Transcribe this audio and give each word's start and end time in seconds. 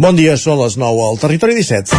Bon 0.00 0.16
dia, 0.16 0.38
són 0.40 0.56
les 0.56 0.78
9 0.80 1.02
al 1.04 1.18
Territori 1.20 1.52
17. 1.52 1.92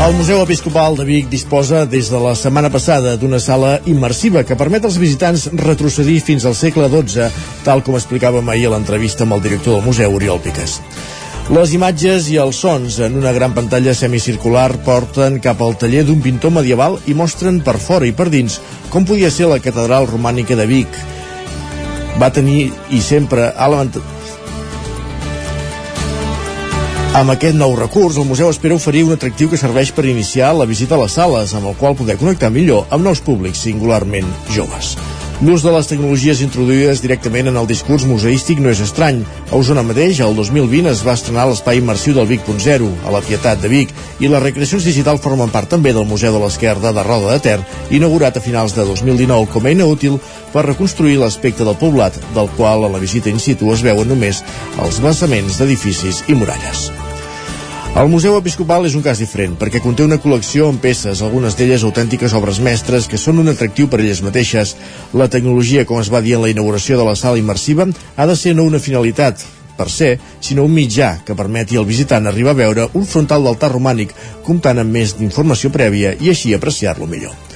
El 0.00 0.16
Museu 0.16 0.40
Episcopal 0.40 0.96
de 0.96 1.04
Vic 1.04 1.28
disposa 1.28 1.84
des 1.84 2.08
de 2.08 2.16
la 2.24 2.32
setmana 2.32 2.72
passada 2.72 3.18
d'una 3.20 3.36
sala 3.36 3.76
immersiva 3.84 4.40
que 4.48 4.56
permet 4.56 4.88
als 4.88 4.96
visitants 4.96 5.50
retrocedir 5.60 6.22
fins 6.24 6.48
al 6.48 6.56
segle 6.56 6.88
XII, 6.88 7.28
tal 7.68 7.84
com 7.84 8.00
explicàvem 8.00 8.48
ahir 8.48 8.70
a 8.70 8.78
l'entrevista 8.78 9.28
amb 9.28 9.36
el 9.36 9.44
director 9.44 9.76
del 9.76 9.84
museu, 9.84 10.16
Oriol 10.16 10.40
Piques. 10.40 10.80
Les 11.50 11.72
imatges 11.74 12.28
i 12.30 12.36
els 12.38 12.60
sons 12.62 13.00
en 13.02 13.16
una 13.18 13.32
gran 13.34 13.50
pantalla 13.56 13.90
semicircular 13.98 14.68
porten 14.86 15.40
cap 15.42 15.58
al 15.66 15.74
taller 15.80 16.04
d'un 16.06 16.22
pintor 16.22 16.54
medieval 16.54 16.94
i 17.10 17.16
mostren 17.18 17.58
per 17.66 17.74
fora 17.82 18.06
i 18.06 18.14
per 18.14 18.28
dins 18.30 18.60
com 18.92 19.02
podia 19.02 19.32
ser 19.34 19.50
la 19.50 19.58
catedral 19.58 20.06
romànica 20.06 20.54
de 20.54 20.68
Vic. 20.70 21.02
Va 22.22 22.30
tenir 22.30 22.70
i 22.94 23.02
sempre 23.02 23.50
ha 23.50 23.66
lamentat... 23.66 24.16
Amb 27.18 27.34
aquest 27.34 27.58
nou 27.58 27.74
recurs, 27.74 28.14
el 28.22 28.30
museu 28.30 28.54
espera 28.54 28.78
oferir 28.78 29.02
un 29.08 29.16
atractiu 29.18 29.50
que 29.50 29.58
serveix 29.58 29.90
per 29.90 30.06
iniciar 30.06 30.54
la 30.54 30.70
visita 30.70 30.94
a 30.94 31.02
les 31.02 31.18
sales, 31.18 31.58
amb 31.58 31.66
el 31.72 31.80
qual 31.80 31.98
poder 31.98 32.20
connectar 32.20 32.54
millor 32.54 32.86
amb 32.94 33.02
nous 33.10 33.26
públics, 33.26 33.66
singularment 33.66 34.30
joves. 34.54 34.94
L'ús 35.40 35.62
de 35.64 35.70
les 35.72 35.86
tecnologies 35.88 36.42
introduïdes 36.44 37.00
directament 37.00 37.46
en 37.48 37.56
el 37.56 37.68
discurs 37.68 38.02
museístic 38.04 38.58
no 38.60 38.68
és 38.68 38.82
estrany. 38.84 39.22
A 39.48 39.56
Osona 39.56 39.80
mateix, 39.80 40.18
el 40.20 40.34
2020 40.36 40.90
es 40.90 41.00
va 41.06 41.14
estrenar 41.16 41.46
l'espai 41.48 41.80
immersiu 41.80 42.12
del 42.12 42.28
Vic.0, 42.28 42.90
a 43.08 43.14
la 43.14 43.22
Pietat 43.24 43.62
de 43.62 43.70
Vic, 43.72 43.94
i 44.20 44.28
les 44.28 44.44
recreacions 44.44 44.84
digital 44.84 45.16
formen 45.16 45.48
part 45.48 45.72
també 45.72 45.94
del 45.96 46.04
Museu 46.04 46.36
de 46.36 46.44
l'Esquerda 46.44 46.92
de 46.92 47.04
Roda 47.08 47.32
de 47.32 47.40
Ter, 47.46 47.58
inaugurat 47.88 48.36
a 48.36 48.44
finals 48.44 48.76
de 48.76 48.84
2019 48.84 49.48
com 49.54 49.64
a 49.64 49.72
eina 49.72 49.88
útil 49.88 50.20
per 50.52 50.68
reconstruir 50.68 51.16
l'aspecte 51.22 51.64
del 51.64 51.80
poblat, 51.80 52.20
del 52.36 52.52
qual 52.58 52.84
a 52.84 52.92
la 52.92 53.00
visita 53.00 53.32
in 53.32 53.40
situ 53.40 53.72
es 53.72 53.80
veuen 53.80 54.12
només 54.12 54.44
els 54.76 55.00
basaments 55.00 55.56
d'edificis 55.56 56.20
i 56.28 56.36
muralles. 56.36 56.90
El 57.90 58.06
Museu 58.08 58.36
Episcopal 58.38 58.86
és 58.86 58.94
un 58.94 59.02
cas 59.02 59.18
diferent, 59.18 59.56
perquè 59.58 59.80
conté 59.82 60.04
una 60.06 60.20
col·lecció 60.22 60.68
amb 60.70 60.78
peces, 60.80 61.20
algunes 61.26 61.56
d'elles 61.58 61.82
autèntiques 61.84 62.32
obres 62.38 62.60
mestres, 62.62 63.08
que 63.10 63.18
són 63.18 63.42
un 63.42 63.50
atractiu 63.50 63.90
per 63.90 63.98
elles 63.98 64.22
mateixes. 64.22 64.76
La 65.12 65.26
tecnologia, 65.28 65.82
com 65.84 65.98
es 65.98 66.08
va 66.14 66.22
dir 66.22 66.36
en 66.38 66.44
la 66.46 66.52
inauguració 66.54 66.96
de 67.00 67.08
la 67.08 67.16
sala 67.18 67.42
immersiva, 67.42 67.88
ha 68.16 68.28
de 68.30 68.38
ser 68.38 68.54
no 68.54 68.68
una 68.70 68.78
finalitat, 68.78 69.42
per 69.76 69.90
ser, 69.90 70.14
sinó 70.38 70.70
un 70.70 70.74
mitjà 70.78 71.16
que 71.26 71.34
permeti 71.34 71.76
al 71.76 71.90
visitant 71.90 72.30
arribar 72.30 72.54
a 72.54 72.60
veure 72.62 72.88
un 72.94 73.10
frontal 73.10 73.42
d'altar 73.42 73.74
romànic, 73.74 74.14
comptant 74.46 74.78
amb 74.78 74.94
més 74.94 75.18
d'informació 75.18 75.74
prèvia 75.74 76.14
i 76.14 76.30
així 76.30 76.54
apreciar-lo 76.54 77.10
millor. 77.10 77.49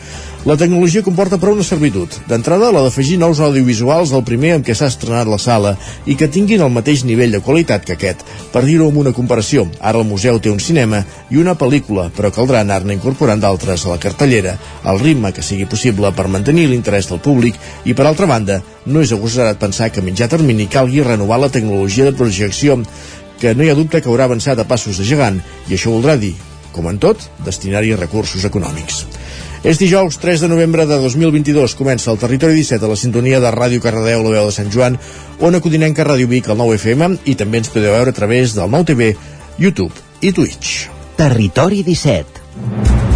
La 0.44 0.58
tecnologia 0.60 1.00
comporta 1.00 1.38
però 1.40 1.54
una 1.54 1.64
servitud. 1.64 2.12
D'entrada, 2.28 2.66
la 2.68 2.82
d'afegir 2.84 3.14
nous 3.16 3.38
audiovisuals 3.40 4.10
al 4.12 4.26
primer 4.28 4.50
amb 4.52 4.66
què 4.66 4.74
s'ha 4.76 4.90
estrenat 4.92 5.24
la 5.24 5.38
sala 5.40 5.70
i 6.04 6.18
que 6.20 6.28
tinguin 6.28 6.60
el 6.60 6.74
mateix 6.74 7.06
nivell 7.08 7.32
de 7.32 7.40
qualitat 7.46 7.86
que 7.88 7.94
aquest. 7.96 8.20
Per 8.52 8.60
dir-ho 8.66 8.90
amb 8.90 9.00
una 9.00 9.14
comparació, 9.16 9.64
ara 9.80 10.02
el 10.02 10.04
museu 10.04 10.42
té 10.44 10.52
un 10.52 10.60
cinema 10.60 11.00
i 11.32 11.40
una 11.40 11.56
pel·lícula, 11.56 12.10
però 12.12 12.28
caldrà 12.28 12.60
anar-ne 12.60 12.92
incorporant 12.92 13.40
d'altres 13.40 13.86
a 13.86 13.94
la 13.94 13.98
cartellera, 14.04 14.58
al 14.84 15.00
ritme 15.00 15.32
que 15.32 15.40
sigui 15.40 15.64
possible 15.64 16.12
per 16.12 16.28
mantenir 16.28 16.68
l'interès 16.68 17.08
del 17.08 17.24
públic 17.24 17.56
i, 17.88 17.96
per 17.96 18.04
altra 18.04 18.28
banda, 18.28 18.60
no 18.84 19.00
és 19.00 19.16
agosarat 19.16 19.56
pensar 19.56 19.88
que 19.88 20.04
a 20.04 20.06
mitjà 20.12 20.28
termini 20.28 20.68
calgui 20.68 21.00
renovar 21.08 21.40
la 21.40 21.48
tecnologia 21.48 22.04
de 22.04 22.18
projecció, 22.20 22.82
que 23.40 23.56
no 23.56 23.64
hi 23.64 23.72
ha 23.72 23.80
dubte 23.80 24.04
que 24.04 24.12
haurà 24.12 24.28
avançat 24.28 24.60
a 24.60 24.68
passos 24.68 25.00
de 25.00 25.08
gegant, 25.08 25.40
i 25.70 25.78
això 25.78 25.96
voldrà 25.96 26.20
dir, 26.20 26.34
com 26.76 26.92
en 26.92 27.00
tot, 27.00 27.30
destinar-hi 27.48 27.96
recursos 27.96 28.44
econòmics. 28.44 29.06
És 29.64 29.78
dijous 29.80 30.18
3 30.20 30.42
de 30.44 30.48
novembre 30.52 30.84
de 30.84 30.98
2022. 31.00 31.72
Comença 31.78 32.10
el 32.12 32.20
Territori 32.20 32.58
17 32.58 32.84
a 32.84 32.90
la 32.90 32.98
sintonia 33.00 33.40
de 33.40 33.52
Ràdio 33.54 33.80
Cardedeu, 33.80 34.20
la 34.20 34.34
veu 34.36 34.50
de 34.50 34.52
Sant 34.52 34.68
Joan, 34.68 34.98
on 35.40 35.56
acudinenca 35.56 36.04
Ràdio 36.04 36.28
Vic, 36.28 36.52
al 36.52 36.60
9 36.60 36.76
FM, 36.76 37.10
i 37.24 37.34
també 37.40 37.64
ens 37.64 37.72
podeu 37.72 37.96
veure 37.96 38.12
a 38.12 38.18
través 38.20 38.52
del 38.58 38.68
9 38.68 38.92
TV, 38.92 39.14
YouTube 39.56 40.04
i 40.20 40.36
Twitch. 40.36 40.90
Territori 41.16 41.80
17 41.82 43.13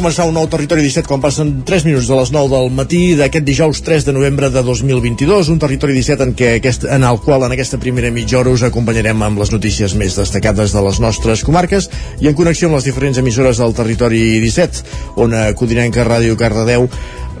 començar 0.00 0.24
un 0.24 0.32
nou 0.32 0.46
Territori 0.48 0.80
17 0.80 1.04
quan 1.04 1.20
passen 1.20 1.50
3 1.68 1.84
minuts 1.84 2.06
de 2.08 2.16
les 2.16 2.30
9 2.32 2.48
del 2.48 2.70
matí 2.72 3.00
d'aquest 3.18 3.44
dijous 3.44 3.82
3 3.84 4.06
de 4.06 4.14
novembre 4.16 4.48
de 4.48 4.62
2022, 4.64 5.50
un 5.52 5.58
Territori 5.60 5.92
17 5.98 6.24
en, 6.24 6.32
què 6.38 6.54
aquest, 6.56 6.86
en 6.88 7.04
el 7.04 7.18
qual 7.20 7.44
en 7.44 7.52
aquesta 7.52 7.76
primera 7.82 8.08
mitja 8.14 8.38
hora 8.38 8.54
us 8.54 8.64
acompanyarem 8.64 9.20
amb 9.26 9.42
les 9.42 9.52
notícies 9.52 9.92
més 10.00 10.16
destacades 10.16 10.72
de 10.72 10.84
les 10.86 11.00
nostres 11.04 11.44
comarques 11.44 11.90
i 12.24 12.30
en 12.30 12.38
connexió 12.38 12.70
amb 12.70 12.78
les 12.78 12.88
diferents 12.88 13.20
emissores 13.20 13.60
del 13.60 13.76
Territori 13.76 14.22
17, 14.40 14.86
on 15.20 15.36
Codinenca 15.60 16.06
Ràdio 16.08 16.38
Cardedeu, 16.40 16.88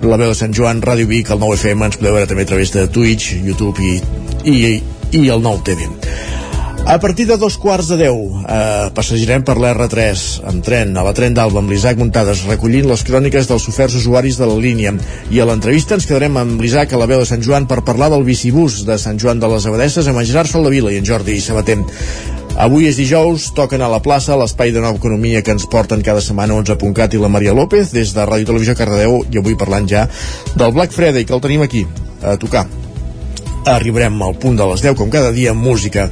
la 0.04 0.20
veu 0.20 0.34
de 0.34 0.36
Sant 0.36 0.52
Joan, 0.52 0.84
Ràdio 0.84 1.08
Vic, 1.08 1.32
el 1.32 1.40
9FM, 1.40 1.88
ens 1.88 1.96
podeu 2.02 2.18
veure 2.18 2.28
també 2.28 2.44
a 2.44 2.50
través 2.52 2.74
de 2.76 2.84
Twitch, 2.92 3.38
YouTube 3.40 3.80
i, 3.80 3.96
i, 4.44 4.76
i 5.16 5.24
el 5.32 5.40
9 5.48 5.64
TV. 5.64 5.88
A 6.90 6.98
partir 6.98 7.24
de 7.28 7.36
dos 7.36 7.54
quarts 7.56 7.86
de 7.86 7.96
deu 8.00 8.16
eh, 8.50 8.88
passejarem 8.90 9.44
per 9.46 9.54
l'R3 9.62 10.22
amb 10.50 10.64
tren 10.66 10.96
a 10.98 11.04
la 11.06 11.12
tren 11.14 11.36
d'Alba 11.36 11.60
amb 11.60 11.70
l'Isaac 11.70 12.00
Muntades 12.00 12.40
recollint 12.48 12.88
les 12.90 13.04
cròniques 13.06 13.46
dels 13.46 13.66
oferts 13.70 13.94
usuaris 14.00 14.40
de 14.40 14.48
la 14.50 14.56
línia. 14.58 14.90
I 15.30 15.38
a 15.38 15.46
l'entrevista 15.46 15.94
ens 15.94 16.08
quedarem 16.10 16.40
amb 16.40 16.58
l'Isaac 16.58 16.90
a 16.90 16.98
la 16.98 17.06
veu 17.06 17.22
de 17.22 17.28
Sant 17.30 17.46
Joan 17.46 17.68
per 17.70 17.84
parlar 17.86 18.08
del 18.10 18.26
bicibús 18.26 18.80
de 18.88 18.98
Sant 18.98 19.22
Joan 19.22 19.38
de 19.38 19.52
les 19.52 19.68
Abadesses 19.70 20.10
amb 20.10 20.18
en 20.18 20.26
Gerard 20.32 20.50
Soldavila 20.50 20.90
i 20.90 20.98
en 20.98 21.06
Jordi 21.06 21.38
Sabater. 21.38 21.78
Avui 22.58 22.90
és 22.90 22.98
dijous, 22.98 23.52
toquen 23.54 23.86
a 23.86 23.92
la 23.94 24.02
plaça 24.02 24.34
l'espai 24.42 24.74
de 24.74 24.82
nova 24.82 24.98
economia 24.98 25.46
que 25.46 25.54
ens 25.54 25.70
porten 25.70 26.02
cada 26.02 26.18
setmana 26.18 26.58
11.cat 26.58 27.14
i 27.14 27.22
la 27.22 27.30
Maria 27.30 27.54
López 27.54 27.94
des 27.94 28.18
de 28.18 28.26
Ràdio 28.26 28.50
Televisió 28.50 28.74
Cardedeu 28.74 29.20
i 29.30 29.38
avui 29.38 29.54
parlant 29.54 29.86
ja 29.86 30.08
del 30.56 30.74
Black 30.74 30.98
Friday 30.98 31.22
que 31.22 31.38
el 31.38 31.46
tenim 31.46 31.62
aquí 31.62 31.86
a 32.18 32.34
tocar. 32.34 32.66
Arribarem 33.78 34.18
al 34.26 34.34
punt 34.42 34.58
de 34.58 34.72
les 34.74 34.82
10 34.82 34.98
com 34.98 35.10
cada 35.14 35.30
dia 35.30 35.54
amb 35.54 35.62
música 35.62 36.10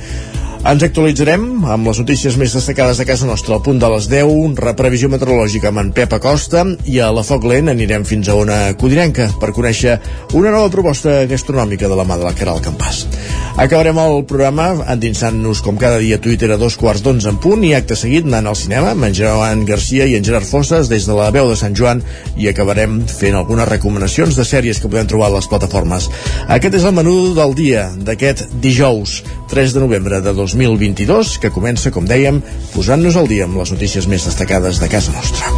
ens 0.67 0.83
actualitzarem 0.83 1.63
amb 1.71 1.87
les 1.87 2.01
notícies 2.03 2.35
més 2.41 2.53
destacades 2.57 2.99
de 2.99 3.05
casa 3.07 3.27
nostra 3.29 3.55
al 3.55 3.63
punt 3.63 3.79
de 3.79 3.89
les 3.93 4.09
10, 4.11 4.27
una 4.27 4.73
previsió 4.77 5.09
meteorològica 5.11 5.71
amb 5.71 5.83
en 5.85 5.93
Pep 5.95 6.17
Acosta 6.17 6.65
i 6.91 6.99
a 6.99 7.13
la 7.15 7.23
Foc 7.27 7.47
Lent 7.47 7.71
anirem 7.71 8.03
fins 8.09 8.29
a 8.29 8.35
una 8.35 8.59
codinenca 8.81 9.29
per 9.39 9.53
conèixer 9.55 9.95
una 10.35 10.51
nova 10.51 10.71
proposta 10.75 11.21
gastronòmica 11.31 11.89
de 11.89 11.99
la 11.99 12.07
mà 12.09 12.19
de 12.19 12.27
la 12.27 12.35
Caral 12.35 12.59
Campàs. 12.65 13.05
Acabarem 13.59 13.99
el 14.03 14.25
programa 14.27 14.69
endinsant-nos 14.95 15.63
com 15.63 15.79
cada 15.79 16.03
dia 16.03 16.19
a 16.19 16.23
Twitter 16.23 16.51
a 16.51 16.59
dos 16.61 16.77
quarts 16.79 17.07
d'onze 17.07 17.31
en 17.31 17.39
punt 17.43 17.63
i 17.65 17.73
acte 17.79 17.97
seguit 17.99 18.27
anant 18.27 18.51
al 18.51 18.59
cinema 18.59 18.93
amb 18.97 19.09
en 19.09 19.15
Joan 19.15 19.65
Garcia 19.69 20.11
i 20.11 20.19
en 20.19 20.27
Gerard 20.27 20.47
Fosses 20.47 20.91
des 20.91 21.07
de 21.07 21.17
la 21.17 21.31
veu 21.35 21.51
de 21.51 21.59
Sant 21.59 21.75
Joan 21.79 22.03
i 22.37 22.51
acabarem 22.51 23.05
fent 23.07 23.39
algunes 23.39 23.71
recomanacions 23.71 24.35
de 24.35 24.47
sèries 24.47 24.83
que 24.83 24.91
podem 24.91 25.07
trobar 25.07 25.31
a 25.31 25.37
les 25.39 25.51
plataformes. 25.51 26.11
Aquest 26.49 26.83
és 26.83 26.87
el 26.87 26.99
menú 26.99 27.35
del 27.39 27.55
dia 27.59 27.89
d'aquest 27.95 28.49
dijous 28.63 29.23
3 29.49 29.73
de 29.73 29.81
novembre 29.81 30.21
de 30.21 30.33
2022, 30.37 31.39
que 31.41 31.51
comença, 31.51 31.91
com 31.91 32.05
dèiem, 32.05 32.43
posant-nos 32.75 33.17
al 33.17 33.29
dia 33.31 33.49
amb 33.49 33.57
les 33.57 33.73
notícies 33.73 34.07
més 34.07 34.29
destacades 34.29 34.79
de 34.83 34.89
casa 34.93 35.15
nostra. 35.17 35.49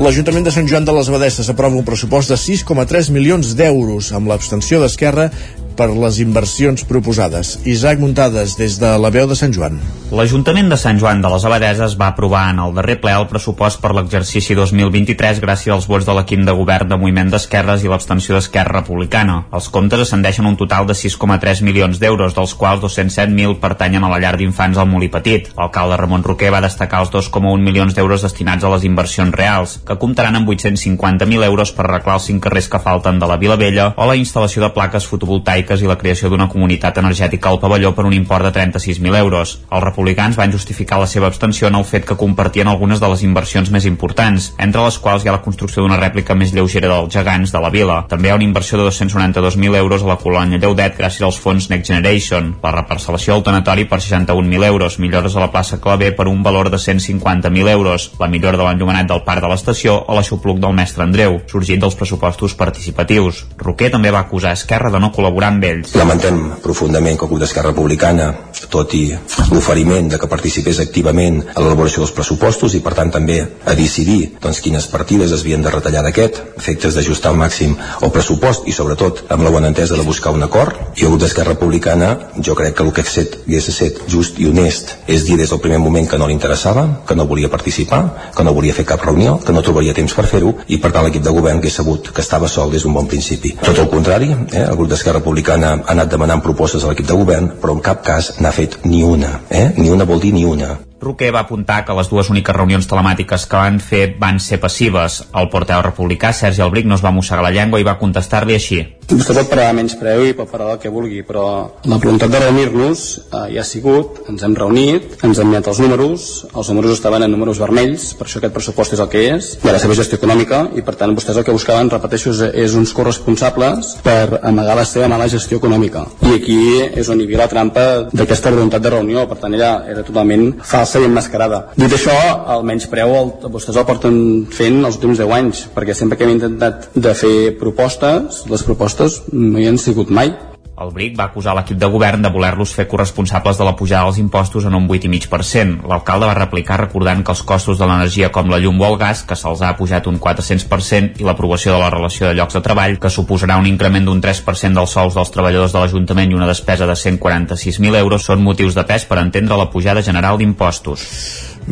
L'Ajuntament 0.00 0.44
de 0.46 0.52
Sant 0.54 0.68
Joan 0.70 0.84
de 0.88 0.92
les 0.96 1.08
Abadesses 1.10 1.48
aprova 1.52 1.76
un 1.76 1.84
pressupost 1.84 2.32
de 2.32 2.36
6,3 2.40 3.08
milions 3.12 3.54
d'euros 3.58 4.12
amb 4.16 4.28
l'abstenció 4.30 4.80
d'Esquerra 4.82 5.30
per 5.76 5.90
les 5.92 6.18
inversions 6.24 6.84
proposades. 6.88 7.58
Isaac 7.68 8.00
Muntades, 8.00 8.56
des 8.58 8.78
de 8.80 8.96
la 8.98 9.10
veu 9.12 9.28
de 9.28 9.36
Sant 9.38 9.52
Joan. 9.52 9.78
L'Ajuntament 10.16 10.68
de 10.70 10.76
Sant 10.78 11.00
Joan 11.02 11.20
de 11.22 11.30
les 11.32 11.44
Abadeses 11.44 11.96
va 12.00 12.12
aprovar 12.12 12.44
en 12.52 12.60
el 12.62 12.74
darrer 12.76 12.94
ple 13.02 13.12
el 13.18 13.26
pressupost 13.26 13.80
per 13.82 13.90
l'exercici 13.96 14.54
2023 14.54 15.40
gràcies 15.42 15.74
als 15.74 15.88
vots 15.90 16.06
de 16.06 16.14
l'equip 16.14 16.44
de 16.46 16.54
govern 16.54 16.88
de 16.88 16.98
Moviment 17.00 17.32
d'Esquerres 17.32 17.82
i 17.82 17.90
l'abstenció 17.90 18.36
d'Esquerra 18.36 18.80
Republicana. 18.80 19.40
Els 19.52 19.68
comptes 19.74 20.04
ascendeixen 20.04 20.46
un 20.46 20.56
total 20.56 20.86
de 20.86 20.94
6,3 20.94 21.62
milions 21.66 21.98
d'euros, 21.98 22.36
dels 22.38 22.54
quals 22.54 22.84
207.000 22.84 23.58
pertanyen 23.60 24.06
a 24.06 24.12
la 24.12 24.20
llar 24.22 24.36
d'infants 24.38 24.78
al 24.78 24.88
Molí 24.88 25.10
Petit. 25.12 25.50
L'alcalde 25.58 25.98
Ramon 25.98 26.24
Roquer 26.24 26.52
va 26.54 26.62
destacar 26.64 27.02
els 27.02 27.12
2,1 27.12 27.58
milions 27.66 27.98
d'euros 27.98 28.22
destinats 28.22 28.64
a 28.64 28.72
les 28.76 28.86
inversions 28.86 29.34
reals, 29.34 29.80
que 29.84 29.98
comptaran 29.98 30.38
amb 30.38 30.54
850.000 30.54 31.44
euros 31.50 31.74
per 31.74 31.88
arreglar 31.88 32.20
els 32.20 32.30
cinc 32.30 32.44
carrers 32.46 32.70
que 32.70 32.82
falten 32.82 33.18
de 33.18 33.26
la 33.26 33.40
Vila 33.42 33.58
Vella 33.58 33.90
o 33.96 34.06
la 34.06 34.16
instal·lació 34.16 34.62
de 34.62 34.70
plaques 34.76 35.10
fotovoltaiques 35.10 35.65
i 35.74 35.88
la 35.90 35.98
creació 35.98 36.30
d'una 36.30 36.48
comunitat 36.48 36.98
energètica 37.02 37.50
al 37.50 37.58
pavelló 37.58 37.90
per 37.94 38.04
un 38.06 38.14
import 38.14 38.46
de 38.46 38.52
36.000 38.54 39.18
euros. 39.18 39.56
Els 39.70 39.84
republicans 39.84 40.36
van 40.38 40.52
justificar 40.52 41.00
la 41.00 41.08
seva 41.10 41.26
abstenció 41.26 41.68
en 41.68 41.74
el 41.74 41.84
fet 41.84 42.06
que 42.06 42.16
compartien 42.16 42.68
algunes 42.68 43.00
de 43.00 43.08
les 43.10 43.24
inversions 43.26 43.70
més 43.74 43.84
importants, 43.90 44.52
entre 44.58 44.84
les 44.84 44.98
quals 44.98 45.24
hi 45.24 45.28
ha 45.28 45.34
la 45.34 45.42
construcció 45.42 45.82
d'una 45.82 45.98
rèplica 45.98 46.36
més 46.38 46.54
lleugera 46.54 46.92
dels 46.92 47.12
gegants 47.12 47.52
de 47.52 47.62
la 47.62 47.70
vila. 47.74 47.98
També 48.08 48.28
hi 48.28 48.34
ha 48.34 48.38
una 48.38 48.46
inversió 48.46 48.78
de 48.78 48.86
292.000 48.88 49.76
euros 49.82 50.02
a 50.02 50.12
la 50.12 50.18
colònia 50.22 50.60
Lleudet 50.62 50.96
gràcies 50.98 51.26
als 51.26 51.40
fons 51.42 51.68
Next 51.70 51.90
Generation, 51.90 52.54
la 52.62 52.72
reparcel·lació 52.78 53.34
del 53.34 53.46
tanatori 53.50 53.86
per 53.90 53.98
61.000 53.98 54.70
euros, 54.70 54.98
millores 55.02 55.36
a 55.36 55.42
la 55.42 55.50
plaça 55.50 55.80
Clavé 55.80 56.12
per 56.12 56.28
un 56.28 56.42
valor 56.42 56.70
de 56.70 56.78
150.000 56.78 57.68
euros, 57.72 58.10
la 58.20 58.28
millora 58.28 58.56
de 58.56 58.64
l'enllumenat 58.64 59.10
del 59.10 59.24
parc 59.26 59.42
de 59.42 59.50
l'estació 59.50 59.98
o 60.06 60.16
l'aixopluc 60.16 60.60
del 60.62 60.76
mestre 60.76 61.04
Andreu, 61.04 61.40
sorgit 61.50 61.80
dels 61.82 61.96
pressupostos 61.98 62.54
participatius. 62.54 63.44
Roquer 63.58 63.90
també 63.94 64.12
va 64.14 64.24
acusar 64.24 64.54
Esquerra 64.56 64.90
de 64.92 65.00
no 65.02 65.12
col·laborar 65.14 65.52
amb 65.56 65.64
ells. 65.64 65.94
Lamentem 65.96 66.38
profundament 66.62 67.16
que 67.16 67.24
el 67.26 67.30
grup 67.30 67.42
d'Esquerra 67.42 67.72
Republicana, 67.72 68.28
tot 68.72 68.92
i 68.96 69.04
l'oferiment 69.52 70.10
de 70.12 70.18
que 70.20 70.28
participés 70.30 70.80
activament 70.82 71.40
a 71.54 71.62
l'elaboració 71.62 72.02
dels 72.02 72.14
pressupostos 72.16 72.74
i 72.76 72.82
per 72.84 72.94
tant 72.98 73.12
també 73.14 73.38
a 73.42 73.74
decidir 73.78 74.36
doncs, 74.42 74.60
quines 74.64 74.88
partides 74.92 75.32
es 75.32 75.44
havien 75.44 75.64
de 75.64 75.72
retallar 75.72 76.02
d'aquest, 76.06 76.42
efectes 76.60 76.96
d'ajustar 76.96 77.32
al 77.32 77.40
màxim 77.40 77.76
el 77.76 78.12
pressupost 78.14 78.68
i 78.68 78.74
sobretot 78.76 79.24
amb 79.32 79.46
la 79.46 79.52
bona 79.54 79.70
entesa 79.72 79.96
de 79.96 80.06
buscar 80.06 80.34
un 80.36 80.44
acord. 80.46 80.76
I 80.96 81.06
el 81.06 81.14
grup 81.14 81.22
d'Esquerra 81.24 81.54
Republicana 81.54 82.12
jo 82.36 82.54
crec 82.58 82.76
que 82.76 82.84
el 82.84 82.92
que 82.92 83.04
hagués 83.06 83.70
estat 83.72 84.02
just 84.10 84.40
i 84.40 84.48
honest 84.50 84.96
és 85.06 85.24
dir 85.26 85.38
des 85.40 85.50
del 85.50 85.62
primer 85.62 85.78
moment 85.82 86.08
que 86.08 86.18
no 86.18 86.28
li 86.28 86.36
interessava, 86.36 86.86
que 87.06 87.16
no 87.16 87.26
volia 87.26 87.50
participar, 87.52 88.32
que 88.36 88.44
no 88.44 88.54
volia 88.56 88.74
fer 88.74 88.86
cap 88.88 89.04
reunió, 89.04 89.38
que 89.44 89.54
no 89.54 89.64
trobaria 89.64 89.94
temps 89.94 90.14
per 90.14 90.26
fer-ho 90.28 90.54
i 90.68 90.80
per 90.82 90.92
tant 90.92 91.06
l'equip 91.06 91.24
de 91.24 91.34
govern 91.34 91.60
hagués 91.62 91.78
sabut 91.80 92.12
que 92.12 92.24
estava 92.24 92.48
sol 92.48 92.72
des 92.72 92.84
d'un 92.84 92.94
bon 92.94 93.06
principi. 93.06 93.54
Tot 93.62 93.78
el 93.78 93.88
contrari, 93.92 94.32
eh, 94.32 94.64
el 94.66 94.76
grup 94.76 94.90
d'Esquerra 94.90 95.20
Republicana 95.20 95.45
ha 95.50 95.72
anat 95.92 96.10
demanant 96.10 96.42
propostes 96.42 96.84
a 96.84 96.90
l'equip 96.90 97.08
de 97.08 97.16
govern 97.18 97.50
però 97.62 97.76
en 97.76 97.82
cap 97.84 98.02
cas 98.04 98.34
n'ha 98.40 98.52
fet 98.52 98.78
ni 98.84 99.02
una. 99.02 99.40
Eh? 99.50 99.72
Ni 99.76 99.90
una 99.90 100.04
vol 100.04 100.20
dir 100.20 100.32
ni 100.34 100.44
una. 100.44 100.76
Roquer 101.00 101.28
va 101.34 101.42
apuntar 101.44 101.82
que 101.84 101.94
les 101.96 102.08
dues 102.08 102.30
úniques 102.32 102.56
reunions 102.56 102.86
telemàtiques 102.88 103.44
que 103.50 103.58
van 103.60 103.76
fer 103.84 104.14
van 104.20 104.40
ser 104.40 104.56
passives. 104.62 105.20
El 105.36 105.50
porteu 105.52 105.82
republicà, 105.84 106.32
Sergi 106.32 106.62
Albric, 106.64 106.86
no 106.88 106.96
es 106.96 107.04
va 107.04 107.12
mossegar 107.12 107.44
la 107.44 107.52
llengua 107.52 107.80
i 107.80 107.84
va 107.84 107.98
contestar-li 108.00 108.56
així. 108.56 108.80
Vostè 109.06 109.36
pot 109.36 109.50
parlar 109.50 109.74
menys 109.76 109.94
preu 110.00 110.24
i 110.26 110.32
pot 110.34 110.48
parlar 110.50 110.72
del 110.72 110.80
que 110.82 110.90
vulgui, 110.90 111.20
però 111.22 111.44
la 111.86 111.98
voluntat 112.02 112.32
de 112.32 112.40
reunir-nos 112.42 113.02
eh, 113.28 113.42
ja 113.54 113.60
ha 113.62 113.66
sigut, 113.66 114.22
ens 114.32 114.42
hem 114.42 114.56
reunit, 114.58 115.18
ens 115.22 115.38
hem 115.38 115.52
mirat 115.52 115.68
els 115.70 115.78
números, 115.84 116.24
els 116.48 116.70
números 116.72 116.96
estaven 116.96 117.22
en 117.22 117.30
números 117.30 117.60
vermells, 117.62 118.08
per 118.18 118.26
això 118.26 118.40
aquest 118.40 118.56
pressupost 118.56 118.96
és 118.96 119.02
el 119.04 119.12
que 119.12 119.22
és, 119.36 119.52
i 119.62 119.70
la 119.70 119.78
seva 119.78 119.94
gestió 119.94 120.18
econòmica, 120.18 120.64
i 120.74 120.82
per 120.82 120.96
tant 120.98 121.14
vostès 121.14 121.38
el 121.38 121.46
que 121.46 121.54
buscaven, 121.54 121.92
repeteixo, 121.92 122.32
és, 122.34 122.42
és 122.66 122.74
uns 122.74 122.96
corresponsables 122.96 123.92
per 124.02 124.40
amagar 124.40 124.74
la 124.80 124.88
seva 124.88 125.12
mala 125.12 125.30
gestió 125.30 125.60
econòmica. 125.62 126.02
I 126.26 126.34
aquí 126.40 126.58
és 126.88 127.12
on 127.12 127.22
hi 127.22 127.28
havia 127.28 127.44
la 127.44 127.50
trampa 127.52 127.86
d'aquesta 128.10 128.50
voluntat 128.56 128.82
de 128.82 128.94
reunió, 128.96 129.28
per 129.30 129.38
tant 129.44 129.54
ella 129.54 129.76
era 129.86 130.02
totalment 130.02 130.48
falsa 130.66 130.85
i 130.94 131.08
emmascarada. 131.08 131.62
Dit 131.76 131.92
això, 131.92 132.14
el 132.56 132.66
menyspreu 132.68 133.14
el, 133.18 133.32
vostès 133.52 133.76
el 133.76 133.86
porten 133.88 134.18
fent 134.54 134.82
els 134.84 135.00
últims 135.00 135.22
10 135.22 135.36
anys, 135.38 135.64
perquè 135.74 135.96
sempre 135.96 136.18
que 136.18 136.28
hem 136.28 136.36
intentat 136.36 136.90
de 136.94 137.14
fer 137.18 137.36
propostes, 137.60 138.44
les 138.50 138.66
propostes 138.66 139.22
no 139.32 139.58
hi 139.58 139.68
han 139.70 139.80
sigut 139.82 140.12
mai. 140.14 140.34
El 140.76 140.90
BRIC 140.92 141.14
va 141.16 141.24
acusar 141.30 141.54
l'equip 141.56 141.78
de 141.80 141.88
govern 141.88 142.20
de 142.20 142.28
voler-los 142.28 142.74
fer 142.76 142.84
corresponsables 142.84 143.56
de 143.56 143.64
la 143.64 143.72
pujada 143.78 144.04
dels 144.04 144.18
impostos 144.20 144.66
en 144.68 144.74
un 144.76 144.84
8,5%. 144.90 145.86
L'alcalde 145.88 146.26
va 146.28 146.34
replicar 146.36 146.76
recordant 146.82 147.22
que 147.24 147.32
els 147.32 147.40
costos 147.48 147.78
de 147.80 147.86
l'energia 147.88 148.28
com 148.34 148.50
la 148.52 148.58
llum 148.60 148.82
o 148.82 148.90
el 148.90 148.98
gas, 149.00 149.22
que 149.24 149.38
se'ls 149.40 149.62
ha 149.64 149.72
pujat 149.78 150.04
un 150.10 150.18
400%, 150.20 151.16
i 151.16 151.24
l'aprovació 151.24 151.72
de 151.72 151.80
la 151.80 151.88
relació 151.94 152.28
de 152.28 152.34
llocs 152.36 152.58
de 152.58 152.62
treball, 152.66 152.98
que 153.00 153.08
suposarà 153.08 153.56
un 153.56 153.70
increment 153.70 154.04
d'un 154.04 154.20
3% 154.20 154.76
dels 154.76 154.92
sous 154.98 155.16
dels 155.16 155.32
treballadors 155.32 155.72
de 155.72 155.80
l'Ajuntament 155.80 156.34
i 156.34 156.36
una 156.36 156.50
despesa 156.52 156.84
de 156.84 156.98
146.000 157.06 157.96
euros, 158.02 158.28
són 158.28 158.44
motius 158.44 158.76
de 158.76 158.84
pes 158.84 159.08
per 159.08 159.22
entendre 159.22 159.56
la 159.56 159.70
pujada 159.72 160.04
general 160.04 160.36
d'impostos. 160.36 161.08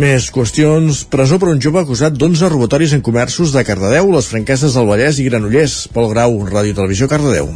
Més 0.01 0.31
qüestions. 0.33 1.05
Presó 1.13 1.37
per 1.39 1.53
un 1.53 1.61
jove 1.61 1.85
acusat 1.85 2.17
d'11 2.17 2.49
robatoris 2.57 2.97
en 2.97 3.05
comerços 3.05 3.53
de 3.53 3.69
Cardedeu, 3.69 4.09
les 4.17 4.33
franqueses 4.33 4.81
del 4.81 4.89
Vallès 4.89 5.21
i 5.21 5.29
Granollers. 5.29 5.79
Pol 5.93 6.09
Grau, 6.17 6.41
Ràdio 6.49 6.81
Televisió 6.81 7.13
Cardedeu. 7.13 7.53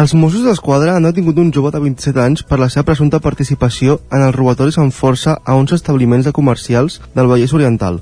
Els 0.00 0.14
Mossos 0.16 0.46
d'Esquadra 0.46 0.94
han 0.96 1.04
detingut 1.04 1.36
un 1.42 1.50
jove 1.52 1.68
de 1.74 1.80
27 1.82 2.20
anys 2.22 2.42
per 2.48 2.56
la 2.56 2.70
seva 2.72 2.86
presumpta 2.88 3.18
participació 3.20 3.98
en 4.08 4.22
els 4.24 4.32
robatoris 4.32 4.78
amb 4.80 4.94
força 4.96 5.34
a 5.44 5.56
uns 5.60 5.74
establiments 5.76 6.24
de 6.24 6.32
comercials 6.32 7.02
del 7.12 7.28
Vallès 7.28 7.52
Oriental. 7.52 7.98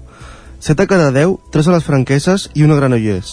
7 0.63 0.85
a 0.85 0.87
cada 0.93 1.09
10, 1.17 1.35
3 1.51 1.71
a 1.73 1.75
les 1.75 1.89
franqueses 1.89 2.45
i 2.55 2.63
una 2.63 2.77
a 2.77 2.79
Granollers. 2.79 3.33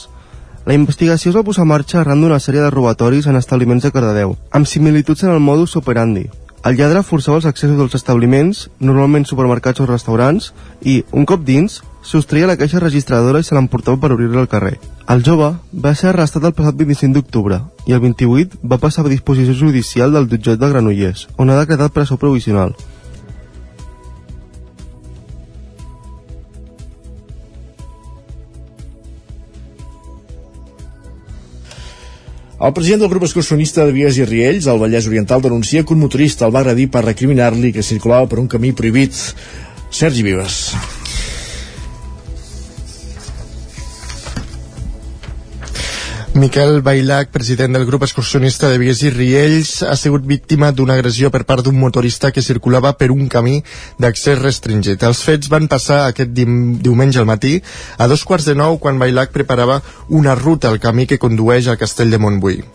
La 0.65 0.73
investigació 0.73 1.29
es 1.29 1.37
va 1.37 1.45
posar 1.45 1.67
en 1.67 1.73
marxa 1.75 1.99
arran 2.01 2.25
d'una 2.25 2.41
sèrie 2.41 2.63
de 2.63 2.71
robatoris 2.73 3.27
en 3.29 3.37
establiments 3.37 3.85
de 3.85 3.91
Cardedeu, 3.93 4.33
amb 4.49 4.65
similituds 4.65 5.21
en 5.27 5.35
el 5.35 5.45
modus 5.45 5.77
operandi. 5.77 6.25
El 6.65 6.79
lladre 6.79 7.05
forçava 7.05 7.37
els 7.37 7.45
accessos 7.45 7.77
dels 7.77 7.93
establiments, 7.93 8.71
normalment 8.79 9.29
supermercats 9.29 9.85
o 9.85 9.85
restaurants, 9.85 10.55
i, 10.81 11.03
un 11.13 11.29
cop 11.29 11.45
dins, 11.45 11.83
sostreia 12.05 12.47
la 12.47 12.55
caixa 12.55 12.79
registradora 12.79 13.41
i 13.41 13.45
se 13.47 13.55
l'emportava 13.57 13.97
per 13.97 14.11
obrir-la 14.13 14.43
al 14.45 14.49
carrer. 14.51 14.75
El 15.09 15.23
jove 15.25 15.51
va 15.85 15.93
ser 15.97 16.11
arrestat 16.11 16.43
el 16.45 16.53
passat 16.53 16.77
25 16.77 17.17
d'octubre 17.17 17.61
i 17.89 17.95
el 17.97 18.03
28 18.03 18.61
va 18.63 18.77
passar 18.81 19.05
a 19.05 19.09
disposició 19.09 19.57
judicial 19.57 20.13
del 20.13 20.29
jutjat 20.29 20.61
de 20.61 20.69
Granollers, 20.69 21.27
on 21.37 21.49
ha 21.49 21.57
decretat 21.57 21.93
presó 21.95 22.17
provisional. 22.21 22.75
El 32.65 32.71
president 32.73 33.01
del 33.03 33.09
grup 33.11 33.25
excursionista 33.27 33.83
de 33.85 33.91
Vies 33.93 34.17
i 34.17 34.25
Riells, 34.25 34.69
al 34.71 34.79
Vallès 34.79 35.09
Oriental, 35.09 35.41
denuncia 35.41 35.83
que 35.83 35.93
un 35.93 35.99
motorista 36.05 36.47
el 36.47 36.55
va 36.55 36.63
agredir 36.63 36.87
per 36.89 37.03
recriminar-li 37.03 37.73
que 37.75 37.83
circulava 37.83 38.29
per 38.31 38.39
un 38.39 38.47
camí 38.47 38.71
prohibit. 38.71 39.17
Sergi 39.91 40.23
Vives. 40.23 40.61
Miquel 46.35 46.81
Bailac, 46.81 47.29
president 47.31 47.77
del 47.77 47.85
grup 47.87 48.03
excursionista 48.03 48.67
de 48.67 48.75
Vies 48.77 48.99
i 49.07 49.09
Riells, 49.13 49.69
ha 49.87 49.95
sigut 49.95 50.25
víctima 50.27 50.73
d'una 50.75 50.97
agressió 50.99 51.29
per 51.31 51.45
part 51.47 51.63
d'un 51.63 51.79
motorista 51.79 52.33
que 52.35 52.43
circulava 52.43 52.91
per 52.99 53.07
un 53.15 53.29
camí 53.31 53.61
d'accés 54.03 54.41
restringit. 54.43 55.07
Els 55.07 55.23
fets 55.23 55.47
van 55.47 55.71
passar 55.71 56.01
aquest 56.09 56.35
diumenge 56.35 57.23
al 57.23 57.31
matí 57.31 57.61
a 57.95 58.11
dos 58.11 58.27
quarts 58.27 58.51
de 58.51 58.59
nou 58.59 58.75
quan 58.83 58.99
Bailac 58.99 59.31
preparava 59.31 59.79
una 60.09 60.35
ruta 60.35 60.67
al 60.67 60.83
camí 60.83 61.07
que 61.07 61.23
condueix 61.23 61.71
al 61.71 61.79
castell 61.79 62.11
de 62.11 62.19
Montbui. 62.19 62.65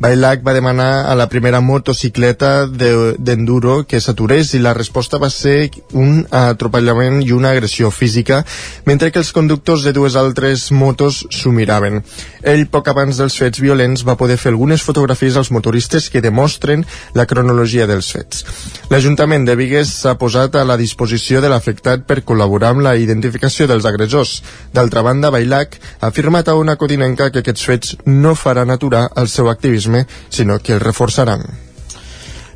Bailac 0.00 0.42
va 0.42 0.52
demanar 0.52 1.06
a 1.06 1.14
la 1.14 1.28
primera 1.30 1.60
motocicleta 1.62 2.66
d'enduro 2.66 3.76
de, 3.78 3.86
que 3.86 4.00
s'aturés 4.02 4.50
i 4.54 4.60
la 4.62 4.74
resposta 4.74 5.20
va 5.22 5.30
ser 5.30 5.70
un 5.92 6.24
atropellament 6.34 7.20
i 7.22 7.30
una 7.32 7.52
agressió 7.54 7.92
física, 7.94 8.42
mentre 8.86 9.12
que 9.12 9.22
els 9.22 9.30
conductors 9.32 9.84
de 9.86 9.92
dues 9.94 10.16
altres 10.18 10.70
motos 10.72 11.22
s'ho 11.30 11.52
miraven. 11.54 12.02
Ell, 12.42 12.66
poc 12.66 12.90
abans 12.90 13.20
dels 13.22 13.38
fets 13.38 13.62
violents, 13.62 14.02
va 14.02 14.18
poder 14.18 14.36
fer 14.36 14.50
algunes 14.50 14.82
fotografies 14.82 15.38
als 15.38 15.52
motoristes 15.54 16.10
que 16.10 16.24
demostren 16.24 16.84
la 17.14 17.26
cronologia 17.30 17.86
dels 17.86 18.10
fets. 18.10 18.42
L'Ajuntament 18.90 19.46
de 19.46 19.54
Vigues 19.56 19.94
s'ha 20.02 20.16
posat 20.18 20.58
a 20.58 20.66
la 20.66 20.76
disposició 20.80 21.40
de 21.40 21.52
l'afectat 21.52 22.02
per 22.08 22.24
col·laborar 22.26 22.74
amb 22.74 22.84
la 22.84 22.96
identificació 22.98 23.70
dels 23.70 23.86
agressors. 23.86 24.40
D'altra 24.74 25.06
banda, 25.06 25.30
Bailac 25.30 25.78
ha 26.00 26.10
afirmat 26.10 26.50
a 26.50 26.58
una 26.58 26.76
codinenca 26.76 27.30
que 27.30 27.44
aquests 27.44 27.64
fets 27.70 27.96
no 28.10 28.34
faran 28.34 28.74
aturar 28.74 29.06
el 29.16 29.30
seu 29.30 29.48
activisme 29.48 29.83
sinó 30.28 30.58
que 30.60 30.74
el 30.74 30.80
reforçaran. 30.80 31.46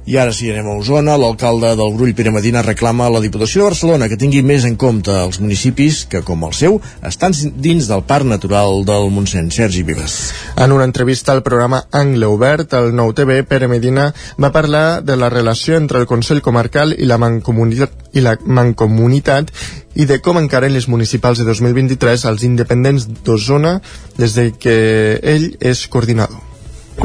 I 0.08 0.16
ara 0.16 0.32
sí, 0.32 0.46
anem 0.48 0.70
a 0.72 0.74
Osona. 0.80 1.18
L'alcalde 1.20 1.74
del 1.76 1.90
Brull, 1.92 2.14
Pere 2.16 2.30
Medina, 2.32 2.62
reclama 2.64 3.04
a 3.04 3.12
la 3.12 3.20
Diputació 3.20 3.60
de 3.60 3.66
Barcelona 3.66 4.06
que 4.08 4.16
tingui 4.16 4.40
més 4.40 4.64
en 4.64 4.78
compte 4.80 5.12
els 5.12 5.36
municipis 5.42 5.98
que, 6.08 6.22
com 6.24 6.46
el 6.48 6.54
seu, 6.56 6.78
estan 7.04 7.36
dins 7.60 7.90
del 7.90 8.06
Parc 8.08 8.24
Natural 8.24 8.86
del 8.88 9.10
Montseny. 9.12 9.50
Sergi 9.52 9.84
Vives. 9.84 10.16
En 10.56 10.72
una 10.72 10.88
entrevista 10.88 11.36
al 11.36 11.42
programa 11.44 11.82
Angle 11.92 12.24
Obert, 12.24 12.72
al 12.72 12.94
Nou 12.96 13.12
TV, 13.12 13.42
Pere 13.44 13.68
Medina 13.68 14.08
va 14.40 14.52
parlar 14.54 15.02
de 15.04 15.20
la 15.20 15.28
relació 15.28 15.76
entre 15.76 16.00
el 16.00 16.08
Consell 16.08 16.40
Comarcal 16.40 16.96
i 16.96 17.04
la 17.04 17.20
Mancomunitat, 17.20 18.08
i 18.16 18.24
la 18.24 18.38
Mancomunitat 18.40 19.52
i 20.00 20.08
de 20.08 20.22
com 20.24 20.40
encaren 20.40 20.72
les 20.72 20.88
municipals 20.88 21.44
de 21.44 21.44
2023 21.52 22.24
als 22.24 22.48
independents 22.48 23.10
d'Osona 23.20 23.82
des 24.16 24.40
de 24.40 24.54
que 24.56 24.78
ell 25.20 25.50
és 25.60 25.84
coordinador 25.92 26.47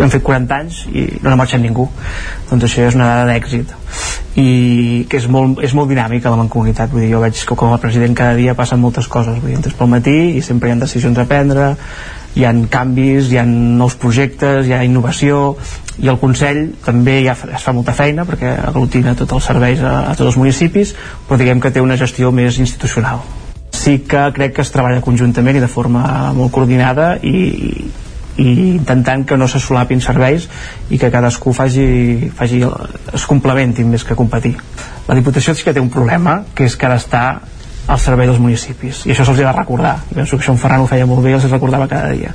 hem 0.01 0.13
fet 0.13 0.23
40 0.25 0.55
anys 0.57 0.79
i 0.89 1.05
no 1.21 1.31
ha 1.31 1.37
marxat 1.39 1.61
ningú. 1.61 1.89
Doncs 2.49 2.65
això 2.69 2.87
és 2.87 2.97
una 2.97 3.09
dada 3.11 3.27
d'èxit. 3.29 3.75
I 4.39 5.05
que 5.09 5.19
és 5.21 5.27
molt, 5.29 5.61
és 5.61 5.75
molt 5.77 5.91
dinàmica 5.91 6.33
la 6.33 6.39
mancomunitat. 6.39 6.89
Vull 6.89 7.05
dir, 7.05 7.11
jo 7.13 7.21
veig 7.21 7.37
que 7.37 7.59
com 7.59 7.75
a 7.75 7.81
president 7.81 8.17
cada 8.17 8.33
dia 8.39 8.57
passen 8.57 8.81
moltes 8.81 9.07
coses. 9.07 9.37
Vull 9.37 9.53
dir, 9.53 9.61
entres 9.61 9.77
pel 9.77 9.91
matí 9.91 10.17
i 10.37 10.41
sempre 10.41 10.69
hi 10.69 10.73
ha 10.73 10.81
decisions 10.81 11.21
a 11.21 11.29
prendre 11.29 11.73
hi 12.33 12.45
ha 12.45 12.53
canvis, 12.69 13.29
hi 13.29 13.37
ha 13.37 13.45
nous 13.45 13.95
projectes 14.01 14.67
hi 14.67 14.73
ha 14.73 14.83
innovació. 14.85 15.55
I 16.01 16.09
el 16.09 16.17
Consell 16.21 16.63
també 16.85 17.19
ja 17.25 17.35
es 17.37 17.61
fa 17.61 17.73
molta 17.75 17.93
feina 17.93 18.25
perquè 18.25 18.55
aglutina 18.57 19.13
tots 19.17 19.37
els 19.37 19.49
serveis 19.51 19.83
a, 19.85 20.09
a 20.09 20.15
tots 20.17 20.31
els 20.31 20.39
municipis 20.41 20.95
però 21.27 21.37
diguem 21.37 21.61
que 21.61 21.71
té 21.71 21.83
una 21.83 21.97
gestió 21.99 22.31
més 22.33 22.57
institucional. 22.57 23.21
Sí 23.73 23.99
que 24.09 24.25
crec 24.33 24.55
que 24.57 24.65
es 24.65 24.71
treballa 24.73 25.03
conjuntament 25.05 25.59
i 25.59 25.61
de 25.61 25.69
forma 25.69 26.33
molt 26.33 26.53
coordinada 26.55 27.15
i, 27.21 27.35
i 28.37 28.73
intentant 28.73 29.25
que 29.29 29.37
no 29.37 29.47
se 29.47 29.61
solapin 29.61 30.01
serveis 30.01 30.47
i 30.89 30.97
que 30.97 31.11
cadascú 31.13 31.53
faci, 31.53 32.31
faci 32.33 32.63
es 32.63 33.25
complementin 33.29 33.89
més 33.89 34.05
que 34.07 34.17
competir. 34.17 34.55
La 35.07 35.17
Diputació 35.17 35.53
sí 35.53 35.65
que 35.65 35.73
té 35.73 35.83
un 35.83 35.91
problema 35.93 36.41
que 36.55 36.65
és 36.65 36.77
que 36.77 36.89
ara 36.89 36.97
està 37.01 37.25
al 37.83 37.99
servei 37.99 38.27
dels 38.29 38.39
municipis 38.39 39.01
i 39.03 39.11
això 39.11 39.25
se'ls 39.27 39.41
ha 39.41 39.49
de 39.49 39.55
recordar. 39.57 39.97
I 40.11 40.15
penso 40.15 40.37
que 40.37 40.43
això 40.43 40.53
en 40.53 40.59
Ferran 40.61 40.83
ho 40.83 40.87
feia 40.87 41.05
molt 41.07 41.23
bé 41.23 41.33
i 41.33 41.35
els 41.35 41.47
recordava 41.51 41.87
cada 41.91 42.13
dia. 42.15 42.31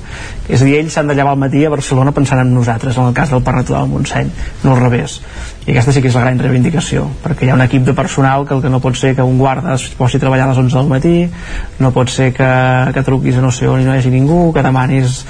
És 0.49 0.61
a 0.61 0.67
dir, 0.67 0.76
ells 0.76 0.93
s'han 0.93 1.09
de 1.09 1.17
llevar 1.17 1.33
al 1.33 1.40
matí 1.40 1.64
a 1.64 1.73
Barcelona 1.73 2.12
pensant 2.12 2.43
en 2.43 2.52
nosaltres, 2.55 2.99
en 2.99 3.09
el 3.09 3.14
cas 3.17 3.33
del 3.33 3.43
Parc 3.47 3.62
Natural 3.62 3.87
del 3.87 3.95
Montseny 3.95 4.31
no 4.64 4.75
al 4.75 4.83
revés. 4.83 5.21
I 5.67 5.73
aquesta 5.73 5.93
sí 5.93 6.02
que 6.05 6.09
és 6.12 6.17
la 6.17 6.25
gran 6.26 6.40
reivindicació 6.40 7.07
perquè 7.25 7.47
hi 7.47 7.52
ha 7.52 7.57
un 7.57 7.64
equip 7.64 7.87
de 7.88 7.95
personal 7.97 8.45
que 8.49 8.57
el 8.57 8.62
que 8.64 8.73
no 8.73 8.81
pot 8.85 8.97
ser 8.97 9.14
que 9.17 9.25
un 9.25 9.38
guarda 9.40 9.75
es 9.75 9.88
posi 9.97 10.17
a 10.17 10.25
treballar 10.26 10.49
a 10.49 10.52
les 10.52 10.61
11 10.64 10.76
del 10.76 10.88
matí 10.88 11.17
no 11.78 11.93
pot 11.93 12.09
ser 12.12 12.33
que, 12.37 12.49
que 12.95 13.05
truquis 13.05 13.37
a 13.37 13.45
no 13.45 13.52
sé 13.52 13.69
on 13.69 13.83
i 13.83 13.88
no 13.88 13.95
hi 13.95 14.00
hagi 14.00 14.12
ningú 14.12 14.52
que 14.52 14.64
demanis 14.64 15.25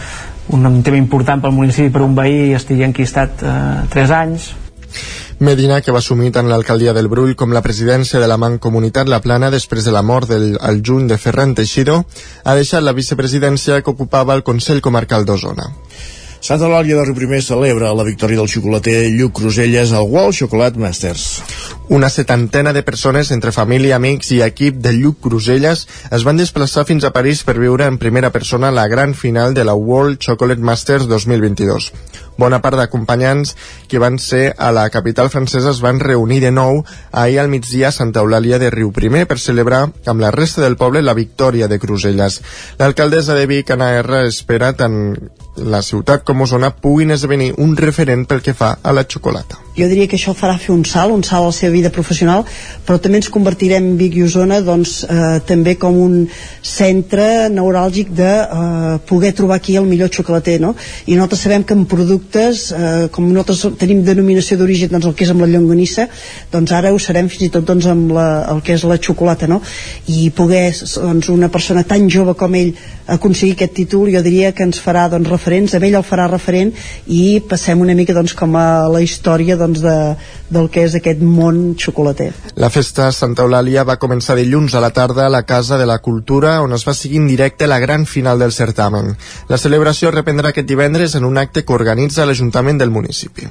un 0.54 0.82
tema 0.82 0.96
important 0.96 1.42
pel 1.42 1.52
municipi 1.52 1.92
per 1.92 2.02
un 2.04 2.14
veí 2.16 2.54
estigui 2.56 2.86
enquistat 2.86 3.44
eh, 3.44 3.84
3 3.92 4.16
anys 4.22 4.48
Medina, 5.38 5.80
que 5.80 5.92
va 5.94 6.00
assumir 6.02 6.32
tant 6.34 6.48
l'alcaldia 6.50 6.92
del 6.96 7.06
Brull 7.06 7.36
com 7.38 7.52
la 7.54 7.62
presidència 7.62 8.18
de 8.18 8.26
la 8.26 8.40
Mancomunitat 8.42 9.06
La 9.06 9.20
Plana 9.22 9.52
després 9.54 9.84
de 9.86 9.92
la 9.94 10.02
mort 10.02 10.26
del 10.32 10.56
al 10.58 10.80
juny 10.82 11.06
de 11.06 11.18
Ferran 11.22 11.54
Teixido, 11.54 12.00
ha 12.42 12.56
deixat 12.58 12.82
la 12.82 12.96
vicepresidència 12.96 13.78
que 13.78 13.94
ocupava 13.94 14.34
el 14.34 14.42
Consell 14.42 14.82
Comarcal 14.82 15.28
d'Osona. 15.28 15.68
Santa 16.40 16.68
Eulàlia 16.68 16.94
de 16.94 17.04
Riuprimer 17.04 17.40
celebra 17.42 17.90
la 17.98 18.04
victòria 18.06 18.38
del 18.38 18.48
xocolater 18.48 19.08
Lluc 19.10 19.34
Cruselles 19.40 19.90
al 19.92 20.06
World 20.06 20.36
Chocolate 20.38 20.78
Masters. 20.78 21.42
Una 21.88 22.08
setantena 22.08 22.72
de 22.72 22.84
persones, 22.86 23.32
entre 23.34 23.50
família, 23.50 23.96
amics 23.96 24.30
i 24.36 24.38
equip 24.46 24.78
de 24.84 24.92
Lluc 24.94 25.18
Cruselles, 25.24 25.88
es 26.14 26.24
van 26.24 26.38
desplaçar 26.38 26.86
fins 26.86 27.04
a 27.04 27.10
París 27.16 27.42
per 27.42 27.58
viure 27.58 27.90
en 27.90 27.98
primera 27.98 28.30
persona 28.30 28.70
la 28.70 28.86
gran 28.86 29.14
final 29.18 29.52
de 29.52 29.66
la 29.66 29.74
World 29.74 30.22
Chocolate 30.22 30.62
Masters 30.62 31.10
2022 31.10 31.92
bona 32.38 32.60
part 32.62 32.78
d'acompanyants 32.78 33.54
que 33.90 33.98
van 33.98 34.16
ser 34.22 34.54
a 34.56 34.70
la 34.72 34.86
capital 34.94 35.28
francesa 35.28 35.72
es 35.74 35.82
van 35.82 35.98
reunir 36.00 36.38
de 36.44 36.52
nou 36.54 36.84
ahir 37.10 37.40
al 37.42 37.50
migdia 37.50 37.88
a 37.90 37.96
Santa 37.96 38.22
Eulàlia 38.22 38.60
de 38.62 38.70
Riu 38.70 38.92
Primer 38.94 39.26
per 39.26 39.40
celebrar 39.42 39.88
amb 40.06 40.22
la 40.22 40.30
resta 40.30 40.62
del 40.62 40.78
poble 40.78 41.02
la 41.02 41.18
victòria 41.18 41.68
de 41.68 41.80
Cruselles. 41.82 42.40
L'alcaldessa 42.78 43.34
de 43.34 43.46
Vic, 43.50 43.74
Anna 43.74 43.90
R, 43.98 44.22
espera 44.30 44.72
tant 44.78 45.18
la 45.64 45.82
ciutat 45.82 46.24
com 46.24 46.42
Osona 46.44 46.70
puguin 46.70 47.10
esdevenir 47.14 47.54
un 47.58 47.76
referent 47.76 48.26
pel 48.28 48.42
que 48.44 48.54
fa 48.54 48.76
a 48.82 48.92
la 48.92 49.04
xocolata. 49.04 49.58
Jo 49.78 49.86
diria 49.86 50.08
que 50.10 50.16
això 50.18 50.32
farà 50.34 50.56
fer 50.58 50.72
un 50.74 50.82
salt, 50.88 51.14
un 51.14 51.22
salt 51.22 51.44
a 51.44 51.50
la 51.52 51.54
seva 51.54 51.70
vida 51.70 51.90
professional, 51.94 52.42
però 52.86 52.98
també 52.98 53.20
ens 53.20 53.28
convertirem 53.30 53.92
Vic 54.00 54.16
i 54.18 54.24
Osona 54.26 54.58
doncs, 54.66 55.04
eh, 55.06 55.38
també 55.46 55.76
com 55.78 55.94
un 56.02 56.16
centre 56.66 57.46
neuràlgic 57.54 58.10
de 58.18 58.32
eh, 58.42 58.96
poder 59.06 59.32
trobar 59.38 59.60
aquí 59.60 59.76
el 59.78 59.86
millor 59.86 60.10
xocolater, 60.10 60.58
no? 60.60 60.74
I 61.06 61.14
nosaltres 61.14 61.44
sabem 61.46 61.62
que 61.62 61.76
en 61.78 61.84
productes, 61.86 62.72
eh, 62.72 63.06
com 63.14 63.28
nosaltres 63.30 63.78
tenim 63.78 64.02
denominació 64.02 64.58
d'origen 64.58 64.90
doncs, 64.90 65.06
el 65.06 65.14
que 65.14 65.28
és 65.28 65.30
amb 65.34 65.46
la 65.46 65.50
llonganissa, 65.52 66.08
doncs 66.50 66.74
ara 66.74 66.92
ho 66.92 66.98
serem 66.98 67.30
fins 67.30 67.46
i 67.46 67.52
tot 67.54 67.68
doncs, 67.68 67.86
amb 67.86 68.10
la, 68.16 68.28
el 68.50 68.64
que 68.66 68.74
és 68.74 68.86
la 68.88 68.98
xocolata, 68.98 69.46
no? 69.46 69.60
I 70.10 70.32
poder, 70.34 70.72
doncs, 70.74 71.30
una 71.30 71.52
persona 71.54 71.86
tan 71.86 72.10
jove 72.10 72.34
com 72.34 72.58
ell 72.58 72.74
aconseguir 73.06 73.54
aquest 73.54 73.78
títol, 73.78 74.10
jo 74.10 74.26
diria 74.26 74.50
que 74.52 74.66
ens 74.66 74.82
farà 74.82 75.06
doncs, 75.12 75.30
referents, 75.48 75.74
a 75.74 75.80
ell 75.80 75.96
el 75.96 76.04
farà 76.04 76.28
referent 76.28 76.72
i 77.08 77.40
passem 77.48 77.80
una 77.80 77.94
mica 77.96 78.14
doncs, 78.16 78.34
com 78.36 78.54
a 78.56 78.88
la 78.92 79.00
història 79.00 79.56
doncs, 79.56 79.80
de, 79.80 79.96
del 80.52 80.68
que 80.68 80.84
és 80.84 80.96
aquest 80.98 81.22
món 81.24 81.74
xocolater. 81.80 82.30
La 82.60 82.70
festa 82.70 83.10
Santa 83.12 83.46
Eulàlia 83.46 83.86
va 83.88 83.98
començar 84.00 84.36
dilluns 84.36 84.74
a 84.74 84.82
la 84.84 84.92
tarda 84.92 85.26
a 85.26 85.32
la 85.32 85.44
Casa 85.48 85.78
de 85.78 85.86
la 85.88 85.98
Cultura, 86.04 86.58
on 86.62 86.76
es 86.76 86.84
va 86.86 86.94
seguir 86.94 87.22
en 87.22 87.28
directe 87.28 87.66
la 87.66 87.78
gran 87.78 88.04
final 88.06 88.38
del 88.38 88.52
certamen. 88.52 89.14
La 89.48 89.58
celebració 89.58 90.12
reprendrà 90.12 90.52
aquest 90.52 90.68
divendres 90.68 91.16
en 91.16 91.24
un 91.24 91.38
acte 91.38 91.64
que 91.64 91.76
organitza 91.76 92.26
l'Ajuntament 92.28 92.78
del 92.78 92.92
municipi. 92.92 93.48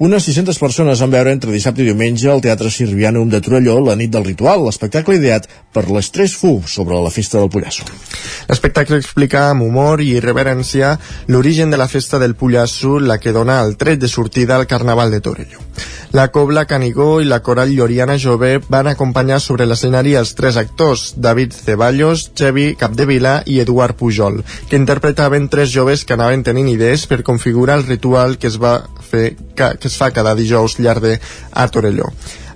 Unes 0.00 0.24
600 0.24 0.56
persones 0.56 1.00
van 1.04 1.10
veure 1.12 1.32
entre 1.36 1.52
dissabte 1.52 1.82
i 1.82 1.84
diumenge 1.84 2.30
al 2.32 2.40
Teatre 2.40 2.70
Sirvianum 2.72 3.28
de 3.28 3.42
Torelló 3.44 3.74
la 3.84 3.98
nit 4.00 4.08
del 4.14 4.24
ritual, 4.24 4.62
l'espectacle 4.64 5.18
ideat 5.18 5.44
per 5.76 5.82
l'Estrès 5.92 6.32
Fu 6.40 6.54
sobre 6.64 6.96
la 7.04 7.12
festa 7.12 7.36
del 7.36 7.52
Pollasso. 7.52 7.84
L'espectacle 8.48 8.96
explica 8.96 9.50
amb 9.50 9.66
humor 9.68 10.00
i 10.00 10.14
irreverència 10.16 10.94
l'origen 11.28 11.68
de 11.68 11.76
la 11.76 11.88
festa 11.92 12.16
del 12.16 12.32
Pollasso, 12.32 12.96
la 12.96 13.20
que 13.20 13.36
dona 13.36 13.60
el 13.60 13.76
tret 13.76 14.00
de 14.00 14.08
sortida 14.08 14.56
al 14.56 14.64
Carnaval 14.66 15.12
de 15.12 15.20
Torelló. 15.20 15.69
La 16.12 16.28
Cobla 16.34 16.64
Canigó 16.66 17.20
i 17.22 17.28
la 17.28 17.38
Coral 17.46 17.70
Lloriana 17.70 18.16
Jove 18.18 18.58
van 18.68 18.88
acompanyar 18.90 19.38
sobre 19.40 19.66
l'escenari 19.66 20.16
els 20.18 20.34
tres 20.34 20.56
actors, 20.58 21.14
David 21.16 21.54
Ceballos, 21.54 22.24
Xevi 22.34 22.74
Capdevila 22.80 23.36
i 23.46 23.60
Eduard 23.62 23.94
Pujol, 23.96 24.40
que 24.68 24.80
interpretaven 24.80 25.48
tres 25.48 25.70
joves 25.70 26.04
que 26.04 26.16
anaven 26.16 26.42
tenint 26.42 26.68
idees 26.72 27.06
per 27.06 27.22
configurar 27.22 27.78
el 27.78 27.86
ritual 27.86 28.38
que 28.38 28.50
es 28.50 28.58
va 28.58 28.80
fer, 29.10 29.36
que, 29.54 29.70
que 29.78 29.88
es 29.88 29.98
fa 30.00 30.10
cada 30.10 30.34
dijous 30.34 30.80
llarde 30.80 31.20
a 31.52 31.68
Torelló. 31.68 32.10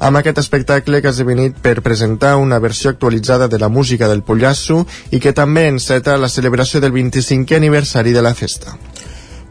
Amb 0.04 0.18
aquest 0.18 0.40
espectacle 0.42 1.00
que 1.00 1.08
ha 1.08 1.14
esdevenit 1.14 1.60
per 1.62 1.78
presentar 1.86 2.34
una 2.36 2.58
versió 2.58 2.90
actualitzada 2.90 3.48
de 3.48 3.58
la 3.62 3.70
música 3.70 4.08
del 4.10 4.24
Pollasso 4.26 4.82
i 5.14 5.20
que 5.22 5.32
també 5.32 5.68
enceta 5.70 6.18
la 6.18 6.28
celebració 6.28 6.82
del 6.82 6.92
25è 6.92 7.62
aniversari 7.62 8.12
de 8.12 8.26
la 8.26 8.34
festa. 8.34 8.74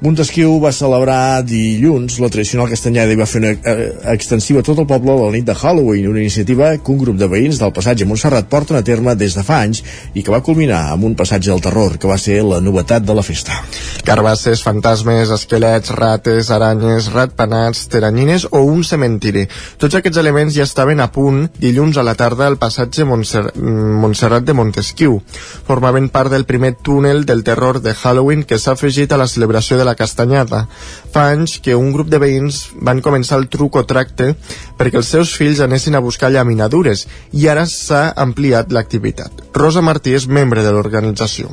Montesquieu 0.03 0.57
va 0.59 0.73
celebrar 0.75 1.45
dilluns 1.47 2.17
la 2.19 2.27
tradicional 2.27 2.67
castanyada 2.67 3.13
i 3.13 3.15
va 3.15 3.23
fer 3.23 3.39
una 3.39 3.51
eh, 3.55 3.83
extensiva 4.11 4.59
a 4.59 4.65
tot 4.67 4.81
el 4.81 4.87
poble 4.89 5.13
la 5.15 5.29
nit 5.31 5.45
de 5.47 5.53
Halloween, 5.55 6.09
una 6.09 6.19
iniciativa 6.19 6.73
que 6.75 6.91
un 6.91 6.97
grup 6.99 7.15
de 7.15 7.29
veïns 7.31 7.61
del 7.61 7.71
passatge 7.71 8.03
Montserrat 8.09 8.49
porten 8.51 8.75
a 8.75 8.81
terme 8.83 9.13
des 9.15 9.37
de 9.37 9.43
fa 9.47 9.61
anys 9.63 9.79
i 10.11 10.19
que 10.19 10.33
va 10.33 10.41
culminar 10.43 10.81
amb 10.91 11.07
un 11.07 11.15
passatge 11.15 11.53
del 11.53 11.63
terror, 11.63 11.95
que 11.95 12.09
va 12.11 12.17
ser 12.19 12.41
la 12.43 12.59
novetat 12.59 13.05
de 13.07 13.15
la 13.15 13.23
festa. 13.23 13.55
Carbasses, 14.03 14.65
fantasmes, 14.65 15.31
esquelets, 15.31 15.93
rates, 15.95 16.51
aranyes, 16.51 17.07
ratpenats, 17.15 17.85
teranyines 17.87 18.49
o 18.51 18.65
un 18.67 18.83
cementiri. 18.83 19.45
Tots 19.79 20.01
aquests 20.01 20.19
elements 20.19 20.59
ja 20.59 20.67
estaven 20.67 20.99
a 20.99 21.07
punt 21.15 21.45
dilluns 21.63 21.95
a 21.95 22.03
la 22.03 22.17
tarda 22.19 22.51
al 22.51 22.59
passatge 22.59 23.07
Montser 23.07 23.45
Montserrat 23.55 24.43
de 24.43 24.59
Montesquieu. 24.59 25.21
Formaven 25.63 26.11
part 26.11 26.35
del 26.35 26.43
primer 26.43 26.75
túnel 26.75 27.23
del 27.23 27.47
terror 27.47 27.79
de 27.79 27.95
Halloween 27.95 28.43
que 28.43 28.59
s'ha 28.59 28.75
afegit 28.75 29.15
a 29.15 29.23
la 29.23 29.31
celebració 29.31 29.79
de 29.79 29.87
la 29.87 29.92
Castanyada. 29.99 30.65
Fa 31.13 31.27
anys 31.31 31.57
que 31.63 31.75
un 31.75 31.91
grup 31.95 32.09
de 32.11 32.19
veïns 32.21 32.63
van 32.81 33.01
començar 33.01 33.39
el 33.41 33.49
truc 33.51 33.75
o 33.79 33.85
tracte 33.89 34.33
perquè 34.77 34.99
els 35.01 35.11
seus 35.15 35.33
fills 35.37 35.61
anessin 35.63 35.95
a 35.95 36.03
buscar 36.03 36.31
llaminadures 36.31 37.05
i 37.31 37.47
ara 37.47 37.65
s'ha 37.69 38.09
ampliat 38.15 38.71
l'activitat. 38.71 39.45
Rosa 39.53 39.81
Martí 39.81 40.15
és 40.17 40.27
membre 40.27 40.63
de 40.63 40.71
l'organització. 40.71 41.51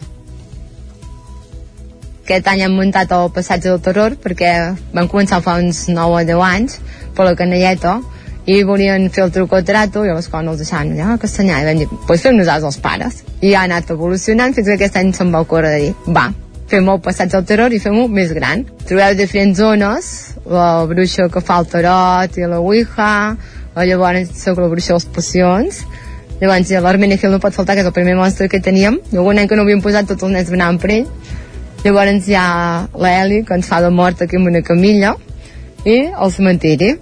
Aquest 2.30 2.47
any 2.47 2.61
hem 2.62 2.76
muntat 2.78 3.11
el 3.11 3.32
passatge 3.35 3.73
del 3.73 3.80
terror 3.82 4.14
perquè 4.23 4.50
vam 4.94 5.09
començar 5.11 5.40
fa 5.42 5.56
uns 5.59 5.88
9 5.90 6.20
o 6.20 6.25
10 6.28 6.44
anys 6.47 6.76
per 7.16 7.26
la 7.26 7.35
canelleta 7.35 7.97
i 8.47 8.62
volien 8.64 9.09
fer 9.11 9.25
el 9.26 9.32
truc 9.35 9.52
o 9.52 9.62
trato 9.66 10.04
i 10.04 10.09
llavors 10.09 10.28
quan 10.30 10.49
els 10.49 10.62
deixaven 10.62 10.94
allà 10.94 11.16
a 11.16 11.18
Castanyà 11.20 11.61
i 11.61 11.66
vam 11.68 11.82
dir, 11.82 11.88
pues 12.06 12.23
fem 12.25 12.38
nosaltres 12.38 12.70
els 12.70 12.78
pares 12.85 13.18
i 13.40 13.52
ha 13.54 13.64
anat 13.66 13.90
evolucionant 13.94 14.54
fins 14.56 14.70
que 14.70 14.78
aquest 14.78 15.00
any 15.00 15.12
se'm 15.16 15.35
va 15.35 15.42
ocórrer 15.44 15.75
de 15.75 15.82
dir, 15.85 15.92
va, 16.16 16.28
fem 16.70 16.88
el 16.88 17.00
passatge 17.02 17.36
del 17.36 17.46
terror 17.48 17.74
i 17.74 17.80
fem-ho 17.82 18.06
més 18.08 18.32
gran. 18.36 18.62
Trobeu 18.86 19.16
diferents 19.18 19.58
zones, 19.58 20.10
la 20.46 20.84
bruixa 20.90 21.28
que 21.32 21.42
fa 21.42 21.58
el 21.62 21.68
tarot 21.72 22.38
i 22.38 22.46
la 22.46 22.60
ouija, 22.62 23.10
llavors 23.76 24.30
soc 24.38 24.60
la 24.62 24.68
bruixa 24.70 24.94
de 24.94 25.00
les 25.00 25.08
pocions, 25.16 25.82
llavors 26.40 26.70
l'Armenegil 26.86 27.34
no 27.34 27.42
pot 27.42 27.56
faltar, 27.56 27.76
que 27.76 27.84
és 27.84 27.90
el 27.90 27.96
primer 27.96 28.16
monstre 28.18 28.48
que 28.48 28.62
teníem, 28.62 29.00
i 29.12 29.18
algun 29.18 29.42
any 29.42 29.50
que 29.50 29.58
no 29.58 29.66
havíem 29.66 29.82
posat 29.84 30.08
tots 30.10 30.26
els 30.26 30.34
nens 30.36 30.52
anaven 30.54 30.80
per 30.82 30.94
ell, 30.96 31.06
llavors 31.84 32.28
hi 32.28 32.38
ha 32.38 32.48
l'Eli, 32.94 33.42
que 33.44 33.58
ens 33.58 33.68
fa 33.68 33.82
de 33.84 33.90
mort 33.90 34.22
aquí 34.22 34.38
amb 34.38 34.50
una 34.52 34.62
camilla, 34.62 35.16
i 35.84 35.96
el 36.12 36.32
cementiri. 36.32 36.94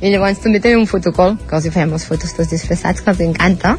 I 0.00 0.10
llavors 0.12 0.40
també 0.44 0.60
tenim 0.60 0.82
un 0.84 0.90
fotocol, 0.90 1.38
que 1.48 1.56
els 1.56 1.66
hi 1.66 1.72
fem 1.72 1.92
les 1.92 2.04
fotos 2.04 2.34
tots 2.36 2.50
disfressats, 2.52 3.00
que 3.00 3.12
els 3.12 3.22
encanta. 3.24 3.76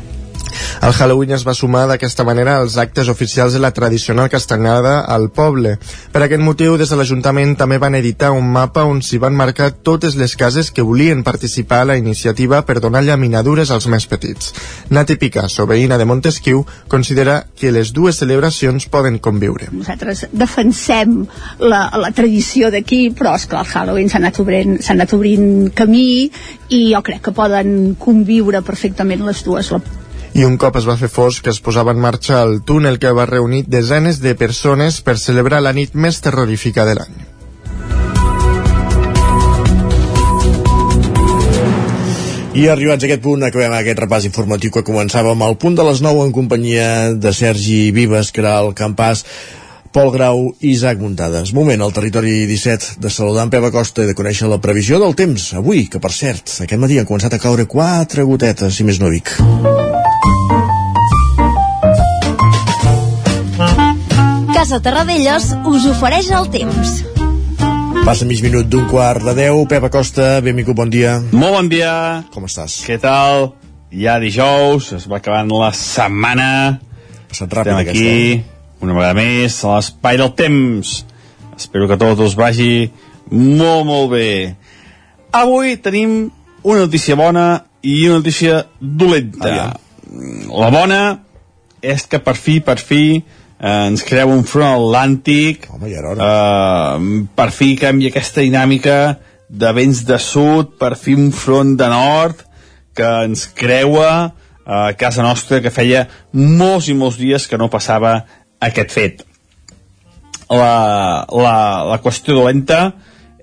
El 0.81 0.93
Halloween 0.93 1.33
es 1.35 1.43
va 1.47 1.55
sumar 1.57 1.85
d'aquesta 1.89 2.23
manera 2.27 2.57
als 2.61 2.77
actes 2.77 3.09
oficials 3.09 3.53
de 3.53 3.59
la 3.59 3.71
tradicional 3.71 4.29
castanyada 4.29 4.99
al 5.01 5.29
poble. 5.33 5.77
Per 6.13 6.21
aquest 6.23 6.43
motiu, 6.43 6.77
des 6.77 6.89
de 6.89 6.97
l'Ajuntament 6.99 7.55
també 7.57 7.79
van 7.81 7.97
editar 7.97 8.31
un 8.35 8.47
mapa 8.53 8.85
on 8.87 9.01
s'hi 9.01 9.19
van 9.21 9.35
marcar 9.35 9.71
totes 9.71 10.15
les 10.15 10.35
cases 10.37 10.71
que 10.71 10.85
volien 10.85 11.23
participar 11.23 11.81
a 11.81 11.89
la 11.91 11.97
iniciativa 11.97 12.61
per 12.65 12.79
donar 12.79 13.03
llaminadures 13.03 13.71
als 13.71 13.87
més 13.87 14.07
petits. 14.07 14.53
Nati 14.89 15.17
Picasso, 15.17 15.67
veïna 15.67 15.97
de 15.97 16.05
Montesquieu, 16.05 16.63
considera 16.87 17.43
que 17.57 17.71
les 17.71 17.91
dues 17.93 18.21
celebracions 18.21 18.87
poden 18.91 19.19
conviure. 19.19 19.71
Nosaltres 19.71 20.27
defensem 20.31 21.19
la, 21.59 21.87
la 21.97 22.13
tradició 22.15 22.71
d'aquí, 22.71 23.07
però 23.17 23.35
és 23.37 23.47
clar, 23.49 23.65
el 23.65 23.73
Halloween 23.73 24.09
s'ha 24.11 24.21
anat, 24.21 24.39
obrint, 24.43 24.77
anat 24.93 25.13
obrint 25.17 25.71
camí 25.75 26.29
i 26.69 26.81
jo 26.93 27.03
crec 27.05 27.23
que 27.27 27.35
poden 27.35 27.95
conviure 27.99 28.61
perfectament 28.65 29.25
les 29.25 29.43
dues. 29.45 29.71
La 29.73 29.81
i 30.37 30.43
un 30.45 30.53
cop 30.61 30.75
es 30.77 30.85
va 30.85 30.93
fer 30.99 31.07
fosc 31.09 31.47
es 31.49 31.57
posava 31.65 31.95
en 31.95 32.01
marxa 32.01 32.43
el 32.45 32.59
túnel 32.61 32.99
que 33.01 33.09
va 33.09 33.25
reunir 33.25 33.63
desenes 33.65 34.19
de 34.21 34.35
persones 34.37 34.99
per 35.01 35.17
celebrar 35.17 35.63
la 35.65 35.73
nit 35.73 35.95
més 35.97 36.19
terrorífica 36.21 36.85
de 36.85 36.93
l'any. 36.99 37.15
I 42.57 42.67
arribats 42.69 43.05
a 43.05 43.07
aquest 43.09 43.23
punt, 43.25 43.45
acabem 43.45 43.73
aquest 43.73 43.99
repàs 44.01 44.27
informatiu 44.29 44.73
que 44.73 44.85
començàvem 44.85 45.41
al 45.45 45.57
punt 45.61 45.77
de 45.77 45.85
les 45.85 46.03
9 46.05 46.27
en 46.27 46.33
companyia 46.33 46.87
de 47.13 47.33
Sergi 47.33 47.89
Vives, 47.93 48.29
que 48.33 48.41
era 48.45 48.59
el 48.61 48.75
campàs 48.77 49.25
Pol 49.93 50.11
Grau 50.13 50.51
i 50.59 50.75
Isaac 50.75 51.01
Muntades. 51.01 51.53
Moment 51.57 51.81
al 51.81 51.93
territori 51.93 52.43
17 52.49 52.99
de 53.01 53.09
saludar 53.13 53.47
en 53.47 53.53
Pep 53.53 53.65
Acosta 53.71 54.05
i 54.05 54.09
de 54.09 54.17
conèixer 54.17 54.49
la 54.49 54.61
previsió 54.61 55.01
del 55.01 55.17
temps 55.17 55.49
avui, 55.57 55.87
que 55.89 56.01
per 56.01 56.13
cert, 56.13 56.59
aquest 56.65 56.81
matí 56.81 57.01
han 57.01 57.09
començat 57.09 57.33
a 57.33 57.41
caure 57.41 57.65
quatre 57.65 58.25
gotetes, 58.25 58.77
si 58.77 58.85
més 58.85 59.01
no 59.01 59.09
Vic. 59.13 59.33
Casa 64.57 64.79
Terradellos 64.81 65.51
us 65.69 65.83
ofereix 65.85 66.31
el 66.33 66.47
temps. 66.49 66.91
Passa 68.07 68.25
mig 68.25 68.39
minut 68.41 68.65
d'un 68.65 68.87
quart 68.89 69.21
de 69.21 69.35
deu. 69.37 69.59
Pep 69.69 69.85
Acosta, 69.85 70.39
benvingut, 70.41 70.73
bon 70.79 70.89
dia. 70.89 71.19
Molt 71.29 71.53
bon 71.53 71.69
dia. 71.69 71.91
Com 72.33 72.47
estàs? 72.47 72.79
Què 72.87 72.97
tal? 72.97 73.51
Ja 73.93 74.15
dijous, 74.17 74.87
es 74.97 75.05
va 75.05 75.19
acabant 75.21 75.53
la 75.53 75.69
setmana. 75.77 76.49
Passat 77.29 77.53
ràpid 77.53 77.69
Estem 77.69 77.83
aquí, 77.83 78.09
aquesta. 78.33 78.81
una 78.81 78.97
vegada 78.97 79.19
més, 79.21 79.59
a 79.61 79.75
l'espai 79.75 80.17
del 80.17 80.33
temps. 80.41 80.95
Espero 81.53 81.85
que 81.85 82.01
tot 82.01 82.25
us 82.25 82.33
vagi 82.33 82.89
molt, 83.29 83.85
molt 83.85 84.09
bé. 84.17 84.55
Avui 85.37 85.77
tenim 85.77 86.31
una 86.63 86.87
notícia 86.87 87.13
bona 87.13 87.47
i 87.85 88.07
una 88.09 88.23
notícia 88.25 88.63
dolenta. 88.81 89.53
Aviam. 89.53 90.49
La 90.49 90.73
bona 90.73 91.01
és 91.85 92.09
que 92.09 92.17
per 92.17 92.33
fi, 92.33 92.57
per 92.57 92.81
fi, 92.81 93.21
ens 93.57 94.03
creu 94.05 94.29
un 94.29 94.43
front 94.45 94.75
atlàntic 94.75 95.65
Home, 95.73 95.89
ja 95.89 96.03
eh, 96.13 97.23
per 97.35 97.47
fi 97.55 97.71
canvia 97.79 98.11
aquesta 98.13 98.43
dinàmica 98.45 98.97
de 99.47 99.71
vents 99.73 100.03
de 100.05 100.17
sud, 100.21 100.75
per 100.77 100.95
fi 100.99 101.15
un 101.17 101.31
front 101.31 101.77
de 101.79 101.87
nord 101.89 102.43
que 102.97 103.07
ens 103.25 103.47
creua 103.55 104.33
a 104.67 104.91
casa 104.99 105.23
nostra 105.23 105.61
que 105.63 105.71
feia 105.71 106.05
molts 106.33 106.89
i 106.91 106.95
molts 106.97 107.17
dies 107.17 107.47
que 107.47 107.57
no 107.57 107.69
passava 107.71 108.19
aquest 108.59 108.91
fet. 108.91 109.23
La, 110.51 111.25
la, 111.31 111.57
la 111.87 111.99
qüestió 112.03 112.35
dolenta 112.35 112.91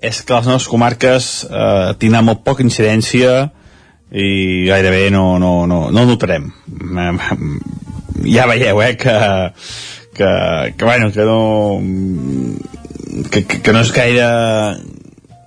és 0.01 0.21
que 0.21 0.35
les 0.35 0.47
nostres 0.47 0.69
comarques 0.69 1.29
eh, 1.49 1.93
tindran 2.01 2.27
molt 2.27 2.43
poca 2.45 2.63
incidència 2.65 3.49
i 4.13 4.65
gairebé 4.69 5.09
no, 5.13 5.39
no, 5.41 5.65
no, 5.65 5.87
no 5.89 6.05
notarem. 6.05 6.51
Ja 8.29 8.45
veieu 8.51 8.81
eh, 8.85 8.93
que, 9.01 9.15
que, 10.15 10.29
que, 10.77 10.85
bueno, 10.85 11.11
que 11.11 11.25
no 11.27 11.39
que, 13.31 13.43
que, 13.43 13.61
que 13.61 13.75
no 13.75 13.83
és 13.83 13.93
gaire 13.95 14.29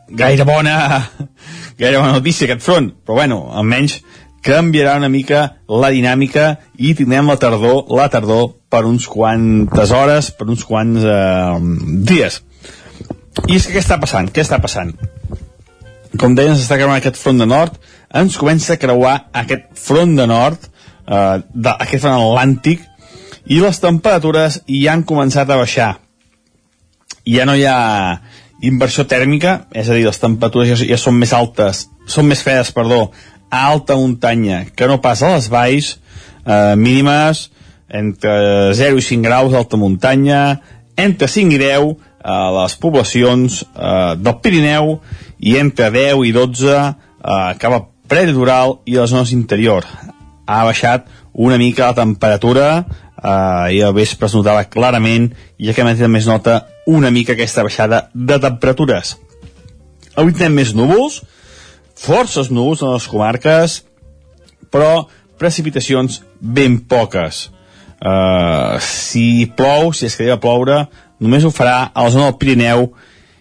gaire 0.08 0.46
bona 0.48 0.78
gaire 1.80 1.98
bona 1.98 2.16
notícia 2.20 2.48
aquest 2.48 2.64
front 2.64 2.92
però 3.04 3.22
bueno, 3.22 3.46
almenys 3.52 4.00
canviarà 4.44 4.96
una 4.96 5.10
mica 5.12 5.42
la 5.68 5.90
dinàmica 5.92 6.54
i 6.78 6.94
tindrem 6.96 7.28
la 7.28 7.36
tardor, 7.40 7.88
la 7.94 8.08
tardor 8.12 8.52
per 8.70 8.84
uns 8.86 9.08
quantes 9.10 9.92
hores, 9.92 10.30
per 10.36 10.48
uns 10.48 10.64
quants 10.68 11.04
eh, 11.04 11.58
dies. 12.08 12.42
I 13.48 13.56
és 13.56 13.66
que 13.66 13.76
què 13.76 13.82
està 13.82 13.98
passant? 14.00 14.30
Què 14.34 14.42
està 14.44 14.58
passant? 14.62 14.92
Com 16.18 16.34
deien, 16.34 16.56
s'està 16.56 16.78
creuant 16.78 16.98
aquest 16.98 17.18
front 17.20 17.40
de 17.40 17.46
nord, 17.48 17.76
ens 18.16 18.38
comença 18.40 18.74
a 18.74 18.80
creuar 18.80 19.16
aquest 19.42 19.68
front 19.78 20.16
de 20.18 20.26
nord, 20.30 20.68
eh, 21.06 21.38
de, 21.52 21.74
aquest 21.74 22.04
front 22.04 22.18
atlàntic, 22.18 22.84
i 23.48 23.60
les 23.62 23.80
temperatures 23.80 24.60
ja 24.68 24.92
han 24.92 25.06
començat 25.08 25.48
a 25.48 25.56
baixar. 25.56 25.94
Ja 27.28 27.46
no 27.48 27.56
hi 27.56 27.64
ha 27.68 28.20
inversió 28.64 29.04
tèrmica, 29.08 29.68
és 29.72 29.88
a 29.88 29.96
dir, 29.96 30.04
les 30.06 30.20
temperatures 30.20 30.72
ja, 30.72 30.78
ja 30.94 30.98
són 31.00 31.16
més 31.20 31.32
altes, 31.36 31.86
són 32.10 32.28
més 32.28 32.42
fredes, 32.44 32.72
perdó, 32.74 33.08
a 33.50 33.66
alta 33.70 33.96
muntanya 33.96 34.66
que 34.76 34.88
no 34.88 35.00
pas 35.00 35.22
a 35.22 35.34
les 35.36 35.48
valls 35.48 35.94
eh, 36.44 36.74
mínimes 36.76 37.48
entre 37.88 38.74
0 38.76 39.00
i 39.00 39.04
5 39.04 39.24
graus 39.24 39.52
d'alta 39.52 39.80
muntanya 39.80 40.60
entre 40.96 41.28
5 41.28 41.56
i 41.56 41.60
10 41.62 41.94
a 42.28 42.38
les 42.58 42.76
poblacions 42.76 43.62
eh, 43.64 44.14
del 44.20 44.36
Pirineu 44.44 44.98
i 45.40 45.56
entre 45.56 45.88
10 45.94 46.26
i 46.28 46.34
12 46.36 46.74
eh, 46.76 46.92
cap 47.62 47.72
a 47.72 47.84
prelitoral 48.08 48.78
i 48.84 48.98
a 48.98 49.06
les 49.06 49.14
zones 49.14 49.32
interior 49.32 49.88
ha 50.48 50.64
baixat 50.68 51.08
una 51.32 51.56
mica 51.60 51.88
la 51.88 51.96
temperatura 51.96 52.68
eh, 53.22 53.76
i 53.76 53.82
al 53.82 53.94
vespre 53.96 54.26
es 54.30 54.36
notava 54.36 54.66
clarament 54.70 55.32
i 55.58 55.70
aquest 55.70 55.86
matí 55.86 56.04
també 56.04 56.22
es 56.22 56.30
nota 56.30 56.62
una 56.86 57.10
mica 57.10 57.34
aquesta 57.34 57.66
baixada 57.66 58.08
de 58.14 58.38
temperatures 58.42 59.16
avui 60.16 60.32
tenim 60.32 60.60
més 60.60 60.74
núvols 60.74 61.22
forces 61.98 62.50
núvols 62.50 62.82
en 62.82 62.94
les 62.94 63.06
comarques, 63.10 63.78
però 64.70 65.08
precipitacions 65.38 66.22
ben 66.38 66.78
poques. 66.88 67.48
Uh, 67.98 68.78
si 68.84 69.48
plou, 69.58 69.90
si 69.92 70.06
es 70.06 70.16
queda 70.18 70.36
a 70.38 70.42
ploure, 70.42 70.84
només 71.18 71.44
ho 71.44 71.50
farà 71.54 71.90
a 71.90 72.06
la 72.06 72.14
zona 72.14 72.28
del 72.28 72.38
Pirineu 72.38 72.92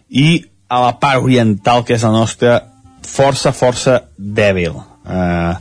i 0.10 0.42
a 0.68 0.82
la 0.88 0.96
part 1.00 1.22
oriental, 1.24 1.86
que 1.86 1.96
és 1.96 2.06
la 2.06 2.14
nostra, 2.16 2.58
força, 3.06 3.54
força 3.54 4.02
dèbil. 4.18 4.82
Uh, 5.08 5.54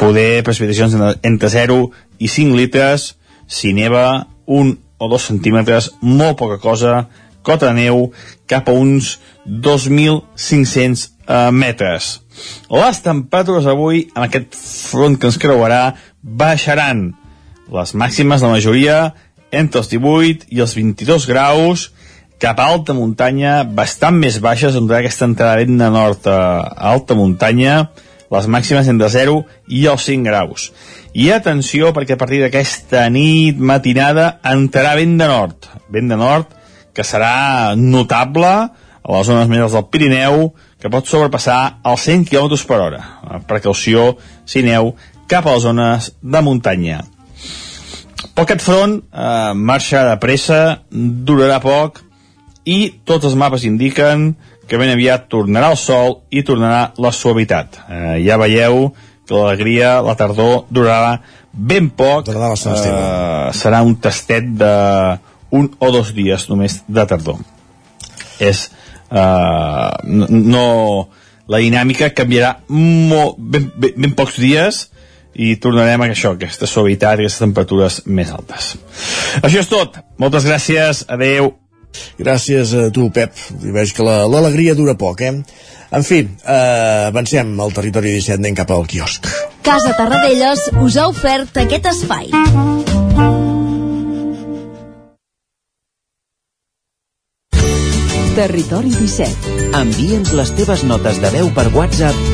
poder 0.00 0.44
precipitacions 0.46 0.94
entre 1.26 1.50
0 1.52 1.80
i 2.22 2.30
5 2.30 2.56
litres, 2.56 3.10
si 3.46 3.72
neva 3.76 4.26
un 4.46 4.76
o 4.98 5.08
dos 5.08 5.26
centímetres, 5.28 5.90
molt 6.00 6.38
poca 6.38 6.58
cosa, 6.62 7.08
cota 7.44 7.70
de 7.70 7.84
neu 7.84 8.08
cap 8.48 8.68
a 8.68 8.74
uns 8.76 9.18
2.500 9.46 11.08
uh, 11.28 11.50
metres. 11.52 12.20
Les 12.72 13.02
temperatures 13.04 13.68
avui, 13.70 14.06
en 14.14 14.24
aquest 14.26 14.56
front 14.56 15.18
que 15.18 15.28
ens 15.30 15.38
creuarà, 15.40 15.94
baixaran. 16.22 17.10
Les 17.74 17.94
màximes, 17.96 18.42
la 18.42 18.54
majoria, 18.54 18.98
entre 19.54 19.82
els 19.82 19.90
18 19.92 20.48
i 20.54 20.64
els 20.64 20.74
22 20.76 21.28
graus, 21.30 21.90
cap 22.42 22.58
a 22.60 22.66
alta 22.72 22.96
muntanya, 22.96 23.62
bastant 23.64 24.18
més 24.20 24.40
baixes, 24.42 24.76
on 24.76 24.90
aquesta 24.90 25.28
entrada 25.28 25.64
de 25.64 25.90
nord 25.94 26.26
a 26.28 26.40
alta 26.92 27.16
muntanya, 27.16 27.88
les 28.34 28.48
màximes 28.50 28.88
entre 28.90 29.08
0 29.12 29.38
i 29.68 29.86
els 29.90 30.04
5 30.08 30.26
graus. 30.26 30.68
I 31.14 31.30
atenció, 31.30 31.92
perquè 31.94 32.16
a 32.16 32.20
partir 32.20 32.40
d'aquesta 32.42 33.06
nit 33.14 33.58
matinada 33.58 34.40
entrarà 34.50 34.96
vent 34.98 35.16
de 35.20 35.28
nord. 35.30 35.68
Vent 35.94 36.10
de 36.10 36.18
nord 36.18 36.54
que 36.94 37.06
serà 37.06 37.74
notable 37.78 38.52
a 39.04 39.18
les 39.18 39.26
zones 39.26 39.50
més 39.50 39.74
del 39.74 39.88
Pirineu, 39.92 40.48
que 40.80 40.90
pot 40.92 41.08
sobrepassar 41.08 41.80
els 41.84 42.06
100 42.06 42.24
km 42.30 42.56
per 42.68 42.78
hora. 42.80 43.02
Precaució, 43.48 44.14
si 44.48 44.62
neu, 44.64 44.94
cap 45.28 45.46
a 45.46 45.56
les 45.56 45.66
zones 45.66 46.12
de 46.22 46.42
muntanya. 46.44 47.02
Però 48.34 48.46
aquest 48.46 48.64
front 48.64 48.96
eh, 48.98 49.52
marxa 49.54 50.06
de 50.08 50.16
pressa, 50.22 50.60
durarà 50.90 51.60
poc, 51.62 52.00
i 52.64 52.78
tots 53.04 53.28
els 53.28 53.36
mapes 53.36 53.66
indiquen 53.68 54.32
que 54.34 54.44
ben 54.80 54.92
aviat 54.92 55.26
tornarà 55.32 55.70
el 55.74 55.80
sol 55.80 56.20
i 56.30 56.44
tornarà 56.46 56.92
la 57.00 57.12
suavitat. 57.12 57.80
Eh, 57.88 58.20
ja 58.26 58.38
veieu 58.40 58.88
que 59.24 59.34
l'alegria, 59.34 59.98
la 60.04 60.16
tardor, 60.18 60.64
durarà 60.70 61.18
ben 61.52 61.90
poc. 61.90 62.28
Eh, 62.28 63.50
serà 63.56 63.82
un 63.84 63.96
tastet 64.02 64.48
de 64.60 64.72
un 65.54 65.68
o 65.78 65.90
dos 65.94 66.14
dies 66.16 66.48
només 66.50 66.80
de 66.88 67.04
tardor. 67.06 67.38
És 68.42 68.68
no, 69.14 70.26
no 70.26 70.64
la 71.46 71.60
dinàmica 71.60 72.08
canviarà 72.16 72.56
molt, 72.72 73.36
ben, 73.38 73.68
ben, 73.76 73.94
ben 74.00 74.14
pocs 74.16 74.40
dies 74.40 74.80
i 75.34 75.56
tornarem 75.60 76.02
a 76.02 76.08
això, 76.12 76.34
aquesta 76.34 76.68
suavitat 76.70 77.18
i 77.18 77.24
aquestes 77.24 77.42
temperatures 77.42 78.00
més 78.06 78.30
altes. 78.32 78.74
Això 79.42 79.60
és 79.60 79.70
tot. 79.70 79.98
Moltes 80.22 80.46
gràcies. 80.46 81.04
Adeu. 81.10 81.52
Gràcies 82.18 82.74
a 82.74 82.90
tu, 82.94 83.10
Pep. 83.10 83.32
I 83.62 83.70
veig 83.74 83.92
que 83.94 84.02
la- 84.06 84.26
l'alegria 84.28 84.74
dura 84.74 84.94
poc, 84.94 85.20
eh? 85.20 85.34
En 85.94 86.02
fi, 86.02 86.20
eh, 86.24 87.06
avancem 87.08 87.60
al 87.60 87.72
territori 87.72 88.10
17, 88.10 88.40
anem 88.40 88.54
cap 88.54 88.70
al 88.70 88.86
quiosc. 88.86 89.26
Casa 89.62 89.94
Tarradellas 89.96 90.70
us 90.82 90.96
ha 90.96 91.08
ofert 91.08 91.56
aquest 91.56 91.86
espai. 91.86 92.30
Territori 98.34 98.90
17. 98.90 99.52
Envia'ns 99.78 100.32
les 100.34 100.50
teves 100.58 100.82
notes 100.88 101.20
de 101.22 101.30
veu 101.36 101.50
per 101.54 101.68
WhatsApp 101.76 102.33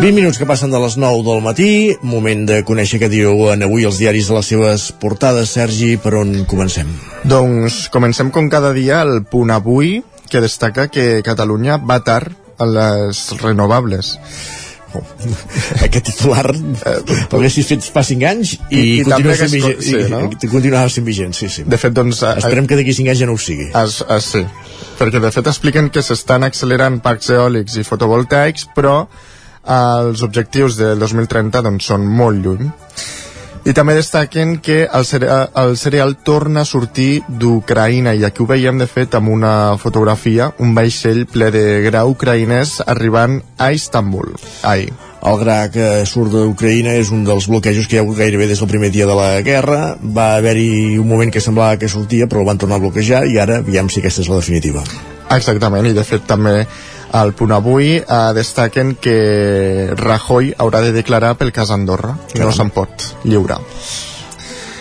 20 0.00 0.14
minuts 0.16 0.38
que 0.40 0.46
passen 0.48 0.70
de 0.72 0.78
les 0.80 0.96
9 0.96 1.20
del 1.26 1.42
matí, 1.44 1.72
moment 2.08 2.46
de 2.48 2.62
conèixer 2.64 2.96
què 3.02 3.08
diuen 3.12 3.60
avui 3.66 3.84
els 3.84 3.98
diaris 4.00 4.30
a 4.32 4.38
les 4.38 4.48
seves 4.48 4.86
portades. 5.00 5.50
Sergi, 5.58 5.96
per 6.00 6.14
on 6.22 6.30
comencem? 6.48 6.88
Doncs 7.28 7.82
comencem 7.92 8.30
com 8.32 8.48
cada 8.48 8.72
dia 8.72 9.02
el 9.04 9.20
punt 9.28 9.52
avui, 9.52 9.98
que 10.30 10.40
destaca 10.40 10.88
que 10.88 11.20
Catalunya 11.26 11.76
va 11.84 11.98
tard 12.06 12.32
a 12.60 12.64
les 12.68 13.20
renovables. 13.42 14.14
Oh, 14.96 15.02
aquest 15.84 16.08
titular 16.08 16.46
l'haguessis 16.50 17.68
fet 17.68 17.84
fa 17.94 18.00
5 18.02 18.24
anys 18.26 18.54
i, 18.72 18.80
I- 18.80 18.80
i 18.80 19.04
continua 19.04 19.12
també 19.20 19.36
sent 19.36 19.52
vigent, 19.54 19.82
sí, 19.84 20.00
no? 20.10 20.22
i 20.32 20.48
continuava 20.50 20.88
sent 20.90 21.06
vigent, 21.06 21.36
sí, 21.36 21.50
sí. 21.52 21.62
De 21.68 21.78
fet, 21.78 21.92
doncs... 21.94 22.24
a- 22.26 22.38
Esperem 22.40 22.66
que 22.66 22.78
d'aquí 22.80 22.96
5 22.96 23.12
anys 23.12 23.20
ja 23.20 23.28
no 23.28 23.36
ho 23.36 23.42
sigui. 23.42 23.68
Es, 23.84 24.00
es, 24.16 24.30
sí, 24.32 24.42
perquè 24.98 25.20
de 25.22 25.30
fet 25.36 25.52
expliquen 25.52 25.92
que 25.92 26.02
s'estan 26.02 26.48
accelerant 26.48 26.98
parcs 27.04 27.28
eòlics 27.36 27.76
i 27.78 27.86
fotovoltaics, 27.86 28.66
però 28.74 28.96
eh, 29.04 29.38
els 29.66 30.22
objectius 30.22 30.76
del 30.78 30.98
2030 30.98 31.62
doncs, 31.66 31.90
són 31.92 32.06
molt 32.06 32.44
lluny. 32.44 32.70
I 33.60 33.74
també 33.76 33.92
destaquen 33.92 34.54
que 34.64 34.86
el 34.88 35.04
cereal, 35.04 35.50
el 35.60 35.76
cereal 35.76 36.14
torna 36.24 36.62
a 36.62 36.68
sortir 36.68 37.20
d'Ucraïna 37.28 38.14
i 38.16 38.24
aquí 38.24 38.40
ho 38.40 38.48
veiem 38.48 38.80
de 38.80 38.86
fet 38.88 39.14
amb 39.18 39.28
una 39.28 39.76
fotografia, 39.76 40.48
un 40.64 40.72
vaixell 40.74 41.26
ple 41.28 41.50
de 41.52 41.64
gra 41.84 42.06
ucraïnès 42.08 42.78
arribant 42.86 43.36
a 43.60 43.70
Istanbul. 43.76 44.32
Ai. 44.64 44.88
El 45.20 45.36
gra 45.42 45.58
que 45.68 46.06
surt 46.08 46.32
d'Ucraïna 46.32 46.94
és 46.96 47.10
un 47.12 47.26
dels 47.28 47.50
bloquejos 47.52 47.84
que 47.84 47.98
hi 47.98 48.00
ha 48.00 48.04
hagut 48.06 48.16
gairebé 48.16 48.48
des 48.48 48.62
del 48.64 48.70
primer 48.72 48.88
dia 48.94 49.06
de 49.06 49.16
la 49.18 49.42
guerra. 49.44 49.98
Va 50.00 50.30
haver-hi 50.38 50.96
un 50.96 51.08
moment 51.08 51.28
que 51.28 51.44
semblava 51.44 51.76
que 51.76 51.92
sortia, 51.92 52.30
però 52.30 52.40
el 52.40 52.48
van 52.48 52.58
tornar 52.58 52.80
a 52.80 52.86
bloquejar 52.86 53.26
i 53.28 53.36
ara 53.36 53.60
aviam 53.60 53.92
si 53.92 54.00
aquesta 54.00 54.24
és 54.24 54.32
la 54.32 54.40
definitiva. 54.40 54.80
Exactament, 55.36 55.84
i 55.86 55.92
de 55.92 56.06
fet 56.08 56.24
també 56.26 56.64
al 57.12 57.32
punt 57.34 57.52
avui 57.56 57.96
eh, 57.98 58.20
destaquen 58.36 58.94
que 59.00 59.94
Rajoy 59.96 60.54
haurà 60.58 60.84
de 60.84 60.92
declarar 60.92 61.36
pel 61.38 61.52
cas 61.52 61.70
Andorra, 61.74 62.16
que 62.32 62.44
no 62.44 62.52
se'n 62.54 62.70
pot 62.74 63.10
lliurar. 63.24 63.60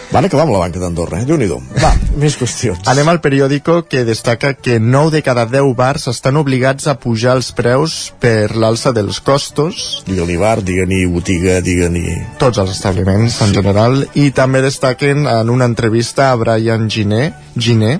Van 0.10 0.26
acabar 0.26 0.48
amb 0.48 0.56
la 0.56 0.62
banca 0.64 0.80
d'Andorra, 0.82 1.20
eh? 1.22 1.26
Déu-n'hi-do. 1.30 1.60
Va, 1.78 1.92
més 2.22 2.34
qüestions. 2.40 2.82
Anem 2.90 3.12
al 3.12 3.20
periòdico 3.22 3.84
que 3.86 4.02
destaca 4.08 4.56
que 4.58 4.80
9 4.82 5.14
de 5.14 5.22
cada 5.26 5.46
10 5.46 5.76
bars 5.78 6.08
estan 6.10 6.40
obligats 6.42 6.90
a 6.90 6.96
pujar 6.98 7.36
els 7.38 7.52
preus 7.54 8.00
per 8.18 8.56
l'alça 8.58 8.90
dels 8.96 9.22
costos. 9.22 10.02
Digue-li 10.10 10.40
bar, 10.42 10.64
digue-ni 10.66 11.04
botiga, 11.14 11.60
digue-ni... 11.62 12.08
Tots 12.42 12.58
els 12.58 12.74
establiments 12.74 13.38
en 13.46 13.54
general. 13.54 14.02
I 14.18 14.32
també 14.34 14.64
destaquen 14.66 15.30
en 15.30 15.54
una 15.54 15.70
entrevista 15.70 16.32
a 16.32 16.42
Brian 16.42 16.90
Giner, 16.90 17.30
Giner 17.54 18.00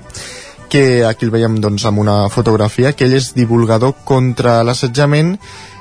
que 0.70 1.04
aquí 1.06 1.28
el 1.28 1.34
veiem 1.34 1.58
doncs, 1.62 1.86
amb 1.90 2.00
una 2.00 2.30
fotografia, 2.30 2.94
que 2.94 3.08
ell 3.10 3.18
és 3.18 3.34
divulgador 3.36 3.96
contra 4.08 4.62
l'assetjament 4.64 5.36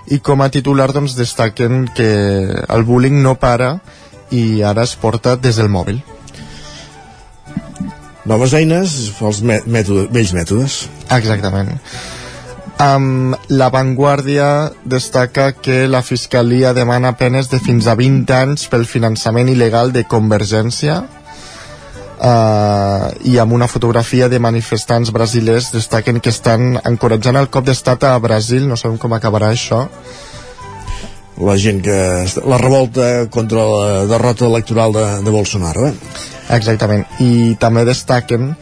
i 0.09 0.19
com 0.25 0.43
a 0.43 0.51
titular 0.51 0.91
doncs, 0.97 1.17
destaquen 1.19 1.87
que 1.95 2.11
el 2.67 2.87
bullying 2.89 3.21
no 3.23 3.37
para 3.39 3.77
i 4.35 4.63
ara 4.63 4.85
es 4.89 4.97
porta 4.97 5.37
des 5.37 5.61
del 5.61 5.69
mòbil. 5.73 6.01
Noves 8.29 8.53
eines, 8.53 8.95
els 9.25 9.43
mètodes, 9.45 10.09
vells 10.13 10.33
mètodes. 10.37 10.79
Exactament. 11.17 11.77
Um, 12.79 13.35
la 13.49 13.71
Vanguardia 13.75 14.71
destaca 14.85 15.51
que 15.53 15.89
la 15.89 16.03
Fiscalia 16.03 16.75
demana 16.77 17.17
penes 17.19 17.49
de 17.51 17.59
fins 17.59 17.89
a 17.89 17.97
20 17.99 18.35
anys 18.37 18.69
pel 18.71 18.85
finançament 18.87 19.49
il·legal 19.51 19.91
de 19.97 20.05
Convergència 20.07 21.01
uh, 22.19 23.09
i 23.25 23.39
amb 23.39 23.53
una 23.53 23.69
fotografia 23.69 24.29
de 24.29 24.39
manifestants 24.39 25.13
brasilers 25.15 25.73
destaquen 25.73 26.21
que 26.21 26.31
estan 26.35 26.79
encoratjant 26.85 27.37
el 27.37 27.49
cop 27.49 27.65
d'estat 27.65 28.05
a 28.05 28.19
Brasil, 28.19 28.69
no 28.69 28.77
sabem 28.77 28.99
com 28.99 29.15
acabarà 29.15 29.53
això 29.55 29.87
La 31.39 31.55
gent 31.57 31.83
que... 31.85 31.97
La 32.51 32.59
revolta 32.59 33.29
contra 33.31 33.63
la 33.63 34.07
derrota 34.11 34.47
electoral 34.47 34.93
de, 34.93 35.07
de 35.23 35.31
Bolsonaro, 35.31 35.87
eh? 35.87 35.93
Exactament. 36.57 37.05
I 37.23 37.55
també 37.63 37.85
destaquen 37.87 38.57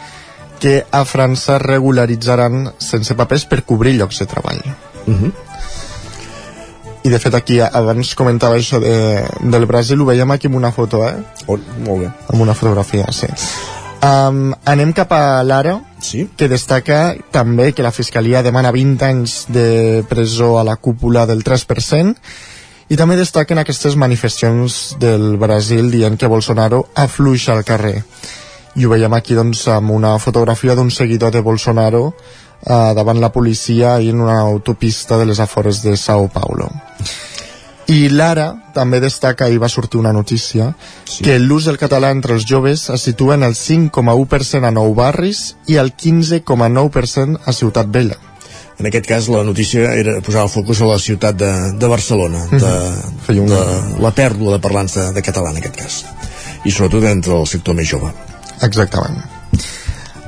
que 0.61 0.83
a 0.91 1.05
França 1.09 1.57
regularitzaran 1.63 2.73
sense 2.81 3.17
papers 3.17 3.47
per 3.49 3.63
cobrir 3.65 3.97
llocs 3.97 4.21
de 4.21 4.27
treball. 4.29 4.61
Uh 5.07 5.15
-huh. 5.15 5.33
I 7.07 7.11
de 7.13 7.19
fet 7.23 7.37
aquí 7.39 7.61
abans 7.63 8.17
comentava 8.19 8.59
això 8.59 8.81
de, 8.83 9.23
del 9.47 9.67
Brasil, 9.71 10.01
ho 10.03 10.09
veiem 10.09 10.33
aquí 10.35 10.51
amb 10.51 10.59
una 10.59 10.73
foto, 10.75 11.05
eh? 11.07 11.15
Oh, 11.47 11.59
molt 11.85 12.03
bé. 12.03 12.09
Amb 12.33 12.43
una 12.43 12.55
fotografia, 12.59 13.07
sí. 13.15 13.31
Um, 14.07 14.51
anem 14.67 14.91
cap 14.95 15.13
a 15.15 15.43
l'Ara, 15.47 15.77
sí. 16.03 16.27
que 16.37 16.49
destaca 16.51 17.15
també 17.33 17.71
que 17.73 17.85
la 17.87 17.95
Fiscalia 17.95 18.43
demana 18.43 18.75
20 18.75 19.07
anys 19.07 19.37
de 19.55 20.03
presó 20.09 20.57
a 20.59 20.65
la 20.67 20.77
cúpula 20.83 21.25
del 21.31 21.45
3%, 21.47 22.19
i 22.91 22.99
també 22.99 23.17
destaquen 23.19 23.59
aquestes 23.63 23.97
manifestacions 23.99 24.97
del 25.03 25.37
Brasil 25.39 25.91
dient 25.91 26.19
que 26.19 26.31
Bolsonaro 26.31 26.89
afluixa 26.95 27.55
al 27.55 27.65
carrer. 27.67 28.03
I 28.77 28.85
ho 28.85 28.91
veiem 28.93 29.15
aquí 29.17 29.39
doncs, 29.39 29.65
amb 29.73 29.95
una 29.95 30.19
fotografia 30.19 30.75
d'un 30.75 30.91
seguidor 30.91 31.33
de 31.33 31.41
Bolsonaro 31.41 32.11
eh, 32.67 32.93
davant 32.99 33.21
la 33.23 33.31
policia 33.33 34.01
i 34.03 34.11
en 34.11 34.21
una 34.21 34.41
autopista 34.41 35.17
de 35.17 35.27
les 35.31 35.41
afores 35.41 35.83
de 35.83 35.97
Sao 35.97 36.29
Paulo. 36.29 36.69
I 37.87 38.09
l'Ara 38.11 38.49
també 38.75 38.99
destaca, 38.99 39.47
i 39.49 39.59
va 39.63 39.69
sortir 39.71 40.01
una 40.01 40.11
notícia, 40.13 40.73
sí. 41.07 41.23
que 41.23 41.37
l'ús 41.39 41.69
del 41.69 41.79
català 41.79 42.11
entre 42.11 42.35
els 42.35 42.43
joves 42.45 42.89
es 42.91 43.05
situa 43.07 43.37
en 43.39 43.45
el 43.47 43.55
5,1% 43.55 44.67
a 44.67 44.73
nou 44.75 44.91
barris 44.99 45.53
i 45.71 45.77
el 45.79 45.93
15,9% 45.95 47.39
a 47.47 47.53
Ciutat 47.55 47.87
Vella. 47.95 48.19
En 48.79 48.91
aquest 48.91 49.07
cas 49.09 49.29
la 49.33 49.45
notícia 49.47 49.95
era 49.97 50.19
posar 50.21 50.43
el 50.43 50.51
focus 50.53 50.83
a 50.83 50.89
la 50.91 50.99
ciutat 51.01 51.39
de, 51.41 51.53
de 51.79 51.87
Barcelona, 51.89 52.43
de, 52.51 52.73
Feia 53.25 53.41
un- 53.47 53.49
de 53.55 54.03
la 54.03 54.11
pèrdua 54.13 54.57
de 54.59 54.61
parlants 54.61 54.99
de, 54.99 55.07
de 55.17 55.23
català 55.25 55.55
en 55.55 55.63
aquest 55.63 55.79
cas. 55.79 56.03
I 56.67 56.75
sobretot 56.75 57.07
entre 57.09 57.39
el 57.39 57.47
sector 57.47 57.79
més 57.79 57.89
jove. 57.89 58.11
Exactament. 58.67 59.23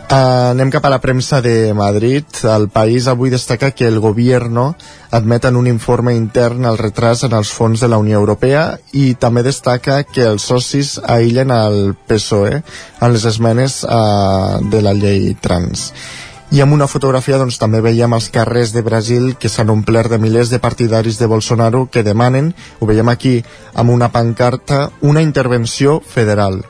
Uh, 0.08 0.54
anem 0.54 0.70
cap 0.72 0.86
a 0.88 0.88
la 0.88 1.02
premsa 1.04 1.42
de 1.44 1.74
Madrid. 1.76 2.24
El 2.48 2.70
país 2.72 3.04
avui 3.12 3.28
destaca 3.28 3.72
que 3.76 3.84
el 3.84 3.98
gobierno 4.00 4.70
admet 5.10 5.44
en 5.44 5.56
un 5.60 5.66
informe 5.68 6.14
intern 6.16 6.64
el 6.64 6.78
retras 6.80 7.26
en 7.28 7.34
els 7.36 7.50
fons 7.52 7.82
de 7.84 7.90
la 7.92 7.98
Unió 8.00 8.16
Europea 8.16 8.78
i 8.96 9.18
també 9.20 9.42
destaca 9.44 9.98
que 10.08 10.24
els 10.24 10.46
socis 10.48 10.94
aïllen 11.04 11.52
el 11.52 11.92
PSOE 12.08 12.62
en 12.62 13.12
les 13.12 13.26
esmenes 13.28 13.82
uh, 13.84 14.64
de 14.64 14.80
la 14.80 14.96
llei 14.96 15.34
trans. 15.44 15.92
I 16.56 16.64
amb 16.64 16.72
una 16.72 16.88
fotografia 16.88 17.36
doncs, 17.36 17.60
també 17.60 17.82
veiem 17.84 18.16
els 18.16 18.30
carrers 18.32 18.72
de 18.72 18.80
Brasil 18.80 19.34
que 19.36 19.52
s'han 19.52 19.68
omplert 19.68 20.08
de 20.08 20.16
milers 20.16 20.48
de 20.48 20.56
partidaris 20.56 21.20
de 21.20 21.28
Bolsonaro 21.28 21.84
que 21.92 22.00
demanen, 22.02 22.54
ho 22.80 22.88
veiem 22.88 23.12
aquí 23.12 23.42
amb 23.74 23.92
una 23.92 24.08
pancarta, 24.08 24.86
una 25.02 25.20
intervenció 25.20 26.00
federal. 26.00 26.62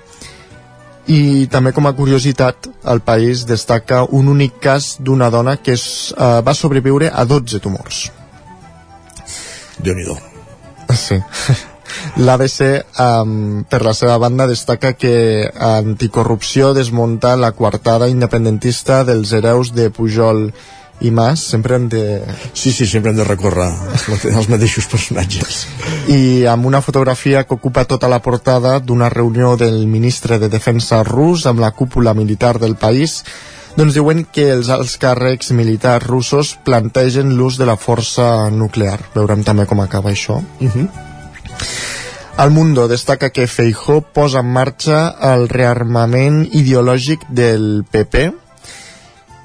I 1.08 1.48
també 1.48 1.72
com 1.72 1.88
a 1.88 1.94
curiositat, 1.96 2.68
el 2.92 3.00
país 3.00 3.46
destaca 3.48 4.02
un 4.04 4.28
únic 4.28 4.58
cas 4.60 4.96
d'una 5.00 5.30
dona 5.32 5.56
que 5.56 5.72
es, 5.72 6.12
uh, 6.12 6.42
va 6.44 6.54
sobreviure 6.54 7.08
a 7.08 7.24
12 7.24 7.60
tumors. 7.64 8.08
Déu-n'hi-do. 9.80 10.18
Sí. 10.98 11.18
L'ABC, 12.24 12.60
um, 13.00 13.64
per 13.68 13.82
la 13.84 13.92
seva 13.96 14.16
banda, 14.18 14.46
destaca 14.48 14.94
que 14.96 15.48
Anticorrupció 15.52 16.72
desmunta 16.76 17.34
la 17.36 17.52
coartada 17.52 18.08
independentista 18.08 19.02
dels 19.04 19.32
hereus 19.36 19.74
de 19.76 19.90
Pujol 19.90 20.48
i 21.00 21.10
Mas, 21.14 21.40
sempre 21.40 21.76
hem 21.76 21.88
de... 21.88 22.22
Sí, 22.52 22.72
sí, 22.72 22.86
sempre 22.86 23.12
hem 23.12 23.18
de 23.20 23.26
recórrer 23.26 23.68
els 24.32 24.48
mateixos 24.50 24.88
personatges. 24.90 25.66
I 26.10 26.46
amb 26.50 26.66
una 26.66 26.82
fotografia 26.82 27.44
que 27.44 27.54
ocupa 27.54 27.86
tota 27.86 28.10
la 28.10 28.18
portada 28.24 28.78
d'una 28.80 29.10
reunió 29.12 29.56
del 29.56 29.86
ministre 29.86 30.38
de 30.38 30.48
Defensa 30.48 31.04
rus 31.06 31.46
amb 31.46 31.62
la 31.62 31.70
cúpula 31.70 32.14
militar 32.14 32.58
del 32.58 32.76
país, 32.76 33.22
Doncs 33.78 33.94
diuen 33.94 34.24
que 34.34 34.48
els 34.50 34.72
alts 34.74 34.96
càrrecs 34.98 35.52
militars 35.54 36.02
russos 36.08 36.56
plantegen 36.66 37.36
l'ús 37.38 37.60
de 37.60 37.66
la 37.68 37.76
força 37.78 38.48
nuclear. 38.50 38.96
Veurem 39.14 39.44
també 39.46 39.68
com 39.70 39.78
acaba 39.78 40.10
això. 40.10 40.40
Uh 40.58 40.66
-huh. 40.66 40.88
El 42.38 42.50
Mundo 42.50 42.88
destaca 42.88 43.30
que 43.30 43.46
Feijó 43.46 44.00
posa 44.00 44.40
en 44.40 44.52
marxa 44.52 45.14
el 45.20 45.48
rearmament 45.48 46.48
ideològic 46.52 47.20
del 47.30 47.84
PP 47.90 48.32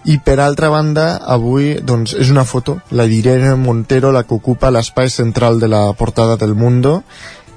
i 0.06 0.18
per 0.20 0.40
altra 0.44 0.70
banda 0.70 1.18
avui 1.36 1.78
doncs, 1.82 2.16
és 2.20 2.32
una 2.34 2.44
foto, 2.44 2.80
la 2.92 3.06
d'Irene 3.08 3.56
Montero 3.56 4.12
la 4.12 4.26
que 4.28 4.36
ocupa 4.36 4.72
l'espai 4.72 5.10
central 5.10 5.60
de 5.60 5.70
la 5.72 5.86
portada 5.94 6.36
del 6.38 6.56
Mundo. 6.56 7.04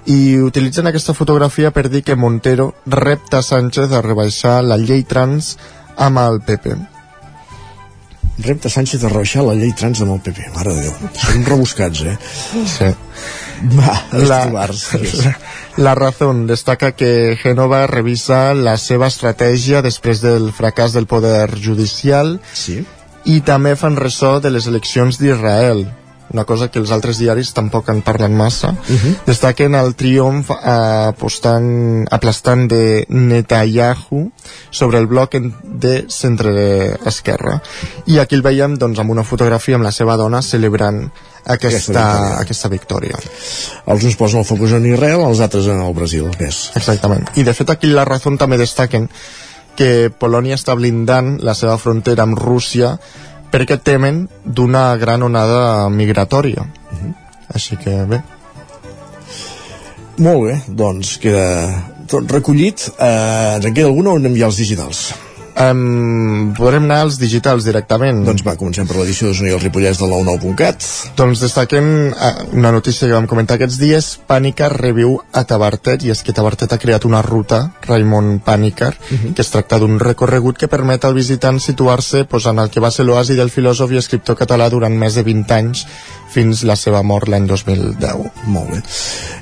I 0.06 0.38
utilitzen 0.38 0.86
aquesta 0.86 1.16
fotografia 1.18 1.72
per 1.74 1.88
dir 1.90 2.04
que 2.06 2.14
Montero 2.14 2.74
repta 2.86 3.42
Sánchez 3.42 3.90
a 3.90 4.02
rebaixar 4.04 4.60
la 4.62 4.78
llei 4.78 5.02
trans 5.02 5.56
amb 5.96 6.22
el 6.22 6.40
PP 6.46 6.76
repta 8.44 8.68
Sánchez 8.68 9.02
a 9.02 9.08
rebaixar 9.08 9.42
la 9.46 9.54
llei 9.56 9.72
trans 9.72 10.02
amb 10.04 10.12
el 10.12 10.20
PP 10.20 10.50
mare 10.54 10.74
de 10.76 10.84
Déu, 10.84 11.10
són 11.16 11.46
rebuscats 11.48 12.02
eh? 12.04 12.16
sí 12.68 12.90
va, 13.62 13.94
la, 14.12 14.40
la 15.76 15.94
Razón. 15.94 16.46
Destaca 16.46 16.92
que 16.92 17.36
Genova 17.40 17.86
revisa 17.86 18.54
la 18.54 18.76
seva 18.80 19.08
estratègia 19.12 19.82
després 19.82 20.22
del 20.24 20.50
fracàs 20.56 20.96
del 20.96 21.06
poder 21.06 21.50
judicial 21.56 22.38
sí. 22.52 22.82
i 23.24 23.40
també 23.40 23.76
fan 23.76 23.96
ressò 23.96 24.38
de 24.40 24.52
les 24.54 24.66
eleccions 24.70 25.20
d'Israel 25.20 25.86
una 26.36 26.44
cosa 26.44 26.68
que 26.68 26.82
els 26.82 26.92
altres 26.92 27.16
diaris 27.16 27.54
tampoc 27.56 27.88
en 27.88 28.02
parlen 28.04 28.36
massa. 28.36 28.74
Uh 28.76 28.96
-huh. 28.96 29.14
Destaquen 29.26 29.74
el 29.74 29.94
triomf 29.94 30.50
eh, 30.50 30.54
apostant, 31.08 32.04
aplastant 32.10 32.68
de 32.68 33.06
Netanyahu 33.08 34.30
sobre 34.70 34.98
el 34.98 35.06
bloc 35.06 35.36
de 35.62 36.04
centre-esquerra. 36.08 37.62
I 38.06 38.18
aquí 38.18 38.34
el 38.34 38.42
veiem 38.42 38.76
doncs, 38.76 38.98
amb 38.98 39.10
una 39.10 39.24
fotografia 39.24 39.76
amb 39.76 39.84
la 39.84 39.92
seva 39.92 40.16
dona 40.16 40.42
celebrant 40.42 41.10
aquesta, 41.46 41.68
aquesta, 41.68 42.02
victòria. 42.02 42.40
aquesta 42.40 42.68
victòria. 42.68 43.16
Els 43.86 44.04
uns 44.04 44.16
posen 44.16 44.40
el 44.40 44.44
focus 44.44 44.72
en 44.72 44.86
Israel, 44.86 45.20
els 45.20 45.40
altres 45.40 45.66
en 45.66 45.80
el 45.80 45.94
Brasil. 45.94 46.28
Més. 46.38 46.70
Exactament. 46.74 47.30
I 47.36 47.42
de 47.42 47.54
fet 47.54 47.70
aquí 47.70 47.86
la 47.86 48.04
raó 48.04 48.36
també 48.36 48.56
destaquen 48.58 49.08
que 49.76 50.10
Polònia 50.10 50.56
està 50.56 50.74
blindant 50.74 51.38
la 51.44 51.54
seva 51.54 51.76
frontera 51.78 52.22
amb 52.22 52.38
Rússia 52.38 52.98
perquè 53.56 53.78
temen 53.80 54.26
d'una 54.44 54.90
gran 55.00 55.22
onada 55.24 55.88
migratòria. 55.88 56.60
Uh 56.60 56.98
-huh. 57.00 57.14
Així 57.54 57.76
que 57.76 58.04
bé. 58.04 58.22
Molt 60.18 60.40
bé, 60.44 60.60
doncs 60.68 61.18
queda 61.18 61.84
tot 62.06 62.30
recollit. 62.30 62.90
Eh, 62.98 63.56
ens 63.56 63.64
en 63.64 63.74
queda 63.74 63.88
alguna 63.88 64.10
o 64.10 64.16
anem 64.16 64.36
ja 64.36 64.44
als 64.46 64.56
digitals? 64.56 65.14
Um, 65.56 66.52
podrem 66.56 66.84
anar 66.84 66.98
als 67.06 67.16
digitals 67.16 67.64
directament. 67.64 68.18
Doncs 68.26 68.42
va, 68.44 68.56
comencem 68.60 68.84
per 68.86 68.98
l'edició 68.98 69.30
d'Osona 69.30 69.48
i 69.48 69.54
el 69.56 69.62
Ripollès 69.62 69.96
del 70.02 70.10
99.cat. 70.12 70.84
Doncs 71.16 71.40
destaquem 71.40 71.86
uh, 72.12 72.32
una 72.52 72.72
notícia 72.74 73.08
que 73.08 73.14
vam 73.16 73.28
comentar 73.30 73.56
aquests 73.56 73.78
dies. 73.80 74.10
Pànicar 74.28 74.68
reviu 74.74 75.14
a 75.32 75.44
Tabartet, 75.48 76.04
i 76.04 76.12
és 76.12 76.20
que 76.22 76.34
Tabartet 76.36 76.74
ha 76.76 76.80
creat 76.82 77.06
una 77.08 77.22
ruta, 77.24 77.62
Raimon 77.88 78.40
Pànicar, 78.44 78.92
uh 78.92 79.14
Mhm. 79.16 79.18
-huh. 79.30 79.34
que 79.34 79.42
es 79.42 79.50
tracta 79.50 79.78
d'un 79.78 79.98
recorregut 79.98 80.58
que 80.58 80.68
permet 80.68 81.04
al 81.04 81.14
visitant 81.14 81.58
situar-se 81.60 82.24
pues, 82.24 82.44
en 82.46 82.58
el 82.58 82.68
que 82.70 82.80
va 82.80 82.90
ser 82.90 83.06
l'oasi 83.06 83.34
del 83.34 83.50
filòsof 83.50 83.90
i 83.92 83.96
escriptor 83.96 84.36
català 84.36 84.68
durant 84.68 84.92
més 84.96 85.14
de 85.14 85.22
20 85.22 85.50
anys, 85.54 85.86
fins 86.28 86.64
la 86.64 86.76
seva 86.76 87.02
mort 87.02 87.28
l'any 87.28 87.46
2010. 87.46 88.30
Molt 88.46 88.70
bé. 88.70 88.82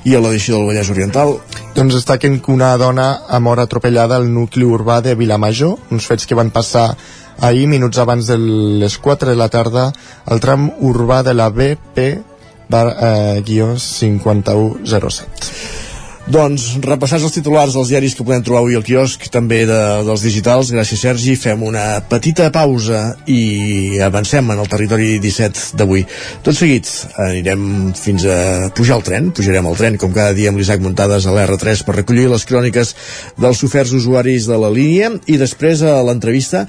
I 0.05 0.14
a 0.14 0.20
l'edició 0.20 0.57
del 0.59 0.66
Vallès 0.66 0.90
Oriental? 0.90 1.38
Doncs 1.74 1.94
destaquen 1.94 2.40
que 2.40 2.53
una 2.53 2.77
dona 2.77 3.22
ha 3.29 3.40
mort 3.40 3.59
atropellada 3.61 4.16
al 4.16 4.33
nucli 4.33 4.64
urbà 4.64 5.00
de 5.03 5.14
Vilamajor, 5.16 5.79
uns 6.04 6.12
fets 6.12 6.28
que 6.28 6.36
van 6.36 6.52
passar 6.52 6.92
ahir, 7.40 7.66
minuts 7.66 7.98
abans 7.98 8.26
de 8.28 8.36
les 8.38 8.98
4 8.98 9.30
de 9.30 9.36
la 9.36 9.48
tarda, 9.48 9.92
al 10.26 10.40
tram 10.40 10.70
urbà 10.84 11.22
de 11.24 11.34
la 11.34 11.48
BP 11.48 12.20
bar, 12.68 12.96
eh, 13.00 13.42
guió 13.44 13.78
5107. 13.78 15.93
Doncs, 16.24 16.78
repassats 16.80 17.26
els 17.26 17.34
titulars 17.37 17.74
dels 17.76 17.90
diaris 17.92 18.14
que 18.16 18.24
podem 18.24 18.40
trobar 18.44 18.62
avui 18.62 18.78
al 18.78 18.84
quiosc, 18.87 19.26
també 19.28 19.58
de, 19.68 19.80
dels 20.06 20.22
digitals, 20.24 20.70
gràcies 20.72 21.02
Sergi, 21.04 21.34
fem 21.37 21.60
una 21.68 21.98
petita 22.08 22.46
pausa 22.54 23.02
i 23.28 24.00
avancem 24.00 24.48
en 24.54 24.62
el 24.62 24.70
territori 24.72 25.18
17 25.20 25.76
d'avui. 25.76 26.06
Tot 26.46 26.56
seguit 26.56 26.88
anirem 27.26 27.92
fins 27.98 28.24
a 28.24 28.38
pujar 28.72 28.96
al 28.96 29.04
tren, 29.04 29.28
pujarem 29.37 29.68
al 29.68 29.76
tren 29.76 30.00
com 30.00 30.16
cada 30.16 30.32
dia 30.32 30.48
amb 30.48 30.62
l'Isaac 30.62 30.80
Muntades 30.80 31.28
a 31.28 31.37
l'R3 31.37 31.84
per 31.84 31.98
recollir 32.00 32.30
les 32.32 32.48
cròniques 32.48 32.96
dels 33.37 33.60
oferts 33.68 33.92
usuaris 33.92 34.48
de 34.48 34.60
la 34.64 34.72
línia 34.72 35.12
i 35.28 35.37
després 35.37 35.84
a 35.84 35.98
l'entrevista 36.08 36.64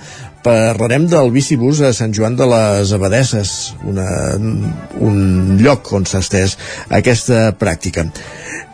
parlarem 0.45 1.07
del 1.09 1.31
bicibús 1.33 1.81
a 1.81 1.89
Sant 1.95 2.13
Joan 2.13 2.35
de 2.37 2.45
les 2.45 2.91
Abadesses, 2.93 3.73
una, 3.89 4.05
un 5.01 5.57
lloc 5.61 5.89
on 5.97 6.05
s'ha 6.05 6.21
estès 6.21 6.53
aquesta 6.93 7.49
pràctica 7.57 8.05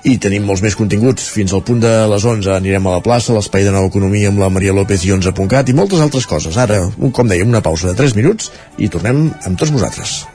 i 0.04 0.18
tenim 0.22 0.44
molts 0.48 0.64
més 0.66 0.76
continguts. 0.76 1.30
Fins 1.32 1.54
al 1.54 1.64
punt 1.66 1.80
de 1.84 1.92
les 2.12 2.26
11 2.26 2.52
anirem 2.58 2.88
a 2.88 2.98
la 2.98 3.04
plaça, 3.06 3.34
l'espai 3.36 3.64
de 3.64 3.74
nova 3.74 3.88
economia 3.92 4.32
amb 4.32 4.42
la 4.42 4.50
Maria 4.54 4.74
López 4.76 5.06
i 5.06 5.14
11.cat 5.16 5.70
i 5.70 5.78
moltes 5.78 6.02
altres 6.04 6.28
coses. 6.28 6.58
Ara, 6.58 6.82
un, 6.98 7.12
com 7.16 7.30
dèiem, 7.30 7.50
una 7.50 7.64
pausa 7.64 7.92
de 7.92 7.96
3 8.00 8.18
minuts 8.20 8.52
i 8.78 8.90
tornem 8.92 9.30
amb 9.46 9.60
tots 9.60 9.72
vosaltres. 9.72 10.26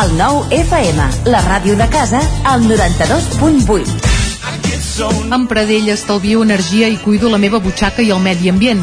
El 0.00 0.14
nou 0.18 0.44
FM, 0.54 0.98
la 1.30 1.40
ràdio 1.46 1.74
de 1.78 1.86
casa, 1.92 2.20
al 2.46 2.62
92.8. 2.66 4.10
Amb 5.34 5.48
Pradell 5.50 5.88
estalvio 5.92 6.42
energia 6.44 6.88
i 6.88 6.98
cuido 7.00 7.30
la 7.30 7.38
meva 7.42 7.58
butxaca 7.62 8.02
i 8.02 8.10
el 8.14 8.20
medi 8.22 8.50
ambient. 8.52 8.82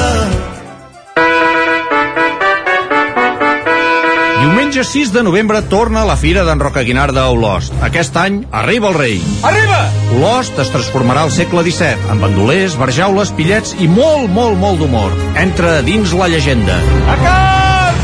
Diumenge 4.71 4.89
6 4.89 5.11
de 5.11 5.21
novembre 5.27 5.59
torna 5.67 6.05
la 6.07 6.13
Fira 6.15 6.45
d'en 6.47 6.61
Roca 6.63 6.79
Guinarda 6.87 7.25
a 7.25 7.31
Olost. 7.33 7.73
Aquest 7.83 8.15
any 8.15 8.37
arriba 8.55 8.87
el 8.87 8.93
rei. 8.95 9.17
Arriba! 9.43 9.81
Olost 10.15 10.61
es 10.63 10.71
transformarà 10.71 11.25
al 11.27 11.33
segle 11.35 11.59
XVII, 11.65 12.07
amb 12.13 12.23
bandolers, 12.23 12.77
barjaules, 12.79 13.33
pillets 13.35 13.75
i 13.83 13.89
molt, 13.91 14.31
molt, 14.31 14.55
molt 14.61 14.79
d'humor. 14.79 15.11
Entra 15.43 15.81
dins 15.83 16.15
la 16.15 16.29
llegenda. 16.31 16.79
A 17.03 17.17
carn! 17.19 17.99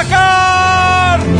A 0.00 0.02
carn! 0.10 1.38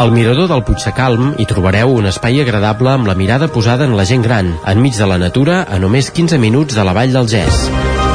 Al 0.00 0.16
mirador 0.16 0.48
del 0.48 0.64
Puigsecalm 0.64 1.34
hi 1.36 1.50
trobareu 1.52 1.92
un 2.00 2.08
espai 2.08 2.40
agradable 2.40 2.96
amb 2.96 3.12
la 3.12 3.18
mirada 3.18 3.52
posada 3.52 3.84
en 3.84 3.98
la 4.00 4.08
gent 4.08 4.24
gran, 4.24 4.54
enmig 4.72 4.96
de 4.96 5.12
la 5.12 5.20
natura, 5.20 5.66
a 5.68 5.76
només 5.76 6.08
15 6.08 6.40
minuts 6.40 6.80
de 6.80 6.88
la 6.88 6.96
vall 6.96 7.12
del 7.12 7.28
Gès. 7.28 7.66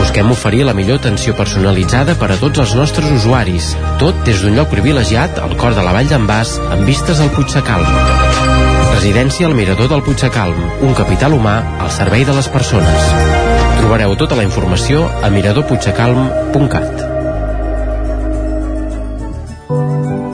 Busquem 0.04 0.32
oferir 0.34 0.66
la 0.68 0.74
millor 0.76 0.98
atenció 1.00 1.32
personalitzada 1.32 2.18
per 2.20 2.28
a 2.34 2.36
tots 2.36 2.60
els 2.60 2.74
nostres 2.76 3.08
usuaris, 3.08 3.70
tot 4.02 4.18
des 4.28 4.42
d'un 4.44 4.58
lloc 4.58 4.68
privilegiat 4.68 5.38
al 5.40 5.54
cor 5.56 5.78
de 5.78 5.86
la 5.86 5.94
vall 5.96 6.10
d'en 6.12 6.26
Bas, 6.28 6.58
amb 6.76 6.84
vistes 6.84 7.22
al 7.24 7.32
Puigsecalm. 7.32 7.88
Residència 8.98 9.48
al 9.48 9.56
mirador 9.56 9.88
del 9.94 10.04
Puigsecalm, 10.04 10.60
un 10.84 10.92
capital 10.98 11.38
humà 11.38 11.56
al 11.80 11.88
servei 11.96 12.28
de 12.28 12.36
les 12.36 12.52
persones. 12.52 13.08
Trobareu 13.80 14.18
tota 14.20 14.36
la 14.36 14.44
informació 14.44 15.08
a 15.24 15.32
miradorpuigsecalm.cat. 15.32 17.08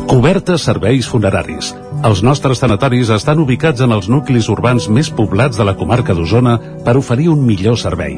Cobertes 0.09 0.65
serveis 0.65 1.05
funeraris. 1.13 1.75
Els 2.09 2.25
nostres 2.25 2.65
tanatoris 2.65 3.13
estan 3.13 3.45
ubicats 3.45 3.85
en 3.85 3.93
els 3.93 4.09
nuclis 4.09 4.49
urbans 4.49 4.89
més 4.89 5.13
poblats 5.13 5.61
de 5.61 5.69
la 5.69 5.77
comarca 5.77 6.17
d'Osona 6.17 6.57
per 6.81 6.97
oferir 6.97 7.29
un 7.29 7.45
millor 7.45 7.77
servei. 7.77 8.17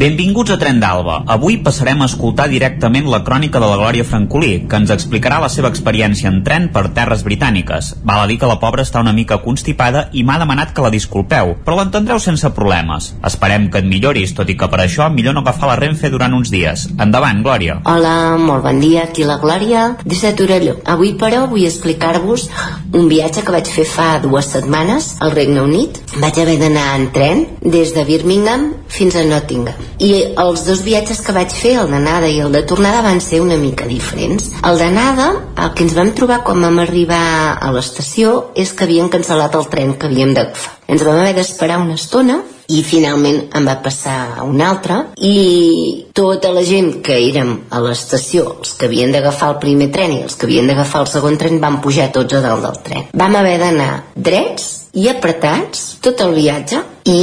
Benvinguts 0.00 0.48
a 0.48 0.56
Tren 0.56 0.78
d'Alba. 0.80 1.18
Avui 1.28 1.58
passarem 1.60 2.00
a 2.00 2.06
escoltar 2.08 2.46
directament 2.48 3.04
la 3.12 3.18
crònica 3.20 3.60
de 3.60 3.66
la 3.68 3.76
Glòria 3.76 4.04
Francolí, 4.08 4.62
que 4.64 4.78
ens 4.80 4.88
explicarà 4.94 5.42
la 5.42 5.50
seva 5.52 5.68
experiència 5.68 6.30
en 6.32 6.38
tren 6.46 6.70
per 6.72 6.86
terres 6.96 7.20
britàniques. 7.26 7.90
Val 8.08 8.22
a 8.22 8.30
dir 8.30 8.38
que 8.40 8.48
la 8.48 8.56
pobra 8.62 8.80
està 8.80 9.02
una 9.04 9.12
mica 9.12 9.42
constipada 9.44 10.06
i 10.16 10.22
m'ha 10.24 10.38
demanat 10.40 10.72
que 10.72 10.86
la 10.86 10.92
disculpeu, 10.94 11.52
però 11.66 11.76
l'entendreu 11.76 12.16
sense 12.16 12.48
problemes. 12.56 13.10
Esperem 13.28 13.66
que 13.68 13.82
et 13.84 13.90
milloris, 13.90 14.32
tot 14.38 14.48
i 14.48 14.56
que 14.56 14.70
per 14.72 14.80
això 14.86 15.10
millor 15.12 15.36
no 15.36 15.44
agafar 15.44 15.68
la 15.68 15.76
Renfe 15.82 16.08
durant 16.08 16.32
uns 16.32 16.48
dies. 16.48 16.86
Endavant, 16.96 17.44
Glòria. 17.44 17.82
Hola, 17.84 18.16
molt 18.40 18.64
bon 18.70 18.80
dia, 18.80 19.04
aquí 19.04 19.28
la 19.28 19.36
Glòria 19.44 19.84
des 20.06 20.24
de 20.24 20.32
Torelló. 20.32 20.78
Avui, 20.96 21.12
però, 21.20 21.44
vull 21.52 21.68
explicar-vos 21.68 22.48
un 22.96 23.12
viatge 23.12 23.44
que 23.44 23.52
vaig 23.52 23.68
fer 23.68 23.84
fa 23.84 24.08
dues 24.24 24.48
setmanes 24.56 25.18
al 25.20 25.36
Regne 25.36 25.60
Unit. 25.68 26.00
Vaig 26.24 26.40
haver 26.40 26.56
d'anar 26.64 26.88
en 26.96 27.08
tren 27.12 27.46
des 27.60 27.92
de 27.92 28.08
Birmingham 28.08 28.70
fins 28.88 29.20
a 29.20 29.28
Nottingham. 29.28 29.89
I 29.98 30.12
els 30.38 30.64
dos 30.66 30.84
viatges 30.86 31.20
que 31.24 31.34
vaig 31.36 31.52
fer, 31.52 31.74
el 31.82 31.90
d'anada 31.92 32.28
i 32.30 32.38
el 32.44 32.52
de 32.52 32.62
tornada, 32.62 33.02
van 33.02 33.20
ser 33.20 33.40
una 33.42 33.58
mica 33.60 33.88
diferents. 33.90 34.52
El 34.64 34.78
d'anada, 34.80 35.30
el 35.56 35.74
que 35.74 35.84
ens 35.84 35.96
vam 35.98 36.14
trobar 36.16 36.42
quan 36.46 36.62
vam 36.62 36.78
arribar 36.84 37.58
a 37.60 37.72
l'estació 37.74 38.52
és 38.54 38.72
que 38.72 38.86
havien 38.86 39.10
cancel·lat 39.12 39.58
el 39.58 39.68
tren 39.72 39.96
que 39.98 40.08
havíem 40.08 40.32
d'agafar. 40.36 40.78
Ens 40.90 41.04
vam 41.06 41.20
haver 41.20 41.36
d'esperar 41.36 41.82
una 41.82 41.98
estona 41.98 42.40
i 42.70 42.82
finalment 42.86 43.40
em 43.58 43.66
va 43.66 43.76
passar 43.82 44.44
un 44.46 44.60
altre 44.62 44.96
i 45.26 46.06
tota 46.14 46.52
la 46.54 46.62
gent 46.66 47.00
que 47.06 47.18
érem 47.18 47.52
a 47.70 47.82
l'estació, 47.82 48.56
els 48.60 48.74
que 48.78 48.86
havien 48.88 49.14
d'agafar 49.14 49.52
el 49.54 49.60
primer 49.62 49.90
tren 49.94 50.14
i 50.16 50.22
els 50.24 50.36
que 50.38 50.46
havien 50.48 50.70
d'agafar 50.70 51.04
el 51.04 51.10
segon 51.10 51.38
tren 51.40 51.60
van 51.62 51.80
pujar 51.84 52.10
tots 52.14 52.38
a 52.38 52.42
dalt 52.44 52.66
del 52.66 52.82
tren. 52.86 53.08
Vam 53.14 53.38
haver 53.40 53.56
d'anar 53.62 53.92
drets 54.14 54.68
i 54.94 55.08
apretats 55.10 55.96
tot 56.02 56.22
el 56.24 56.34
viatge 56.38 56.82
i 57.10 57.18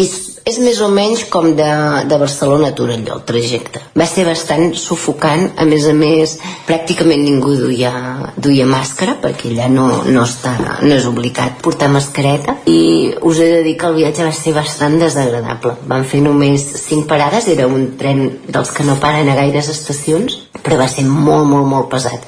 és 0.47 0.57
més 0.63 0.79
o 0.79 0.87
menys 0.91 1.25
com 1.31 1.49
de, 1.57 1.69
de 2.07 2.19
Barcelona 2.19 2.71
a 2.71 2.75
Torelló 2.75 3.17
el 3.17 3.23
trajecte. 3.27 3.81
Va 3.97 4.07
ser 4.07 4.23
bastant 4.27 4.71
sufocant, 4.79 5.49
a 5.59 5.65
més 5.67 5.87
a 5.89 5.93
més 5.97 6.37
pràcticament 6.67 7.23
ningú 7.25 7.55
duia, 7.59 7.91
duia 8.37 8.67
màscara 8.69 9.17
perquè 9.23 9.51
allà 9.51 9.67
no, 9.73 9.87
no, 10.07 10.23
està, 10.23 10.55
no 10.83 10.93
és 10.95 11.07
obligat 11.09 11.59
portar 11.63 11.89
mascareta 11.91 12.57
i 12.71 12.79
us 13.27 13.41
he 13.43 13.49
de 13.57 13.63
dir 13.65 13.75
que 13.79 13.89
el 13.89 13.97
viatge 13.99 14.27
va 14.27 14.35
ser 14.35 14.55
bastant 14.55 14.97
desagradable. 15.01 15.75
Vam 15.87 16.05
fer 16.07 16.21
només 16.23 16.63
5 16.87 17.07
parades, 17.09 17.49
era 17.51 17.67
un 17.67 17.89
tren 17.99 18.23
dels 18.47 18.71
que 18.75 18.87
no 18.87 18.99
paren 19.01 19.29
a 19.29 19.37
gaires 19.39 19.71
estacions 19.73 20.41
però 20.63 20.79
va 20.79 20.87
ser 20.91 21.05
molt, 21.07 21.45
molt, 21.47 21.67
molt 21.69 21.91
pesat 21.91 22.23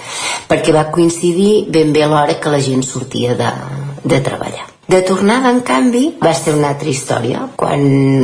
perquè 0.49 0.75
va 0.75 0.89
coincidir 0.93 1.69
ben 1.71 1.93
bé 1.95 2.07
l'hora 2.07 2.39
que 2.39 2.53
la 2.53 2.63
gent 2.63 2.83
sortia 2.87 3.35
de, 3.39 3.53
de 4.03 4.21
treballar. 4.25 4.68
De 4.89 5.03
tornada, 5.05 5.51
en 5.53 5.59
canvi, 5.61 6.15
va 6.17 6.31
ser 6.33 6.55
una 6.57 6.71
altra 6.73 6.89
història. 6.89 7.43
Quan 7.61 7.83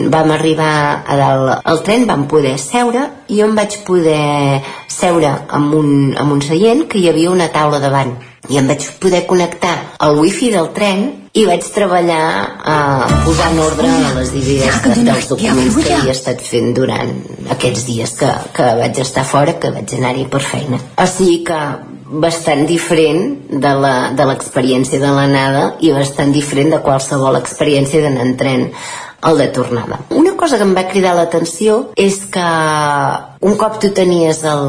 vam 0.10 0.32
arribar 0.34 1.04
a 1.06 1.18
dalt 1.20 1.60
al 1.62 1.84
tren 1.86 2.08
vam 2.10 2.24
poder 2.32 2.56
seure 2.58 3.04
i 3.30 3.38
jo 3.38 3.46
em 3.46 3.54
vaig 3.54 3.76
poder 3.86 4.64
seure 4.90 5.30
amb 5.54 5.76
un, 5.78 5.92
amb 6.18 6.34
un 6.34 6.42
seient 6.42 6.88
que 6.90 6.98
hi 6.98 7.12
havia 7.12 7.30
una 7.30 7.52
taula 7.54 7.78
davant 7.84 8.16
i 8.50 8.58
em 8.58 8.66
vaig 8.70 8.82
poder 9.02 9.24
connectar 9.30 9.76
al 10.08 10.18
wifi 10.18 10.50
del 10.54 10.72
tren 10.74 11.06
i 11.38 11.46
vaig 11.46 11.66
treballar 11.76 12.26
a 12.74 12.78
posar 13.26 13.52
en 13.54 13.62
ordre 13.62 13.90
les 14.18 14.34
idees 14.42 14.82
de, 14.86 14.96
dels 15.06 15.30
documents 15.36 15.78
que 15.82 15.98
havia 16.00 16.18
estat 16.18 16.42
fent 16.50 16.74
durant 16.78 17.14
aquests 17.58 17.86
dies 17.92 18.18
que, 18.18 18.32
que 18.58 18.72
vaig 18.82 19.02
estar 19.06 19.26
fora, 19.28 19.60
que 19.60 19.74
vaig 19.76 19.98
anar-hi 20.00 20.26
per 20.34 20.42
feina. 20.42 20.82
O 20.98 21.06
sigui 21.10 21.44
que 21.46 21.60
bastant 22.22 22.66
diferent 22.70 23.50
de 23.50 24.28
l'experiència 24.30 25.02
de 25.02 25.12
l'anada 25.18 25.66
i 25.82 25.94
bastant 25.96 26.32
diferent 26.36 26.76
de 26.76 26.84
qualsevol 26.86 27.40
experiència 27.40 28.04
d'anar 28.04 28.26
en 28.26 28.38
tren 28.40 28.70
el 29.26 29.38
de 29.38 29.48
tornada. 29.48 30.00
Una 30.10 30.36
cosa 30.38 30.58
que 30.58 30.66
em 30.68 30.74
va 30.78 30.86
cridar 30.90 31.16
l'atenció 31.18 31.78
és 31.98 32.20
que 32.32 32.46
un 33.46 33.56
cop 33.58 33.80
tu 33.82 33.90
tenies 33.98 34.44
el, 34.46 34.68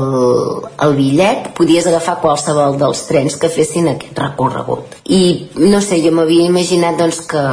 el 0.87 0.95
bitllet 0.97 1.51
podies 1.59 1.89
agafar 1.91 2.19
qualsevol 2.23 2.79
dels 2.81 3.03
trens 3.09 3.37
que 3.41 3.53
fessin 3.53 3.91
aquest 3.93 4.19
recorregut. 4.23 4.97
I 5.05 5.51
no 5.61 5.83
sé, 5.85 6.01
jo 6.05 6.15
m'havia 6.17 6.49
imaginat 6.49 6.97
doncs, 7.01 7.21
que, 7.29 7.45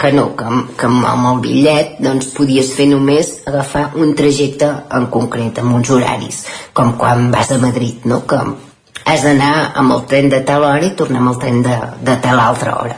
que 0.00 0.12
no, 0.16 0.30
que, 0.38 0.48
que 0.80 0.88
amb 0.88 1.28
el 1.34 1.42
bitllet 1.44 1.98
doncs, 2.04 2.32
podies 2.36 2.72
fer 2.76 2.88
només 2.94 3.34
agafar 3.48 3.90
un 4.00 4.14
trajecte 4.16 4.70
en 4.98 5.10
concret, 5.12 5.60
amb 5.60 5.76
uns 5.80 5.92
horaris, 5.92 6.46
com 6.72 6.96
quan 7.00 7.28
vas 7.34 7.52
a 7.52 7.60
Madrid, 7.60 8.08
no? 8.08 8.24
que 8.28 8.40
has 9.04 9.24
d'anar 9.26 9.52
amb 9.80 9.94
el 9.96 10.06
tren 10.10 10.30
de 10.32 10.40
tal 10.46 10.64
hora 10.66 10.86
i 10.86 10.94
tornar 10.96 11.22
amb 11.22 11.34
el 11.34 11.38
tren 11.42 11.60
de, 11.66 11.76
de 12.04 12.16
tal 12.24 12.40
altra 12.40 12.78
hora. 12.80 12.96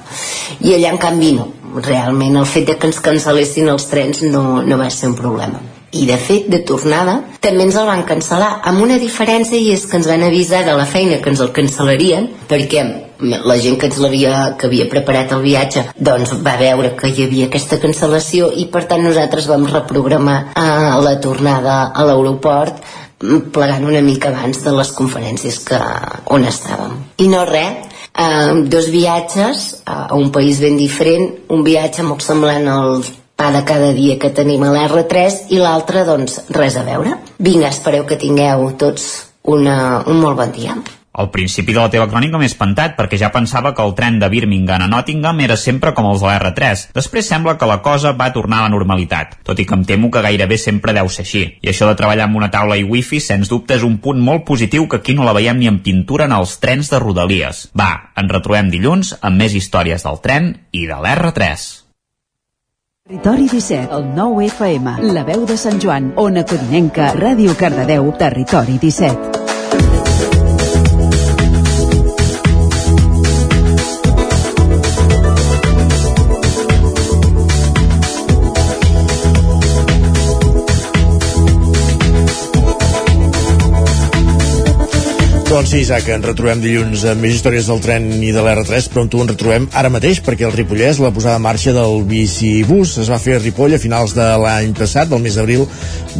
I 0.60 0.76
allà, 0.76 0.94
en 0.94 1.02
canvi, 1.02 1.34
no. 1.38 1.48
Realment, 1.70 2.34
el 2.40 2.48
fet 2.50 2.66
de 2.66 2.74
que 2.78 2.88
ens 2.90 2.98
cancel·lessin 3.02 3.68
els 3.70 3.86
trens 3.90 4.24
no, 4.26 4.62
no 4.66 4.78
va 4.80 4.88
ser 4.90 5.12
un 5.12 5.18
problema. 5.18 5.60
I, 5.90 6.04
de 6.06 6.16
fet, 6.22 6.46
de 6.50 6.60
tornada, 6.66 7.16
també 7.42 7.64
ens 7.66 7.76
el 7.78 7.86
van 7.88 8.04
cancel·lar, 8.06 8.50
amb 8.70 8.82
una 8.82 8.98
diferència, 9.02 9.58
i 9.58 9.72
és 9.74 9.86
que 9.90 9.98
ens 9.98 10.06
van 10.10 10.22
avisar 10.22 10.64
de 10.66 10.74
la 10.78 10.86
feina 10.86 11.18
que 11.22 11.32
ens 11.32 11.42
el 11.42 11.50
cancel·larien, 11.54 12.28
perquè 12.50 12.84
la 13.20 13.56
gent 13.58 13.76
que 13.78 13.88
ens 13.90 13.98
l'havia 14.00 14.54
que 14.58 14.68
havia 14.68 14.86
preparat 14.88 15.32
el 15.36 15.42
viatge 15.44 15.82
doncs 15.98 16.32
va 16.46 16.56
veure 16.60 16.94
que 16.96 17.10
hi 17.10 17.26
havia 17.26 17.48
aquesta 17.48 17.80
cancel·lació 17.82 18.50
i 18.56 18.66
per 18.72 18.86
tant 18.88 19.04
nosaltres 19.04 19.48
vam 19.50 19.66
reprogramar 19.68 20.38
eh, 20.54 20.94
la 21.04 21.16
tornada 21.20 21.76
a 21.92 22.06
l'aeroport 22.08 22.80
plegant 23.52 23.84
una 23.84 24.00
mica 24.00 24.30
abans 24.30 24.62
de 24.64 24.72
les 24.74 24.90
conferències 24.96 25.60
que, 25.66 25.78
on 26.32 26.46
estàvem. 26.48 26.96
I 27.20 27.28
no 27.28 27.44
res, 27.48 27.88
eh, 28.16 28.52
dos 28.72 28.90
viatges 28.90 29.82
a 29.86 30.14
un 30.16 30.30
país 30.32 30.60
ben 30.60 30.76
diferent, 30.76 31.30
un 31.48 31.64
viatge 31.64 32.02
molt 32.02 32.24
semblant 32.24 32.68
al 32.68 33.04
pa 33.36 33.50
de 33.52 33.64
cada 33.64 33.92
dia 33.96 34.18
que 34.20 34.32
tenim 34.36 34.62
a 34.64 34.72
l'R3 34.72 35.50
i 35.56 35.60
l'altre, 35.60 36.04
doncs, 36.04 36.40
res 36.52 36.76
a 36.76 36.84
veure. 36.84 37.16
Vinga, 37.38 37.68
espereu 37.68 38.04
que 38.04 38.20
tingueu 38.20 38.72
tots 38.76 39.26
una, 39.44 40.02
un 40.06 40.20
molt 40.20 40.36
bon 40.36 40.52
dia. 40.52 40.76
Al 41.12 41.30
principi 41.34 41.74
de 41.74 41.80
la 41.80 41.90
teva 41.90 42.06
crònica 42.06 42.38
m'he 42.38 42.46
espantat 42.46 42.94
perquè 42.98 43.18
ja 43.18 43.32
pensava 43.34 43.72
que 43.74 43.82
el 43.82 43.96
tren 43.98 44.20
de 44.22 44.28
Birmingham 44.30 44.84
a 44.84 44.88
Nottingham 44.90 45.40
era 45.42 45.56
sempre 45.58 45.90
com 45.94 46.06
els 46.06 46.22
de 46.22 46.28
l'R3. 46.30 46.84
Després 46.94 47.26
sembla 47.26 47.56
que 47.58 47.66
la 47.66 47.80
cosa 47.82 48.12
va 48.14 48.30
tornar 48.32 48.60
a 48.60 48.68
la 48.68 48.74
normalitat, 48.76 49.40
tot 49.42 49.58
i 49.58 49.66
que 49.66 49.74
em 49.74 49.82
temo 49.84 50.10
que 50.10 50.22
gairebé 50.22 50.58
sempre 50.58 50.94
deu 50.94 51.10
ser 51.10 51.26
així. 51.26 51.42
I 51.60 51.72
això 51.72 51.90
de 51.90 51.96
treballar 51.98 52.28
amb 52.28 52.38
una 52.38 52.50
taula 52.54 52.78
i 52.78 52.86
wifi, 52.86 53.18
sens 53.20 53.50
dubte, 53.50 53.74
és 53.74 53.86
un 53.86 53.98
punt 53.98 54.22
molt 54.22 54.46
positiu 54.46 54.86
que 54.86 55.02
aquí 55.02 55.18
no 55.18 55.26
la 55.26 55.34
veiem 55.34 55.58
ni 55.58 55.66
en 55.66 55.82
pintura 55.82 56.30
en 56.30 56.36
els 56.38 56.58
trens 56.62 56.92
de 56.94 57.02
Rodalies. 57.02 57.66
Va, 57.74 57.90
ens 58.14 58.30
retrobem 58.30 58.70
dilluns 58.70 59.16
amb 59.20 59.42
més 59.42 59.58
històries 59.58 60.06
del 60.06 60.22
tren 60.22 60.54
i 60.70 60.86
de 60.86 60.94
l'R3. 60.94 61.68
Territori 63.10 63.48
17, 63.50 63.90
el 63.90 64.04
9 64.14 64.46
FM, 64.46 64.96
la 65.10 65.26
veu 65.26 65.42
de 65.42 65.58
Sant 65.58 65.82
Joan, 65.82 66.12
Ona 66.14 66.46
Codinenca, 66.46 67.10
Ràdio 67.18 67.58
Cardedeu, 67.58 68.12
Territori 68.14 68.78
17. 68.78 69.39
Doncs 85.50 85.72
sí, 85.72 85.80
Isaac, 85.82 86.06
ens 86.14 86.22
retrobem 86.22 86.60
dilluns 86.62 87.00
amb 87.10 87.24
més 87.24 87.32
històries 87.34 87.66
del 87.66 87.80
tren 87.82 88.04
i 88.22 88.28
de 88.30 88.38
l'R3, 88.38 88.84
però 88.92 89.02
on 89.02 89.08
tu 89.10 89.18
ens 89.18 89.32
retrobem 89.32 89.64
ara 89.74 89.88
mateix, 89.90 90.20
perquè 90.22 90.44
el 90.46 90.52
Ripollès, 90.54 91.00
la 91.02 91.10
posada 91.10 91.40
en 91.40 91.42
marxa 91.42 91.72
del 91.74 92.04
bicibús 92.06 92.92
es 93.02 93.10
va 93.10 93.18
fer 93.18 93.34
a 93.34 93.40
Ripoll 93.42 93.74
a 93.74 93.80
finals 93.82 94.14
de 94.14 94.28
l'any 94.44 94.70
passat, 94.78 95.10
del 95.10 95.24
mes 95.24 95.34
d'abril 95.34 95.64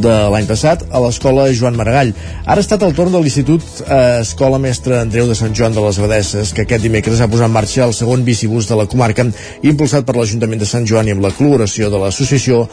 de 0.03 0.17
l'any 0.35 0.49
passat, 0.51 0.83
a 0.91 1.03
l'escola 1.05 1.45
Joan 1.55 1.79
Maragall. 1.79 2.11
Ara 2.43 2.59
ha 2.59 2.65
estat 2.65 2.83
el 2.83 2.97
torn 2.99 3.15
de 3.15 3.21
l'Institut 3.23 3.63
eh, 3.85 4.01
Escola 4.25 4.59
Mestre 4.59 4.99
Andreu 4.99 5.31
de 5.31 5.39
Sant 5.39 5.55
Joan 5.55 5.79
de 5.79 5.87
les 5.87 6.03
Abadesses, 6.03 6.51
que 6.51 6.67
aquest 6.67 6.83
dimecres 6.89 7.23
ha 7.23 7.31
posat 7.31 7.47
en 7.47 7.55
marxa 7.55 7.87
el 7.87 7.95
segon 7.95 8.27
bicibús 8.27 8.67
de 8.67 8.83
la 8.83 8.89
comarca, 8.91 9.29
impulsat 9.63 10.11
per 10.11 10.19
l'Ajuntament 10.19 10.67
de 10.67 10.73
Sant 10.73 10.91
Joan 10.91 11.07
i 11.07 11.15
amb 11.15 11.23
la 11.23 11.31
col·laboració 11.39 11.95
de 11.95 12.03
l'associació 12.03 12.65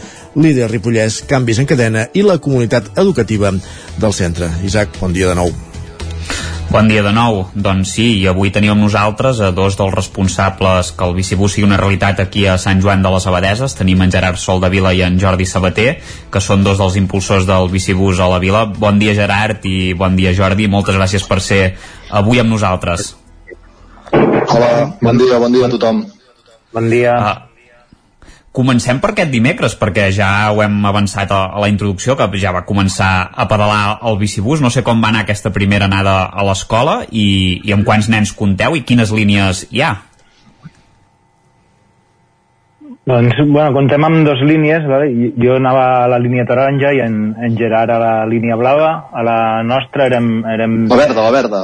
Líder 0.41 0.74
Ripollès, 0.74 1.22
Canvis 1.30 1.62
en 1.62 1.70
Cadena 1.70 2.10
i 2.18 2.26
la 2.26 2.41
comunitat 2.41 2.95
educativa 2.97 3.53
del 3.53 4.22
centre. 4.26 4.49
Isaac, 4.66 4.97
bon 4.97 5.14
dia 5.14 5.30
de 5.30 5.38
nou. 5.45 5.66
Bon 6.68 6.84
dia 6.91 6.99
de 6.99 7.13
nou. 7.15 7.45
Doncs 7.55 7.93
sí, 7.95 8.05
i 8.20 8.26
avui 8.28 8.49
tenim 8.51 8.74
amb 8.74 8.84
nosaltres 8.84 9.39
a 9.39 9.53
dos 9.55 9.78
dels 9.80 9.93
responsables 9.95 10.89
que 10.91 11.05
el 11.05 11.15
bicibús 11.15 11.53
sigui 11.55 11.63
una 11.63 11.78
realitat 11.80 12.20
aquí 12.20 12.43
a 12.43 12.57
Sant 12.59 12.82
Joan 12.84 13.05
de 13.05 13.11
les 13.13 13.28
Abadeses. 13.30 13.76
Tenim 13.80 14.03
en 14.03 14.11
Gerard 14.11 14.36
Sol 14.41 14.59
de 14.59 14.68
Vila 14.74 14.91
i 14.91 14.99
en 15.05 15.15
Jordi 15.22 15.47
Sabater, 15.47 15.93
que 16.30 16.43
són 16.43 16.68
dos 16.68 16.82
dels 16.82 16.99
impulsors 16.99 17.47
del 17.47 17.72
bicibús 17.72 18.20
a 18.20 18.28
la 18.28 18.41
Vila. 18.43 18.65
Bon 18.68 18.99
dia, 18.99 19.15
Gerard, 19.15 19.63
i 19.63 19.93
bon 19.95 20.20
dia, 20.20 20.36
Jordi. 20.36 20.68
Moltes 20.68 20.99
gràcies 20.99 21.24
per 21.24 21.39
ser 21.39 21.61
avui 22.11 22.43
amb 22.43 22.51
nosaltres. 22.51 23.13
Hola, 24.11 24.72
bon 24.99 25.24
dia, 25.24 25.39
bon 25.39 25.55
dia 25.55 25.72
a 25.72 25.72
tothom. 25.72 26.03
Bon 26.76 26.91
dia. 26.91 27.15
Uh, 27.15 27.46
Comencem 28.58 28.97
per 28.97 29.12
aquest 29.12 29.30
dimecres, 29.30 29.76
perquè 29.78 30.08
ja 30.16 30.28
ho 30.49 30.64
hem 30.66 30.80
avançat 30.89 31.30
a, 31.30 31.43
a 31.53 31.62
la 31.62 31.70
introducció, 31.70 32.16
que 32.18 32.26
ja 32.41 32.53
va 32.55 32.66
començar 32.66 33.30
a 33.30 33.45
pedalar 33.45 33.99
el 34.10 34.18
bicibús. 34.18 34.64
No 34.66 34.72
sé 34.74 34.82
com 34.88 35.03
va 35.03 35.12
anar 35.14 35.28
aquesta 35.28 35.51
primera 35.53 35.86
anada 35.86 36.24
a 36.26 36.45
l'escola 36.47 37.03
i, 37.12 37.28
i 37.62 37.76
amb 37.76 37.86
quants 37.86 38.10
nens 38.10 38.34
compteu 38.34 38.74
i 38.74 38.82
quines 38.88 39.14
línies 39.14 39.68
hi 39.70 39.86
ha. 39.86 39.93
Doncs, 43.08 43.38
bueno, 43.39 43.70
contem 43.76 44.03
amb 44.03 44.26
dues 44.28 44.41
línies, 44.43 44.84
vale? 44.89 45.30
jo 45.39 45.53
anava 45.55 45.84
a 46.01 46.08
la 46.12 46.18
línia 46.20 46.43
taronja 46.49 46.89
i 46.97 46.99
en, 47.05 47.22
en 47.39 47.53
Gerard 47.55 47.93
a 47.93 47.99
la 48.01 48.16
línia 48.28 48.58
blava, 48.60 48.89
a 49.14 49.24
la 49.24 49.38
nostra 49.64 50.10
érem... 50.10 50.41
érem... 50.58 50.76
La 50.91 50.97
verda, 51.05 51.24
la 51.24 51.32
verda. 51.32 51.62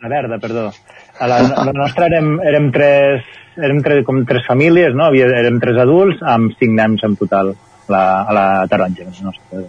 La 0.00 0.08
verda, 0.14 0.38
perdó. 0.40 0.70
A 1.18 1.26
la, 1.26 1.38
a 1.42 1.64
la 1.66 1.74
nostra 1.74 2.06
érem, 2.06 2.36
érem 2.46 2.70
tres, 2.74 3.26
érem 3.58 3.82
tres, 3.82 4.04
com 4.06 4.22
tres 4.26 4.46
famílies, 4.46 4.94
no? 4.94 5.08
Havia, 5.08 5.26
érem 5.40 5.58
tres 5.62 5.80
adults 5.82 6.22
amb 6.22 6.54
cinc 6.60 6.76
nens 6.78 7.02
en 7.06 7.16
total 7.18 7.54
la, 7.90 8.02
a 8.22 8.36
la 8.36 8.46
taronja. 8.70 9.08
La 9.08 9.30
nostra. 9.30 9.64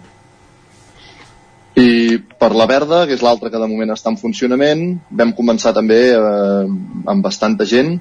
I 1.80 2.18
per 2.38 2.50
la 2.58 2.66
verda, 2.70 3.04
que 3.06 3.16
és 3.16 3.24
l'altra 3.24 3.50
que 3.50 3.58
de 3.58 3.68
moment 3.70 3.94
està 3.94 4.12
en 4.12 4.18
funcionament, 4.20 4.84
vam 5.10 5.34
començar 5.38 5.72
també 5.74 6.00
eh, 6.12 6.64
amb 7.10 7.24
bastanta 7.24 7.66
gent. 7.66 7.96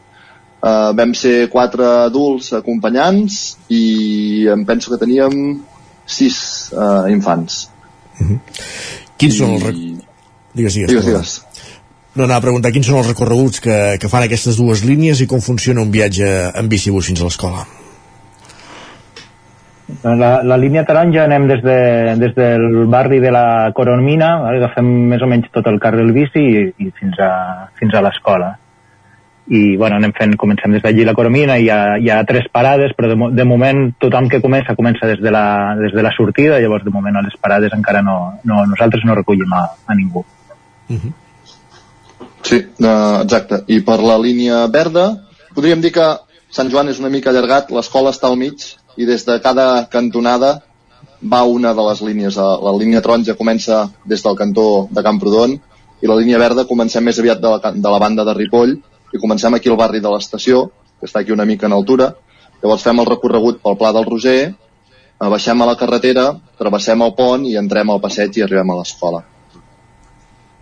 Eh, 0.59 0.91
vam 0.99 1.13
ser 1.15 1.49
quatre 1.53 1.87
adults 2.09 2.51
acompanyants 2.57 3.39
i 3.73 3.83
em 4.51 4.65
penso 4.67 4.91
que 4.91 5.01
teníem 5.01 5.59
sis 6.05 6.39
eh, 6.73 7.11
infants. 7.13 7.69
Uh 8.19 8.31
-huh. 8.31 8.39
Quins 9.17 9.35
I... 9.35 9.37
són 9.37 9.55
els... 9.55 9.63
Digues, 10.53 10.73
digues. 10.73 10.89
Digues, 10.89 11.05
digues. 11.05 11.48
No, 12.19 12.25
anava 12.27 12.41
a 12.41 12.47
preguntar 12.49 12.73
quins 12.75 12.89
són 12.89 12.97
els 12.99 13.07
recorreguts 13.07 13.61
que, 13.63 13.75
que 13.95 14.09
fan 14.11 14.25
aquestes 14.25 14.57
dues 14.59 14.81
línies 14.83 15.21
i 15.23 15.27
com 15.31 15.39
funciona 15.39 15.85
un 15.85 15.91
viatge 15.93 16.27
en 16.51 16.67
bicibús 16.67 17.07
fins 17.07 17.21
a 17.21 17.29
l'escola. 17.29 17.61
La, 20.03 20.31
la 20.43 20.57
línia 20.59 20.83
taronja 20.85 21.23
anem 21.23 21.47
des, 21.47 21.61
de, 21.63 21.77
des 22.19 22.33
del 22.35 22.65
barri 22.91 23.21
de 23.23 23.31
la 23.31 23.71
Coronmina, 23.75 24.33
vale? 24.43 24.59
agafem 24.59 24.89
més 25.13 25.23
o 25.23 25.29
menys 25.31 25.47
tot 25.55 25.69
el 25.71 25.79
carrer 25.79 26.03
del 26.03 26.11
bici 26.17 26.43
i, 26.43 26.65
i 26.83 26.89
fins 26.99 27.21
a, 27.23 27.29
fins 27.79 27.95
a 27.95 28.03
l'escola 28.03 28.51
i 29.49 29.77
bueno, 29.79 29.95
anem 29.97 30.11
fent, 30.13 30.35
comencem 30.37 30.75
des 30.75 30.83
d'allí 30.83 31.07
la 31.07 31.15
Coromina 31.17 31.55
i 31.57 31.65
hi 31.65 31.71
ha, 31.73 31.79
hi 31.97 32.11
ha 32.13 32.19
tres 32.27 32.45
parades 32.53 32.91
però 32.97 33.09
de, 33.09 33.17
de 33.39 33.47
moment 33.49 33.87
tothom 33.97 34.27
que 34.29 34.41
comença 34.43 34.75
comença 34.77 35.07
des 35.09 35.23
de, 35.23 35.31
la, 35.33 35.73
des 35.79 35.95
de 35.95 36.03
la 36.05 36.11
sortida 36.13 36.59
llavors 36.61 36.85
de 36.85 36.93
moment 36.93 37.17
a 37.17 37.23
les 37.25 37.39
parades 37.41 37.73
encara 37.73 38.03
no, 38.05 38.19
no 38.43 38.61
nosaltres 38.69 39.07
no 39.07 39.17
recollim 39.17 39.55
a, 39.57 39.63
a 39.87 39.97
ningú 39.97 40.21
uh 40.21 40.99
-huh. 40.99 41.13
Sí, 42.43 42.61
uh, 42.63 43.21
exacte. 43.23 43.63
I 43.67 43.81
per 43.85 43.99
la 44.03 44.17
línia 44.21 44.65
verda 44.71 45.11
podríem 45.55 45.81
dir 45.83 45.91
que 45.95 46.07
Sant 46.49 46.69
Joan 46.71 46.89
és 46.89 46.99
una 47.01 47.11
mica 47.13 47.29
allargat 47.29 47.69
l'escola 47.69 48.13
està 48.15 48.29
al 48.29 48.37
mig 48.39 48.63
i 48.97 49.05
des 49.05 49.25
de 49.27 49.35
cada 49.43 49.85
cantonada 49.91 50.61
va 51.21 51.43
una 51.43 51.73
de 51.77 51.83
les 51.89 52.01
línies. 52.01 52.37
La 52.39 52.73
línia 52.77 53.01
taronja 53.05 53.35
comença 53.37 53.89
des 54.05 54.23
del 54.23 54.37
cantó 54.39 54.87
de 54.89 55.03
Camprodon 55.03 55.57
i 56.01 56.07
la 56.07 56.15
línia 56.15 56.39
verda 56.39 56.65
comencem 56.65 57.03
més 57.03 57.19
aviat 57.19 57.41
de 57.43 57.51
la, 57.53 57.73
de 57.75 57.89
la 57.89 57.99
banda 57.99 58.25
de 58.25 58.33
Ripoll 58.33 58.77
i 59.13 59.21
comencem 59.21 59.53
aquí 59.53 59.69
al 59.69 59.77
barri 59.77 59.99
de 59.99 60.09
l'estació, 60.09 60.69
que 60.99 61.07
està 61.09 61.21
aquí 61.21 61.33
una 61.35 61.45
mica 61.45 61.67
en 61.67 61.75
altura, 61.75 62.13
llavors 62.61 62.85
fem 62.85 62.99
el 63.01 63.09
recorregut 63.09 63.61
pel 63.63 63.77
Pla 63.79 63.91
del 63.95 64.05
Roger, 64.05 64.39
eh, 64.53 65.29
baixem 65.33 65.61
a 65.61 65.67
la 65.69 65.75
carretera, 65.79 66.29
travessem 66.61 67.01
el 67.01 67.15
pont 67.17 67.45
i 67.49 67.57
entrem 67.59 67.89
al 67.89 68.01
passeig 68.03 68.37
i 68.37 68.45
arribem 68.45 68.71
a 68.71 68.79
l'escola. 68.79 69.23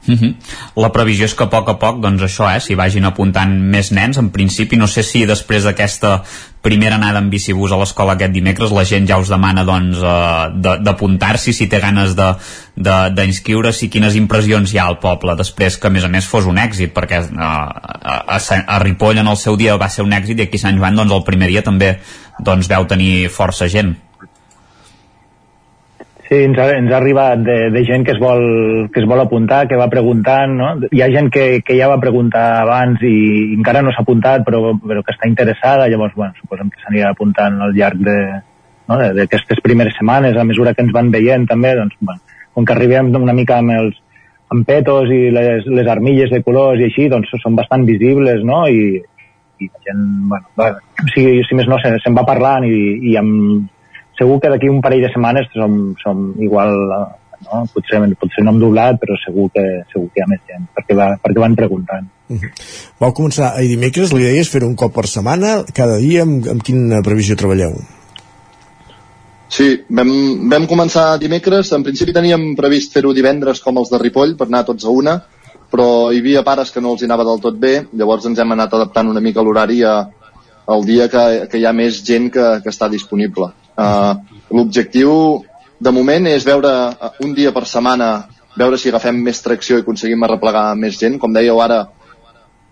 Uh 0.08 0.16
-huh. 0.16 0.36
La 0.76 0.92
previsió 0.92 1.26
és 1.26 1.36
que 1.36 1.44
a 1.44 1.50
poc 1.50 1.70
a 1.70 1.78
poc, 1.80 2.00
doncs 2.00 2.22
això, 2.22 2.48
eh, 2.56 2.60
s'hi 2.60 2.76
vagin 2.76 3.04
apuntant 3.06 3.52
més 3.52 3.92
nens. 3.92 4.18
En 4.18 4.30
principi, 4.30 4.78
no 4.78 4.88
sé 4.88 5.04
si 5.04 5.26
després 5.26 5.64
d'aquesta 5.64 6.24
primera 6.62 6.96
anada 6.96 7.20
en 7.20 7.30
bicibús 7.30 7.72
a 7.72 7.78
l'escola 7.78 8.14
aquest 8.14 8.34
dimecres 8.34 8.72
la 8.72 8.84
gent 8.84 9.08
ja 9.08 9.18
us 9.18 9.30
demana 9.30 9.64
doncs, 9.64 9.98
eh, 9.98 10.78
d'apuntar-s'hi, 10.84 11.54
si 11.54 11.68
té 11.68 11.80
ganes 11.80 12.16
d'inscriure-s'hi, 12.16 13.86
i 13.86 13.90
quines 13.90 14.16
impressions 14.16 14.74
hi 14.74 14.78
ha 14.78 14.88
al 14.88 15.00
poble 15.00 15.36
després 15.36 15.78
que 15.78 15.88
a 15.88 15.90
més 15.90 16.04
a 16.04 16.08
més 16.08 16.26
fos 16.26 16.46
un 16.46 16.58
èxit, 16.58 16.94
perquè 16.94 17.22
eh, 17.22 17.28
a, 17.38 18.24
a, 18.38 18.40
a 18.68 18.80
Ripoll 18.80 19.18
en 19.18 19.28
el 19.28 19.38
seu 19.38 19.56
dia 19.56 19.78
va 19.78 19.90
ser 19.90 20.04
un 20.04 20.14
èxit 20.14 20.40
i 20.40 20.42
aquí 20.48 20.58
a 20.58 20.60
Sant 20.60 20.78
Joan 20.78 20.96
doncs, 20.96 21.12
el 21.12 21.24
primer 21.24 21.48
dia 21.50 21.62
també 21.62 22.00
doncs, 22.40 22.68
veu 22.68 22.86
tenir 22.86 23.30
força 23.30 23.68
gent. 23.68 24.07
Sí, 26.28 26.42
ens 26.44 26.58
ha, 26.60 26.66
ens 26.76 26.92
ha 26.92 26.98
arribat 26.98 27.40
de, 27.40 27.56
de 27.72 27.82
gent 27.88 28.04
que 28.04 28.12
es, 28.12 28.18
vol, 28.20 28.42
que 28.92 29.00
es 29.00 29.06
vol 29.08 29.22
apuntar, 29.24 29.62
que 29.70 29.78
va 29.80 29.88
preguntant, 29.88 30.58
no? 30.60 30.74
Hi 30.92 31.04
ha 31.06 31.08
gent 31.14 31.30
que, 31.32 31.46
que 31.64 31.78
ja 31.80 31.88
va 31.88 32.02
preguntar 32.04 32.44
abans 32.66 33.04
i, 33.08 33.14
encara 33.56 33.84
no 33.86 33.94
s'ha 33.96 34.04
apuntat, 34.04 34.44
però, 34.48 34.74
però 34.82 35.06
que 35.08 35.16
està 35.16 35.30
interessada, 35.32 35.88
llavors, 35.88 36.18
bueno, 36.20 36.36
suposem 36.42 36.74
que 36.74 36.84
s'anirà 36.84 37.14
apuntant 37.16 37.62
al 37.64 37.72
llarg 37.78 38.04
de 38.04 38.18
no? 38.88 38.98
d'aquestes 39.16 39.64
primeres 39.64 39.96
setmanes, 39.96 40.36
a 40.36 40.44
mesura 40.48 40.74
que 40.76 40.84
ens 40.84 40.92
van 40.96 41.14
veient 41.16 41.48
també, 41.48 41.72
doncs, 41.80 41.96
bueno, 42.02 42.20
com 42.56 42.68
que 42.68 42.76
arribem 42.76 43.14
una 43.22 43.36
mica 43.38 43.62
amb 43.62 43.76
els 43.78 44.04
amb 44.52 44.68
petos 44.68 45.10
i 45.12 45.28
les, 45.36 45.66
les 45.68 45.88
armilles 45.92 46.32
de 46.32 46.42
colors 46.44 46.80
i 46.80 46.88
així, 46.88 47.08
doncs 47.12 47.32
són 47.44 47.56
bastant 47.56 47.84
visibles, 47.88 48.44
no? 48.48 48.66
I, 48.68 49.00
i 49.60 49.68
la 49.72 49.82
gent, 49.88 50.04
bueno, 50.32 50.52
va, 50.60 50.70
si, 51.14 51.26
si 51.48 51.56
més 51.56 51.68
no, 51.72 51.80
se'n 51.84 52.00
se 52.04 52.14
va 52.16 52.28
parlant 52.28 52.68
i, 52.68 52.78
i 53.12 53.18
amb 53.20 53.68
segur 54.18 54.40
que 54.42 54.52
d'aquí 54.52 54.70
un 54.70 54.82
parell 54.82 55.06
de 55.06 55.14
setmanes 55.14 55.50
som, 55.54 55.80
som 56.02 56.28
igual 56.42 56.74
no? 57.46 57.64
potser, 57.74 58.02
potser 58.20 58.46
no 58.46 58.54
hem 58.54 58.62
doblat 58.62 59.00
però 59.02 59.18
segur 59.24 59.50
que, 59.54 59.66
segur 59.92 60.08
que 60.10 60.22
hi 60.22 60.26
ha 60.26 60.32
més 60.32 60.42
gent 60.50 60.66
perquè, 60.78 60.98
va, 60.98 61.12
perquè 61.24 61.44
van 61.44 61.56
preguntant 61.56 62.08
uh 62.30 62.40
-huh. 62.40 62.52
Vau 63.00 63.14
començar 63.14 63.54
ahir 63.54 63.70
dimecres, 63.70 64.14
la 64.14 64.22
idea 64.22 64.42
és 64.42 64.50
fer 64.50 64.64
un 64.64 64.76
cop 64.76 64.94
per 64.94 65.08
setmana, 65.08 65.64
cada 65.74 65.98
dia 65.98 66.24
amb, 66.24 66.48
amb 66.48 66.64
quina 66.64 67.02
previsió 67.04 67.36
treballeu? 67.36 67.78
Sí, 69.48 69.84
vam, 69.90 70.50
vam 70.50 70.68
començar 70.68 71.18
dimecres, 71.20 71.72
en 71.72 71.84
principi 71.84 72.14
teníem 72.14 72.56
previst 72.56 72.94
fer-ho 72.94 73.14
divendres 73.14 73.62
com 73.64 73.78
els 73.78 73.90
de 73.90 73.98
Ripoll 73.98 74.36
per 74.36 74.48
anar 74.48 74.66
tots 74.66 74.86
a 74.86 74.90
una, 74.90 75.24
però 75.72 76.12
hi 76.12 76.20
havia 76.20 76.44
pares 76.44 76.72
que 76.72 76.82
no 76.82 76.92
els 76.92 77.02
hi 77.02 77.06
anava 77.06 77.24
del 77.24 77.40
tot 77.40 77.56
bé, 77.56 77.88
llavors 77.94 78.26
ens 78.26 78.40
hem 78.40 78.52
anat 78.52 78.74
adaptant 78.74 79.08
una 79.08 79.24
mica 79.24 79.42
l'horari 79.42 79.84
al 79.86 80.84
dia 80.86 81.08
que, 81.08 81.48
que 81.48 81.58
hi 81.58 81.66
ha 81.66 81.74
més 81.74 82.04
gent 82.04 82.30
que, 82.32 82.48
que 82.64 82.70
està 82.70 82.90
disponible. 82.92 83.52
Uh, 83.78 84.18
L'objectiu 84.50 85.12
de 85.78 85.92
moment 85.94 86.26
és 86.32 86.46
veure 86.48 86.72
uh, 86.90 87.10
un 87.22 87.36
dia 87.38 87.52
per 87.54 87.68
setmana 87.70 88.26
veure 88.58 88.80
si 88.82 88.90
agafem 88.90 89.20
més 89.22 89.44
tracció 89.46 89.78
i 89.78 89.84
aconseguim 89.84 90.24
arreplegar 90.26 90.72
més 90.80 90.98
gent. 90.98 91.20
Com 91.22 91.36
dèieu 91.36 91.62
ara, 91.62 91.84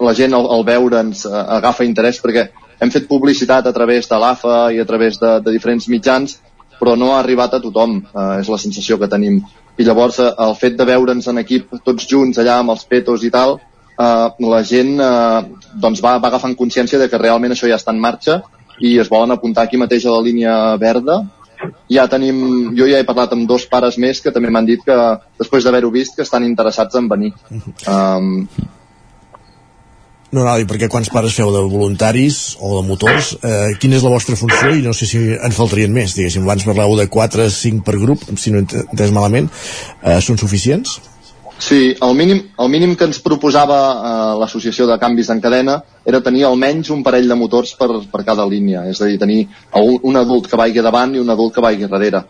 la 0.02 0.14
gent 0.18 0.34
al, 0.34 0.48
al 0.56 0.66
veure'ns 0.66 1.28
uh, 1.30 1.44
agafa 1.60 1.86
interès 1.86 2.18
perquè 2.24 2.48
hem 2.82 2.92
fet 2.92 3.06
publicitat 3.12 3.68
a 3.68 3.76
través 3.76 4.10
de 4.10 4.20
l'AFA 4.20 4.58
i 4.74 4.82
a 4.82 4.88
través 4.90 5.22
de, 5.22 5.38
de 5.46 5.54
diferents 5.54 5.86
mitjans, 5.92 6.40
però 6.80 6.98
no 7.00 7.14
ha 7.14 7.22
arribat 7.22 7.54
a 7.54 7.62
tothom, 7.64 8.00
uh, 8.10 8.34
és 8.42 8.50
la 8.52 8.60
sensació 8.60 8.98
que 9.00 9.12
tenim. 9.12 9.40
I 9.78 9.86
llavors 9.86 10.20
uh, 10.24 10.34
el 10.48 10.58
fet 10.58 10.76
de 10.80 10.90
veure'ns 10.90 11.30
en 11.32 11.44
equip 11.44 11.78
tots 11.86 12.10
junts 12.10 12.42
allà 12.42 12.58
amb 12.64 12.74
els 12.74 12.84
petos 12.90 13.24
i 13.24 13.32
tal, 13.32 13.60
uh, 13.60 14.28
la 14.56 14.66
gent 14.66 14.98
uh, 14.98 15.46
doncs 15.86 16.02
va, 16.04 16.18
va 16.18 16.34
agafant 16.34 16.58
consciència 16.58 17.00
de 17.00 17.12
que 17.12 17.22
realment 17.22 17.54
això 17.54 17.70
ja 17.70 17.78
està 17.78 17.94
en 17.94 18.02
marxa 18.02 18.42
i 18.80 18.98
es 19.00 19.10
volen 19.12 19.32
apuntar 19.36 19.66
aquí 19.66 19.80
mateix 19.80 20.06
a 20.06 20.14
la 20.16 20.24
línia 20.26 20.54
verda. 20.82 21.22
Ja 21.90 22.06
tenim, 22.12 22.38
jo 22.78 22.88
ja 22.90 23.00
he 23.00 23.08
parlat 23.08 23.34
amb 23.34 23.48
dos 23.50 23.66
pares 23.72 23.98
més 24.02 24.20
que 24.22 24.34
també 24.36 24.52
m'han 24.52 24.68
dit 24.68 24.82
que 24.86 24.96
després 25.40 25.64
d'haver-ho 25.64 25.92
vist 25.94 26.18
que 26.18 26.26
estan 26.26 26.44
interessats 26.44 27.00
en 27.00 27.08
venir. 27.10 27.32
Um, 27.88 28.48
no, 30.36 30.44
no, 30.44 30.54
i 30.60 30.66
perquè 30.68 30.90
quants 30.92 31.08
pares 31.14 31.36
feu 31.38 31.52
de 31.54 31.62
voluntaris 31.72 32.58
o 32.60 32.74
de 32.76 32.88
motors, 32.90 33.32
eh, 33.40 33.76
quina 33.80 33.96
és 33.96 34.04
la 34.04 34.12
vostra 34.12 34.36
funció? 34.36 34.74
I 34.76 34.84
no 34.84 34.92
sé 34.94 35.08
si 35.08 35.22
ens 35.32 35.56
faltarien 35.56 35.94
més, 35.96 36.16
diguéssim, 36.18 36.44
abans 36.44 36.66
parlàveu 36.68 36.98
de 37.00 37.08
4 37.14 37.48
5 37.56 37.86
per 37.88 37.96
grup, 38.02 38.26
si 38.42 38.52
no 38.52 38.60
entès 38.66 39.14
malament, 39.16 39.48
eh, 40.04 40.20
són 40.26 40.42
suficients? 40.42 40.98
Sí, 41.58 41.96
el 42.02 42.16
mínim, 42.16 42.42
el 42.60 42.70
mínim 42.70 42.96
que 43.00 43.08
ens 43.08 43.22
proposava 43.24 43.78
eh, 43.96 44.32
l'associació 44.42 44.88
de 44.90 44.98
canvis 45.00 45.30
en 45.32 45.40
cadena 45.42 45.78
era 46.06 46.20
tenir 46.22 46.44
almenys 46.46 46.92
un 46.92 47.04
parell 47.04 47.30
de 47.32 47.38
motors 47.40 47.72
per, 47.80 47.88
per 48.12 48.26
cada 48.28 48.46
línia, 48.46 48.84
és 48.92 49.00
a 49.02 49.08
dir, 49.08 49.16
tenir 49.22 49.46
un, 49.80 49.96
un 50.12 50.20
adult 50.20 50.50
que 50.52 50.60
vagi 50.60 50.84
davant 50.84 51.16
i 51.16 51.22
un 51.24 51.32
adult 51.32 51.56
que 51.56 51.64
vagi 51.64 51.88
darrere. 51.88 52.26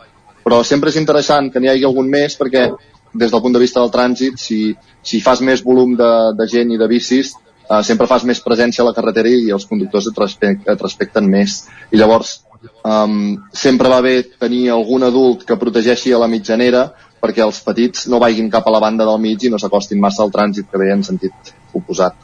Però 0.46 0.62
sempre 0.64 0.94
és 0.94 1.00
interessant 1.02 1.50
que 1.52 1.60
n'hi 1.60 1.72
hagi 1.74 1.88
algun 1.90 2.12
més 2.12 2.38
perquè 2.38 2.68
des 3.16 3.32
del 3.32 3.42
punt 3.42 3.56
de 3.56 3.64
vista 3.64 3.82
del 3.82 3.92
trànsit, 3.92 4.38
si, 4.38 4.76
si 5.02 5.22
fas 5.26 5.42
més 5.42 5.64
volum 5.66 5.96
de, 5.98 6.12
de 6.38 6.48
gent 6.52 6.72
i 6.76 6.78
de 6.78 6.88
bicis, 6.92 7.34
eh, 7.66 7.82
sempre 7.84 8.08
fas 8.12 8.28
més 8.30 8.44
presència 8.46 8.84
a 8.84 8.90
la 8.90 8.94
carretera 8.94 9.32
i 9.32 9.50
els 9.56 9.66
conductors 9.66 10.12
et, 10.12 10.22
respect, 10.22 10.68
et 10.70 10.86
respecten 10.86 11.26
més. 11.32 11.64
I 11.92 11.98
llavors, 11.98 12.44
um, 12.84 13.36
sempre 13.54 13.90
va 13.92 14.02
bé 14.02 14.16
tenir 14.40 14.70
algun 14.74 15.04
adult 15.08 15.44
que 15.48 15.60
protegeixi 15.62 16.14
a 16.14 16.22
la 16.22 16.30
mitjanera 16.32 16.88
perquè 17.22 17.44
els 17.46 17.60
petits 17.66 18.08
no 18.12 18.22
vagin 18.22 18.52
cap 18.54 18.68
a 18.68 18.74
la 18.76 18.82
banda 18.84 19.08
del 19.08 19.20
mig 19.22 19.44
i 19.44 19.50
no 19.50 19.60
s'acostin 19.62 20.02
massa 20.02 20.24
al 20.24 20.34
trànsit 20.34 20.70
que 20.70 20.82
ve 20.82 20.92
en 20.94 21.04
sentit 21.04 21.54
oposat. 21.74 22.16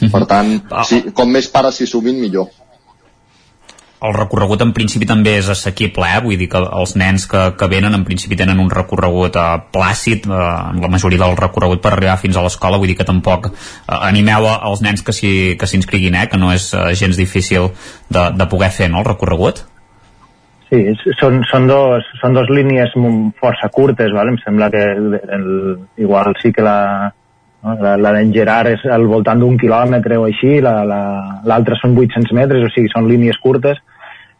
Per 0.00 0.24
tant, 0.30 0.52
si, 0.86 1.00
com 1.12 1.30
més 1.34 1.48
pares 1.50 1.80
s'hi 1.80 1.88
sumin, 1.90 2.20
millor 2.22 2.50
el 4.00 4.14
recorregut 4.16 4.62
en 4.64 4.72
principi 4.76 5.06
també 5.08 5.34
és 5.38 5.48
assequible, 5.52 6.06
eh? 6.08 6.20
vull 6.24 6.38
dir 6.40 6.48
que 6.52 6.60
els 6.60 6.94
nens 6.96 7.26
que, 7.30 7.42
que 7.58 7.68
venen 7.68 7.96
en 7.96 8.04
principi 8.08 8.38
tenen 8.40 8.62
un 8.62 8.70
recorregut 8.72 9.36
eh, 9.36 9.48
plàcid, 9.74 10.28
eh, 10.28 10.46
la 10.80 10.92
majoria 10.92 11.20
del 11.22 11.36
recorregut 11.40 11.82
per 11.84 11.92
arribar 11.92 12.16
fins 12.20 12.38
a 12.38 12.44
l'escola, 12.46 12.80
vull 12.80 12.92
dir 12.92 12.96
que 13.00 13.08
tampoc 13.08 13.50
eh, 13.50 13.54
animeu 13.98 14.48
als 14.52 14.80
nens 14.86 15.04
que 15.04 15.12
s'inscriguin, 15.12 16.16
eh? 16.16 16.28
que 16.32 16.40
no 16.40 16.52
és 16.54 16.70
eh, 16.72 16.94
gens 16.96 17.20
difícil 17.20 17.70
de, 18.08 18.30
de 18.36 18.48
poder 18.48 18.72
fer 18.72 18.88
no, 18.88 19.04
el 19.04 19.10
recorregut. 19.12 19.66
Sí, 20.70 20.84
són, 21.18 21.40
són, 21.50 21.66
dos, 21.66 22.06
són 22.20 22.36
dos 22.36 22.48
línies 22.48 22.92
força 23.42 23.68
curtes, 23.74 24.12
¿vale? 24.14 24.36
em 24.36 24.38
sembla 24.44 24.70
que 24.70 24.84
el, 24.94 25.48
igual 25.98 26.30
sí 26.40 26.52
que 26.54 26.62
la, 26.62 27.10
la, 27.62 27.96
la 28.00 28.12
d'en 28.16 28.32
Gerard 28.32 28.72
és 28.72 28.84
al 28.88 29.06
voltant 29.08 29.40
d'un 29.40 29.58
quilòmetre 29.60 30.16
o 30.18 30.26
així, 30.28 30.58
l'altra 30.64 30.94
la, 31.44 31.60
la, 31.60 31.80
són 31.82 31.96
800 31.96 32.36
metres, 32.36 32.64
o 32.64 32.72
sigui, 32.72 32.88
són 32.92 33.08
línies 33.08 33.38
curtes, 33.42 33.80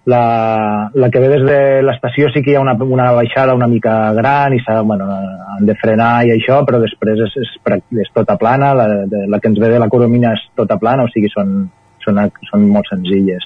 la, 0.09 0.91
la 0.95 1.11
que 1.11 1.21
ve 1.21 1.29
des 1.29 1.43
de 1.45 1.59
l'estació 1.85 2.31
sí 2.33 2.43
que 2.43 2.55
hi 2.55 2.57
ha 2.57 2.65
una, 2.65 2.73
una 2.81 3.11
baixada 3.13 3.55
una 3.55 3.69
mica 3.69 4.13
gran 4.17 4.55
i 4.57 4.61
bueno, 4.85 5.05
han 5.05 5.67
de 5.67 5.77
frenar 5.77 6.25
i 6.25 6.33
això, 6.33 6.63
però 6.65 6.81
després 6.81 7.21
és, 7.27 7.37
és, 7.37 7.53
és 8.01 8.13
tota 8.15 8.39
plana, 8.41 8.73
la, 8.75 8.89
de, 9.07 9.27
la 9.29 9.39
que 9.39 9.53
ens 9.53 9.61
ve 9.61 9.69
de 9.69 9.79
la 9.79 9.89
Coromina 9.93 10.33
és 10.33 10.47
tota 10.57 10.79
plana, 10.81 11.05
o 11.05 11.13
sigui, 11.13 11.29
són, 11.29 11.69
són, 12.05 12.23
són 12.49 12.69
molt 12.73 12.89
senzilles. 12.89 13.45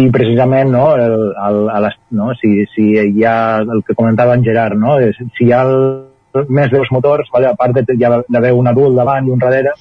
I 0.00 0.08
precisament, 0.14 0.70
no, 0.72 0.94
el, 0.96 1.34
el, 1.46 1.64
les, 1.84 1.96
no 2.16 2.32
si, 2.40 2.64
si 2.72 2.94
hi 2.96 3.24
ha 3.26 3.60
el 3.60 3.82
que 3.84 3.94
comentava 3.98 4.34
en 4.38 4.44
Gerard, 4.46 4.78
no, 4.78 4.96
si 5.36 5.44
hi 5.44 5.52
ha 5.52 5.64
el, 5.66 6.09
més 6.48 6.70
dos 6.70 6.90
motors, 6.94 7.28
vale, 7.34 7.50
a 7.50 7.58
part 7.58 7.76
de, 7.76 7.96
ha 8.06 8.22
d'haver 8.28 8.52
un 8.56 8.70
adult 8.70 8.96
davant 8.98 9.26
i 9.26 9.32
un 9.34 9.40
darrere, 9.42 9.74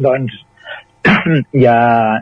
doncs 0.00 0.34
hi 1.56 1.64
ha, 1.64 1.78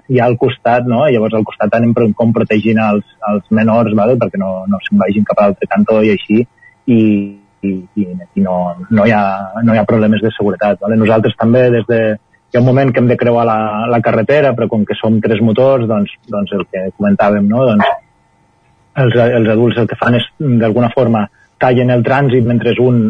hi 0.08 0.20
ha 0.20 0.28
al 0.28 0.36
costat, 0.38 0.86
no? 0.86 1.02
Llavors 1.08 1.34
al 1.34 1.46
costat 1.48 1.74
anem 1.78 1.94
com 2.18 2.32
protegint 2.36 2.78
els, 2.82 3.04
els 3.30 3.50
menors, 3.50 3.94
vale? 3.98 4.16
perquè 4.20 4.40
no, 4.40 4.52
no 4.70 4.80
se'n 4.86 5.00
vagin 5.00 5.26
cap 5.26 5.40
a 5.40 5.48
l'altre 5.48 5.68
cantó 5.70 6.00
i 6.04 6.12
així, 6.14 6.44
i, 6.86 6.98
i, 7.62 7.72
i, 7.72 8.06
i 8.06 8.44
no, 8.44 8.58
no, 8.88 9.06
hi 9.06 9.14
ha, 9.14 9.22
no 9.64 9.74
hi 9.74 9.80
ha 9.80 9.88
problemes 9.88 10.22
de 10.22 10.32
seguretat. 10.36 10.78
Vale? 10.84 10.98
Nosaltres 11.00 11.36
també 11.40 11.64
des 11.74 11.86
de, 11.90 12.02
hi 12.48 12.58
ha 12.58 12.62
un 12.62 12.68
moment 12.68 12.92
que 12.92 13.02
hem 13.02 13.08
de 13.10 13.18
creuar 13.20 13.46
la, 13.48 13.58
la 13.90 14.02
carretera, 14.04 14.54
però 14.56 14.68
com 14.70 14.84
que 14.88 14.96
som 15.00 15.18
tres 15.24 15.42
motors, 15.44 15.88
doncs, 15.90 16.14
doncs 16.30 16.54
el 16.56 16.64
que 16.70 16.86
comentàvem, 16.96 17.48
no? 17.50 17.64
doncs 17.72 17.96
els, 18.98 19.18
els 19.18 19.50
adults 19.52 19.78
el 19.78 19.90
que 19.90 19.98
fan 19.98 20.16
és 20.18 20.30
d'alguna 20.38 20.90
forma 20.94 21.26
tallen 21.60 21.90
el 21.90 22.04
trànsit 22.06 22.46
mentre 22.46 22.74
un 22.82 23.00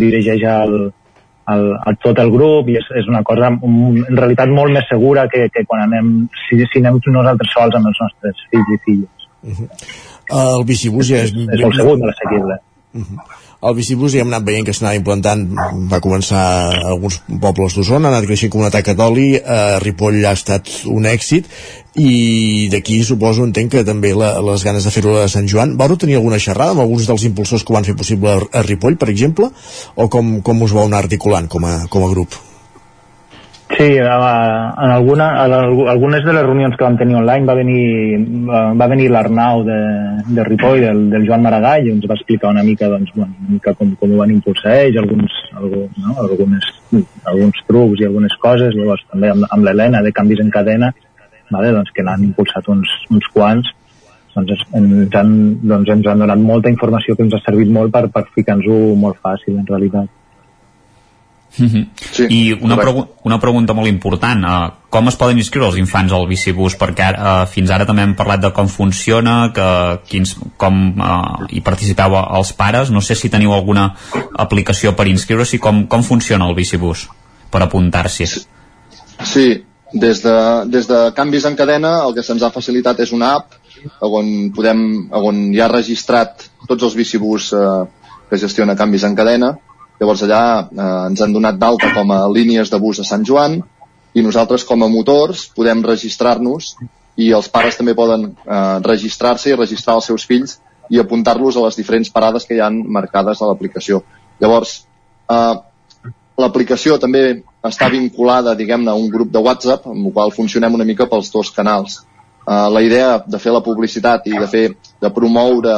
dirigeix 0.00 0.44
el, 0.50 0.76
el, 1.54 1.64
el, 1.74 1.98
tot 2.02 2.18
el 2.22 2.30
grup 2.34 2.68
i 2.70 2.78
és, 2.80 2.90
és 3.02 3.08
una 3.10 3.22
cosa 3.26 3.52
en 3.54 4.04
realitat 4.10 4.52
molt 4.52 4.74
més 4.74 4.86
segura 4.90 5.26
que, 5.32 5.46
que 5.54 5.64
quan 5.68 5.86
anem, 5.86 6.12
si, 6.46 6.60
si 6.72 6.82
anem 6.82 7.00
nosaltres 7.18 7.54
sols 7.54 7.78
amb 7.78 7.90
els 7.92 8.04
nostres 8.04 8.46
fills 8.50 8.76
i 8.76 8.78
filles. 8.84 9.26
Uh 9.46 9.58
-huh. 9.58 9.68
El 10.42 10.64
bicibús 10.66 11.08
ja 11.08 11.22
és... 11.22 11.32
És 11.32 11.62
molt 11.62 11.76
segur, 11.76 11.98
molt 11.98 12.14
assequible. 12.14 12.58
Uh 12.94 13.02
-huh 13.02 13.44
el 13.62 13.74
bicibús 13.74 14.12
ja 14.12 14.20
hem 14.20 14.30
anat 14.30 14.44
veient 14.44 14.66
que 14.66 14.74
s'anava 14.76 14.98
implantant 14.98 15.46
va 15.90 16.00
començar 16.04 16.44
alguns 16.92 17.20
pobles 17.40 17.76
d'Osona 17.76 18.10
ha 18.10 18.14
anat 18.14 18.28
creixent 18.28 18.52
com 18.52 18.64
una 18.64 18.72
taca 18.74 18.94
d'oli 18.94 19.28
a 19.40 19.78
Ripoll 19.82 20.20
ha 20.26 20.34
estat 20.36 20.68
un 20.92 21.08
èxit 21.08 21.48
i 21.96 22.68
d'aquí 22.72 23.00
suposo 23.04 23.46
entenc 23.48 23.72
que 23.72 23.84
també 23.88 24.12
la, 24.14 24.34
les 24.44 24.64
ganes 24.66 24.84
de 24.84 24.92
fer-ho 24.92 25.16
a 25.22 25.28
Sant 25.32 25.48
Joan 25.48 25.76
vau 25.80 25.96
tenir 25.96 26.18
alguna 26.20 26.40
xerrada 26.42 26.76
amb 26.76 26.84
alguns 26.84 27.08
dels 27.08 27.24
impulsors 27.30 27.64
que 27.64 27.76
van 27.76 27.88
fer 27.88 27.96
possible 27.96 28.36
a 28.52 28.66
Ripoll 28.66 29.00
per 29.00 29.08
exemple 29.12 29.48
o 29.94 30.10
com, 30.12 30.36
com 30.42 30.62
us 30.62 30.76
vau 30.76 30.84
anar 30.84 31.06
articulant 31.06 31.48
com 31.48 31.64
a, 31.64 31.78
com 31.88 32.04
a 32.04 32.12
grup? 32.12 32.36
Sí, 33.68 33.96
en, 33.96 34.06
alguna, 34.06 35.44
en 35.44 35.52
algunes 35.52 36.24
de 36.24 36.32
les 36.32 36.44
reunions 36.46 36.76
que 36.78 36.84
vam 36.84 36.96
tenir 36.96 37.16
online 37.18 37.48
va 37.48 37.56
venir, 37.58 38.18
va 38.78 38.86
venir 38.86 39.08
l'Arnau 39.10 39.64
de, 39.66 39.78
de 40.36 40.44
Ripoll, 40.46 40.84
del, 40.84 41.00
del 41.10 41.26
Joan 41.26 41.42
Maragall, 41.42 41.88
i 41.88 41.90
ens 41.96 42.06
va 42.06 42.14
explicar 42.14 42.52
una 42.54 42.62
mica, 42.62 42.88
doncs, 42.88 43.10
bueno, 43.16 43.34
una 43.42 43.56
mica 43.56 43.74
com, 43.74 43.90
com 43.98 44.14
ho 44.14 44.20
van 44.22 44.30
impulsar 44.36 44.76
ells, 44.84 45.00
alguns, 45.02 45.40
algun, 45.58 45.88
no? 45.98 46.14
algunes, 46.22 46.68
alguns 47.24 47.58
trucs 47.66 48.04
i 48.04 48.06
algunes 48.06 48.36
coses, 48.44 48.76
llavors 48.78 49.02
també 49.10 49.32
amb, 49.34 49.48
amb 49.50 49.66
l'Helena 49.66 50.04
de 50.06 50.14
canvis 50.14 50.44
en 50.46 50.54
cadena, 50.54 50.92
vale? 51.50 51.74
doncs, 51.74 51.90
que 51.96 52.06
l'han 52.06 52.22
impulsat 52.30 52.70
uns, 52.70 52.92
uns 53.10 53.26
quants, 53.34 53.74
doncs, 54.36 54.62
ens 54.78 55.18
han, 55.18 55.34
doncs 55.66 55.90
ens 55.96 56.06
han 56.06 56.22
donat 56.22 56.38
molta 56.38 56.70
informació 56.70 57.18
que 57.18 57.26
ens 57.26 57.34
ha 57.34 57.42
servit 57.42 57.74
molt 57.74 57.90
per, 57.92 58.06
per 58.14 58.28
ficar-nos-ho 58.30 58.94
molt 58.94 59.18
fàcil, 59.18 59.58
en 59.58 59.66
realitat. 59.66 60.08
Mm 61.58 61.66
-hmm. 61.66 61.86
sí, 62.12 62.26
I 62.28 62.52
una, 62.52 62.76
pregu 62.76 63.06
una 63.24 63.38
pregunta 63.40 63.72
molt 63.72 63.88
important, 63.88 64.44
uh, 64.44 64.70
com 64.90 65.08
es 65.08 65.16
poden 65.16 65.38
inscriure 65.38 65.68
els 65.68 65.78
infants 65.78 66.12
al 66.12 66.26
bicibús? 66.26 66.76
Perquè 66.76 67.08
uh, 67.12 67.46
fins 67.46 67.70
ara 67.70 67.86
també 67.86 68.02
hem 68.02 68.14
parlat 68.14 68.40
de 68.40 68.52
com 68.52 68.68
funciona, 68.68 69.52
que 69.54 70.00
quins, 70.08 70.36
com 70.56 71.00
uh, 71.00 71.46
hi 71.48 71.60
participeu 71.60 72.16
els 72.16 72.52
pares, 72.52 72.90
no 72.90 73.00
sé 73.00 73.14
si 73.14 73.28
teniu 73.28 73.52
alguna 73.52 73.94
aplicació 74.34 74.94
per 74.94 75.06
inscriure-s'hi, 75.06 75.58
com, 75.58 75.86
com 75.86 76.02
funciona 76.02 76.46
el 76.46 76.54
bicibús 76.54 77.08
per 77.50 77.62
apuntar-s'hi? 77.62 78.26
Sí, 78.26 78.46
sí. 79.22 79.64
Des, 79.92 80.22
de, 80.22 80.64
des 80.66 80.86
de 80.88 81.12
canvis 81.14 81.44
en 81.44 81.54
cadena 81.54 82.02
el 82.04 82.14
que 82.14 82.22
se'ns 82.22 82.42
ha 82.42 82.50
facilitat 82.50 82.98
és 83.00 83.12
una 83.12 83.36
app 83.36 83.54
on, 84.00 84.50
podem, 84.54 85.08
on 85.12 85.54
hi 85.54 85.60
ha 85.60 85.68
registrat 85.70 86.42
tots 86.66 86.82
els 86.82 86.96
bicibús 86.98 87.52
eh, 87.54 87.84
que 88.28 88.40
gestiona 88.42 88.74
canvis 88.74 89.04
en 89.06 89.14
cadena 89.14 89.52
Llavors 90.00 90.22
allà 90.26 90.42
eh, 90.64 90.90
ens 91.10 91.22
han 91.24 91.32
donat 91.32 91.58
d'alta 91.60 91.92
com 91.94 92.12
a 92.12 92.20
línies 92.32 92.72
de 92.72 92.80
bus 92.82 93.00
a 93.00 93.08
Sant 93.08 93.24
Joan 93.24 93.60
i 94.16 94.24
nosaltres 94.24 94.64
com 94.64 94.82
a 94.82 94.90
motors 94.92 95.46
podem 95.56 95.82
registrar-nos 95.84 96.74
i 97.16 97.30
els 97.32 97.48
pares 97.52 97.78
també 97.78 97.94
poden 97.96 98.30
eh, 98.30 98.78
registrar-se 98.84 99.52
i 99.52 99.58
registrar 99.58 99.96
els 100.00 100.08
seus 100.12 100.26
fills 100.28 100.58
i 100.92 101.00
apuntar-los 101.00 101.56
a 101.56 101.64
les 101.64 101.78
diferents 101.80 102.12
parades 102.12 102.44
que 102.46 102.56
hi 102.56 102.62
han 102.62 102.82
marcades 102.98 103.40
a 103.40 103.48
l'aplicació. 103.48 104.02
Llavors, 104.40 104.76
eh, 105.32 105.54
l'aplicació 106.38 106.98
també 107.02 107.24
està 107.64 107.88
vinculada, 107.90 108.54
diguem-ne, 108.54 108.92
a 108.92 109.00
un 109.00 109.08
grup 109.10 109.32
de 109.32 109.42
WhatsApp, 109.42 109.88
amb 109.90 110.06
el 110.06 110.12
qual 110.12 110.34
funcionem 110.34 110.76
una 110.76 110.86
mica 110.88 111.08
pels 111.10 111.32
dos 111.32 111.50
canals. 111.50 112.02
Uh, 112.46 112.68
la 112.70 112.82
idea 112.84 113.16
de 113.26 113.38
fer 113.42 113.50
la 113.50 113.62
publicitat 113.64 114.28
i 114.30 114.36
de 114.38 114.46
fer 114.46 114.66
de 115.02 115.10
promoure 115.10 115.72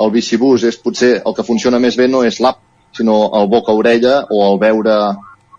el 0.00 0.12
bicibús 0.14 0.64
és 0.64 0.78
potser 0.80 1.18
el 1.18 1.34
que 1.36 1.44
funciona 1.44 1.80
més 1.82 1.98
bé 2.00 2.06
no 2.08 2.22
és 2.24 2.38
l'app, 2.40 2.62
sinó 2.96 3.18
el 3.38 3.48
boca 3.52 3.72
a 3.72 3.78
orella 3.78 4.16
o 4.30 4.42
el 4.48 4.58
veure, 4.62 4.96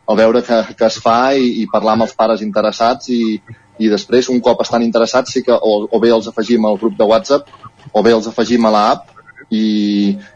el 0.08 0.20
veure 0.20 0.44
que, 0.44 0.62
que 0.78 0.90
es 0.90 1.00
fa 1.04 1.34
i, 1.36 1.62
i 1.62 1.70
parlar 1.72 1.96
amb 1.96 2.08
els 2.08 2.16
pares 2.18 2.44
interessats 2.46 3.12
i, 3.14 3.22
i 3.78 3.92
després, 3.92 4.32
un 4.34 4.42
cop 4.42 4.62
estan 4.64 4.86
interessats, 4.86 5.34
sí 5.34 5.44
que 5.46 5.54
o, 5.54 5.80
o 5.86 6.02
bé 6.04 6.12
els 6.14 6.28
afegim 6.32 6.66
al 6.66 6.80
grup 6.82 6.98
de 6.98 7.08
WhatsApp 7.08 7.50
o 7.94 8.04
bé 8.04 8.14
els 8.16 8.28
afegim 8.30 8.66
a 8.66 8.74
l'app 8.74 9.14
i, 9.50 9.66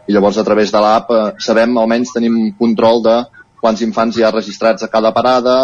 i 0.06 0.14
llavors 0.14 0.38
a 0.38 0.44
través 0.46 0.72
de 0.72 0.80
l'app 0.80 1.10
eh, 1.12 1.22
sabem, 1.42 1.76
almenys 1.78 2.14
tenim 2.14 2.38
control 2.58 3.02
de 3.04 3.16
quants 3.62 3.82
infants 3.84 4.18
hi 4.18 4.24
ha 4.24 4.32
registrats 4.34 4.82
a 4.82 4.90
cada 4.92 5.12
parada 5.14 5.56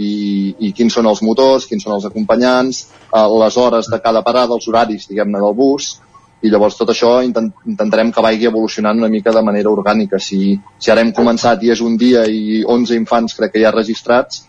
i, 0.00 0.54
i 0.58 0.72
quins 0.76 0.94
són 0.96 1.08
els 1.10 1.22
motors, 1.26 1.66
quins 1.68 1.82
són 1.84 1.96
els 1.96 2.06
acompanyants, 2.08 2.84
eh, 3.08 3.26
les 3.42 3.56
hores 3.56 3.90
de 3.92 4.00
cada 4.04 4.22
parada, 4.26 4.56
els 4.56 4.68
horaris, 4.68 5.08
diguem-ne, 5.10 5.40
del 5.42 5.56
bus, 5.56 5.94
i 6.42 6.50
llavors 6.50 6.76
tot 6.78 6.92
això 6.92 7.18
intent, 7.24 7.50
intentarem 7.68 8.12
que 8.12 8.24
vagi 8.24 8.48
evolucionant 8.48 8.98
una 8.98 9.10
mica 9.12 9.32
de 9.34 9.42
manera 9.44 9.72
orgànica. 9.72 10.18
Si, 10.18 10.54
si 10.78 10.92
ara 10.92 11.04
hem 11.04 11.12
començat 11.16 11.64
i 11.64 11.72
és 11.74 11.82
un 11.84 11.98
dia 12.00 12.24
i 12.26 12.62
11 12.64 12.96
infants 12.96 13.36
crec 13.36 13.54
que 13.54 13.60
hi 13.60 13.66
ha 13.68 13.74
registrats, 13.74 14.46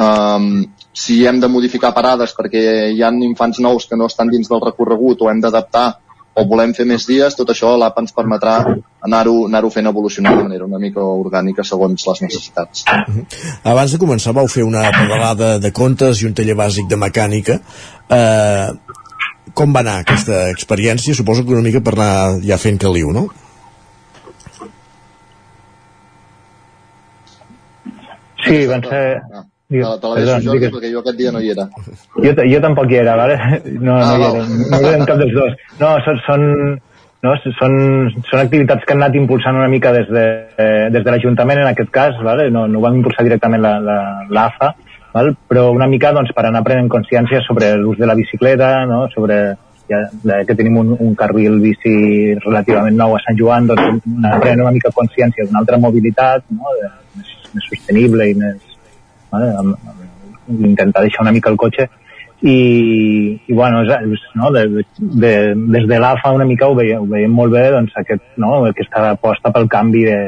um, 0.00 0.64
si 0.92 1.24
hem 1.26 1.40
de 1.42 1.50
modificar 1.50 1.92
parades 1.94 2.32
perquè 2.38 2.64
hi 2.94 3.02
han 3.02 3.20
infants 3.26 3.60
nous 3.60 3.86
que 3.90 3.98
no 4.00 4.08
estan 4.10 4.32
dins 4.32 4.48
del 4.48 4.64
recorregut 4.64 5.22
o 5.22 5.30
hem 5.30 5.44
d'adaptar 5.44 5.88
o 6.34 6.44
volem 6.50 6.72
fer 6.74 6.86
més 6.88 7.04
dies, 7.06 7.36
tot 7.38 7.50
això 7.52 7.76
l'app 7.78 8.00
ens 8.00 8.14
permetrà 8.14 8.56
anar-ho 9.06 9.34
anar, 9.46 9.62
fent 9.70 9.86
evolucionar 9.86 10.32
de 10.34 10.46
manera 10.48 10.66
una 10.66 10.80
mica 10.82 11.02
orgànica 11.02 11.62
segons 11.62 12.06
les 12.08 12.22
necessitats. 12.24 12.82
Abans 13.62 13.94
de 13.94 14.00
començar 14.02 14.34
vau 14.34 14.50
fer 14.50 14.64
una 14.66 14.82
pedalada 14.96 15.54
de 15.62 15.70
contes 15.70 16.22
i 16.22 16.26
un 16.26 16.34
taller 16.34 16.56
bàsic 16.58 16.90
de 16.90 16.98
mecànica. 16.98 17.60
Eh, 18.10 18.68
com 19.52 19.74
va 19.76 19.82
anar 19.84 19.98
aquesta 20.02 20.46
experiència? 20.50 21.14
Suposo 21.14 21.44
que 21.44 21.52
una 21.52 21.62
mica 21.66 21.82
per 21.84 21.94
anar 21.98 22.40
ja 22.42 22.56
fent 22.58 22.78
caliu, 22.80 23.12
no? 23.12 23.26
Sí, 28.44 28.64
van 28.68 28.82
ser... 28.84 29.02
Ah, 29.34 29.44
Digues, 29.74 29.88
te, 29.88 30.00
te 30.00 30.08
la 30.08 30.14
perdó, 30.14 30.24
deixo, 30.28 30.44
Jordi, 30.44 30.58
digues. 30.60 30.72
perquè 30.74 30.88
jo 30.92 31.00
aquest 31.00 31.16
dia 31.18 31.30
no 31.32 31.40
hi 31.40 31.48
era. 31.54 31.64
Jo, 32.20 32.32
jo 32.52 32.58
tampoc 32.62 32.90
hi 32.92 32.98
era, 33.00 33.14
vale? 33.16 33.36
No, 33.80 33.94
Ah, 33.96 34.10
no 34.10 34.18
hi 34.18 34.26
era, 34.28 34.42
no 34.44 34.80
hi 34.82 34.88
era 34.90 35.06
cap 35.08 35.22
dels 35.22 35.32
dos. 35.38 35.54
No, 35.80 35.92
són, 36.04 36.18
són, 36.26 36.44
no, 37.24 37.32
són, 37.56 37.76
són 38.28 38.42
activitats 38.42 38.84
que 38.84 38.92
han 38.94 39.00
anat 39.00 39.16
impulsant 39.18 39.56
una 39.56 39.70
mica 39.72 39.94
des 39.96 40.10
de, 40.12 40.24
eh, 40.60 40.90
des 40.92 41.06
de 41.06 41.14
l'Ajuntament, 41.14 41.62
en 41.64 41.70
aquest 41.72 41.90
cas, 41.94 42.20
vale? 42.22 42.50
no, 42.52 42.66
no 42.68 42.78
ho 42.78 42.84
vam 42.84 43.00
impulsar 43.00 43.24
directament 43.24 43.64
l'AFA, 43.64 43.80
la, 43.88 43.98
l'AFA, 44.36 44.70
val? 45.14 45.34
però 45.48 45.68
una 45.72 45.88
mica 45.90 46.12
doncs, 46.12 46.32
per 46.36 46.46
anar 46.48 46.64
prenent 46.66 46.90
consciència 46.92 47.42
sobre 47.46 47.72
l'ús 47.80 47.98
de 48.00 48.10
la 48.10 48.18
bicicleta, 48.18 48.70
no? 48.90 49.04
sobre 49.14 49.40
ja, 49.88 50.00
de, 50.12 50.40
que 50.48 50.56
tenim 50.58 50.78
un, 50.80 50.94
un 50.98 51.14
carril 51.18 51.58
bici 51.62 51.94
relativament 52.42 52.96
nou 52.98 53.16
a 53.16 53.22
Sant 53.24 53.38
Joan, 53.40 53.68
doncs 53.70 54.06
anar 54.18 54.38
prenent 54.42 54.64
una 54.66 54.74
mica 54.76 54.92
consciència 54.94 55.46
d'una 55.46 55.62
altra 55.62 55.80
mobilitat, 55.80 56.46
no? 56.54 56.72
més, 57.18 57.34
més 57.54 57.68
sostenible 57.72 58.30
i 58.30 58.38
més, 58.38 58.78
vale? 59.32 59.52
amb, 59.60 59.92
amb, 59.92 60.08
intentar 60.70 61.04
deixar 61.04 61.24
una 61.24 61.32
mica 61.32 61.48
el 61.52 61.56
cotxe 61.56 61.86
i, 62.44 62.56
i 63.48 63.54
bueno, 63.56 63.80
és, 63.86 64.24
no, 64.36 64.50
de, 64.52 64.66
de, 64.98 65.30
des 65.54 65.86
de 65.88 66.00
l'AFA 66.02 66.34
una 66.36 66.44
mica 66.44 66.68
ho 66.68 66.74
veiem, 66.76 67.00
ho 67.00 67.08
veiem 67.08 67.32
molt 67.32 67.54
bé 67.54 67.62
doncs, 67.72 67.94
aquest, 67.96 68.24
no, 68.42 68.58
aquesta 68.68 69.06
aposta 69.14 69.52
pel 69.54 69.70
canvi 69.72 70.04
de, 70.10 70.18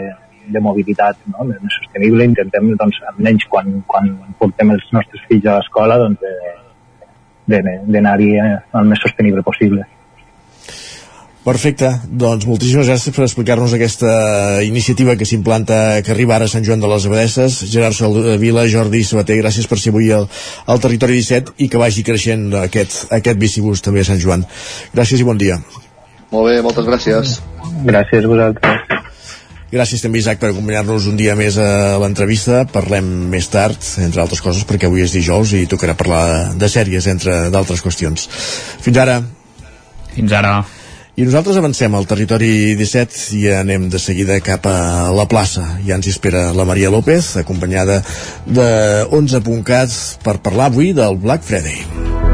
de 0.53 0.63
mobilitat 0.63 1.19
no, 1.33 1.49
més 1.49 1.81
sostenible, 1.81 2.29
intentem 2.29 2.73
doncs, 2.79 3.03
almenys 3.13 3.49
quan, 3.51 3.83
quan 3.91 4.13
portem 4.41 4.73
els 4.77 4.87
nostres 4.97 5.27
fills 5.29 5.47
a 5.47 5.59
l'escola 5.59 5.99
doncs, 6.03 6.23
de, 6.23 6.55
de, 7.55 7.77
d'anar-hi 7.93 8.33
eh, 8.41 8.49
el 8.81 8.91
més 8.91 9.03
sostenible 9.03 9.45
possible. 9.47 9.87
Perfecte, 11.47 11.93
doncs 12.11 12.43
moltíssimes 12.51 12.89
gràcies 12.91 13.15
per 13.15 13.23
explicar-nos 13.23 13.77
aquesta 13.77 14.09
iniciativa 14.67 15.15
que 15.15 15.29
s'implanta, 15.31 16.01
que 16.03 16.11
arriba 16.11 16.35
ara 16.35 16.49
a 16.51 16.51
Sant 16.51 16.67
Joan 16.67 16.83
de 16.83 16.91
les 16.91 17.07
Abadesses. 17.07 17.61
Gerard 17.71 17.95
Sol 17.95 18.19
de 18.19 18.35
Vila, 18.43 18.65
Jordi 18.67 19.05
Sabater, 19.07 19.39
gràcies 19.39 19.71
per 19.71 19.79
ser 19.79 19.95
avui 19.95 20.11
al, 20.11 20.27
al 20.67 20.83
Territori 20.83 21.21
17 21.23 21.55
i 21.63 21.71
que 21.71 21.79
vagi 21.79 22.03
creixent 22.03 22.49
aquest, 22.65 23.05
aquest 23.15 23.39
bicibús 23.39 23.87
també 23.87 24.03
a 24.03 24.11
Sant 24.11 24.19
Joan. 24.19 24.43
Gràcies 24.97 25.23
i 25.23 25.31
bon 25.31 25.39
dia. 25.39 25.63
Molt 26.35 26.51
bé, 26.51 26.59
moltes 26.67 26.91
gràcies. 26.91 27.39
Gràcies 27.87 28.27
a 28.27 28.35
vosaltres. 28.35 28.96
Gràcies 29.77 30.01
també, 30.01 30.23
Isaac, 30.23 30.39
per 30.41 30.55
acompanyar-nos 30.55 31.05
un 31.11 31.19
dia 31.19 31.35
més 31.37 31.59
a 31.61 31.99
l'entrevista. 32.01 32.63
Parlem 32.73 33.05
més 33.33 33.51
tard, 33.53 33.77
entre 34.01 34.23
altres 34.23 34.41
coses, 34.41 34.65
perquè 34.65 34.89
avui 34.89 35.05
és 35.05 35.13
dijous 35.13 35.53
i 35.53 35.67
tocarà 35.69 35.93
parlar 35.99 36.25
de 36.57 36.71
sèries, 36.73 37.11
entre 37.13 37.51
d'altres 37.53 37.85
qüestions. 37.85 38.25
Fins 38.81 39.05
ara. 39.05 39.21
Fins 40.15 40.33
ara. 40.33 40.57
I 41.17 41.25
nosaltres 41.25 41.57
avancem 41.57 41.95
al 41.97 42.09
territori 42.09 42.75
17 42.77 43.37
i 43.39 43.47
anem 43.57 43.89
de 43.93 44.01
seguida 44.01 44.37
cap 44.45 44.69
a 44.69 45.09
la 45.17 45.25
plaça. 45.29 45.65
Ja 45.87 45.97
ens 45.97 46.09
espera 46.13 46.51
la 46.57 46.69
Maria 46.69 46.93
López, 46.93 47.35
acompanyada 47.41 48.03
de 48.45 48.69
11.cat 49.09 49.97
per 50.25 50.41
parlar 50.45 50.69
avui 50.73 50.93
del 50.97 51.21
Black 51.21 51.45
Friday. 51.45 52.26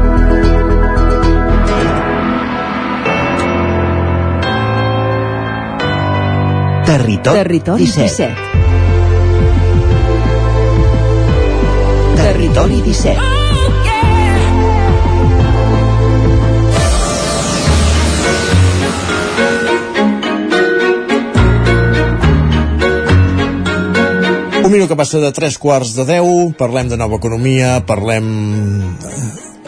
Territori, 6.85 7.37
Territori 7.37 7.85
17. 7.85 8.27
17. 8.27 8.35
Territori 12.15 12.81
17. 12.81 13.19
Un 24.63 24.71
minut 24.71 24.87
que 24.87 24.95
passa 24.95 25.19
de 25.19 25.31
3 25.31 25.57
quarts 25.57 25.95
de 25.95 26.03
10, 26.03 26.55
parlem 26.59 26.91
de 26.91 26.97
nova 26.99 27.15
economia, 27.15 27.79
parlem... 27.87 28.27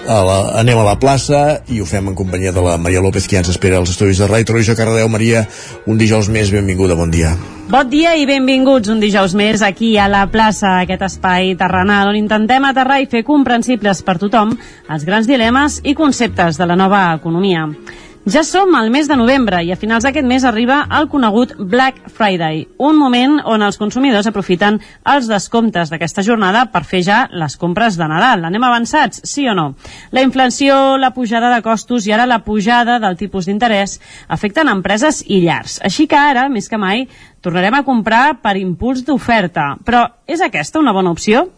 A 0.06 0.20
la, 0.22 0.36
anem 0.60 0.78
a 0.78 0.84
la 0.86 0.99
plaça 1.01 1.64
i 1.74 1.80
ho 1.82 1.86
fem 1.89 2.12
en 2.12 2.16
companyia 2.18 2.51
de 2.53 2.62
la 2.62 2.76
Maria 2.78 3.01
López 3.01 3.26
que 3.26 3.38
ja 3.38 3.41
ens 3.41 3.49
espera 3.49 3.80
als 3.80 3.89
estudis 3.89 4.20
de 4.22 4.28
Ràdio 4.30 4.51
Televisió 4.51 4.76
Cardedeu. 4.78 5.10
Maria, 5.10 5.41
un 5.89 5.97
dijous 5.97 6.30
més, 6.30 6.51
benvinguda, 6.53 6.93
bon 6.99 7.10
dia. 7.10 7.32
Bon 7.72 7.89
dia 7.89 8.14
i 8.14 8.28
benvinguts 8.30 8.91
un 8.93 9.01
dijous 9.01 9.34
més 9.34 9.64
aquí 9.66 9.95
a 9.97 10.06
la 10.06 10.28
plaça, 10.30 10.76
aquest 10.84 11.01
espai 11.08 11.56
terrenal 11.58 12.12
on 12.12 12.20
intentem 12.20 12.70
aterrar 12.70 12.99
i 13.01 13.10
fer 13.10 13.24
comprensibles 13.26 14.03
per 14.06 14.20
tothom 14.22 14.53
els 14.93 15.10
grans 15.10 15.26
dilemes 15.26 15.82
i 15.82 15.97
conceptes 15.97 16.62
de 16.62 16.70
la 16.70 16.78
nova 16.78 17.08
economia. 17.18 17.66
Ja 18.26 18.41
som 18.41 18.73
al 18.73 18.88
mes 18.89 19.05
de 19.05 19.13
novembre 19.13 19.59
i 19.61 19.67
a 19.69 19.76
finals 19.78 20.01
d'aquest 20.01 20.26
mes 20.26 20.41
arriba 20.49 20.80
el 20.97 21.05
conegut 21.11 21.51
Black 21.59 22.07
Friday, 22.09 22.63
un 22.82 22.97
moment 22.97 23.36
on 23.45 23.61
els 23.61 23.78
consumidors 23.78 24.26
aprofiten 24.26 24.80
els 25.13 25.28
descomptes 25.30 25.91
d'aquesta 25.93 26.23
jornada 26.26 26.63
per 26.73 26.82
fer 26.89 27.03
ja 27.05 27.19
les 27.30 27.53
compres 27.61 27.99
de 27.99 28.07
Nadal. 28.09 28.47
Anem 28.49 28.65
avançats, 28.65 29.21
sí 29.30 29.45
o 29.45 29.53
no? 29.53 29.67
La 30.09 30.26
inflació, 30.26 30.97
la 30.97 31.13
pujada 31.13 31.53
de 31.53 31.61
costos 31.61 32.09
i 32.09 32.17
ara 32.17 32.26
la 32.26 32.41
pujada 32.41 32.97
del 32.97 33.13
tipus 33.21 33.45
d'interès 33.45 33.99
afecten 34.26 34.73
empreses 34.73 35.21
i 35.28 35.43
llars. 35.45 35.78
Així 35.86 36.09
que 36.09 36.17
ara, 36.17 36.49
més 36.49 36.65
que 36.65 36.82
mai, 36.82 37.05
tornarem 37.45 37.78
a 37.78 37.86
comprar 37.86 38.39
per 38.41 38.57
impuls 38.57 39.05
d'oferta. 39.05 39.76
Però 39.86 40.07
és 40.26 40.41
aquesta 40.41 40.82
una 40.82 40.97
bona 40.97 41.13
opció? 41.13 41.51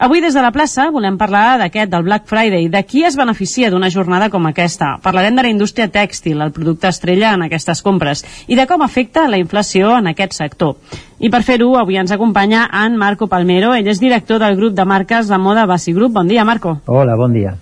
Avui 0.00 0.22
des 0.24 0.32
de 0.32 0.40
la 0.40 0.48
plaça 0.48 0.86
volem 0.88 1.18
parlar 1.20 1.58
d'aquest, 1.60 1.90
del 1.92 2.06
Black 2.06 2.24
Friday, 2.24 2.70
de 2.72 2.80
qui 2.88 3.02
es 3.04 3.18
beneficia 3.20 3.68
d'una 3.68 3.90
jornada 3.92 4.30
com 4.32 4.46
aquesta. 4.48 4.94
Parlarem 5.04 5.36
de 5.36 5.42
la 5.44 5.50
indústria 5.52 5.90
tèxtil, 5.92 6.40
el 6.40 6.54
producte 6.56 6.88
estrella 6.88 7.34
en 7.36 7.44
aquestes 7.44 7.82
compres, 7.84 8.22
i 8.48 8.56
de 8.56 8.64
com 8.64 8.80
afecta 8.80 9.26
la 9.28 9.36
inflació 9.36 9.90
en 9.98 10.08
aquest 10.08 10.38
sector. 10.38 10.78
I 11.20 11.28
per 11.28 11.42
fer-ho, 11.44 11.74
avui 11.76 12.00
ens 12.00 12.14
acompanya 12.16 12.62
en 12.80 12.96
Marco 12.96 13.28
Palmero, 13.28 13.74
ell 13.76 13.92
és 13.92 14.00
director 14.00 14.40
del 14.40 14.56
grup 14.56 14.72
de 14.72 14.88
marques 14.88 15.28
de 15.28 15.36
moda 15.36 15.66
Basi 15.68 15.92
Group. 15.92 16.16
Bon 16.16 16.32
dia, 16.32 16.48
Marco. 16.48 16.78
Hola, 16.86 17.18
bon 17.20 17.36
dia. 17.36 17.52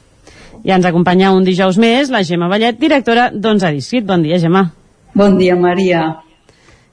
I 0.63 0.77
ens 0.79 0.87
acompanya 0.87 1.35
un 1.35 1.43
dijous 1.43 1.75
més 1.75 2.15
la 2.15 2.23
Gemma 2.23 2.47
Vallet, 2.47 2.79
directora 2.79 3.33
d'Ons 3.35 3.67
Edicit. 3.67 4.07
Bon 4.07 4.23
dia, 4.23 4.39
Gemma. 4.39 4.69
Bon 5.11 5.35
dia, 5.43 5.59
Maria. 5.59 6.07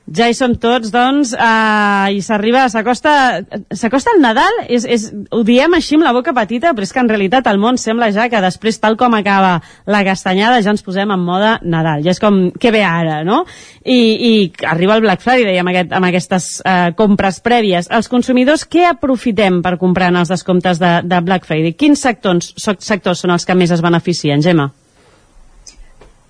Ja 0.06 0.28
hi 0.30 0.36
som 0.38 0.52
tots, 0.62 0.92
doncs, 0.94 1.32
uh, 1.34 2.06
i 2.14 2.20
s'arriba, 2.22 2.68
s'acosta 2.70 3.42
s'acosta 3.74 4.14
el 4.14 4.22
Nadal, 4.22 4.60
és, 4.70 4.86
és, 4.86 5.08
ho 5.34 5.42
diem 5.48 5.74
així 5.74 5.98
amb 5.98 6.06
la 6.06 6.14
boca 6.14 6.34
petita, 6.38 6.76
però 6.78 6.86
és 6.86 6.94
que 6.94 7.02
en 7.02 7.10
realitat 7.10 7.50
el 7.50 7.58
món 7.58 7.80
sembla 7.82 8.12
ja 8.14 8.28
que 8.30 8.42
després, 8.44 8.78
tal 8.84 9.00
com 9.02 9.18
acaba 9.18 9.56
la 9.90 10.04
castanyada, 10.06 10.62
ja 10.62 10.76
ens 10.76 10.86
posem 10.86 11.10
en 11.10 11.26
moda 11.26 11.56
Nadal. 11.66 12.06
Ja 12.06 12.14
és 12.14 12.22
com, 12.22 12.38
què 12.54 12.70
ve 12.76 12.86
ara, 12.86 13.24
no? 13.26 13.42
I, 13.82 13.98
i 13.98 14.32
arriba 14.70 15.00
el 15.00 15.06
Black 15.08 15.26
Friday 15.26 15.58
amb, 15.64 15.74
aquest, 15.74 15.98
amb 15.98 16.12
aquestes 16.12 16.50
uh, 16.62 16.94
compres 17.02 17.42
prèvies. 17.42 17.90
Els 17.90 18.12
consumidors, 18.12 18.70
què 18.70 18.86
aprofitem 18.92 19.64
per 19.66 19.80
comprar 19.82 20.14
en 20.14 20.22
els 20.22 20.30
descomptes 20.30 20.78
de, 20.82 21.00
de 21.02 21.26
Black 21.26 21.50
Friday? 21.50 21.74
Quins 21.74 22.06
sectors, 22.06 22.54
sectors 22.62 23.26
són 23.26 23.34
els 23.34 23.50
que 23.50 23.58
més 23.58 23.74
es 23.74 23.82
beneficien, 23.82 24.46
Gemma? 24.46 24.70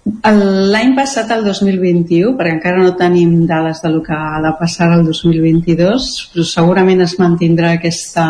L'any 0.05 0.91
passat, 0.93 1.31
el 1.33 1.41
2021, 1.47 2.35
perquè 2.37 2.51
encara 2.53 2.81
no 2.83 2.91
tenim 2.97 3.47
dades 3.49 3.79
de 3.81 3.89
lo 3.89 4.03
que 4.05 4.13
ha 4.13 4.41
de 4.43 4.51
passar 4.59 4.91
el 4.93 5.01
2022, 5.07 6.09
però 6.33 6.45
segurament 6.45 7.01
es 7.01 7.15
mantindrà 7.17 7.71
aquesta 7.73 8.25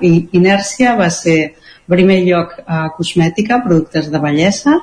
inèrcia, 0.00 0.94
va 0.96 1.10
ser 1.12 1.36
en 1.42 1.92
primer 1.92 2.22
lloc 2.24 2.54
a 2.64 2.86
cosmètica, 2.96 3.60
productes 3.66 4.08
de 4.08 4.22
bellesa, 4.24 4.78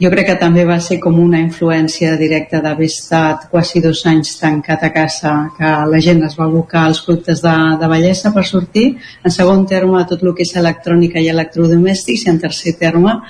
jo 0.00 0.10
crec 0.16 0.30
que 0.30 0.38
també 0.40 0.64
va 0.64 0.80
ser 0.80 0.96
com 1.04 1.20
una 1.20 1.42
influència 1.44 2.16
directa 2.16 2.62
d'haver 2.64 2.88
estat 2.88 3.46
quasi 3.52 3.84
dos 3.84 4.00
anys 4.08 4.32
tancat 4.40 4.88
a 4.88 4.92
casa, 4.96 5.36
que 5.58 5.76
la 5.92 6.00
gent 6.08 6.24
es 6.24 6.40
va 6.40 6.48
abocar 6.48 6.88
als 6.88 7.04
productes 7.04 7.44
de, 7.44 7.54
de 7.84 7.92
bellesa 7.92 8.32
per 8.32 8.48
sortir. 8.48 8.88
En 9.22 9.30
segon 9.30 9.68
terme, 9.68 10.08
tot 10.08 10.24
el 10.24 10.32
que 10.34 10.48
és 10.48 10.56
electrònica 10.56 11.20
i 11.20 11.28
electrodomèstics, 11.36 12.24
i 12.24 12.32
en 12.32 12.40
tercer 12.48 12.78
terme, 12.80 13.20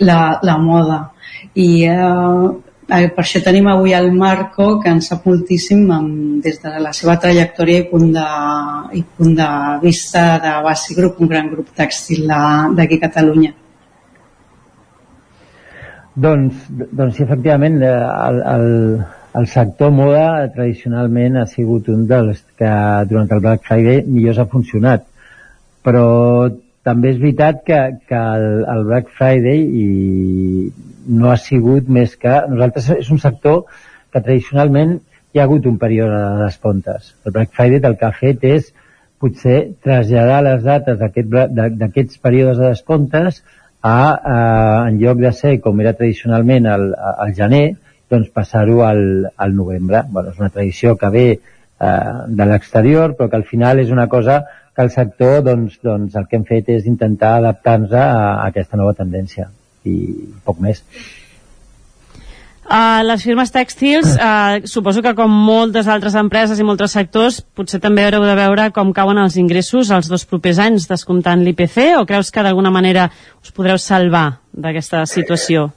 la, 0.00 0.20
la 0.40 0.58
moda 0.58 1.02
i 1.54 1.70
eh, 1.86 2.50
per 2.90 3.22
això 3.22 3.40
tenim 3.44 3.68
avui 3.70 3.94
el 3.94 4.10
Marco 4.12 4.80
que 4.82 4.90
en 4.90 5.00
sap 5.04 5.26
moltíssim 5.28 5.84
amb, 5.94 6.42
des 6.44 6.58
de 6.62 6.72
la 6.82 6.92
seva 6.96 7.16
trajectòria 7.22 7.84
i 7.84 7.88
punt 7.90 8.10
de, 8.16 8.26
i 8.98 9.02
punt 9.16 9.36
de 9.38 9.48
vista 9.82 10.24
de 10.42 10.54
Basi 10.64 10.96
Group, 10.98 11.20
un 11.20 11.30
gran 11.30 11.50
grup 11.52 11.70
tèxtil 11.76 12.26
d'aquí 12.26 12.98
a 12.98 13.04
Catalunya. 13.06 13.52
Doncs, 16.20 16.66
doncs 16.90 17.16
sí, 17.16 17.22
efectivament, 17.22 17.78
el, 17.86 18.40
el, 18.54 18.66
el 19.38 19.46
sector 19.46 19.92
moda 19.94 20.48
tradicionalment 20.56 21.38
ha 21.38 21.46
sigut 21.46 21.88
un 21.88 22.08
dels 22.10 22.42
que 22.58 22.72
durant 23.12 23.30
el 23.30 23.44
Black 23.44 23.62
Friday 23.68 24.02
millor 24.08 24.42
ha 24.42 24.50
funcionat. 24.50 25.06
Però 25.86 26.50
també 26.84 27.14
és 27.14 27.20
veritat 27.22 27.62
que, 27.64 27.78
que 28.08 28.18
el, 28.18 28.64
el 28.74 28.82
Black 28.88 29.14
Friday 29.16 29.62
i 29.62 29.86
no 31.10 31.30
ha 31.30 31.38
sigut 31.40 31.88
més 31.90 32.16
que... 32.20 32.32
Nosaltres 32.50 32.90
és 32.96 33.10
un 33.10 33.20
sector 33.22 33.64
que 34.12 34.22
tradicionalment 34.22 34.98
hi 35.32 35.40
ha 35.40 35.46
hagut 35.46 35.66
un 35.70 35.78
període 35.78 36.16
de 36.18 36.44
descomptes. 36.44 37.14
El 37.26 37.34
Black 37.36 37.52
Friday 37.56 37.82
el 37.90 37.96
que 37.98 38.08
ha 38.08 38.16
fet 38.16 38.46
és 38.46 38.70
potser 39.20 39.58
traslladar 39.84 40.40
les 40.46 40.64
dates 40.64 40.98
d'aquests 41.00 41.84
aquest, 41.86 42.16
períodes 42.24 42.58
de 42.58 42.70
descomptes 42.70 43.42
a, 43.82 43.92
a, 43.92 44.38
en 44.88 44.98
lloc 45.02 45.20
de 45.20 45.32
ser 45.36 45.58
com 45.64 45.80
era 45.84 45.94
tradicionalment 45.98 46.66
al, 46.70 46.88
al 46.96 47.34
gener, 47.36 47.66
doncs 48.10 48.32
passar-ho 48.34 48.80
al, 48.86 49.04
al 49.36 49.54
novembre. 49.54 50.02
Bueno, 50.10 50.32
és 50.32 50.40
una 50.40 50.50
tradició 50.50 50.96
que 50.98 51.12
ve 51.14 51.26
eh, 51.36 51.92
de 52.40 52.48
l'exterior, 52.48 53.14
però 53.18 53.30
que 53.30 53.38
al 53.38 53.46
final 53.46 53.84
és 53.84 53.94
una 53.94 54.08
cosa 54.08 54.42
que 54.74 54.82
el 54.86 54.90
sector, 54.90 55.40
doncs, 55.46 55.78
doncs 55.84 56.16
el 56.16 56.26
que 56.26 56.40
hem 56.40 56.48
fet 56.48 56.74
és 56.80 56.90
intentar 56.90 57.36
adaptar-nos 57.38 57.94
a, 57.94 58.10
a 58.10 58.50
aquesta 58.50 58.80
nova 58.80 58.96
tendència 58.98 59.50
i 59.88 59.96
poc 60.44 60.60
més. 60.62 60.84
Uh, 62.70 63.02
les 63.02 63.24
firmes 63.26 63.50
tèxtils, 63.50 64.12
uh, 64.14 64.60
suposo 64.70 65.02
que 65.02 65.10
com 65.18 65.32
moltes 65.32 65.88
altres 65.90 66.14
empreses 66.14 66.60
i 66.60 66.66
molts 66.66 66.92
sectors, 66.94 67.40
potser 67.42 67.80
també 67.82 68.04
haureu 68.06 68.22
de 68.22 68.36
veure 68.38 68.68
com 68.76 68.92
cauen 68.94 69.18
els 69.18 69.34
ingressos 69.42 69.90
els 69.90 70.06
dos 70.06 70.22
propers 70.22 70.60
anys 70.62 70.86
descomptant 70.86 71.42
l'IPC 71.42 71.96
o 71.98 72.04
creus 72.06 72.30
que 72.30 72.44
d'alguna 72.46 72.70
manera 72.70 73.08
us 73.42 73.50
podreu 73.50 73.80
salvar 73.82 74.38
d'aquesta 74.54 75.02
situació? 75.10 75.72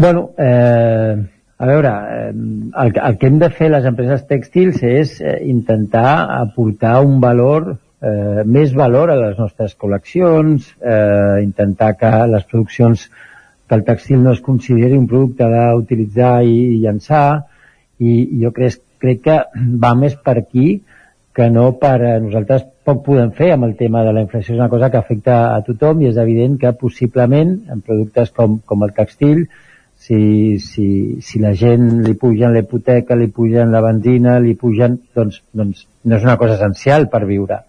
Bueno, 0.00 0.30
eh, 0.40 1.20
a 1.58 1.68
veure, 1.68 1.92
eh, 2.14 2.32
el, 2.32 2.96
el 3.10 3.18
que 3.20 3.28
hem 3.28 3.36
de 3.44 3.52
fer 3.52 3.68
les 3.74 3.84
empreses 3.84 4.24
tèxtils 4.30 4.80
és 4.88 5.18
intentar 5.44 6.40
aportar 6.40 7.02
un 7.04 7.20
valor, 7.20 7.74
eh, 8.04 8.42
més 8.44 8.74
valor 8.76 9.12
a 9.12 9.18
les 9.20 9.38
nostres 9.40 9.74
col·leccions, 9.80 10.74
eh, 10.80 11.42
intentar 11.44 11.94
que 12.00 12.10
les 12.30 12.44
produccions 12.50 13.08
que 13.68 13.78
el 13.78 13.84
textil 13.84 14.22
no 14.22 14.34
es 14.36 14.42
consideri 14.44 14.98
un 15.00 15.08
producte 15.08 15.48
d'utilitzar 15.48 16.34
i, 16.44 16.56
i 16.76 16.80
llançar 16.82 17.26
i, 17.98 18.12
jo 18.42 18.52
crec, 18.56 18.82
crec 19.00 19.22
que 19.24 19.38
va 19.80 19.94
més 19.96 20.16
per 20.20 20.36
aquí 20.42 20.68
que 21.34 21.48
no 21.50 21.70
per 21.80 21.96
a 22.06 22.14
nosaltres 22.22 22.66
poc 22.86 23.00
podem 23.06 23.32
fer 23.34 23.54
amb 23.54 23.66
el 23.66 23.74
tema 23.78 24.04
de 24.06 24.12
la 24.14 24.22
inflació. 24.22 24.54
És 24.54 24.60
una 24.60 24.70
cosa 24.70 24.90
que 24.92 25.00
afecta 25.00 25.38
a 25.54 25.62
tothom 25.66 26.04
i 26.04 26.10
és 26.12 26.20
evident 26.20 26.58
que 26.60 26.74
possiblement 26.78 27.56
en 27.72 27.80
productes 27.80 28.30
com, 28.36 28.60
com 28.68 28.84
el 28.86 28.92
textil 28.94 29.46
si, 30.04 30.60
si, 30.60 30.86
si 31.24 31.40
la 31.40 31.54
gent 31.56 32.04
li 32.04 32.14
pugen 32.20 32.52
la 32.52 32.60
hipoteca, 32.62 33.16
li 33.16 33.30
pugen 33.32 33.72
la 33.72 33.80
benzina, 33.82 34.36
li 34.44 34.52
pugen, 34.60 35.00
doncs, 35.16 35.40
doncs 35.56 35.86
no 36.04 36.18
és 36.18 36.26
una 36.26 36.36
cosa 36.38 36.58
essencial 36.58 37.08
per 37.10 37.24
viure 37.24 37.62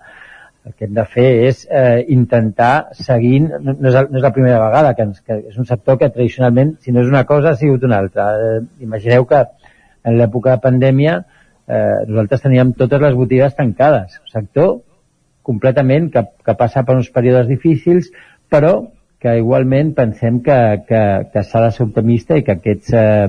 el 0.65 0.73
que 0.73 0.87
hem 0.87 0.95
de 0.97 1.05
fer 1.05 1.27
és 1.45 1.61
eh, 1.69 2.01
intentar 2.13 2.87
seguint, 2.97 3.51
no, 3.53 3.75
no, 3.75 3.89
és, 3.91 3.97
no 4.09 4.17
és 4.17 4.25
la 4.25 4.33
primera 4.33 4.59
vegada, 4.63 4.95
que, 4.97 5.05
ens, 5.05 5.21
que 5.21 5.37
és 5.51 5.59
un 5.61 5.67
sector 5.69 5.99
que 6.01 6.09
tradicionalment, 6.09 6.75
si 6.81 6.93
no 6.93 7.03
és 7.03 7.11
una 7.11 7.23
cosa, 7.29 7.53
ha 7.53 7.59
sigut 7.59 7.85
una 7.85 7.99
altra. 8.01 8.31
Eh, 8.35 8.63
imagineu 8.87 9.27
que 9.29 9.43
en 10.05 10.17
l'època 10.17 10.55
de 10.55 10.63
pandèmia 10.63 11.19
eh, 11.21 12.01
nosaltres 12.09 12.43
teníem 12.45 12.73
totes 12.77 13.01
les 13.01 13.15
botigues 13.17 13.55
tancades. 13.57 14.17
Sector 14.33 14.79
completament 15.45 16.09
que, 16.13 16.25
que 16.45 16.57
passa 16.57 16.83
per 16.85 16.97
uns 16.97 17.11
períodes 17.13 17.47
difícils, 17.51 18.09
però 18.49 18.87
que 19.21 19.35
igualment 19.39 19.93
pensem 19.97 20.41
que, 20.45 20.57
que, 20.89 21.01
que 21.33 21.43
s'ha 21.45 21.61
de 21.63 21.69
ser 21.73 21.85
optimista 21.85 22.37
i 22.37 22.43
que 22.45 22.57
aquests 22.57 22.93
eh, 22.93 23.27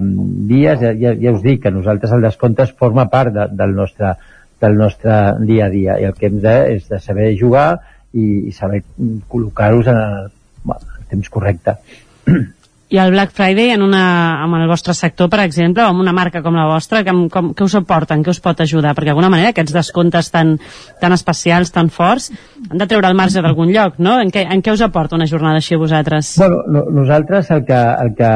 dies, 0.49 0.80
ja, 0.80 1.12
ja 1.20 1.37
us 1.37 1.45
dic, 1.45 1.62
que 1.62 1.72
nosaltres 1.72 2.12
el 2.16 2.24
descompte 2.24 2.66
forma 2.80 3.07
part 3.12 3.32
de, 3.37 3.47
del 3.57 3.76
nostre 3.76 4.16
del 4.61 4.76
nostre 4.78 5.16
dia 5.46 5.66
a 5.66 5.72
dia. 5.72 5.98
I 6.00 6.09
el 6.09 6.16
que 6.16 6.30
hem 6.30 6.40
de 6.44 6.57
és 6.76 6.88
de 6.90 7.00
saber 7.02 7.32
jugar 7.38 7.68
i, 8.12 8.48
i 8.48 8.52
saber 8.57 8.82
col·locar-los 9.30 9.90
en, 9.92 10.00
el, 10.00 10.30
el 10.74 11.09
temps 11.12 11.32
correcte 11.32 11.76
i 12.89 12.99
el 12.99 13.11
Black 13.11 13.32
Friday 13.34 13.70
en, 13.70 13.82
una, 13.82 14.45
en 14.45 14.55
el 14.55 14.68
vostre 14.68 14.95
sector, 14.95 15.28
per 15.28 15.41
exemple, 15.43 15.82
o 15.82 15.91
en 15.91 15.99
una 15.99 16.12
marca 16.14 16.43
com 16.43 16.55
la 16.55 16.68
vostra, 16.70 17.03
que, 17.03 17.14
com, 17.32 17.49
què 17.57 17.66
us 17.66 17.74
aporten, 17.74 18.22
què 18.22 18.30
us 18.30 18.39
pot 18.43 18.61
ajudar? 18.62 18.93
Perquè 18.95 19.11
d'alguna 19.11 19.30
manera 19.32 19.51
aquests 19.51 19.74
descomptes 19.74 20.30
tan, 20.30 20.53
tan 21.01 21.16
especials, 21.16 21.72
tan 21.74 21.91
forts, 21.91 22.28
han 22.70 22.78
de 22.78 22.87
treure 22.87 23.11
el 23.11 23.18
marge 23.18 23.43
d'algun 23.43 23.72
lloc, 23.74 23.99
no? 23.99 24.14
En 24.22 24.30
què, 24.30 24.45
en 24.47 24.62
què 24.62 24.76
us 24.76 24.84
aporta 24.87 25.18
una 25.18 25.26
jornada 25.26 25.59
així 25.59 25.74
a 25.74 25.80
vosaltres? 25.82 26.37
Bueno, 26.39 26.62
no, 26.70 26.84
nosaltres 27.01 27.51
el 27.57 27.64
que, 27.66 27.80
el, 28.05 28.14
que, 28.20 28.30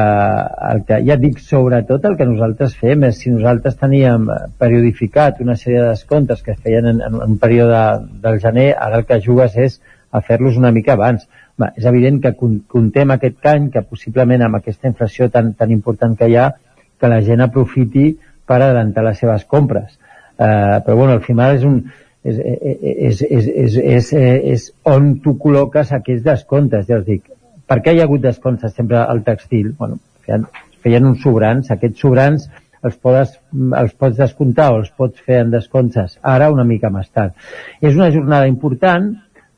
el 0.73 0.83
que, 0.89 0.99
ja 1.07 1.19
dic, 1.21 1.39
sobretot 1.45 2.11
el 2.11 2.19
que 2.19 2.27
nosaltres 2.27 2.75
fem 2.75 3.07
és 3.07 3.23
si 3.23 3.31
nosaltres 3.31 3.79
teníem 3.79 4.27
periodificat 4.59 5.39
una 5.39 5.55
sèrie 5.55 5.79
de 5.79 5.93
descomptes 5.93 6.43
que 6.43 6.57
es 6.57 6.59
feien 6.59 6.91
en, 6.91 7.01
en 7.07 7.21
un 7.23 7.39
període 7.39 7.79
del 8.19 8.43
gener, 8.43 8.73
ara 8.75 8.99
el 8.99 9.07
que 9.07 9.23
jugues 9.23 9.55
és 9.55 9.79
a 10.11 10.19
fer-los 10.19 10.57
una 10.59 10.73
mica 10.75 10.97
abans 10.99 11.23
Va, 11.61 11.71
és 11.77 11.85
evident 11.85 12.19
que 12.23 12.33
contem 12.73 13.13
aquest 13.13 13.47
any 13.51 13.69
que 13.73 13.83
possiblement 13.85 14.45
amb 14.45 14.57
aquesta 14.57 14.89
inflació 14.89 15.29
tan, 15.33 15.53
tan 15.59 15.73
important 15.73 16.15
que 16.17 16.29
hi 16.31 16.37
ha, 16.39 16.51
que 16.97 17.09
la 17.09 17.21
gent 17.25 17.43
aprofiti 17.45 18.11
per 18.47 18.59
adelantar 18.59 19.03
les 19.05 19.19
seves 19.21 19.45
compres. 19.49 19.97
Uh, 20.41 20.79
però 20.85 20.95
bueno, 20.97 21.17
al 21.17 21.25
final 21.25 21.57
és 21.57 21.65
un, 21.67 21.77
és, 22.23 22.39
és, 22.39 23.21
és, 23.21 23.47
és, 23.49 23.77
és, 23.97 24.09
és 24.53 24.65
on 24.89 25.13
tu 25.23 25.35
col·loques 25.41 25.93
aquests 25.97 26.25
descomptes, 26.25 26.87
ja 26.89 27.01
us 27.01 27.05
dic. 27.07 27.29
Per 27.69 27.79
què 27.83 27.93
hi 27.93 28.01
ha 28.01 28.07
hagut 28.09 28.23
descomptes 28.23 28.73
sempre 28.77 28.99
al 29.01 29.23
textil? 29.27 29.71
Bueno, 29.77 29.99
feien, 30.25 30.47
feien 30.83 31.07
uns 31.07 31.21
sobrants, 31.25 31.71
aquests 31.73 32.01
sobrants 32.03 32.49
els 32.81 32.97
pots, 32.97 33.35
els 33.77 33.93
pots 33.93 34.17
descomptar 34.17 34.71
o 34.73 34.79
els 34.81 34.89
pots 34.97 35.21
fer 35.25 35.43
en 35.43 35.51
descomptes 35.53 36.17
ara 36.25 36.49
una 36.53 36.65
mica 36.67 36.89
més 36.93 37.09
tard. 37.13 37.35
És 37.81 37.97
una 37.97 38.09
jornada 38.13 38.49
important, 38.49 39.11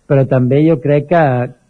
però 0.07 0.25
també 0.29 0.61
jo 0.67 0.79
crec 0.83 1.07
que, 1.11 1.23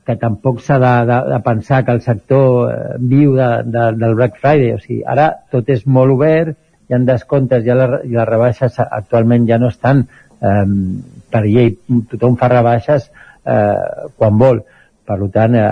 que 0.05 0.15
tampoc 0.19 0.59
s'ha 0.63 0.79
de, 0.81 0.91
de, 1.07 1.19
de 1.31 1.39
pensar 1.45 1.83
que 1.85 1.95
el 1.95 2.01
sector 2.01 2.71
eh, 2.71 2.75
viu 2.99 3.37
de, 3.37 3.49
de, 3.65 3.87
del 4.01 4.15
Black 4.19 4.39
Friday. 4.41 4.73
O 4.75 4.81
sigui, 4.83 5.01
ara 5.15 5.29
tot 5.53 5.69
és 5.71 5.85
molt 5.87 6.17
obert, 6.17 6.57
hi 6.89 6.95
ha 6.95 7.01
descomptes, 7.07 7.63
ja 7.65 7.77
les, 7.79 7.97
les 8.11 8.29
rebaixes 8.29 8.79
actualment 8.83 9.47
ja 9.49 9.59
no 9.61 9.71
estan 9.71 10.05
eh, 10.05 10.65
per 11.31 11.43
llei, 11.47 11.73
tothom 12.11 12.37
fa 12.39 12.51
rebaixes 12.51 13.09
eh, 13.09 14.09
quan 14.17 14.39
vol. 14.41 14.63
Per 15.03 15.17
tant, 15.35 15.55
eh, 15.59 15.63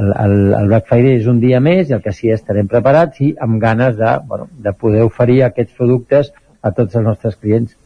el, 0.00 0.10
el, 0.52 0.66
Black 0.68 0.88
Friday 0.88 1.20
és 1.20 1.28
un 1.32 1.40
dia 1.40 1.60
més 1.64 1.88
i 1.88 1.96
el 1.96 2.02
que 2.04 2.12
sí 2.16 2.32
estarem 2.32 2.68
preparats 2.68 3.22
i 3.24 3.32
amb 3.40 3.60
ganes 3.62 3.96
de, 4.00 4.16
bueno, 4.28 4.50
de 4.52 4.72
poder 4.76 5.04
oferir 5.06 5.42
aquests 5.44 5.76
productes 5.78 6.32
a 6.60 6.72
tots 6.76 6.96
els 6.96 7.06
nostres 7.06 7.36
clients. 7.40 7.76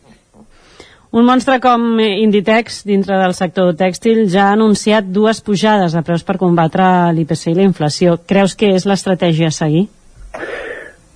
Un 1.11 1.24
monstre 1.26 1.56
com 1.58 1.98
Inditex, 1.98 2.84
dintre 2.86 3.16
del 3.18 3.32
sector 3.34 3.72
tèxtil, 3.74 4.28
ja 4.30 4.44
ha 4.46 4.54
anunciat 4.54 5.08
dues 5.11 5.40
pujades 5.42 5.96
de 5.96 6.02
preus 6.06 6.22
per 6.22 6.36
combatre 6.38 6.84
l'IPC 7.16 7.48
i 7.50 7.54
la 7.56 7.66
inflació. 7.66 8.14
Creus 8.30 8.54
que 8.54 8.68
és 8.76 8.86
l'estratègia 8.86 9.48
a 9.50 9.56
seguir? 9.56 9.88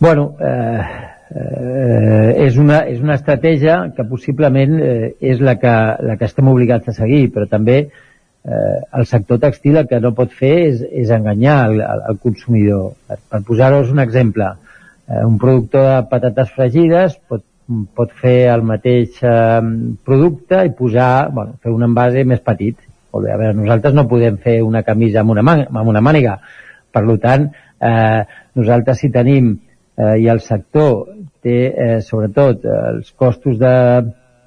Bueno, 0.02 0.24
eh, 0.42 0.82
eh, 1.30 2.32
és, 2.48 2.58
una, 2.58 2.80
és 2.90 2.98
una 2.98 3.14
estratègia 3.20 3.76
que 3.94 4.08
possiblement 4.10 4.74
eh, 4.82 5.12
és 5.22 5.38
la 5.38 5.54
que, 5.62 5.76
la 6.10 6.18
que 6.18 6.26
estem 6.26 6.50
obligats 6.50 6.90
a 6.90 6.96
seguir, 6.98 7.28
però 7.30 7.46
també 7.46 7.78
eh, 7.84 8.76
el 8.98 9.06
sector 9.06 9.38
tèxtil 9.46 9.78
el 9.78 9.86
que 9.86 10.02
no 10.02 10.10
pot 10.18 10.34
fer 10.34 10.54
és, 10.72 10.82
és 10.90 11.14
enganyar 11.14 11.60
el, 11.68 11.78
el, 11.86 12.06
el 12.10 12.22
consumidor. 12.26 12.96
Per, 13.06 13.22
per 13.30 13.44
posar-vos 13.46 13.94
un 13.94 14.02
exemple, 14.02 14.56
eh, 15.06 15.22
un 15.22 15.38
productor 15.38 15.86
de 15.92 15.98
patates 16.10 16.50
fregides 16.58 17.20
pot 17.30 17.46
pot 17.96 18.12
fer 18.20 18.50
el 18.52 18.64
mateix 18.66 19.20
eh, 19.24 19.60
producte 20.04 20.64
i 20.66 20.72
posar, 20.76 21.30
bueno, 21.32 21.56
fer 21.62 21.72
un 21.72 21.86
envase 21.86 22.24
més 22.28 22.42
petit. 22.44 22.76
Molt 23.14 23.26
bé, 23.26 23.32
a 23.32 23.38
veure, 23.40 23.56
nosaltres 23.56 23.94
no 23.94 24.08
podem 24.10 24.36
fer 24.42 24.58
una 24.66 24.82
camisa 24.82 25.22
amb 25.22 25.34
una, 25.36 25.44
màniga, 25.46 25.70
amb 25.70 25.92
una 25.92 26.02
màniga. 26.04 26.38
Per 26.94 27.04
tant, 27.22 27.48
eh, 27.80 28.20
nosaltres 28.54 29.00
si 29.00 29.10
tenim 29.14 29.54
eh, 29.54 30.16
i 30.20 30.28
el 30.28 30.40
sector 30.40 31.06
té 31.44 31.58
eh, 31.70 31.98
sobretot 32.02 32.64
eh, 32.64 32.76
els 32.94 33.12
costos 33.16 33.58
de 33.60 33.74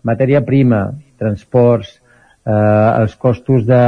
matèria 0.08 0.44
prima, 0.46 0.86
transports, 1.20 1.98
eh, 2.46 2.54
els 3.02 3.16
costos 3.16 3.66
de 3.68 3.84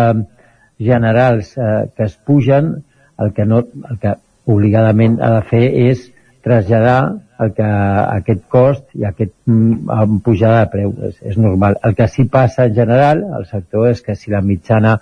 generals 0.80 1.56
eh, 1.58 1.90
que 1.96 2.08
es 2.08 2.16
pugen, 2.26 2.78
el 3.20 3.34
que, 3.36 3.46
no, 3.46 3.66
el 3.90 4.00
que 4.00 4.16
obligadament 4.50 5.20
ha 5.22 5.34
de 5.38 5.48
fer 5.50 5.66
és 5.92 6.06
traslladar 6.46 7.20
el 7.44 7.54
que 7.56 7.68
aquest 7.68 8.44
cost 8.52 8.86
i 9.00 9.06
aquest 9.08 9.34
mm, 9.48 10.20
pujada 10.26 10.66
de 10.66 10.72
preu 10.74 10.94
és, 11.08 11.18
és 11.32 11.40
normal. 11.40 11.78
El 11.88 11.96
que 11.96 12.08
sí 12.12 12.26
passa 12.32 12.68
en 12.68 12.76
general 12.76 13.24
al 13.38 13.48
sector 13.48 13.90
és 13.90 14.04
que 14.04 14.16
si 14.20 14.34
la 14.34 14.44
mitjana 14.46 14.98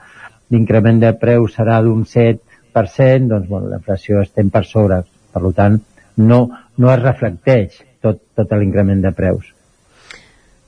d'increment 0.53 1.01
de 1.01 1.11
preu 1.17 1.47
serà 1.51 1.81
d'un 1.83 2.05
7%, 2.05 3.27
doncs 3.27 3.49
bueno, 3.49 3.71
la 3.71 3.81
inflació 3.81 4.21
estem 4.21 4.53
per 4.53 4.63
sobre. 4.69 5.01
Per 5.33 5.53
tant, 5.57 5.81
no, 6.17 6.41
no 6.77 6.93
es 6.93 7.03
reflecteix 7.03 7.81
tot, 8.01 8.21
tot 8.37 8.57
l'increment 8.57 9.01
de 9.03 9.13
preus. 9.17 9.56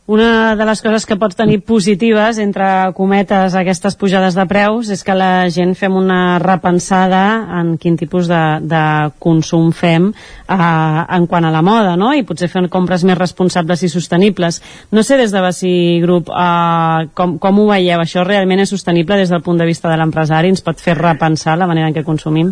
Una 0.10 0.56
de 0.58 0.66
les 0.66 0.80
coses 0.82 1.04
que 1.06 1.20
pots 1.22 1.38
tenir 1.38 1.60
positives, 1.62 2.40
entre 2.42 2.66
cometes, 2.98 3.54
aquestes 3.54 3.94
pujades 3.94 4.34
de 4.34 4.46
preus, 4.50 4.88
és 4.90 5.04
que 5.06 5.14
la 5.14 5.46
gent 5.54 5.76
fem 5.78 5.94
una 6.00 6.40
repensada 6.42 7.20
en 7.60 7.76
quin 7.78 7.94
tipus 7.94 8.26
de, 8.26 8.40
de 8.66 8.80
consum 9.22 9.68
fem 9.70 10.08
eh, 10.10 10.56
en 10.58 11.28
quant 11.30 11.46
a 11.46 11.52
la 11.54 11.62
moda, 11.62 11.92
no? 11.94 12.10
I 12.18 12.26
potser 12.26 12.50
fem 12.50 12.66
compres 12.74 13.06
més 13.06 13.20
responsables 13.20 13.86
i 13.86 13.92
sostenibles. 13.94 14.58
No 14.90 15.04
sé 15.06 15.20
des 15.22 15.30
de 15.30 15.44
Bací 15.46 15.76
Group 16.02 16.34
eh, 16.34 17.06
com, 17.14 17.38
com 17.38 17.62
ho 17.62 17.68
veieu, 17.70 18.02
això 18.02 18.26
realment 18.26 18.66
és 18.66 18.74
sostenible 18.74 19.20
des 19.22 19.30
del 19.30 19.46
punt 19.46 19.62
de 19.62 19.70
vista 19.70 19.94
de 19.94 20.02
l'empresari? 20.02 20.50
Ens 20.50 20.66
pot 20.66 20.82
fer 20.82 20.98
repensar 20.98 21.54
la 21.62 21.70
manera 21.70 21.94
en 21.94 22.00
què 22.00 22.02
consumim? 22.08 22.50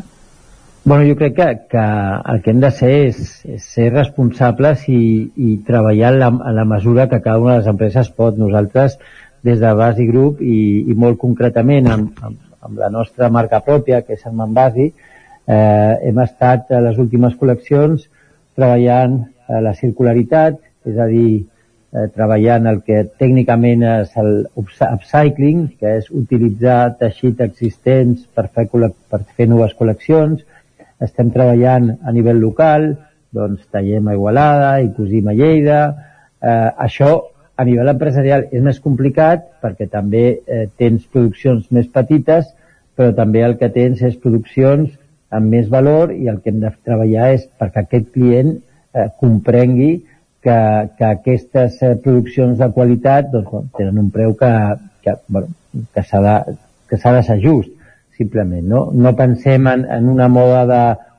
Bueno, 0.88 1.04
jo 1.04 1.18
crec 1.18 1.36
que, 1.36 1.60
que 1.68 1.86
el 2.34 2.42
que 2.42 2.52
hem 2.52 2.62
de 2.64 2.70
ser 2.72 2.90
és, 3.10 3.18
és 3.44 3.64
ser 3.74 3.90
responsables 3.92 4.86
i, 4.88 5.00
i 5.36 5.58
treballar 5.68 6.14
en 6.14 6.20
la, 6.22 6.30
en 6.32 6.56
la 6.56 6.64
mesura 6.64 7.10
que 7.12 7.20
cada 7.26 7.42
una 7.44 7.58
de 7.58 7.60
les 7.60 7.68
empreses 7.68 8.08
pot. 8.16 8.38
Nosaltres, 8.40 8.96
des 9.44 9.60
de 9.60 9.74
Basi 9.82 10.08
Group 10.08 10.40
i, 10.40 10.62
i 10.88 10.96
molt 10.96 11.20
concretament 11.20 11.92
amb, 11.92 12.24
amb, 12.24 12.40
amb 12.64 12.80
la 12.80 12.88
nostra 12.96 13.28
marca 13.28 13.60
pròpia, 13.68 14.00
que 14.08 14.16
és 14.16 14.24
el 14.32 14.40
Manbasi, 14.40 14.88
eh, 14.88 15.94
hem 16.08 16.24
estat 16.24 16.72
a 16.72 16.80
les 16.88 17.04
últimes 17.04 17.36
col·leccions 17.36 18.08
treballant 18.56 19.26
a 19.52 19.60
la 19.68 19.76
circularitat, 19.76 20.64
és 20.88 21.04
a 21.04 21.12
dir, 21.12 21.44
eh, 21.92 22.10
treballant 22.16 22.72
el 22.78 22.80
que 22.88 23.04
tècnicament 23.20 23.84
és 23.92 24.16
el 24.24 24.46
upcycling, 24.56 25.74
que 25.82 25.98
és 26.00 26.14
utilitzar 26.16 26.94
teixits 27.04 27.44
existents 27.52 28.24
per 28.32 28.48
fer, 28.48 28.70
per 28.72 29.26
fer 29.36 29.52
noves 29.52 29.76
col·leccions. 29.76 30.54
Estem 31.04 31.30
treballant 31.34 31.92
a 32.02 32.14
nivell 32.14 32.40
local, 32.42 32.92
doncs 33.34 33.66
tallem 33.74 34.08
a 34.08 34.16
Igualada 34.18 34.70
i 34.82 34.92
cosim 34.96 35.28
a 35.30 35.36
Lleida. 35.38 35.82
Eh, 36.42 36.70
això 36.88 37.12
a 37.58 37.66
nivell 37.66 37.92
empresarial 37.94 38.48
és 38.54 38.64
més 38.66 38.80
complicat 38.82 39.46
perquè 39.64 39.90
també 39.94 40.26
eh, 40.40 40.66
tens 40.78 41.06
produccions 41.14 41.70
més 41.74 41.90
petites, 41.94 42.50
però 42.98 43.14
també 43.18 43.44
el 43.46 43.58
que 43.62 43.70
tens 43.74 44.02
és 44.02 44.18
produccions 44.22 44.90
amb 45.30 45.54
més 45.54 45.70
valor 45.70 46.14
i 46.16 46.30
el 46.32 46.40
que 46.42 46.54
hem 46.54 46.62
de 46.64 46.72
treballar 46.88 47.32
és 47.36 47.48
perquè 47.60 47.84
aquest 47.84 48.12
client 48.14 48.54
eh, 48.58 49.10
comprengui 49.22 49.92
que, 50.42 50.60
que 50.98 51.08
aquestes 51.10 51.82
eh, 51.84 51.96
produccions 52.04 52.58
de 52.62 52.70
qualitat 52.74 53.30
doncs, 53.34 53.50
bueno, 53.52 53.70
tenen 53.78 54.00
un 54.06 54.12
preu 54.14 54.34
que, 54.40 54.52
que, 55.04 55.18
bueno, 55.28 55.52
que 55.94 56.04
s'ha 56.04 56.22
de, 56.24 56.58
que 56.90 56.98
de 56.98 57.24
ser 57.24 57.40
just, 57.44 57.74
simplement. 58.18 58.66
No, 58.68 58.88
no 58.94 59.16
pensem 59.16 59.68
en, 59.72 59.86
en 59.98 60.10
una 60.10 60.28
moda 60.28 60.66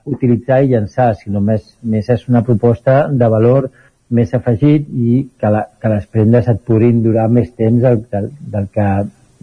d'utilitzar 0.05 0.63
i 0.65 0.73
llançar, 0.73 1.13
sinó 1.17 1.41
més, 1.45 1.75
més 1.83 2.09
és 2.11 2.27
una 2.29 2.45
proposta 2.47 3.07
de 3.09 3.29
valor 3.33 3.71
més 4.11 4.33
afegit 4.35 4.89
i 4.89 5.21
que, 5.39 5.51
la, 5.53 5.67
que 5.81 5.93
les 5.93 6.07
prendes 6.09 6.49
et 6.49 6.65
puguin 6.65 7.03
durar 7.05 7.29
més 7.29 7.53
temps 7.57 7.83
del, 7.85 8.01
del, 8.13 8.31
del 8.55 8.71
que 8.73 8.89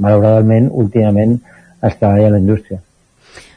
malauradament 0.02 0.72
últimament 0.74 1.38
es 1.86 1.98
treballa 2.00 2.32
a 2.32 2.36
la 2.36 2.42
indústria. 2.42 2.82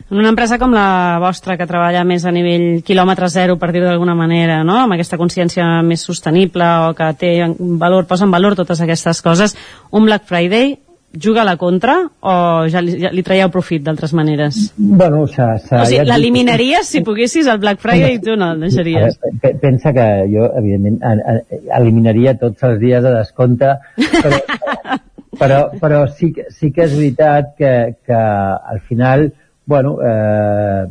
En 0.08 0.16
una 0.16 0.30
empresa 0.32 0.56
com 0.56 0.72
la 0.72 1.18
vostra, 1.20 1.58
que 1.60 1.66
treballa 1.68 2.00
més 2.08 2.24
a 2.24 2.32
nivell 2.32 2.80
quilòmetre 2.84 3.28
zero, 3.28 3.58
per 3.60 3.68
dir-ho 3.74 3.90
d'alguna 3.90 4.14
manera, 4.16 4.62
no? 4.64 4.78
amb 4.80 4.96
aquesta 4.96 5.18
consciència 5.20 5.66
més 5.84 6.04
sostenible 6.08 6.64
o 6.86 6.94
que 6.96 7.10
té 7.20 7.32
valor, 7.58 8.06
posa 8.08 8.24
en 8.24 8.32
valor 8.32 8.56
totes 8.56 8.80
aquestes 8.80 9.20
coses, 9.24 9.56
un 9.92 10.08
Black 10.08 10.24
Friday 10.28 10.78
juga 11.16 11.40
a 11.42 11.44
la 11.44 11.56
contra 11.56 11.94
o 12.20 12.32
ja 12.68 12.82
li, 12.84 12.98
ja 13.00 13.08
li 13.10 13.22
traieu 13.24 13.48
profit 13.50 13.82
d'altres 13.82 14.12
maneres? 14.14 14.58
Bueno, 14.76 15.22
o 15.22 15.26
sea, 15.26 15.54
O 15.56 15.84
sigui, 15.88 16.04
l'eliminaries 16.06 16.86
si 16.86 17.00
poguessis 17.06 17.46
el 17.48 17.58
Black 17.62 17.80
Friday 17.80 18.18
i 18.18 18.20
tu 18.22 18.36
no 18.36 18.52
el 18.52 18.60
deixaries? 18.66 19.16
Veure, 19.22 19.38
pe- 19.40 19.54
Pensa 19.62 19.92
que 19.96 20.04
jo, 20.30 20.50
evidentment, 20.60 21.00
a- 21.02 21.32
a- 21.32 21.78
eliminaria 21.80 22.36
tots 22.38 22.62
els 22.68 22.78
dies 22.80 23.02
de 23.02 23.14
descompte, 23.14 23.72
però, 23.96 24.42
però, 25.40 25.58
però 25.80 26.02
sí, 26.12 26.32
sí 26.50 26.70
que 26.72 26.84
és 26.84 26.94
veritat 26.96 27.54
que, 27.56 27.72
que 28.04 28.14
al 28.20 28.80
final, 28.86 29.30
bueno, 29.66 29.96
eh, 30.04 30.84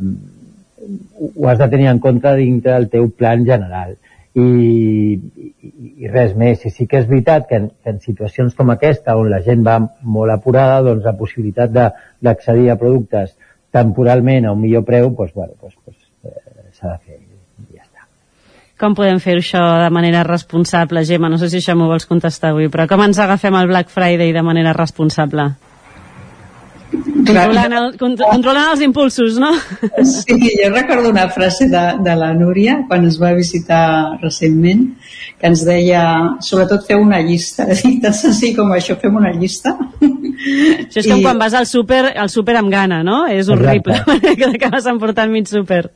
ho 1.36 1.48
has 1.48 1.58
de 1.58 1.68
tenir 1.68 1.86
en 1.90 1.98
compte 2.00 2.34
dintre 2.36 2.72
del 2.72 2.88
teu 2.90 3.08
plan 3.10 3.44
general. 3.46 3.96
I, 4.34 5.18
i 6.04 6.10
res 6.12 6.34
més. 6.36 6.64
I 6.66 6.72
sí 6.74 6.86
que 6.86 7.00
és 7.02 7.08
veritat 7.08 7.48
que 7.48 7.60
en, 7.62 7.70
que 7.82 7.94
en 7.94 8.02
situacions 8.04 8.56
com 8.58 8.74
aquesta, 8.74 9.16
on 9.16 9.30
la 9.32 9.40
gent 9.46 9.64
va 9.66 9.78
molt 10.02 10.34
apurada, 10.34 10.82
doncs 10.90 11.06
la 11.06 11.16
possibilitat 11.16 11.72
d'accedir 11.72 12.70
a 12.70 12.78
productes 12.80 13.34
temporalment 13.72 14.46
a 14.48 14.52
un 14.52 14.60
millor 14.60 14.84
preu, 14.88 15.10
doncs, 15.10 15.34
bueno, 15.34 15.56
doncs, 15.60 15.76
doncs, 15.84 16.04
eh, 16.24 16.70
s'ha 16.72 16.94
de 16.94 17.00
fer. 17.04 17.18
Com 18.78 18.94
podem 18.94 19.18
fer 19.18 19.34
això 19.40 19.60
de 19.82 19.88
manera 19.90 20.20
responsable, 20.22 21.02
Gemma? 21.02 21.26
No 21.28 21.38
sé 21.40 21.48
si 21.50 21.58
això 21.58 21.74
m'ho 21.74 21.88
vols 21.90 22.06
contestar 22.06 22.52
avui, 22.52 22.68
però 22.70 22.84
com 22.86 23.00
ens 23.02 23.18
agafem 23.18 23.56
el 23.58 23.66
Black 23.66 23.90
Friday 23.90 24.30
de 24.32 24.44
manera 24.46 24.70
responsable? 24.76 25.48
Controlant, 26.88 27.72
el, 27.76 27.86
contro- 28.00 28.28
controlant 28.30 28.70
els 28.72 28.80
impulsos, 28.86 29.36
no? 29.42 29.50
Sí, 30.06 30.36
jo 30.56 30.70
recordo 30.72 31.10
una 31.10 31.26
frase 31.28 31.66
de, 31.68 31.82
de 32.04 32.14
la 32.16 32.30
Núria 32.32 32.78
quan 32.88 33.04
ens 33.04 33.18
va 33.20 33.34
visitar 33.36 34.16
recentment 34.22 34.86
que 35.38 35.50
ens 35.50 35.66
deia, 35.68 36.02
sobretot 36.40 36.86
feu 36.88 37.02
una 37.04 37.20
llista 37.20 37.66
tan 38.02 38.16
senzill 38.16 38.56
com 38.56 38.72
això, 38.74 38.96
fem 39.02 39.14
una 39.20 39.34
llista 39.36 39.74
Això 40.00 41.02
és 41.02 41.10
com 41.10 41.20
quan 41.22 41.38
vas 41.38 41.54
al 41.58 41.66
súper, 41.68 42.14
al 42.16 42.30
súper 42.32 42.56
amb 42.56 42.72
gana, 42.72 43.02
no? 43.04 43.26
És 43.28 43.50
horrible, 43.52 43.98
que 44.38 44.48
acabes 44.54 44.86
emportant 44.88 45.30
mig 45.34 45.50
súper. 45.50 45.90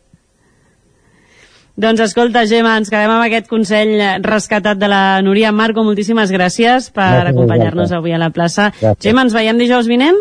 Doncs 1.82 2.02
escolta, 2.04 2.42
Gemma, 2.44 2.74
ens 2.76 2.90
quedem 2.92 3.08
amb 3.14 3.24
aquest 3.24 3.46
consell 3.48 3.94
rescatat 4.26 4.76
de 4.76 4.90
la 4.92 5.22
Núria. 5.24 5.54
Marco, 5.56 5.80
moltíssimes 5.86 6.28
gràcies 6.34 6.90
per 6.92 7.22
acompanyar-nos 7.30 7.94
avui 7.96 8.12
a 8.12 8.18
la 8.20 8.28
plaça. 8.34 8.68
Gràcies. 8.76 9.00
Gemma, 9.06 9.24
ens 9.24 9.32
veiem 9.32 9.56
dijous 9.62 9.88
vinent? 9.88 10.18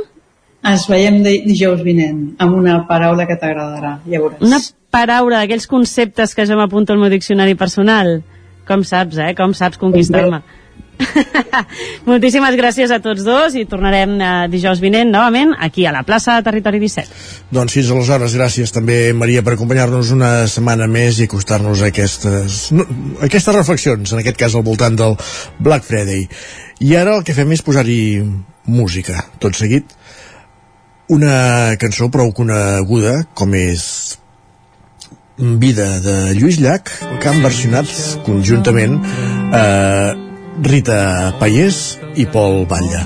Ens 0.64 0.88
veiem 0.90 1.22
di- 1.26 1.42
dijous 1.48 1.82
vinent 1.84 2.36
amb 2.40 2.56
una 2.60 2.82
paraula 2.88 3.26
que 3.28 3.38
t'agradarà, 3.40 4.00
ja 4.06 4.20
veuràs. 4.22 4.42
Una 4.46 4.60
paraula 4.92 5.40
d'aquells 5.42 5.68
conceptes 5.68 6.36
que 6.36 6.46
jo 6.46 6.58
m'apunto 6.60 6.94
al 6.94 7.00
meu 7.00 7.10
diccionari 7.10 7.56
personal. 7.56 8.20
Com 8.68 8.84
saps, 8.86 9.18
eh? 9.18 9.34
Com 9.36 9.54
saps 9.58 9.78
conquistar-me. 9.82 10.42
Moltíssimes 12.06 12.56
gràcies 12.60 12.92
a 12.94 13.00
tots 13.02 13.24
dos 13.26 13.56
i 13.58 13.64
tornarem 13.70 14.12
eh, 14.22 14.30
dijous 14.54 14.80
vinent 14.84 15.10
novament 15.14 15.54
aquí 15.58 15.86
a 15.90 15.94
la 15.96 16.04
plaça 16.06 16.36
de 16.38 16.46
Territori 16.46 16.80
17. 16.84 17.10
Doncs 17.54 17.74
fins 17.78 17.90
aleshores, 17.94 18.36
gràcies 18.38 18.74
també, 18.76 19.00
Maria, 19.18 19.42
per 19.46 19.56
acompanyar-nos 19.56 20.12
una 20.16 20.32
setmana 20.52 20.88
més 20.92 21.20
i 21.20 21.26
acostar-nos 21.30 21.82
a 21.82 21.90
aquestes, 21.92 22.68
no, 22.76 22.86
a 23.22 23.26
aquestes 23.30 23.56
reflexions, 23.58 24.14
en 24.14 24.22
aquest 24.22 24.38
cas 24.40 24.56
al 24.56 24.66
voltant 24.68 24.98
del 25.00 25.18
Black 25.60 25.88
Friday. 25.88 26.28
I 26.82 26.96
ara 27.02 27.18
el 27.18 27.26
que 27.26 27.34
fem 27.38 27.52
és 27.58 27.66
posar-hi 27.66 28.00
música, 28.70 29.26
tot 29.42 29.58
seguit. 29.58 29.90
Una 31.12 31.76
cançó 31.76 32.08
prou 32.08 32.30
coneguda, 32.32 33.26
com 33.36 33.52
és 33.58 33.82
Vida 35.60 35.88
de 36.00 36.14
Lluís 36.38 36.60
Llach, 36.64 36.88
que 37.20 37.28
han 37.28 37.42
versionat 37.44 37.90
conjuntament 38.24 38.96
eh, 39.04 40.14
Rita 40.70 41.02
Paiés 41.42 41.82
i 42.16 42.28
Pol 42.32 42.64
Batlle. 42.72 43.04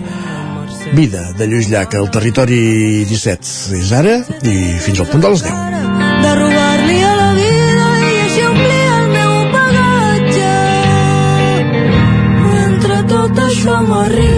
Vida 0.93 1.31
de 1.39 1.49
Lluís 1.49 1.71
Llach 1.73 1.97
al 1.97 2.11
territori 2.13 2.61
17 3.09 3.79
és 3.81 3.89
ara 4.03 4.19
i 4.21 4.55
fins 4.85 5.01
al 5.01 5.09
punt 5.09 5.25
de 5.25 5.33
les 5.33 5.47
10. 5.47 5.65
de 6.27 6.37
robar-li 6.43 7.01
a 7.09 7.13
la 7.23 7.29
vida 7.41 7.89
i 8.05 8.15
així 8.27 8.41
el 8.51 8.55
meu. 8.61 9.35
Mentre 12.53 13.01
tot 13.09 13.45
això 13.49 13.81
m'arriba, 13.89 14.34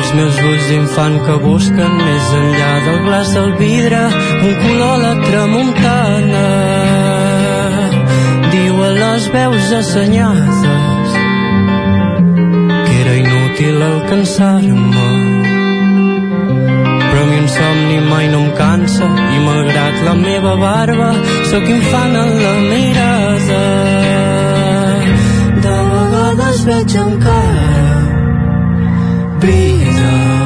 els 0.08 0.14
meus 0.16 0.38
ulls 0.40 0.68
d'infant 0.70 1.18
que 1.26 1.36
busquen 1.44 1.96
més 2.00 2.28
enllà 2.38 2.70
del 2.86 3.00
glaç 3.08 3.32
del 3.36 3.52
vidre 3.60 4.04
un 4.48 4.54
color 4.62 4.96
la 5.02 5.14
tramuntana. 5.26 6.46
Diuen 8.54 8.96
les 9.02 9.28
veus 9.34 9.74
assenyades 9.82 10.64
que 12.86 12.96
era 13.02 13.18
inútil 13.24 13.84
alcançar-me 13.92 15.47
però 17.18 17.26
mi 17.26 17.38
un 17.40 17.48
somni 17.48 18.00
mai 18.10 18.28
no 18.30 18.40
em 18.44 18.52
cansa 18.54 19.06
i 19.36 19.40
malgrat 19.46 19.96
la 20.08 20.14
meva 20.14 20.54
barba 20.62 21.10
sóc 21.50 21.66
infant 21.78 22.16
en 22.24 22.32
la 22.44 22.54
mirada 22.70 23.64
De 25.66 25.76
vegades 25.92 26.64
veig 26.70 26.98
encara 27.08 27.68
vida. 29.42 30.37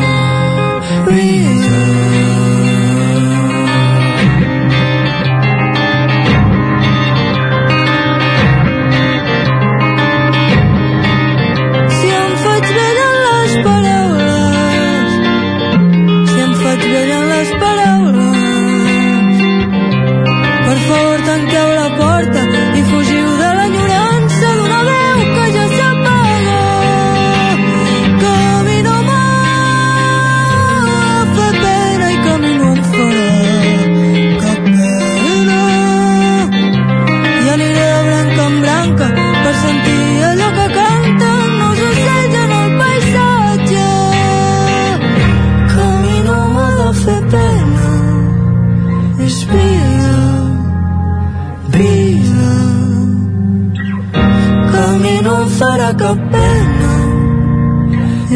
Farà 55.62 55.90
cap 56.02 56.18
pena. 56.34 56.94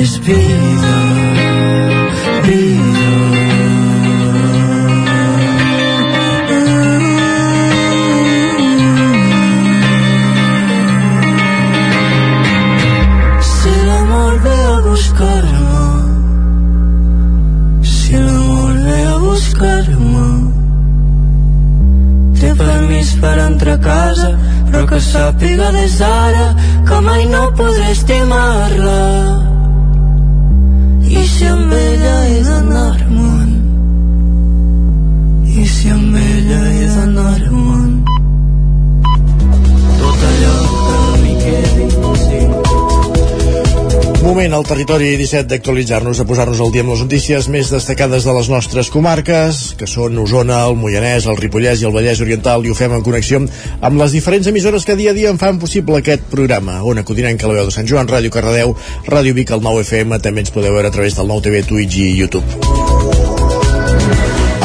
És 0.02 0.12
vida, 0.26 0.96
vida. 2.48 3.08
Si 13.52 13.74
l'amor 13.88 14.34
ve 14.46 14.58
a 14.74 14.78
buscar-me, 14.88 15.88
si 17.96 18.22
l'amor 18.28 18.76
ve 18.88 19.00
a 19.14 19.18
buscar-me, 19.26 20.28
té 22.40 22.54
permís 22.62 23.16
per 23.24 23.36
entrar 23.50 23.80
a 23.80 23.84
casa, 23.90 24.32
però 24.70 24.86
que 24.92 25.02
sàpiga 25.10 25.74
des 25.80 25.98
d'ara 26.04 26.48
que 26.88 27.02
mai 27.02 27.26
no 27.34 27.44
podré 27.58 27.92
estimar-la. 27.92 29.02
I 31.20 31.24
si 31.34 31.46
amb 31.56 31.74
ella 31.74 32.16
he 32.30 32.40
d'anar-me'n, 32.48 33.52
i 35.62 35.68
si 35.76 35.94
amb 35.98 36.16
ella 36.22 36.62
he 36.70 36.75
Moment 44.36 44.52
al 44.52 44.66
territori 44.68 45.14
17 45.16 45.48
d'actualitzar-nos, 45.48 46.18
de 46.20 46.26
posar-nos 46.28 46.60
al 46.60 46.72
dia 46.74 46.84
amb 46.84 46.92
les 46.92 47.00
notícies 47.06 47.46
més 47.48 47.70
destacades 47.72 48.26
de 48.28 48.34
les 48.36 48.50
nostres 48.52 48.90
comarques, 48.92 49.60
que 49.80 49.88
són 49.88 50.18
Osona, 50.20 50.58
el 50.68 50.74
Moianès, 50.76 51.24
el 51.32 51.38
Ripollès 51.40 51.80
i 51.80 51.86
el 51.88 51.94
Vallès 51.96 52.20
Oriental, 52.20 52.66
i 52.68 52.74
ho 52.74 52.76
fem 52.76 52.92
en 52.98 53.04
connexió 53.06 53.40
amb 53.40 54.02
les 54.02 54.12
diferents 54.12 54.50
emissores 54.52 54.84
que 54.84 54.98
dia 55.00 55.14
a 55.14 55.16
dia 55.16 55.30
en 55.32 55.40
fan 55.40 55.56
possible 55.62 56.02
aquest 56.02 56.26
programa. 56.34 56.82
Ona 56.84 57.06
Codinenca, 57.08 57.48
la 57.48 57.62
veu 57.62 57.70
de 57.70 57.72
Sant 57.72 57.88
Joan, 57.88 58.10
Ràdio 58.12 58.34
Cardedeu, 58.34 58.76
Ràdio 59.08 59.38
Vic, 59.38 59.54
el 59.56 59.64
9 59.64 59.86
FM, 59.86 60.20
també 60.20 60.44
ens 60.44 60.52
podeu 60.52 60.76
veure 60.76 60.92
a 60.92 60.96
través 60.98 61.16
del 61.16 61.32
9 61.32 61.46
TV, 61.46 61.62
Twitch 61.70 61.96
i 62.04 62.10
YouTube. 62.18 62.44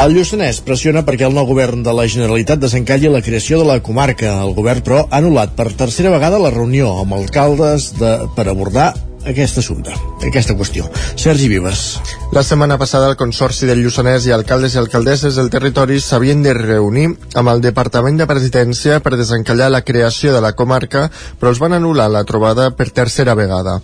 El 0.03 0.17
Lluçanès 0.17 0.59
pressiona 0.67 1.05
perquè 1.07 1.29
el 1.29 1.37
nou 1.37 1.47
govern 1.47 1.85
de 1.87 1.95
la 1.95 2.09
Generalitat 2.11 2.59
desencalli 2.59 3.07
la 3.07 3.23
creació 3.23 3.63
de 3.63 3.69
la 3.71 3.79
comarca. 3.79 4.35
El 4.49 4.51
govern, 4.59 4.83
però, 4.83 5.05
ha 5.07 5.23
anul·lat 5.23 5.55
per 5.55 5.69
tercera 5.79 6.11
vegada 6.11 6.43
la 6.43 6.51
reunió 6.51 6.91
amb 7.05 7.15
alcaldes 7.21 7.93
de, 8.01 8.17
per 8.35 8.49
abordar 8.51 8.89
aquest 9.29 9.59
assumpte, 9.61 9.93
aquesta 10.27 10.55
qüestió. 10.57 10.87
Sergi 11.17 11.49
Vives. 11.49 12.01
La 12.33 12.43
setmana 12.47 12.79
passada 12.79 13.11
el 13.11 13.19
Consorci 13.21 13.67
del 13.69 13.83
Lluçanès 13.85 14.27
i 14.27 14.33
alcaldes 14.35 14.75
i 14.75 14.81
alcaldesses 14.81 15.37
del 15.37 15.51
territori 15.53 16.01
s'havien 16.01 16.43
de 16.43 16.55
reunir 16.57 17.09
amb 17.35 17.53
el 17.53 17.61
Departament 17.65 18.21
de 18.21 18.29
Presidència 18.31 19.01
per 19.05 19.17
desencallar 19.19 19.71
la 19.71 19.83
creació 19.85 20.33
de 20.35 20.41
la 20.41 20.55
comarca, 20.57 21.09
però 21.41 21.53
els 21.53 21.61
van 21.61 21.77
anul·lar 21.77 22.09
la 22.11 22.25
trobada 22.25 22.71
per 22.77 22.91
tercera 22.91 23.35
vegada. 23.35 23.81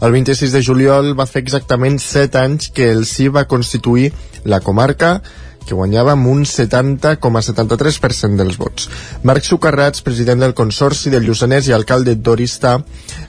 El 0.00 0.12
26 0.16 0.56
de 0.56 0.64
juliol 0.64 1.14
va 1.18 1.28
fer 1.28 1.44
exactament 1.44 2.00
7 2.00 2.42
anys 2.42 2.72
que 2.74 2.90
el 2.90 3.06
sí 3.06 3.28
va 3.28 3.46
constituir 3.46 4.10
la 4.44 4.60
comarca 4.60 5.20
que 5.66 5.76
guanyava 5.76 6.14
amb 6.16 6.26
un 6.30 6.44
70,73% 6.48 8.36
dels 8.40 8.58
vots. 8.60 8.88
Marc 9.22 9.46
Sucarrats, 9.46 10.02
president 10.02 10.42
del 10.42 10.54
Consorci 10.58 11.12
del 11.12 11.26
Lluçanès 11.26 11.68
i 11.68 11.74
alcalde 11.76 12.16
d'Oristà, 12.16 12.78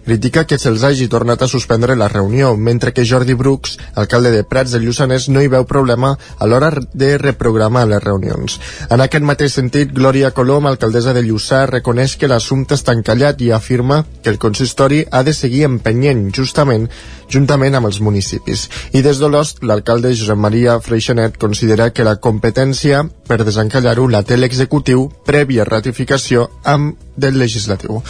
critica 0.05 0.45
que 0.49 0.57
se'ls 0.57 0.83
hagi 0.87 1.07
tornat 1.11 1.41
a 1.41 1.49
suspendre 1.51 1.95
la 1.95 2.09
reunió, 2.09 2.55
mentre 2.57 2.93
que 2.93 3.05
Jordi 3.05 3.35
Brooks, 3.37 3.77
alcalde 3.95 4.31
de 4.31 4.43
Prats 4.43 4.73
del 4.75 4.87
Lluçanès, 4.87 5.29
no 5.29 5.41
hi 5.41 5.51
veu 5.51 5.65
problema 5.69 6.15
a 6.39 6.49
l'hora 6.49 6.71
de 6.93 7.17
reprogramar 7.21 7.85
les 7.87 8.03
reunions. 8.03 8.59
En 8.89 9.01
aquest 9.01 9.25
mateix 9.27 9.57
sentit, 9.59 9.93
Glòria 9.93 10.31
Colom, 10.31 10.67
alcaldessa 10.67 11.13
de 11.13 11.23
Lluçà, 11.25 11.65
reconeix 11.69 12.17
que 12.17 12.29
l'assumpte 12.31 12.77
està 12.79 12.95
encallat 12.97 13.41
i 13.41 13.51
afirma 13.51 14.03
que 14.23 14.31
el 14.33 14.39
consistori 14.41 15.05
ha 15.11 15.23
de 15.23 15.33
seguir 15.33 15.65
empenyent 15.67 16.29
justament 16.35 16.89
juntament 17.31 17.77
amb 17.77 17.87
els 17.89 18.01
municipis. 18.03 18.67
I 18.91 19.01
des 19.05 19.21
d'Olost, 19.21 19.63
l'alcalde 19.63 20.11
Josep 20.13 20.37
Maria 20.37 20.77
Freixenet 20.83 21.37
considera 21.41 21.89
que 21.95 22.03
la 22.03 22.17
competència 22.23 23.01
per 23.27 23.41
desencallar-ho 23.43 24.07
la 24.07 24.23
té 24.23 24.37
l'executiu 24.37 25.07
prèvia 25.27 25.65
ratificació 25.67 26.47
amb 26.63 26.95
del 27.17 27.39
legislatiu. 27.41 28.01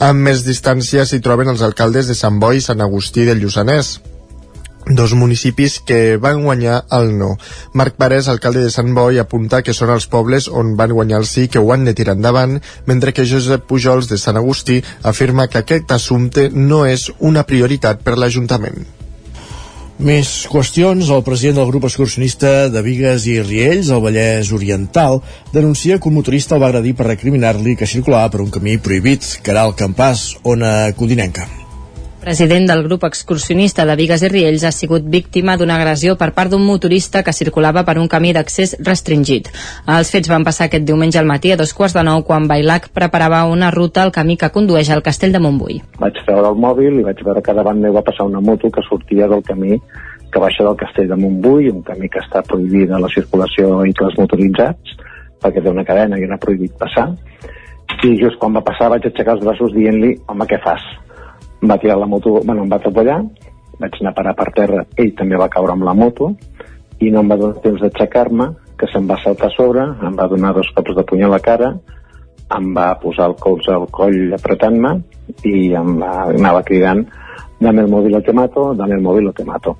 Amb 0.00 0.24
més 0.24 0.46
distància 0.46 1.04
s'hi 1.04 1.20
troben 1.20 1.50
els 1.52 1.66
alcaldes 1.66 2.08
de 2.08 2.16
Sant 2.16 2.38
Boi 2.40 2.60
i 2.60 2.64
Sant 2.64 2.80
Agustí 2.80 3.26
del 3.28 3.42
Lluçanès, 3.42 3.98
dos 4.86 5.12
municipis 5.14 5.80
que 5.80 6.16
van 6.16 6.42
guanyar 6.42 6.84
el 6.90 7.18
no. 7.18 7.36
Marc 7.74 7.96
Parés, 7.96 8.28
alcalde 8.28 8.62
de 8.64 8.70
Sant 8.70 8.94
Boi, 8.94 9.18
apunta 9.18 9.62
que 9.62 9.74
són 9.76 9.92
els 9.94 10.06
pobles 10.10 10.48
on 10.48 10.76
van 10.76 10.94
guanyar 10.96 11.20
el 11.20 11.28
sí 11.28 11.48
que 11.48 11.60
ho 11.60 11.72
han 11.72 11.84
de 11.84 11.94
tirar 11.94 12.16
endavant, 12.16 12.58
mentre 12.86 13.12
que 13.12 13.26
Josep 13.26 13.66
Pujols, 13.68 14.08
de 14.08 14.18
Sant 14.18 14.40
Agustí, 14.40 14.80
afirma 15.02 15.48
que 15.48 15.60
aquest 15.60 15.92
assumpte 15.92 16.48
no 16.50 16.86
és 16.86 17.10
una 17.18 17.44
prioritat 17.44 18.02
per 18.02 18.16
l'Ajuntament. 18.18 18.99
Més 20.00 20.28
qüestions. 20.48 21.10
El 21.12 21.20
president 21.26 21.58
del 21.60 21.68
grup 21.68 21.84
excursionista 21.84 22.70
de 22.72 22.80
Vigues 22.86 23.26
i 23.28 23.36
Riells, 23.44 23.92
el 23.92 24.00
Vallès 24.00 24.52
Oriental, 24.56 25.20
denuncia 25.52 26.00
que 26.00 26.08
un 26.08 26.16
motorista 26.16 26.56
el 26.56 26.64
va 26.64 26.72
agredir 26.72 26.96
per 26.96 27.10
recriminar-li 27.10 27.76
que 27.76 27.90
circulava 27.90 28.32
per 28.32 28.40
un 28.40 28.52
camí 28.54 28.80
prohibit. 28.80 29.34
Caral 29.44 29.76
Campàs, 29.76 30.30
Ona 30.48 30.94
Codinenca 30.96 31.59
president 32.20 32.68
del 32.68 32.82
grup 32.84 33.04
excursionista 33.04 33.86
de 33.88 33.96
Vigues 33.96 34.22
i 34.22 34.28
Riells, 34.28 34.64
ha 34.64 34.72
sigut 34.76 35.06
víctima 35.08 35.56
d'una 35.56 35.78
agressió 35.80 36.16
per 36.20 36.30
part 36.36 36.52
d'un 36.52 36.62
motorista 36.64 37.22
que 37.24 37.32
circulava 37.32 37.82
per 37.88 37.96
un 37.98 38.08
camí 38.12 38.34
d'accés 38.36 38.76
restringit. 38.84 39.48
Els 39.88 40.12
fets 40.12 40.28
van 40.28 40.44
passar 40.44 40.68
aquest 40.68 40.84
diumenge 40.84 41.18
al 41.18 41.30
matí 41.30 41.52
a 41.52 41.56
dos 41.56 41.72
quarts 41.74 41.96
de 41.96 42.04
nou 42.04 42.22
quan 42.28 42.46
Bailac 42.50 42.90
preparava 42.92 43.46
una 43.48 43.70
ruta 43.72 44.04
al 44.04 44.12
camí 44.12 44.36
que 44.36 44.52
condueix 44.52 44.90
al 44.90 45.02
castell 45.02 45.32
de 45.32 45.40
Montbui. 45.40 45.80
Vaig 45.98 46.22
treure 46.26 46.52
el 46.52 46.60
mòbil 46.60 47.00
i 47.00 47.06
vaig 47.08 47.24
veure 47.24 47.42
que 47.42 47.56
davant 47.56 47.80
meu 47.80 47.96
va 47.96 48.04
passar 48.04 48.28
una 48.28 48.44
moto 48.44 48.70
que 48.70 48.84
sortia 48.88 49.28
del 49.28 49.42
camí 49.42 49.80
que 50.30 50.38
baixa 50.38 50.64
del 50.64 50.76
castell 50.76 51.08
de 51.08 51.16
Montbui, 51.16 51.70
un 51.72 51.82
camí 51.82 52.08
que 52.08 52.20
està 52.22 52.44
prohibida 52.46 53.00
la 53.00 53.10
circulació 53.10 53.72
de 53.72 53.82
vehicles 53.82 54.16
motoritzats, 54.18 54.96
perquè 55.42 55.62
té 55.62 55.72
una 55.72 55.84
cadena 55.88 56.20
i 56.20 56.28
no 56.28 56.36
ha 56.36 56.42
prohibit 56.42 56.76
passar. 56.78 57.08
I 58.06 58.14
just 58.20 58.38
quan 58.38 58.54
va 58.54 58.62
passar 58.62 58.92
vaig 58.92 59.08
aixecar 59.08 59.34
els 59.36 59.44
braços 59.44 59.74
dient-li, 59.74 60.14
home, 60.30 60.46
què 60.46 60.60
fas? 60.62 60.84
Va 61.62 61.78
tirar 61.78 61.98
la 62.00 62.08
moto, 62.08 62.40
bueno, 62.40 62.64
em 62.64 62.72
va 62.72 62.80
atropellar, 62.80 63.20
vaig 63.80 64.00
anar 64.00 64.12
a 64.12 64.18
parar 64.18 64.34
per 64.36 64.48
terra, 64.56 64.84
ell 64.96 65.14
també 65.16 65.38
va 65.40 65.50
caure 65.52 65.76
amb 65.76 65.84
la 65.84 65.94
moto, 65.94 66.32
i 67.00 67.10
no 67.10 67.20
em 67.20 67.30
va 67.32 67.38
donar 67.40 67.62
temps 67.64 67.80
d'aixecar-me, 67.80 68.50
que 68.80 68.88
se'm 68.92 69.08
va 69.08 69.20
saltar 69.22 69.50
a 69.50 69.56
sobre, 69.56 69.84
em 70.08 70.16
va 70.16 70.28
donar 70.28 70.54
dos 70.56 70.68
cops 70.76 70.96
de 70.96 71.04
puny 71.04 71.24
a 71.24 71.32
la 71.32 71.40
cara, 71.44 71.74
em 72.56 72.72
va 72.74 72.94
posar 73.00 73.28
el 73.30 73.36
colze 73.38 73.72
al 73.72 73.86
coll 73.94 74.34
apretant-me 74.34 74.96
i 75.46 75.70
em 75.78 75.98
va, 76.00 76.14
anava 76.32 76.64
cridant 76.66 77.04
dame 77.60 77.84
el 77.84 77.90
mòbil 77.92 78.16
o 78.16 78.22
te 78.24 78.32
mato, 78.32 78.70
dame 78.74 78.96
el 78.96 79.04
mòbil 79.04 79.28
o 79.28 79.32
te 79.36 79.44
mato. 79.44 79.76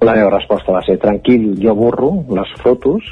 La 0.00 0.14
meva 0.14 0.30
resposta 0.30 0.72
va 0.72 0.82
ser 0.86 0.98
tranquil, 1.02 1.50
jo 1.58 1.74
borro 1.74 2.12
les 2.30 2.52
fotos, 2.62 3.02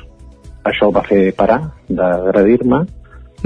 això 0.65 0.89
el 0.89 0.95
va 0.95 1.03
fer 1.07 1.35
parar 1.35 1.59
d'agredir-me, 1.89 2.85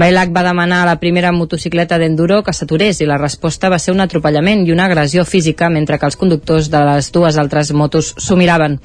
Bailac 0.01 0.31
va 0.33 0.41
demanar 0.41 0.79
a 0.81 0.85
la 0.87 0.95
primera 0.97 1.29
motocicleta 1.31 1.99
d'enduro 2.01 2.39
que 2.41 2.55
s'aturés 2.57 3.03
i 3.03 3.05
la 3.05 3.19
resposta 3.21 3.69
va 3.69 3.77
ser 3.77 3.93
un 3.93 4.01
atropellament 4.01 4.63
i 4.65 4.71
una 4.73 4.87
agressió 4.89 5.25
física 5.29 5.67
mentre 5.69 5.99
que 6.01 6.07
els 6.09 6.17
conductors 6.17 6.71
de 6.73 6.79
les 6.87 7.11
dues 7.13 7.37
altres 7.37 7.69
motos 7.77 8.09
s'ho 8.17 8.37
miraven. 8.39 8.79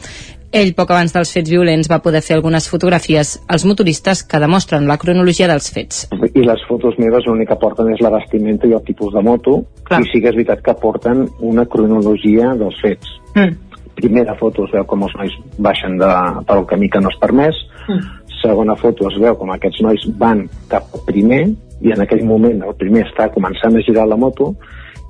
Ell, 0.52 0.74
poc 0.76 0.92
abans 0.92 1.16
dels 1.16 1.32
fets 1.32 1.48
violents, 1.48 1.88
va 1.88 2.02
poder 2.04 2.20
fer 2.26 2.36
algunes 2.36 2.68
fotografies 2.68 3.30
als 3.48 3.64
motoristes 3.64 4.22
que 4.28 4.40
demostren 4.44 4.84
la 4.90 4.98
cronologia 5.00 5.48
dels 5.48 5.70
fets. 5.72 6.02
I 6.34 6.44
les 6.44 6.66
fotos 6.68 7.00
meves 7.00 7.24
l'únic 7.24 7.48
que 7.48 7.58
porten 7.64 7.88
és 7.94 8.04
la 8.04 8.12
vestimenta 8.12 8.68
i 8.68 8.76
el 8.76 8.84
tipus 8.84 9.16
de 9.16 9.24
moto, 9.24 9.62
Clar. 9.88 10.02
i 10.02 10.10
sí 10.10 10.20
que 10.20 10.34
és 10.34 10.36
veritat 10.36 10.60
que 10.68 10.76
porten 10.82 11.24
una 11.40 11.64
cronologia 11.64 12.52
dels 12.60 12.76
fets. 12.84 13.16
Mm. 13.32 13.80
Primera 13.96 14.36
foto 14.36 14.68
es 14.68 14.76
veu 14.76 14.84
com 14.84 15.08
els 15.08 15.16
nois 15.16 15.40
baixen 15.56 15.96
de, 15.96 16.12
pel 16.44 16.68
camí 16.68 16.92
que 16.92 17.00
no 17.00 17.08
és 17.08 17.20
permès, 17.24 17.64
mm 17.88 18.25
segona 18.42 18.76
foto 18.76 19.08
es 19.10 19.18
veu 19.20 19.36
com 19.38 19.52
aquests 19.54 19.82
nois 19.84 20.08
van 20.20 20.46
cap 20.70 20.92
al 20.94 21.04
primer 21.08 21.44
i 21.80 21.92
en 21.92 22.02
aquell 22.02 22.24
moment 22.24 22.62
el 22.64 22.74
primer 22.80 23.04
està 23.06 23.28
començant 23.34 23.76
a 23.76 23.84
girar 23.84 24.06
la 24.08 24.18
moto 24.20 24.54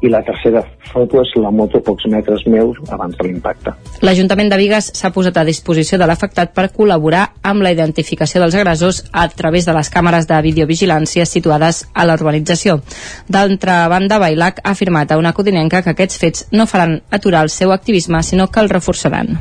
i 0.03 0.11
la 0.13 0.21
tercera 0.25 0.61
foto 0.91 1.23
és 1.23 1.31
la 1.41 1.51
moto 1.51 1.79
a 1.79 1.85
pocs 1.85 2.05
metres 2.13 2.43
meus 2.47 2.77
abans 2.93 3.17
de 3.17 3.25
l'impacte. 3.27 3.73
L'Ajuntament 4.05 4.51
de 4.53 4.59
Vigues 4.61 4.91
s'ha 4.99 5.11
posat 5.15 5.39
a 5.41 5.45
disposició 5.49 5.99
de 5.99 6.09
l'afectat 6.09 6.53
per 6.57 6.69
col·laborar 6.75 7.23
amb 7.43 7.65
la 7.65 7.73
identificació 7.73 8.43
dels 8.43 8.59
agressors 8.61 9.03
a 9.13 9.27
través 9.33 9.67
de 9.67 9.75
les 9.77 9.91
càmeres 9.93 10.29
de 10.29 10.41
videovigilància 10.45 11.27
situades 11.27 11.87
a 11.95 12.05
la 12.05 12.19
urbanització. 12.21 12.81
D'altra 13.29 13.87
banda, 13.89 14.21
Bailac 14.21 14.61
ha 14.63 14.77
afirmat 14.77 15.13
a 15.13 15.19
una 15.19 15.33
codinenca 15.33 15.83
que 15.83 15.97
aquests 15.97 16.21
fets 16.21 16.47
no 16.53 16.69
faran 16.69 17.01
aturar 17.11 17.47
el 17.49 17.51
seu 17.51 17.73
activisme, 17.73 18.23
sinó 18.23 18.51
que 18.51 18.61
el 18.61 18.69
reforçaran. 18.69 19.39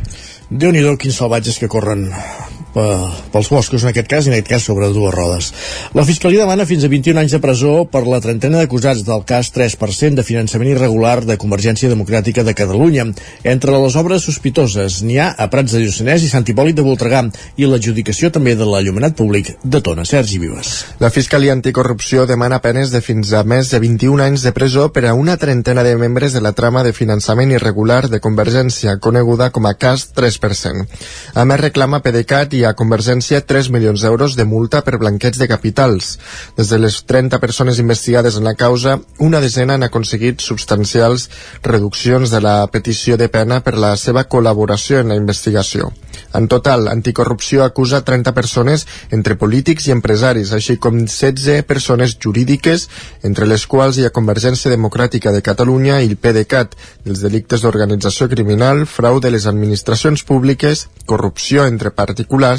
déu 0.49 0.71
nhi 0.71 0.83
quins 1.01 1.17
salvatges 1.17 1.57
que 1.59 1.67
corren 1.67 2.11
pels 2.75 3.49
boscos 3.49 3.83
en 3.83 3.91
aquest 3.91 4.09
cas 4.11 4.27
i 4.27 4.31
en 4.31 4.35
aquest 4.35 4.51
cas 4.51 4.65
sobre 4.67 4.89
dues 4.93 5.13
rodes. 5.15 5.51
La 5.95 6.05
Fiscalia 6.07 6.43
demana 6.43 6.67
fins 6.67 6.83
a 6.83 6.91
21 6.91 7.21
anys 7.21 7.35
de 7.35 7.41
presó 7.43 7.73
per 7.91 8.03
la 8.07 8.19
trentena 8.23 8.59
d'acusats 8.59 9.05
del 9.07 9.23
cas 9.27 9.51
3% 9.55 10.19
de 10.19 10.25
finançament 10.27 10.73
irregular 10.73 11.21
de 11.25 11.39
Convergència 11.41 11.89
Democràtica 11.91 12.43
de 12.43 12.55
Catalunya. 12.57 13.07
Entre 13.43 13.71
les 13.71 13.95
obres 13.95 14.27
sospitoses 14.27 15.01
n'hi 15.05 15.19
ha 15.23 15.31
a 15.31 15.47
Prats 15.51 15.75
de 15.75 15.83
Lluçanès 15.85 16.25
i 16.25 16.31
Sant 16.31 16.47
Hipòlit 16.51 16.75
de 16.75 16.85
Voltregà 16.85 17.23
i 17.55 17.69
l'adjudicació 17.69 18.31
també 18.35 18.55
de 18.59 18.67
l'allumenat 18.67 19.15
públic 19.15 19.55
de 19.63 19.81
Tona. 19.81 20.03
Sergi 20.05 20.39
Vives. 20.41 20.73
La 20.99 21.11
Fiscalia 21.13 21.55
Anticorrupció 21.55 22.25
demana 22.27 22.59
penes 22.63 22.91
de 22.91 23.01
fins 23.01 23.31
a 23.33 23.43
més 23.47 23.71
de 23.71 23.79
21 23.79 24.23
anys 24.25 24.43
de 24.43 24.51
presó 24.55 24.89
per 24.91 25.05
a 25.07 25.13
una 25.15 25.37
trentena 25.37 25.83
de 25.83 25.95
membres 25.95 26.35
de 26.35 26.41
la 26.43 26.51
trama 26.57 26.83
de 26.83 26.93
finançament 26.93 27.53
irregular 27.55 28.09
de 28.11 28.19
Convergència, 28.19 28.97
coneguda 28.99 29.51
com 29.55 29.65
a 29.69 29.75
cas 29.79 30.09
3%. 30.15 30.85
A 31.35 31.45
més, 31.45 31.61
reclama 31.61 32.01
PDeCAT 32.03 32.53
i 32.59 32.64
a 32.65 32.75
Convergència 32.77 33.41
3 33.45 33.69
milions 33.73 34.01
d'euros 34.01 34.35
de 34.35 34.45
multa 34.45 34.81
per 34.85 34.97
blanqueig 35.01 35.37
de 35.39 35.47
capitals. 35.51 36.15
Des 36.57 36.71
de 36.71 36.79
les 36.79 37.01
30 37.05 37.39
persones 37.43 37.79
investigades 37.83 38.37
en 38.39 38.47
la 38.47 38.55
causa, 38.55 38.99
una 39.19 39.41
desena 39.43 39.75
han 39.75 39.83
aconseguit 39.87 40.41
substancials 40.41 41.29
reduccions 41.63 42.31
de 42.31 42.41
la 42.41 42.55
petició 42.71 43.17
de 43.17 43.29
pena 43.29 43.61
per 43.61 43.75
la 43.77 43.95
seva 43.97 44.25
col·laboració 44.29 45.03
en 45.03 45.11
la 45.13 45.19
investigació. 45.19 45.91
En 46.33 46.47
total, 46.47 46.87
Anticorrupció 46.87 47.63
acusa 47.63 48.03
30 48.03 48.33
persones 48.33 48.85
entre 49.11 49.35
polítics 49.35 49.87
i 49.87 49.93
empresaris, 49.95 50.51
així 50.55 50.77
com 50.81 51.01
16 51.05 51.63
persones 51.67 52.15
jurídiques, 52.19 52.87
entre 53.23 53.47
les 53.47 53.65
quals 53.67 53.99
hi 53.99 54.05
ha 54.07 54.13
Convergència 54.15 54.71
Democràtica 54.71 55.31
de 55.35 55.43
Catalunya 55.43 55.99
i 56.01 56.09
el 56.09 56.17
PDeCAT, 56.17 56.75
dels 57.05 57.21
delictes 57.23 57.63
d'organització 57.63 58.29
criminal, 58.31 58.85
frau 58.87 59.19
de 59.19 59.31
les 59.31 59.47
administracions 59.51 60.23
públiques, 60.23 60.87
corrupció 61.05 61.65
entre 61.67 61.91
particulars, 61.91 62.54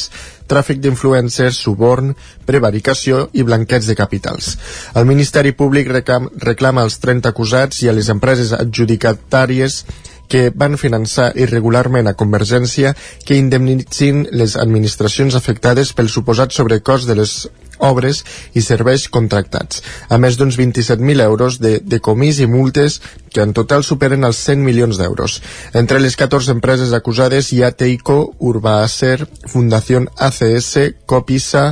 tràfic 0.51 0.81
d'influencers, 0.83 1.59
suborn, 1.59 2.15
prevaricació 2.49 3.27
i 3.33 3.45
blanqueig 3.47 3.87
de 3.87 3.97
capitals. 3.99 4.57
El 4.95 5.09
Ministeri 5.09 5.53
Públic 5.53 5.91
reclam, 5.93 6.31
reclama 6.43 6.85
als 6.87 7.01
30 7.03 7.33
acusats 7.33 7.83
i 7.83 7.91
a 7.91 7.97
les 7.97 8.11
empreses 8.13 8.53
adjudicatàries 8.57 9.85
que 10.29 10.51
van 10.51 10.77
finançar 10.79 11.31
irregularment 11.39 12.09
a 12.11 12.17
Convergència 12.19 12.95
que 13.27 13.39
indemnitzin 13.39 14.27
les 14.33 14.57
administracions 14.59 15.37
afectades 15.39 15.93
pel 15.95 16.11
suposat 16.11 16.55
sobrecost 16.55 17.07
de 17.09 17.19
les 17.21 17.37
obres 17.79 18.23
i 18.55 18.63
serveis 18.65 19.07
contractats, 19.13 19.83
a 20.09 20.19
més 20.19 20.39
d'uns 20.39 20.59
27.000 20.59 21.23
euros 21.25 21.61
de, 21.61 21.79
de 21.83 22.01
comís 22.01 22.41
i 22.41 22.49
multes 22.51 23.01
que 23.33 23.45
en 23.45 23.53
total 23.57 23.85
superen 23.85 24.25
els 24.25 24.41
100 24.49 24.65
milions 24.65 24.99
d'euros. 25.01 25.41
Entre 25.75 26.01
les 26.01 26.17
14 26.17 26.57
empreses 26.57 26.93
acusades 26.97 27.53
hi 27.53 27.63
ha 27.63 27.73
Teico, 27.73 28.35
Urbaacer, 28.41 29.27
Fundació 29.47 30.05
ACS, 30.17 30.77
Copisa 31.07 31.71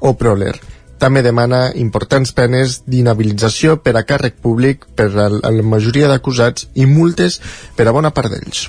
o 0.00 0.16
Proler 0.16 0.54
també 0.98 1.20
demana 1.20 1.70
importants 1.76 2.32
penes 2.32 2.78
d'inhabilitació 2.88 3.76
per 3.84 3.92
a 3.98 4.04
càrrec 4.08 4.38
públic 4.40 4.86
per 4.96 5.10
a 5.12 5.28
la 5.28 5.66
majoria 5.74 6.08
d'acusats 6.08 6.70
i 6.74 6.86
multes 6.88 7.40
per 7.76 7.88
a 7.88 7.92
bona 7.92 8.14
part 8.16 8.32
d'ells. 8.32 8.66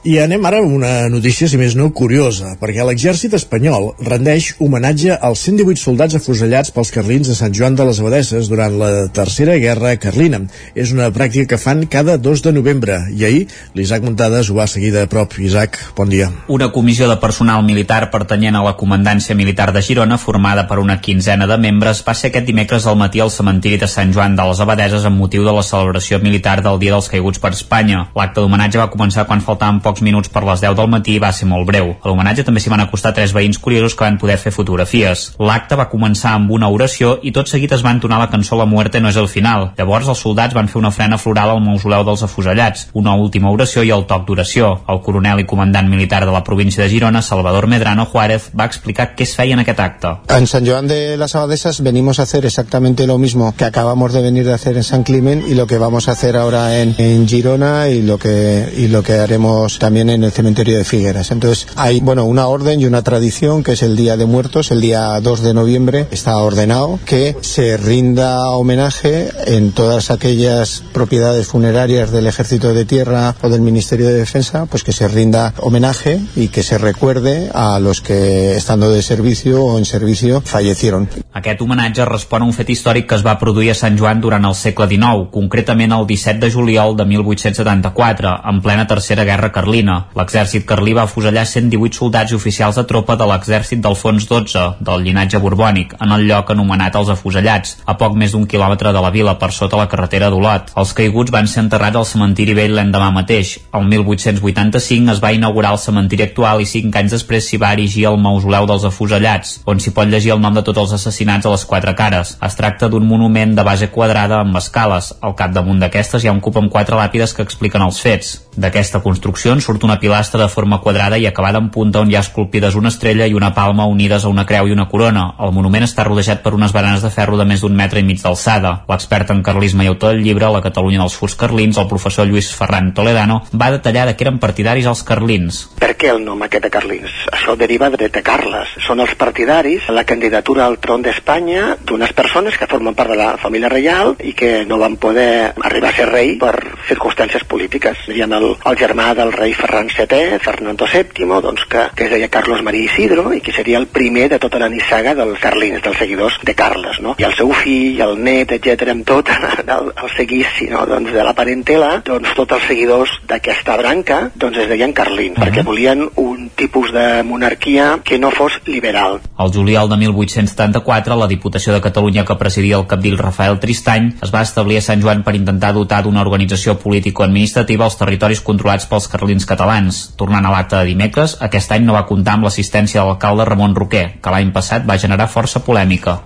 I 0.00 0.14
anem 0.16 0.46
ara 0.48 0.62
a 0.62 0.64
una 0.64 1.10
notícia, 1.12 1.44
si 1.44 1.58
més 1.60 1.74
no, 1.76 1.90
curiosa, 1.92 2.54
perquè 2.56 2.80
l'exèrcit 2.88 3.34
espanyol 3.36 3.90
rendeix 4.00 4.54
homenatge 4.56 5.12
als 5.12 5.42
118 5.44 5.76
soldats 5.76 6.14
afusellats 6.16 6.72
pels 6.72 6.88
carlins 6.94 7.28
de 7.28 7.34
Sant 7.36 7.52
Joan 7.52 7.74
de 7.76 7.84
les 7.84 8.00
Abadesses 8.00 8.48
durant 8.48 8.78
la 8.80 8.88
Tercera 9.12 9.58
Guerra 9.60 9.90
Carlina. 10.00 10.40
És 10.72 10.94
una 10.96 11.10
pràctica 11.12 11.50
que 11.50 11.58
fan 11.60 11.84
cada 11.84 12.14
2 12.16 12.44
de 12.46 12.52
novembre, 12.56 12.96
i 13.12 13.26
ahir 13.28 13.42
l'Isaac 13.76 14.06
Montades 14.06 14.48
ho 14.48 14.56
va 14.56 14.66
seguir 14.72 14.94
de 14.94 15.02
prop. 15.04 15.36
Isaac, 15.36 15.76
bon 15.98 16.08
dia. 16.08 16.30
Una 16.48 16.70
comissió 16.72 17.04
de 17.10 17.18
personal 17.20 17.60
militar 17.68 18.08
pertanyent 18.08 18.56
a 18.56 18.64
la 18.64 18.78
Comandància 18.80 19.36
Militar 19.36 19.68
de 19.76 19.84
Girona, 19.84 20.16
formada 20.16 20.64
per 20.64 20.80
una 20.80 20.96
quinzena 21.04 21.44
de 21.44 21.60
membres, 21.60 22.00
va 22.08 22.16
ser 22.16 22.32
aquest 22.32 22.48
dimecres 22.48 22.88
al 22.88 22.96
matí 22.96 23.20
al 23.20 23.34
cementiri 23.36 23.76
de 23.84 23.90
Sant 23.98 24.16
Joan 24.16 24.40
de 24.40 24.48
les 24.48 24.64
Abadeses 24.64 25.04
amb 25.04 25.20
motiu 25.20 25.44
de 25.44 25.52
la 25.52 25.66
celebració 25.74 26.22
militar 26.24 26.62
del 26.64 26.80
Dia 26.80 26.96
dels 26.96 27.12
Caiguts 27.12 27.44
per 27.44 27.52
Espanya. 27.52 28.06
L'acte 28.16 28.40
d'homenatge 28.40 28.80
va 28.80 28.90
començar 28.96 29.28
quan 29.28 29.44
faltaven 29.44 29.84
pocs 29.90 30.04
minuts 30.06 30.30
per 30.30 30.44
les 30.46 30.62
10 30.62 30.78
del 30.78 30.90
matí 30.90 31.18
va 31.18 31.32
ser 31.34 31.48
molt 31.50 31.66
breu. 31.66 31.92
A 31.98 32.08
l'homenatge 32.08 32.46
també 32.46 32.62
s'hi 32.62 32.70
van 32.70 32.84
acostar 32.84 33.12
tres 33.16 33.34
veïns 33.34 33.58
curiosos 33.58 33.96
que 33.98 34.06
van 34.06 34.18
poder 34.22 34.38
fer 34.38 34.52
fotografies. 34.54 35.32
L'acte 35.42 35.78
va 35.78 35.88
començar 35.90 36.36
amb 36.38 36.50
una 36.54 36.70
oració 36.70 37.16
i 37.26 37.32
tot 37.34 37.50
seguit 37.50 37.72
es 37.74 37.82
va 37.84 37.94
entonar 37.96 38.20
la 38.22 38.30
cançó 38.30 38.58
La 38.60 38.68
muerte 38.70 39.00
no 39.00 39.08
és 39.08 39.16
el 39.16 39.28
final. 39.28 39.70
Llavors 39.78 40.08
els 40.12 40.20
soldats 40.22 40.54
van 40.54 40.68
fer 40.68 40.78
una 40.78 40.90
ofrena 40.92 41.18
floral 41.18 41.54
al 41.54 41.62
mausoleu 41.64 42.04
dels 42.04 42.22
afusellats, 42.26 42.88
una 42.92 43.14
última 43.16 43.50
oració 43.50 43.82
i 43.82 43.92
el 43.94 44.04
toc 44.06 44.26
d'oració. 44.28 44.70
El 44.92 45.00
coronel 45.06 45.40
i 45.40 45.46
comandant 45.48 45.88
militar 45.88 46.22
de 46.26 46.34
la 46.34 46.44
província 46.44 46.84
de 46.84 46.90
Girona, 46.90 47.22
Salvador 47.22 47.66
Medrano 47.66 48.06
Juárez, 48.06 48.50
va 48.58 48.68
explicar 48.68 49.14
què 49.16 49.24
es 49.24 49.34
feia 49.38 49.56
en 49.56 49.64
aquest 49.64 49.80
acte. 49.80 50.14
En 50.36 50.46
San 50.46 50.66
Joan 50.66 50.88
de 50.88 51.16
las 51.16 51.34
Abadesas 51.34 51.80
venimos 51.80 52.20
a 52.20 52.24
hacer 52.24 52.44
exactamente 52.44 53.06
lo 53.06 53.18
mismo 53.18 53.54
que 53.56 53.64
acabamos 53.64 54.12
de 54.12 54.22
venir 54.22 54.44
de 54.44 54.54
hacer 54.54 54.76
en 54.76 54.84
San 54.84 55.02
Climent 55.02 55.46
y 55.48 55.54
lo 55.54 55.66
que 55.66 55.78
vamos 55.78 56.08
a 56.08 56.12
hacer 56.12 56.36
ahora 56.36 56.78
en, 56.78 56.94
en 56.98 57.26
Girona 57.26 57.88
y 57.88 58.02
lo 58.02 58.18
que 58.18 58.72
y 58.76 58.88
lo 58.88 59.02
que 59.02 59.14
haremos 59.14 59.79
también 59.80 60.10
en 60.10 60.22
el 60.22 60.30
cementerio 60.30 60.78
de 60.78 60.84
Figueras. 60.84 61.32
Entonces 61.32 61.66
hay 61.74 61.98
bueno 62.00 62.24
una 62.24 62.46
orden 62.46 62.80
y 62.80 62.84
una 62.84 63.02
tradición 63.02 63.64
que 63.64 63.72
es 63.72 63.82
el 63.82 63.96
Día 63.96 64.16
de 64.16 64.26
Muertos, 64.26 64.70
el 64.70 64.80
día 64.80 65.18
2 65.20 65.42
de 65.42 65.54
noviembre 65.54 66.06
está 66.12 66.36
ordenado 66.36 67.00
que 67.04 67.34
se 67.40 67.76
rinda 67.76 68.50
homenaje 68.50 69.30
en 69.46 69.72
todas 69.72 70.12
aquellas 70.12 70.84
propiedades 70.92 71.48
funerarias 71.48 72.12
del 72.12 72.28
Ejército 72.28 72.72
de 72.74 72.84
Tierra 72.84 73.34
o 73.42 73.48
del 73.48 73.62
Ministerio 73.62 74.06
de 74.06 74.14
Defensa, 74.14 74.66
pues 74.66 74.84
que 74.84 74.92
se 74.92 75.08
rinda 75.08 75.54
homenaje 75.58 76.20
y 76.36 76.48
que 76.48 76.62
se 76.62 76.78
recuerde 76.78 77.50
a 77.54 77.80
los 77.80 78.00
que 78.00 78.54
estando 78.54 78.90
de 78.90 79.02
servicio 79.02 79.64
o 79.64 79.78
en 79.78 79.86
servicio 79.86 80.42
fallecieron. 80.42 81.08
Aquest 81.32 81.62
homenatge 81.62 82.04
respon 82.04 82.42
a 82.42 82.50
un 82.50 82.52
fet 82.52 82.68
històric 82.74 83.08
que 83.08 83.16
es 83.16 83.24
va 83.24 83.38
produir 83.40 83.72
a 83.72 83.78
Sant 83.78 83.96
Joan 83.98 84.20
durant 84.20 84.44
el 84.44 84.54
segle 84.58 84.88
XIX, 84.90 85.30
concretament 85.32 85.94
el 85.96 86.06
17 86.06 86.44
de 86.44 86.52
juliol 86.52 86.96
de 86.98 87.06
1874, 87.06 88.36
en 88.50 88.60
plena 88.60 88.86
Tercera 88.86 89.24
Guerra 89.24 89.52
Carlina. 89.52 89.69
L'exèrcit 90.18 90.66
carlí 90.66 90.92
va 90.96 91.04
afusellar 91.06 91.46
118 91.46 91.96
soldats 92.00 92.32
i 92.32 92.36
oficials 92.36 92.76
de 92.80 92.84
tropa 92.90 93.16
de 93.16 93.26
l'exèrcit 93.30 93.80
d'Alfons 93.80 94.26
XII, 94.26 94.64
del 94.80 95.04
llinatge 95.06 95.38
borbònic, 95.42 95.94
en 96.02 96.14
el 96.16 96.26
lloc 96.28 96.50
anomenat 96.50 96.96
els 96.98 97.12
afusellats, 97.14 97.76
a 97.86 97.94
poc 98.00 98.16
més 98.18 98.34
d'un 98.34 98.46
quilòmetre 98.50 98.92
de 98.92 99.02
la 99.04 99.12
vila, 99.14 99.36
per 99.38 99.52
sota 99.54 99.78
la 99.78 99.86
carretera 99.92 100.30
d'Olot. 100.30 100.72
Els 100.80 100.94
caiguts 100.98 101.32
van 101.34 101.46
ser 101.46 101.64
enterrats 101.64 102.00
al 102.00 102.08
cementiri 102.08 102.56
vell 102.58 102.74
l'endemà 102.76 103.10
mateix. 103.14 103.56
El 103.76 103.86
1885 103.92 105.14
es 105.14 105.22
va 105.22 105.32
inaugurar 105.36 105.72
el 105.76 105.82
cementiri 105.82 106.26
actual 106.26 106.64
i 106.64 106.68
cinc 106.68 106.96
anys 106.96 107.14
després 107.16 107.46
s'hi 107.46 107.60
va 107.62 107.72
erigir 107.76 108.06
el 108.10 108.18
mausoleu 108.20 108.66
dels 108.66 108.86
afusellats, 108.88 109.60
on 109.70 109.80
s'hi 109.80 109.94
pot 109.94 110.10
llegir 110.10 110.34
el 110.34 110.42
nom 110.42 110.56
de 110.56 110.64
tots 110.66 110.82
els 110.84 110.96
assassinats 110.98 111.46
a 111.46 111.54
les 111.54 111.64
quatre 111.64 111.94
cares. 111.94 112.36
Es 112.42 112.58
tracta 112.58 112.88
d'un 112.90 113.06
monument 113.06 113.54
de 113.54 113.64
base 113.66 113.90
quadrada 113.94 114.40
amb 114.40 114.58
escales. 114.60 115.12
Al 115.20 115.36
capdamunt 115.38 115.80
d'aquestes 115.82 116.24
hi 116.24 116.30
ha 116.30 116.34
un 116.36 116.42
cub 116.44 116.58
amb 116.58 116.72
quatre 116.72 116.98
làpides 116.98 117.34
que 117.36 117.46
expliquen 117.46 117.84
els 117.86 118.00
fets. 118.02 118.36
D'aquesta 118.60 119.00
construcció 119.04 119.54
en 119.60 119.64
surt 119.64 119.84
una 119.84 119.98
pilastra 120.00 120.40
de 120.40 120.48
forma 120.48 120.80
quadrada 120.80 121.18
i 121.20 121.26
acabada 121.26 121.58
en 121.60 121.68
punta 121.68 122.00
on 122.00 122.08
hi 122.10 122.16
ha 122.16 122.22
esculpides 122.24 122.74
una 122.80 122.88
estrella 122.88 123.26
i 123.28 123.34
una 123.36 123.52
palma 123.52 123.84
unides 123.84 124.24
a 124.24 124.30
una 124.32 124.46
creu 124.48 124.68
i 124.68 124.72
una 124.72 124.88
corona. 124.88 125.26
El 125.38 125.52
monument 125.52 125.84
està 125.84 126.06
rodejat 126.06 126.40
per 126.40 126.54
unes 126.56 126.72
baranes 126.72 127.04
de 127.04 127.10
ferro 127.12 127.36
de 127.36 127.44
més 127.44 127.60
d'un 127.60 127.76
metre 127.76 128.00
i 128.00 128.06
mig 128.06 128.22
d'alçada. 128.22 128.72
L'expert 128.88 129.34
en 129.34 129.42
carlisme 129.44 129.84
i 129.84 129.90
autor 129.92 130.14
del 130.14 130.24
llibre 130.24 130.48
La 130.48 130.62
Catalunya 130.64 131.02
dels 131.02 131.16
Furs 131.20 131.36
Carlins, 131.36 131.76
el 131.76 131.88
professor 131.90 132.26
Lluís 132.26 132.48
Ferran 132.56 132.94
Toledano, 132.96 133.42
va 133.52 133.70
detallar 133.74 134.06
de 134.08 134.16
què 134.16 134.24
eren 134.24 134.40
partidaris 134.40 134.88
els 134.88 135.02
carlins. 135.04 135.60
Per 135.80 135.92
què 136.00 136.14
el 136.14 136.24
nom 136.24 136.40
aquest 136.46 136.64
de 136.64 136.72
Carlins? 136.72 137.12
Això 137.32 137.56
deriva 137.60 137.90
de, 137.92 138.08
de 138.08 138.24
Carles. 138.24 138.72
Són 138.86 139.04
els 139.04 139.12
partidaris 139.20 139.90
a 139.90 139.96
la 139.96 140.06
candidatura 140.08 140.64
al 140.64 140.78
tron 140.80 141.04
d'Espanya 141.04 141.76
d'unes 141.84 142.16
persones 142.16 142.56
que 142.56 142.70
formen 142.70 142.96
part 142.96 143.12
de 143.12 143.20
la 143.20 143.34
família 143.36 143.68
reial 143.68 144.16
i 144.24 144.32
que 144.32 144.64
no 144.64 144.80
van 144.80 144.96
poder 144.96 145.52
arribar 145.60 145.92
a 145.92 145.98
ser 146.00 146.08
rei 146.08 146.36
per 146.40 146.54
circumstàncies 146.88 147.44
polítiques. 147.44 148.06
Serien 148.06 148.32
el, 148.32 148.54
el 148.56 148.80
germà 148.80 149.10
del 149.18 149.34
rei 149.36 149.49
Ferran 149.54 149.88
VII, 149.90 150.38
Fernando 150.42 150.86
VII, 150.86 151.28
doncs 151.42 151.66
que, 151.70 151.86
que 151.96 152.04
es 152.04 152.10
deia 152.10 152.28
Carlos 152.28 152.62
María 152.62 152.90
Isidro 152.90 153.32
i 153.34 153.40
que 153.40 153.52
seria 153.52 153.78
el 153.78 153.86
primer 153.86 154.28
de 154.30 154.38
tota 154.38 154.58
la 154.58 154.68
nissaga 154.68 155.14
dels 155.14 155.38
carlins, 155.40 155.82
dels 155.82 155.98
seguidors 155.98 156.38
de 156.44 156.54
Carles, 156.54 157.00
no? 157.00 157.14
I 157.18 157.26
el 157.28 157.36
seu 157.38 157.52
fill, 157.56 158.00
el 158.00 158.16
net, 158.22 158.52
etc 158.56 158.90
amb 158.90 159.06
tot 159.06 159.30
el, 159.76 159.92
el 159.94 160.10
seguici 160.16 160.68
no? 160.70 160.84
doncs 160.88 161.12
de 161.14 161.24
la 161.24 161.34
parentela, 161.36 161.90
doncs 162.04 162.34
tots 162.36 162.56
els 162.58 162.66
seguidors 162.68 163.16
d'aquesta 163.28 163.76
branca 163.80 164.20
doncs 164.34 164.58
es 164.64 164.68
deien 164.70 164.92
carlins, 164.92 165.36
uh 165.36 165.40
-huh. 165.40 165.46
perquè 165.46 165.64
volien 165.64 166.08
un 166.16 166.50
tipus 166.54 166.92
de 166.92 167.22
monarquia 167.22 168.00
que 168.04 168.18
no 168.18 168.30
fos 168.30 168.60
liberal. 168.66 169.20
El 169.38 169.52
juliol 169.52 169.88
de 169.88 169.96
1874, 169.96 171.16
la 171.16 171.26
Diputació 171.26 171.72
de 171.72 171.80
Catalunya 171.80 172.24
que 172.24 172.34
presidia 172.36 172.76
el 172.76 172.86
capdil 172.86 173.18
Rafael 173.18 173.58
Tristany 173.58 174.14
es 174.22 174.34
va 174.34 174.42
establir 174.42 174.78
a 174.78 174.80
Sant 174.80 175.02
Joan 175.02 175.22
per 175.22 175.34
intentar 175.34 175.72
dotar 175.72 176.02
d'una 176.02 176.20
organització 176.20 176.78
político-administrativa 176.78 177.84
als 177.84 177.96
territoris 177.96 178.40
controlats 178.40 178.86
pels 178.86 179.08
carlins 179.08 179.39
catalans. 179.48 180.00
Tornant 180.20 180.46
a 180.46 180.52
l'acte 180.54 180.78
de 180.78 180.88
dimecres, 180.90 181.36
aquest 181.40 181.72
any 181.76 181.86
no 181.86 181.96
va 181.96 182.06
comptar 182.08 182.38
amb 182.38 182.48
l'assistència 182.48 183.00
de 183.00 183.06
l'alcalde 183.06 183.46
Ramon 183.48 183.76
Roquer, 183.76 184.06
que 184.22 184.34
l'any 184.34 184.52
passat 184.56 184.88
va 184.88 184.98
generar 184.98 185.30
força 185.30 185.62
polèmica. 185.66 186.20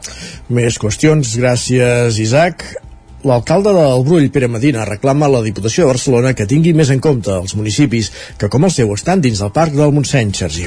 Més 0.48 0.78
qüestions, 0.80 1.36
gràcies 1.40 2.20
Isaac. 2.22 2.66
L'alcalde 3.24 3.72
del 3.72 4.02
Brull, 4.04 4.26
Pere 4.28 4.48
Medina, 4.52 4.84
reclama 4.84 5.24
a 5.24 5.32
la 5.32 5.40
Diputació 5.40 5.86
de 5.86 5.94
Barcelona 5.94 6.34
que 6.36 6.44
tingui 6.44 6.74
més 6.76 6.90
en 6.92 7.00
compte 7.00 7.32
els 7.32 7.54
municipis 7.56 8.10
que, 8.36 8.50
com 8.52 8.66
el 8.68 8.72
seu, 8.74 8.92
estan 8.92 9.22
dins 9.24 9.40
del 9.40 9.52
Parc 9.54 9.72
del 9.72 9.94
Montseny, 9.96 10.34
Sergi. 10.36 10.66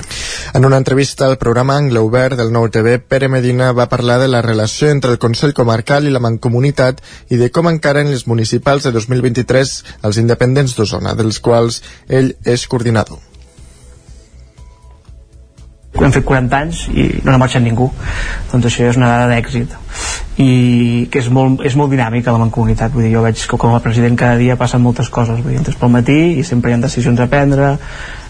En 0.57 0.65
una 0.65 0.81
entrevista 0.81 1.27
al 1.27 1.37
programa 1.37 1.77
Angle 1.77 2.01
Obert 2.01 2.41
del 2.41 2.49
Nou 2.55 2.65
TV, 2.73 2.97
Pere 2.97 3.29
Medina 3.29 3.69
va 3.77 3.89
parlar 3.93 4.17
de 4.23 4.31
la 4.33 4.41
relació 4.41 4.89
entre 4.89 5.13
el 5.13 5.21
Consell 5.21 5.53
Comarcal 5.53 6.09
i 6.09 6.15
la 6.15 6.23
Mancomunitat 6.23 7.05
i 7.29 7.37
de 7.37 7.51
com 7.53 7.69
encaren 7.69 8.09
les 8.09 8.25
municipals 8.25 8.89
de 8.89 8.95
2023 8.97 9.77
els 10.09 10.25
independents 10.25 10.73
d'Osona, 10.73 11.13
dels 11.13 11.37
quals 11.37 11.83
ell 12.09 12.33
és 12.41 12.65
coordinador 12.65 13.26
hem 16.05 16.13
fet 16.13 16.25
40 16.27 16.59
anys 16.59 16.83
i 16.93 17.07
no 17.23 17.33
ha 17.33 17.39
marxat 17.41 17.63
ningú. 17.65 17.89
Doncs 18.51 18.69
això 18.69 18.89
és 18.91 18.99
una 18.99 19.09
dada 19.13 19.31
d'èxit. 19.33 19.73
I 20.37 21.07
que 21.11 21.23
és 21.23 21.31
molt, 21.33 21.63
és 21.65 21.75
molt 21.79 21.89
dinàmica 21.93 22.35
la 22.35 22.43
mancomunitat. 22.43 22.93
Vull 22.93 23.07
dir, 23.07 23.15
jo 23.15 23.25
veig 23.25 23.41
que 23.49 23.57
com 23.57 23.73
a 23.73 23.81
president 23.81 24.19
cada 24.19 24.37
dia 24.37 24.59
passen 24.59 24.83
moltes 24.83 25.09
coses. 25.09 25.41
Vull 25.41 25.55
dir, 25.55 25.63
entres 25.63 25.79
pel 25.79 25.93
matí 25.93 26.19
i 26.37 26.45
sempre 26.45 26.71
hi 26.71 26.77
ha 26.77 26.85
decisions 26.85 27.23
a 27.23 27.29
prendre 27.31 27.75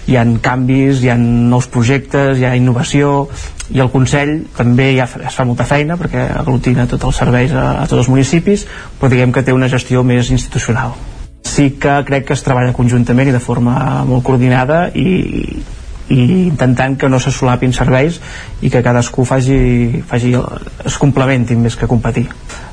hi 0.07 0.15
ha 0.15 0.23
canvis, 0.41 1.02
hi 1.03 1.10
ha 1.11 1.18
nous 1.19 1.68
projectes 1.72 2.39
hi 2.39 2.45
ha 2.48 2.56
innovació 2.56 3.27
i 3.76 3.81
el 3.84 3.91
Consell 3.91 4.38
també 4.56 4.94
ja 4.95 5.07
es 5.07 5.35
fa 5.35 5.45
molta 5.48 5.68
feina 5.68 5.98
perquè 5.99 6.30
aglutina 6.31 6.88
tots 6.88 7.10
els 7.10 7.19
serveis 7.19 7.52
a, 7.52 7.68
a 7.81 7.85
tots 7.85 8.06
els 8.06 8.11
municipis 8.14 8.64
però 8.99 9.11
diguem 9.11 9.35
que 9.35 9.44
té 9.44 9.56
una 9.56 9.68
gestió 9.72 10.03
més 10.07 10.31
institucional. 10.31 10.95
Sí 11.44 11.73
que 11.81 11.99
crec 12.07 12.27
que 12.27 12.35
es 12.35 12.44
treballa 12.44 12.76
conjuntament 12.76 13.30
i 13.31 13.35
de 13.35 13.44
forma 13.44 13.76
molt 14.07 14.23
coordinada 14.23 14.88
i, 14.95 15.07
i 16.10 16.48
intentant 16.48 16.98
que 16.98 17.10
no 17.10 17.20
se 17.20 17.34
solapin 17.36 17.74
serveis 17.76 18.22
i 18.62 18.72
que 18.72 18.84
cadascú 18.84 19.26
faci, 19.28 20.04
faci 20.08 20.34
es 20.38 20.98
complementin 21.02 21.62
més 21.62 21.76
que 21.76 21.90
competir. 21.90 22.28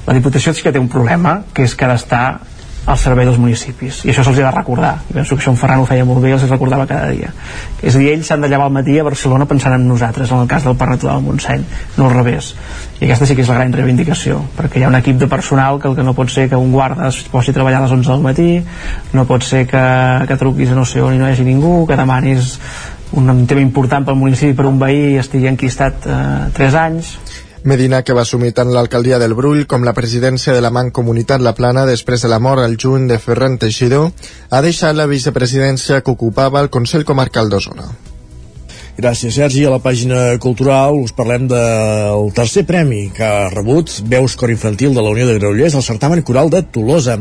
La 0.07 0.15
Diputació 0.15 0.55
sí 0.55 0.63
que 0.63 0.73
té 0.73 0.83
un 0.83 0.91
problema, 0.93 1.41
que 1.55 1.67
és 1.67 1.75
que 1.75 1.87
ha 1.87 1.95
d'estar 1.95 2.27
al 2.87 2.99
servei 3.01 3.25
dels 3.25 3.39
municipis. 3.41 4.03
I 4.05 4.13
això 4.13 4.25
se'ls 4.25 4.39
ha 4.43 4.51
de 4.51 4.53
recordar. 4.53 4.95
I 5.09 5.15
penso 5.17 5.35
que 5.35 5.43
això 5.43 5.53
en 5.55 5.57
Ferran 5.57 5.81
ho 5.81 5.87
feia 5.89 6.05
molt 6.05 6.21
bé 6.21 6.31
i 6.31 6.35
els 6.37 6.45
recordava 6.51 6.87
cada 6.87 7.09
dia. 7.09 7.31
És 7.81 7.97
a 7.97 7.99
dir, 7.99 8.11
ells 8.13 8.29
s'han 8.29 8.45
de 8.45 8.51
llevar 8.53 8.67
al 8.69 8.75
matí 8.77 8.99
a 9.01 9.07
Barcelona 9.07 9.49
pensant 9.49 9.77
en 9.79 9.87
nosaltres, 9.89 10.31
en 10.31 10.45
el 10.45 10.51
cas 10.51 10.67
del 10.69 10.77
Parc 10.77 11.01
del 11.01 11.23
Montseny 11.25 11.65
no 11.97 12.09
al 12.09 12.15
revés. 12.15 12.53
I 13.01 13.07
aquesta 13.07 13.27
sí 13.27 13.35
que 13.37 13.43
és 13.43 13.49
la 13.51 13.57
gran 13.57 13.73
reivindicació 13.75 14.39
perquè 14.59 14.79
hi 14.79 14.85
ha 14.85 14.91
un 14.91 14.99
equip 14.99 15.19
de 15.19 15.29
personal 15.29 15.81
que 15.81 15.89
el 15.89 15.97
que 15.97 16.05
no 16.07 16.15
pot 16.15 16.31
ser 16.31 16.47
que 16.49 16.61
un 16.61 16.71
guarda 16.73 17.09
es 17.09 17.23
posi 17.33 17.51
a 17.51 17.57
treballar 17.57 17.81
a 17.81 17.87
les 17.87 17.95
11 17.97 18.11
del 18.13 18.23
matí 18.23 18.49
no 19.13 19.25
pot 19.27 19.43
ser 19.43 19.65
que, 19.67 19.85
que 20.29 20.37
truquis 20.41 20.71
a 20.71 20.79
no 20.79 20.85
sé 20.87 21.03
on 21.03 21.17
i 21.17 21.19
no 21.19 21.27
hi 21.27 21.35
hagi 21.35 21.47
ningú 21.49 21.87
que 21.89 21.99
demanis 21.99 22.55
un 23.13 23.47
tema 23.47 23.61
important 23.61 24.07
pel 24.07 24.17
municipi 24.19 24.57
per 24.57 24.67
un 24.67 24.79
veí 24.81 25.17
estigui 25.21 25.51
enquistat 25.51 26.07
eh, 26.07 26.53
3 26.57 26.79
anys 26.81 27.17
Medina, 27.65 28.03
que 28.05 28.13
va 28.13 28.27
assumir 28.29 28.51
tant 28.53 28.69
l'alcaldia 28.69 29.17
del 29.17 29.33
Brull 29.33 29.63
com 29.65 29.87
la 29.89 29.95
presidència 29.97 30.53
de 30.53 30.61
la 30.61 30.69
Mancomunitat 30.69 31.41
La 31.41 31.55
Plana 31.57 31.87
després 31.89 32.21
de 32.21 32.29
la 32.29 32.37
mort 32.37 32.61
al 32.61 32.77
juny 32.77 33.07
de 33.09 33.17
Ferran 33.17 33.57
Teixidor, 33.57 34.11
ha 34.51 34.61
deixat 34.61 34.93
la 34.99 35.09
vicepresidència 35.09 36.03
que 36.05 36.13
ocupava 36.13 36.61
el 36.61 36.69
Consell 36.69 37.09
Comarcal 37.09 37.49
d'Osona. 37.49 37.89
Gràcies, 39.01 39.33
Sergi. 39.41 39.65
A 39.65 39.73
la 39.73 39.81
pàgina 39.81 40.37
cultural 40.45 41.01
us 41.01 41.17
parlem 41.17 41.49
del 41.49 42.29
tercer 42.37 42.67
premi 42.69 43.07
que 43.17 43.25
ha 43.25 43.49
rebut 43.49 43.97
Veus 44.13 44.37
Cor 44.37 44.53
Infantil 44.53 44.93
de 44.93 45.01
la 45.01 45.17
Unió 45.17 45.27
de 45.27 45.41
Granollers 45.41 45.75
al 45.75 45.89
certamen 45.89 46.21
coral 46.21 46.53
de 46.53 46.67
Tolosa. 46.69 47.17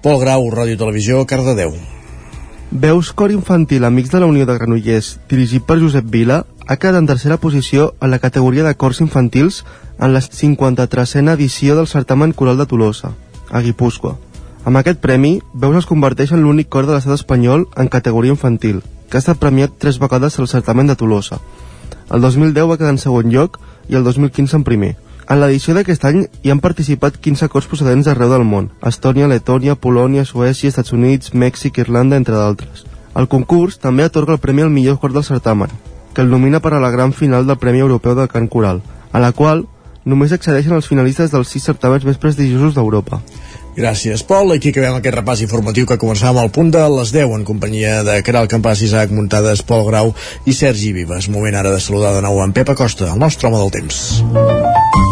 Pol 0.00 0.22
Grau, 0.24 0.48
Ràdio 0.56 0.80
Televisió, 0.80 1.26
Cardedeu. 1.28 1.76
Veus 2.74 3.12
Cor 3.12 3.30
Infantil 3.30 3.84
Amics 3.84 4.10
de 4.10 4.18
la 4.18 4.24
Unió 4.24 4.46
de 4.46 4.54
Granollers, 4.56 5.18
dirigit 5.28 5.60
per 5.68 5.76
Josep 5.76 6.06
Vila, 6.08 6.38
ha 6.64 6.76
quedat 6.80 6.96
en 7.02 7.06
tercera 7.06 7.36
posició 7.36 7.90
en 8.00 8.10
la 8.10 8.18
categoria 8.18 8.64
de 8.64 8.72
cors 8.80 9.02
infantils 9.04 9.58
en 9.98 10.14
la 10.14 10.22
53a 10.24 11.34
edició 11.34 11.76
del 11.76 11.86
certamen 11.86 12.32
coral 12.32 12.56
de 12.56 12.64
Tolosa, 12.64 13.12
a 13.50 13.60
Guipúscoa. 13.60 14.16
Amb 14.64 14.80
aquest 14.80 15.02
premi, 15.04 15.42
Veus 15.52 15.82
es 15.82 15.90
converteix 15.90 16.32
en 16.32 16.40
l'únic 16.46 16.70
cor 16.72 16.88
de 16.88 16.94
l'estat 16.94 17.12
espanyol 17.12 17.66
en 17.76 17.92
categoria 17.92 18.32
infantil, 18.32 18.80
que 19.10 19.20
ha 19.20 19.24
estat 19.26 19.36
premiat 19.36 19.76
tres 19.76 20.00
vegades 20.00 20.38
al 20.38 20.48
certamen 20.48 20.88
de 20.88 20.96
Tolosa. 20.96 21.42
El 22.08 22.24
2010 22.24 22.70
va 22.72 22.78
quedar 22.80 22.96
en 22.96 23.02
segon 23.04 23.28
lloc 23.28 23.60
i 23.92 24.00
el 24.00 24.04
2015 24.08 24.56
en 24.56 24.64
primer. 24.64 24.94
En 25.30 25.38
l'edició 25.40 25.74
d'aquest 25.76 26.04
any 26.08 26.24
hi 26.42 26.50
han 26.50 26.60
participat 26.60 27.18
15 27.22 27.48
cors 27.52 27.68
procedents 27.70 28.08
d'arreu 28.08 28.32
del 28.32 28.46
món, 28.48 28.70
Estònia, 28.88 29.28
Letònia, 29.30 29.76
Polònia, 29.76 30.24
Suècia, 30.26 30.72
Estats 30.72 30.92
Units, 30.92 31.32
Mèxic, 31.32 31.78
Irlanda, 31.78 32.18
entre 32.18 32.34
d'altres. 32.34 32.86
El 33.14 33.28
concurs 33.28 33.78
també 33.78 34.04
atorga 34.04 34.34
el 34.34 34.42
premi 34.42 34.64
al 34.64 34.72
millor 34.72 34.98
cor 34.98 35.12
del 35.12 35.24
certamen, 35.24 35.70
que 36.14 36.22
el 36.24 36.30
nomina 36.32 36.60
per 36.60 36.74
a 36.74 36.80
la 36.80 36.90
gran 36.90 37.12
final 37.12 37.46
del 37.46 37.58
Premi 37.58 37.84
Europeu 37.84 38.16
de 38.18 38.26
Cant 38.28 38.48
Coral, 38.48 38.82
a 39.12 39.20
la 39.20 39.32
qual 39.32 39.66
només 40.04 40.32
accedeixen 40.32 40.74
els 40.74 40.88
finalistes 40.90 41.30
dels 41.30 41.48
sis 41.48 41.64
certaments 41.64 42.04
més 42.08 42.18
prestigiosos 42.18 42.74
d'Europa. 42.74 43.20
Gràcies, 43.76 44.24
Pol. 44.28 44.52
Aquí 44.52 44.72
acabem 44.72 44.98
aquest 44.98 45.16
repàs 45.16 45.44
informatiu 45.44 45.86
que 45.88 46.00
començàvem 46.00 46.42
al 46.42 46.52
punt 46.52 46.72
de 46.74 46.82
les 46.96 47.12
10 47.14 47.38
en 47.38 47.46
companyia 47.48 48.02
de 48.04 48.18
Caral 48.26 48.50
Campàs, 48.52 48.82
Isaac 48.84 49.14
Muntades, 49.16 49.64
Pol 49.64 49.86
Grau 49.88 50.12
i 50.44 50.56
Sergi 50.56 50.92
Vives. 50.92 51.30
Moment 51.32 51.56
ara 51.56 51.72
de 51.72 51.80
saludar 51.80 52.12
de 52.18 52.26
nou 52.26 52.42
en 52.44 52.52
Pep 52.52 52.74
Acosta, 52.74 53.12
el 53.14 53.20
nostre 53.22 53.48
home 53.48 53.62
del 53.62 53.74
temps. 53.80 55.11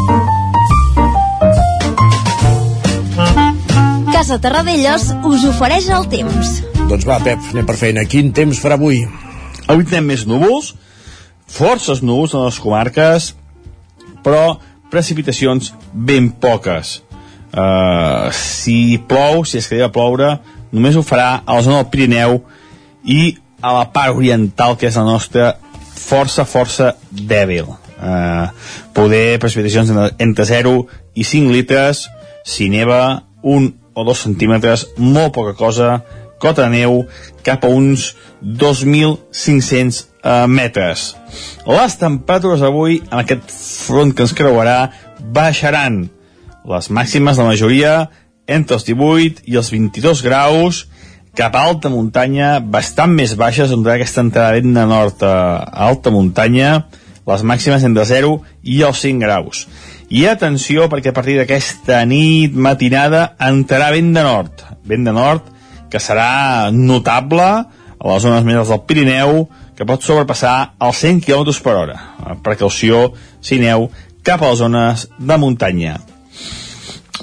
Casa 4.21 4.37
Terradellos 4.37 5.07
us 5.25 5.45
ofereix 5.49 5.87
el 5.97 6.03
temps. 6.13 6.49
Doncs 6.91 7.07
va, 7.09 7.15
Pep, 7.25 7.41
anem 7.55 7.65
per 7.65 7.77
feina. 7.81 8.03
Quin 8.05 8.35
temps 8.37 8.59
farà 8.61 8.77
avui? 8.77 8.99
Avui 9.65 9.87
tenim 9.89 10.11
més 10.13 10.27
núvols, 10.29 10.75
forces 11.49 12.03
núvols 12.05 12.35
en 12.37 12.45
les 12.45 12.59
comarques, 12.61 13.31
però 14.21 14.59
precipitacions 14.93 15.71
ben 15.95 16.29
poques. 16.37 16.99
Uh, 17.49 18.29
si 18.37 19.01
plou, 19.09 19.47
si 19.49 19.57
es 19.63 19.71
queda 19.73 19.89
a 19.89 19.95
ploure, 19.95 20.35
només 20.69 21.01
ho 21.01 21.07
farà 21.15 21.31
a 21.41 21.57
la 21.57 21.65
zona 21.65 21.81
del 21.81 21.89
Pirineu 21.97 22.43
i 23.09 23.23
a 23.65 23.73
la 23.79 23.89
part 23.97 24.21
oriental, 24.21 24.77
que 24.77 24.93
és 24.93 25.01
la 25.01 25.09
nostra 25.09 25.55
força, 25.97 26.45
força 26.45 26.93
dèbil. 27.09 27.73
Uh, 27.97 28.53
poder 28.93 29.41
precipitacions 29.41 29.97
entre 30.13 30.51
0 30.53 30.79
i 31.17 31.25
5 31.25 31.57
litres, 31.57 32.05
si 32.45 32.69
neva, 32.69 33.23
un 33.41 33.80
o 33.95 34.05
2 34.07 34.25
centímetres, 34.27 34.87
molt 34.99 35.35
poca 35.35 35.55
cosa, 35.59 36.01
cota 36.41 36.65
de 36.67 36.81
neu 36.81 37.05
cap 37.45 37.65
a 37.65 37.71
uns 37.71 38.15
2.500 38.43 40.01
eh, 40.25 40.47
metres. 40.49 41.15
Les 41.69 41.99
temperatures 42.01 42.65
avui, 42.65 43.01
en 43.11 43.21
aquest 43.21 43.53
front 43.87 44.15
que 44.15 44.25
ens 44.27 44.35
creuarà, 44.37 44.91
baixaran. 45.21 46.07
Les 46.71 46.91
màximes, 46.93 47.39
la 47.39 47.49
majoria, 47.51 47.95
entre 48.51 48.79
els 48.79 48.87
18 48.89 49.45
i 49.47 49.59
els 49.61 49.71
22 49.73 50.25
graus, 50.27 50.85
cap 51.37 51.55
a 51.55 51.63
alta 51.69 51.93
muntanya, 51.93 52.59
bastant 52.61 53.13
més 53.15 53.37
baixes, 53.39 53.71
on 53.73 53.87
aquesta 53.87 54.25
entrada 54.25 54.59
de 54.61 54.87
nord 54.89 55.23
a 55.23 55.37
alta 55.87 56.11
muntanya, 56.11 56.87
les 57.31 57.45
màximes 57.47 57.85
entre 57.87 58.05
0 58.09 58.41
i 58.67 58.81
els 58.83 59.05
5 59.05 59.23
graus. 59.23 59.67
I 60.11 60.25
atenció, 60.27 60.89
perquè 60.91 61.13
a 61.13 61.15
partir 61.15 61.37
d'aquesta 61.39 62.01
nit 62.09 62.55
matinada 62.59 63.37
entrarà 63.47 63.93
vent 63.95 64.11
de 64.17 64.25
nord. 64.27 64.65
Vent 64.83 65.07
de 65.07 65.15
nord 65.15 65.47
que 65.91 66.01
serà 66.03 66.71
notable 66.75 67.47
a 67.47 68.09
les 68.09 68.23
zones 68.25 68.47
més 68.47 68.71
del 68.71 68.83
Pirineu, 68.89 69.45
que 69.77 69.87
pot 69.87 70.03
sobrepassar 70.03 70.75
els 70.83 71.03
100 71.05 71.23
km 71.25 71.55
per 71.63 71.77
hora. 71.79 71.99
Precaució, 72.43 73.13
si 73.41 73.61
neu, 73.63 73.87
cap 74.27 74.43
a 74.43 74.51
les 74.51 74.59
zones 74.61 75.07
de 75.19 75.39
muntanya. 75.39 75.99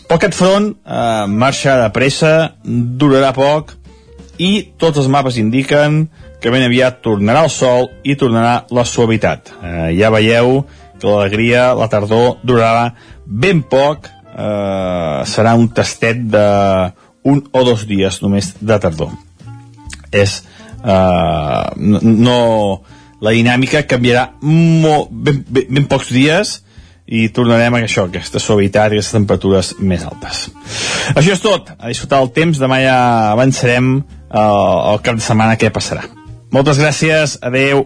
Però 0.07 0.15
aquest 0.15 0.37
front 0.39 0.71
eh, 0.71 1.25
marxa 1.27 1.75
de 1.81 1.91
pressa, 1.91 2.33
durarà 2.63 3.33
poc, 3.35 3.75
i 4.39 4.69
tots 4.79 5.01
els 5.01 5.11
mapes 5.11 5.39
indiquen 5.41 6.05
que 6.39 6.53
ben 6.53 6.63
aviat 6.63 7.01
tornarà 7.03 7.43
el 7.47 7.51
sol 7.51 7.89
i 8.05 8.15
tornarà 8.15 8.61
la 8.71 8.85
suavitat. 8.87 9.51
Eh, 9.59 9.89
ja 9.99 10.13
veieu 10.13 10.61
l'alegria, 11.03 11.73
la 11.77 11.89
tardor, 11.91 12.37
durarà 12.47 12.91
ben 13.25 13.61
poc, 13.61 14.07
eh, 14.07 15.23
serà 15.27 15.55
un 15.57 15.69
tastet 15.69 16.23
de 16.31 16.47
un 17.27 17.41
o 17.51 17.63
dos 17.67 17.85
dies 17.87 18.21
només 18.23 18.53
de 18.59 18.77
tardor. 18.79 19.11
És, 20.11 20.43
eh, 20.83 21.63
no, 21.75 21.99
no, 22.01 22.37
la 23.21 23.33
dinàmica 23.35 23.83
canviarà 23.89 24.29
molt, 24.41 25.11
ben, 25.11 25.43
ben, 25.49 25.67
ben 25.69 25.87
pocs 25.89 26.13
dies 26.13 26.61
i 27.07 27.29
tornarem 27.31 27.75
a 27.75 27.81
això, 27.85 28.05
aquesta 28.07 28.39
suavitat 28.43 28.91
i 28.91 28.97
aquestes 28.97 29.15
temperatures 29.15 29.73
més 29.79 30.03
altes. 30.03 30.47
Això 31.15 31.33
és 31.33 31.43
tot, 31.43 31.71
a 31.79 31.91
disfrutar 31.91 32.21
el 32.23 32.31
temps, 32.35 32.59
demà 32.59 32.81
ja 32.83 32.99
avançarem 33.31 33.97
eh, 33.97 34.39
el 34.39 35.03
cap 35.03 35.19
de 35.19 35.23
setmana 35.23 35.59
què 35.59 35.71
passarà. 35.73 36.03
Moltes 36.51 36.79
gràcies, 36.79 37.37
adeu. 37.43 37.85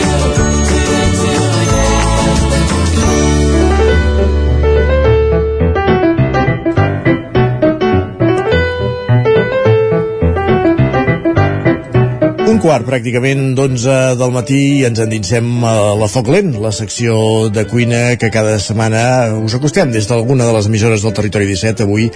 Quart, 12.61 12.85
pràcticament, 12.85 13.55
d'11 13.57 13.93
del 14.19 14.31
matí 14.35 14.57
i 14.77 14.83
ens 14.85 14.99
endinsem 15.01 15.63
a 15.65 15.95
la 15.97 16.05
Foc 16.11 16.27
Lent, 16.29 16.51
la 16.61 16.69
secció 16.75 17.49
de 17.49 17.63
cuina 17.65 18.17
que 18.21 18.29
cada 18.29 18.59
setmana 18.61 19.01
us 19.41 19.55
acostem 19.57 19.89
des 19.89 20.05
d'alguna 20.05 20.45
de 20.45 20.53
les 20.53 20.67
emissores 20.69 21.01
del 21.01 21.15
Territori 21.17 21.47
17. 21.49 21.87
Avui 21.87 22.11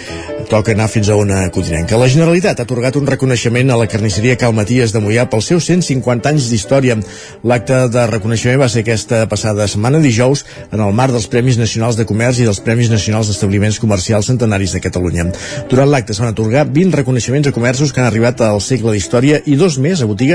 toca 0.51 0.75
anar 0.75 0.85
fins 0.93 1.09
a 1.09 1.17
una 1.17 1.39
codinenca. 1.49 1.97
La 1.97 2.09
Generalitat 2.11 2.61
ha 2.61 2.65
atorgat 2.67 2.99
un 2.99 3.07
reconeixement 3.09 3.73
a 3.73 3.79
la 3.79 3.87
carnisseria 3.89 4.35
Cal 4.37 4.53
Maties 4.53 4.93
de 4.93 5.01
Mollà 5.01 5.25
pels 5.31 5.49
seus 5.49 5.65
150 5.71 6.29
anys 6.29 6.51
d'història. 6.51 6.99
L'acte 7.41 7.81
de 7.89 8.05
reconeixement 8.11 8.61
va 8.61 8.69
ser 8.69 8.85
aquesta 8.85 9.23
passada 9.31 9.65
setmana, 9.71 10.03
dijous, 10.03 10.45
en 10.69 10.85
el 10.85 10.93
marc 10.93 11.15
dels 11.15 11.25
Premis 11.31 11.57
Nacionals 11.57 11.97
de 11.97 12.05
Comerç 12.05 12.43
i 12.43 12.45
dels 12.45 12.61
Premis 12.61 12.93
Nacionals 12.93 13.33
d'Establiments 13.33 13.81
Comercials 13.81 14.29
Centenaris 14.29 14.77
de 14.77 14.83
Catalunya. 14.85 15.31
Durant 15.73 15.89
l'acte 15.89 16.13
s'han 16.13 16.29
atorgat 16.29 16.69
20 16.69 17.01
reconeixements 17.01 17.49
a 17.49 17.55
comerços 17.55 17.89
que 17.89 18.03
han 18.03 18.11
arribat 18.11 18.45
al 18.45 18.61
segle 18.61 18.93
d'història 18.93 19.41
i 19.49 19.57
dos 19.57 19.81
més 19.81 20.05
a 20.05 20.11
botigues 20.11 20.34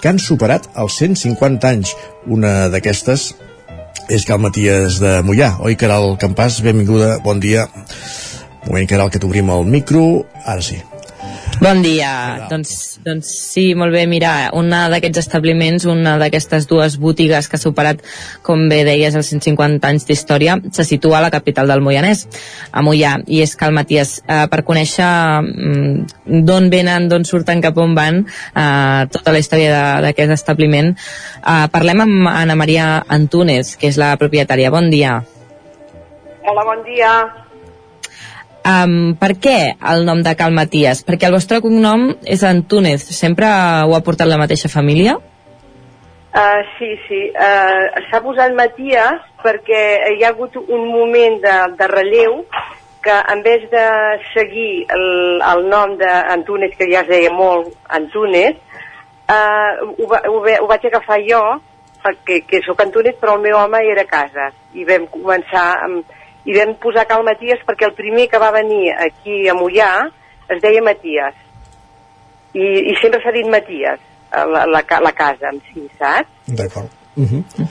que 0.00 0.10
han 0.10 0.20
superat 0.22 0.68
els 0.80 0.98
150 1.02 1.70
anys. 1.70 1.94
Una 2.26 2.68
d'aquestes 2.72 3.30
és 4.10 4.26
Cal 4.26 4.42
Maties 4.42 5.00
de 5.02 5.18
Mollà. 5.26 5.54
Oi, 5.66 5.78
Caral 5.80 6.16
Campàs? 6.20 6.60
Benvinguda, 6.66 7.18
bon 7.24 7.42
dia. 7.42 7.68
Un 8.60 8.72
moment, 8.72 8.88
Caral, 8.90 9.10
que 9.10 9.22
t'obrim 9.22 9.50
el 9.54 9.68
micro. 9.70 10.06
Ara 10.44 10.62
sí. 10.64 10.80
Bon 11.58 11.82
dia. 11.84 12.46
Doncs, 12.48 13.00
doncs 13.04 13.28
sí, 13.52 13.74
molt 13.76 13.92
bé. 13.92 14.06
Mira, 14.08 14.48
una 14.56 14.86
d'aquests 14.88 15.18
establiments, 15.20 15.84
una 15.84 16.14
d'aquestes 16.20 16.64
dues 16.70 16.94
botigues 17.02 17.50
que 17.50 17.58
ha 17.58 17.60
superat, 17.60 18.00
com 18.46 18.62
bé 18.70 18.78
deies, 18.88 19.12
els 19.18 19.28
150 19.28 19.84
anys 19.90 20.06
d'història, 20.08 20.54
se 20.72 20.86
situa 20.88 21.18
a 21.18 21.24
la 21.26 21.30
capital 21.34 21.68
del 21.68 21.82
Moianès, 21.84 22.22
a 22.72 22.80
Mollà, 22.86 23.18
i 23.28 23.42
és 23.44 23.52
Cal 23.60 23.74
Maties. 23.76 24.22
Eh, 24.24 24.46
per 24.48 24.62
conèixer 24.64 25.04
mm, 25.44 26.40
d'on 26.48 26.70
venen, 26.72 27.10
d'on 27.12 27.28
surten, 27.28 27.60
cap 27.60 27.76
on 27.76 27.92
van, 27.98 28.22
eh, 28.24 29.02
tota 29.12 29.34
la 29.36 29.42
història 29.44 29.74
de- 29.74 30.06
d'aquest 30.06 30.32
establiment, 30.38 30.94
eh, 30.96 31.66
parlem 31.70 32.00
amb 32.06 32.28
Ana 32.32 32.56
Maria 32.56 33.04
Antúnez, 33.06 33.76
que 33.76 33.88
és 33.92 33.98
la 34.00 34.14
propietària. 34.16 34.70
Bon 34.70 34.88
dia. 34.88 35.18
Hola, 36.48 36.64
bon 36.64 36.82
dia. 36.88 37.12
Um, 38.60 39.14
per 39.16 39.32
què 39.40 39.56
el 39.92 40.04
nom 40.04 40.20
de 40.24 40.34
Cal 40.36 40.52
Maties? 40.52 41.00
Perquè 41.06 41.30
el 41.30 41.36
vostre 41.36 41.62
cognom 41.64 42.10
és 42.28 42.42
Antúnez. 42.44 43.06
Sempre 43.16 43.48
ho 43.48 43.94
ha 43.96 44.02
portat 44.04 44.28
la 44.28 44.40
mateixa 44.40 44.68
família? 44.68 45.16
Uh, 46.30 46.60
sí, 46.76 46.90
sí. 47.08 47.22
Uh, 47.32 48.04
S'ha 48.10 48.20
posat 48.22 48.52
Maties 48.54 49.24
perquè 49.40 49.80
hi 50.12 50.22
ha 50.22 50.34
hagut 50.34 50.60
un 50.60 50.84
moment 50.92 51.40
de, 51.42 51.56
de 51.78 51.88
relleu 51.90 52.44
que 53.02 53.16
en 53.32 53.40
vez 53.42 53.64
de 53.72 53.86
seguir 54.34 54.84
el, 54.92 55.40
el 55.40 55.64
nom 55.72 55.96
d'Antúnez, 55.96 56.76
que 56.76 56.90
ja 56.92 57.00
es 57.00 57.08
deia 57.08 57.32
molt 57.32 57.72
Antúnez, 57.88 58.60
uh, 59.24 59.88
ho, 59.88 60.06
va, 60.10 60.20
ho, 60.28 60.44
ho 60.44 60.68
vaig 60.68 60.84
agafar 60.86 61.16
jo, 61.24 61.40
perquè 62.04 62.42
que 62.44 62.60
sóc 62.66 62.84
Antúnez, 62.84 63.16
però 63.16 63.38
el 63.38 63.46
meu 63.48 63.56
home 63.56 63.80
era 63.88 64.04
Casas. 64.04 64.52
I 64.76 64.84
vam 64.88 65.08
començar 65.10 65.64
amb, 65.86 66.04
i 66.44 66.56
vam 66.56 66.74
posar 66.82 67.06
Cal 67.10 67.24
Maties 67.26 67.62
perquè 67.66 67.88
el 67.88 67.96
primer 67.98 68.28
que 68.30 68.40
va 68.40 68.52
venir 68.54 68.90
aquí 68.96 69.46
a 69.48 69.56
Mollà 69.56 69.90
es 70.50 70.62
deia 70.62 70.82
Maties. 70.82 71.36
I, 72.54 72.66
i 72.90 72.96
sempre 73.02 73.20
s'ha 73.22 73.34
dit 73.36 73.46
Maties, 73.46 74.00
a 74.30 74.46
la, 74.46 74.64
la, 74.66 74.82
la 75.04 75.12
casa 75.14 75.52
en 75.52 75.60
si, 75.68 75.86
saps? 75.98 76.30
D'acord. 76.46 76.90
Uh 77.16 77.28
-huh. 77.28 77.68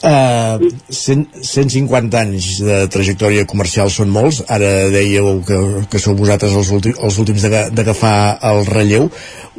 Uh, 0.00 0.56
100, 0.88 1.42
150 1.44 2.16
anys 2.16 2.46
de 2.64 2.76
trajectòria 2.88 3.44
comercial 3.44 3.90
són 3.92 4.08
molts. 4.08 4.38
Ara 4.48 4.88
dèieu 4.88 5.42
que, 5.44 5.58
que 5.92 6.00
sou 6.00 6.14
vosaltres 6.16 6.54
els, 6.56 6.70
últim, 6.72 6.94
els 6.96 7.18
últims 7.20 7.42
d'aga- 7.44 7.66
d'agafar 7.68 8.14
el 8.48 8.62
relleu. 8.64 9.10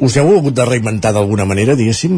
Us 0.02 0.16
heu 0.18 0.32
hagut 0.34 0.56
de 0.56 0.64
reinventar 0.66 1.12
d'alguna 1.14 1.44
manera 1.46 1.76
diguéssim? 1.78 2.16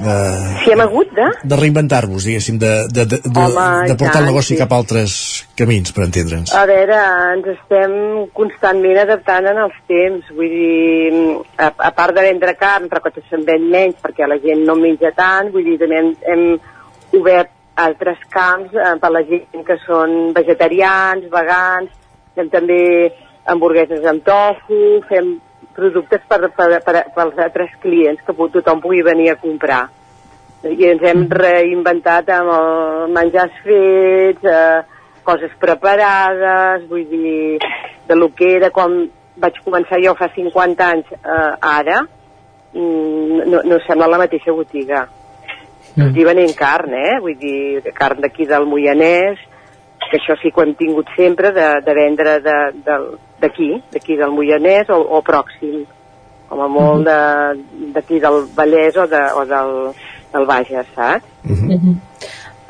Uh, 0.00 0.54
Si 0.64 0.72
hem 0.72 0.80
hagut 0.86 1.10
de... 1.18 1.26
de 1.44 1.58
reinventar-vos 1.60 2.24
diguéssim 2.24 2.56
de, 2.62 2.70
de, 2.88 3.04
de, 3.04 3.18
de, 3.26 3.42
Home, 3.44 3.66
de 3.90 3.96
portar 3.98 4.22
el 4.22 4.24
tant, 4.24 4.28
negoci 4.30 4.54
sí. 4.54 4.58
cap 4.62 4.72
a 4.72 4.78
altres 4.80 5.16
camins 5.58 5.92
per 5.92 6.06
entendre'ns. 6.06 6.54
A 6.56 6.62
veure, 6.70 6.96
ens 7.34 7.50
estem 7.58 7.98
constantment 8.36 9.02
adaptant 9.02 9.50
en 9.52 9.60
els 9.66 9.76
temps, 9.90 10.30
vull 10.38 10.48
dir, 10.54 11.36
a, 11.60 11.68
a 11.90 11.92
part 11.92 12.16
de 12.16 12.24
vendre 12.24 12.56
carn, 12.56 12.88
però 12.88 13.04
que 13.04 13.12
se'n 13.28 13.44
ven 13.44 13.68
menys 13.68 14.00
perquè 14.00 14.24
la 14.30 14.40
gent 14.40 14.64
no 14.64 14.78
menja 14.80 15.12
tant, 15.18 15.52
vull 15.52 15.66
dir, 15.68 15.76
també 15.82 16.00
hem, 16.00 16.10
hem 16.32 16.46
obert 17.20 17.52
altres 17.76 18.18
camps 18.32 18.74
eh, 18.74 18.94
per 19.00 19.10
la 19.12 19.22
gent 19.28 19.64
que 19.66 19.76
són 19.84 20.32
vegetarians, 20.36 21.28
vegans, 21.32 21.92
fem 22.36 22.48
també 22.52 22.80
hamburgueses 23.46 24.04
amb 24.08 24.24
tofu, 24.26 24.80
fem 25.10 25.36
productes 25.76 26.24
per, 26.28 26.40
per, 26.56 26.70
per, 26.84 26.96
als 27.04 27.38
altres 27.44 27.74
clients 27.82 28.22
que 28.24 28.34
tothom 28.54 28.80
pugui 28.80 29.02
venir 29.04 29.30
a 29.30 29.38
comprar. 29.40 29.84
I 30.66 30.88
ens 30.88 31.04
hem 31.06 31.26
reinventat 31.30 32.30
amb 32.32 32.50
el 32.54 33.12
menjars 33.14 33.60
fets, 33.62 34.48
eh, 34.48 34.80
coses 35.26 35.52
preparades, 35.60 36.86
vull 36.88 37.04
dir, 37.10 37.60
de 38.08 38.16
lo 38.16 38.30
que 38.34 38.56
era 38.56 38.70
quan 38.70 39.04
vaig 39.36 39.60
començar 39.64 40.00
jo 40.02 40.14
fa 40.16 40.30
50 40.32 40.88
anys 40.94 41.12
eh, 41.12 41.52
ara, 41.60 42.00
mm, 42.72 43.44
no, 43.52 43.62
no 43.68 43.80
sembla 43.84 44.08
la 44.14 44.22
mateixa 44.24 44.54
botiga. 44.56 45.04
Mm. 45.96 46.08
Estic 46.10 46.26
venent 46.28 46.54
carn, 46.58 46.92
eh? 46.94 47.18
Vull 47.24 47.38
dir, 47.40 47.82
carn 47.96 48.20
d'aquí 48.20 48.44
del 48.46 48.66
Moianès, 48.68 49.38
que 50.10 50.18
això 50.20 50.36
sí 50.42 50.50
que 50.52 50.60
ho 50.60 50.64
hem 50.66 50.74
tingut 50.78 51.08
sempre, 51.16 51.52
de, 51.56 51.68
de 51.86 51.94
vendre 51.96 52.38
de- 52.44 52.72
del- 52.86 53.12
d'aquí, 53.40 53.70
d'aquí 53.92 54.16
del 54.16 54.30
Moianès 54.30 54.90
o, 54.90 55.00
o 55.00 55.22
pròxim, 55.24 55.84
com 56.48 56.60
a 56.62 56.68
molt 56.68 57.06
de- 57.08 57.90
d'aquí 57.94 58.20
del 58.20 58.44
Vallès 58.54 58.96
o, 58.96 59.06
de, 59.10 59.22
o 59.40 59.44
del, 59.48 59.72
del 60.34 60.46
Bages, 60.46 60.86
saps? 60.94 61.24
Mhm. 61.42 61.96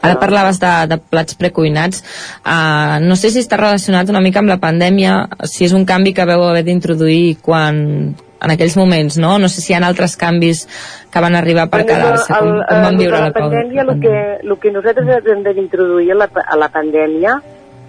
Ara 0.06 0.20
parlaves 0.20 0.60
de, 0.60 0.70
de 0.86 0.98
plats 0.98 1.34
precuinats. 1.34 2.02
Uh, 2.46 3.00
no 3.02 3.16
sé 3.16 3.30
si 3.32 3.40
està 3.42 3.56
relacionat 3.58 4.08
una 4.12 4.20
mica 4.22 4.38
amb 4.38 4.52
la 4.52 4.58
pandèmia, 4.62 5.26
si 5.50 5.64
és 5.66 5.72
un 5.74 5.86
canvi 5.88 6.12
que 6.14 6.26
veu 6.28 6.44
haver 6.46 6.62
d'introduir 6.62 7.38
quan 7.42 8.14
en 8.46 8.54
aquells 8.54 8.76
moments, 8.78 9.18
no? 9.18 9.36
No 9.42 9.50
sé 9.52 9.60
si 9.60 9.72
hi 9.72 9.76
ha 9.76 9.82
altres 9.86 10.16
canvis 10.20 10.64
que 11.12 11.20
van 11.22 11.36
arribar 11.38 11.68
per 11.72 11.82
quedar-se. 11.88 12.32
Com, 12.32 12.48
el- 12.54 12.64
com 12.70 12.82
van 12.86 12.98
viure 13.02 13.18
la, 13.18 13.28
la, 13.28 13.34
pandèmia, 13.36 13.84
el 13.86 14.00
que, 14.00 14.16
el 14.46 14.56
que 14.62 14.72
nosaltres 14.74 15.28
hem 15.34 15.44
d'introduir 15.50 16.12
a, 16.14 16.18
la, 16.24 16.30
a 16.46 16.56
la 16.62 16.70
pandèmia 16.72 17.36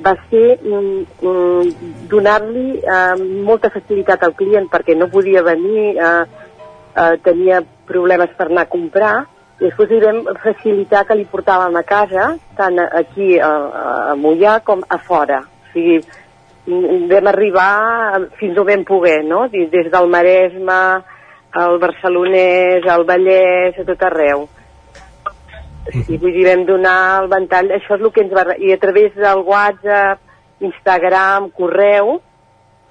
va 0.06 0.14
ser 0.30 0.60
mm, 0.62 1.00
mm, 1.26 1.72
donar-li 2.12 2.68
eh, 2.84 3.16
molta 3.48 3.72
facilitat 3.74 4.22
al 4.28 4.36
client 4.38 4.68
perquè 4.70 4.94
no 4.98 5.08
podia 5.10 5.42
venir, 5.46 5.96
eh, 5.98 6.44
eh, 6.94 7.16
tenia 7.26 7.64
problemes 7.88 8.30
per 8.38 8.46
anar 8.52 8.68
a 8.68 8.70
comprar, 8.70 9.16
i 9.58 9.66
després 9.66 9.90
li 9.90 10.00
vam 10.04 10.20
facilitar 10.44 11.02
que 11.10 11.16
li 11.18 11.26
portàvem 11.26 11.80
a 11.80 11.82
casa, 11.88 12.28
tant 12.60 12.78
aquí 12.86 13.40
a, 13.42 13.50
a 14.12 14.16
Mollà 14.22 14.60
com 14.64 14.84
a 14.86 15.00
fora. 15.02 15.40
O 15.42 15.72
sigui, 15.74 15.98
vam 16.68 17.30
arribar 17.32 18.20
fins 18.40 18.58
on 18.60 18.68
vam 18.68 18.84
poder, 18.88 19.24
no? 19.24 19.48
Des 19.48 19.92
del 19.92 20.10
Maresme, 20.12 20.82
al 21.58 21.80
Barcelonès, 21.80 22.86
al 22.92 23.06
Vallès, 23.08 23.80
a 23.80 23.86
tot 23.88 24.04
arreu. 24.04 24.48
Sí, 25.88 26.18
vull 26.20 26.34
dir, 26.36 26.46
vam 26.50 26.66
donar 26.68 27.00
el 27.24 27.30
ventall, 27.32 27.72
això 27.72 27.96
és 27.96 28.02
el 28.04 28.12
que 28.12 28.26
ens 28.26 28.34
va... 28.36 28.44
I 28.60 28.74
a 28.76 28.80
través 28.82 29.16
del 29.16 29.44
WhatsApp, 29.48 30.20
Instagram, 30.68 31.48
correu, 31.56 32.18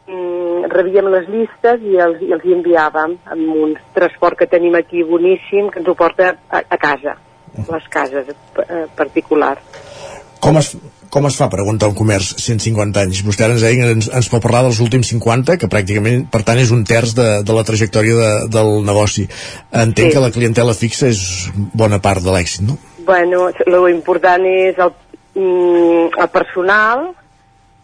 mm, 0.08 0.70
rebíem 0.72 1.10
les 1.12 1.28
llistes 1.28 1.84
i 1.84 1.98
els, 2.00 2.22
i 2.24 2.32
els 2.32 2.46
hi 2.46 2.56
enviàvem 2.56 3.18
amb 3.34 3.58
un 3.66 3.76
transport 3.96 4.40
que 4.40 4.48
tenim 4.48 4.78
aquí 4.78 5.04
boníssim 5.04 5.68
que 5.68 5.82
ens 5.82 5.92
ho 5.92 5.96
porta 5.98 6.32
a, 6.48 6.62
a 6.64 6.80
casa, 6.80 7.18
a 7.52 7.66
les 7.74 7.90
cases 7.92 8.32
eh, 8.32 8.86
particulars. 8.96 9.85
Com 10.46 10.58
es, 10.60 10.70
com 11.10 11.26
es 11.28 11.36
fa 11.38 11.48
per 11.50 11.60
aguantar 11.62 11.88
un 11.90 11.96
comerç 11.98 12.32
150 12.42 13.02
anys? 13.02 13.22
Vostè 13.26 13.46
ara 13.46 13.56
ens 13.56 13.64
deia 13.64 13.90
ens, 13.94 14.08
ens 14.14 14.28
pot 14.32 14.44
parlar 14.44 14.62
dels 14.66 14.80
últims 14.84 15.10
50, 15.12 15.56
que 15.60 15.70
pràcticament, 15.72 16.26
per 16.32 16.42
tant, 16.46 16.60
és 16.62 16.72
un 16.74 16.84
terç 16.86 17.16
de, 17.18 17.26
de 17.46 17.56
la 17.56 17.64
trajectòria 17.66 18.16
de, 18.20 18.30
del 18.54 18.72
negoci. 18.86 19.26
Entenc 19.72 20.10
Sí. 20.10 20.14
que 20.14 20.22
la 20.22 20.32
clientela 20.34 20.76
fixa 20.78 21.10
és 21.10 21.22
bona 21.74 21.98
part 22.04 22.22
de 22.22 22.34
l'èxit, 22.34 22.66
no? 22.68 22.78
Bueno, 23.06 23.48
lo 23.66 23.86
important 23.90 24.46
és 24.50 24.78
el, 24.82 24.92
mm, 25.34 26.20
el 26.22 26.30
personal, 26.34 27.08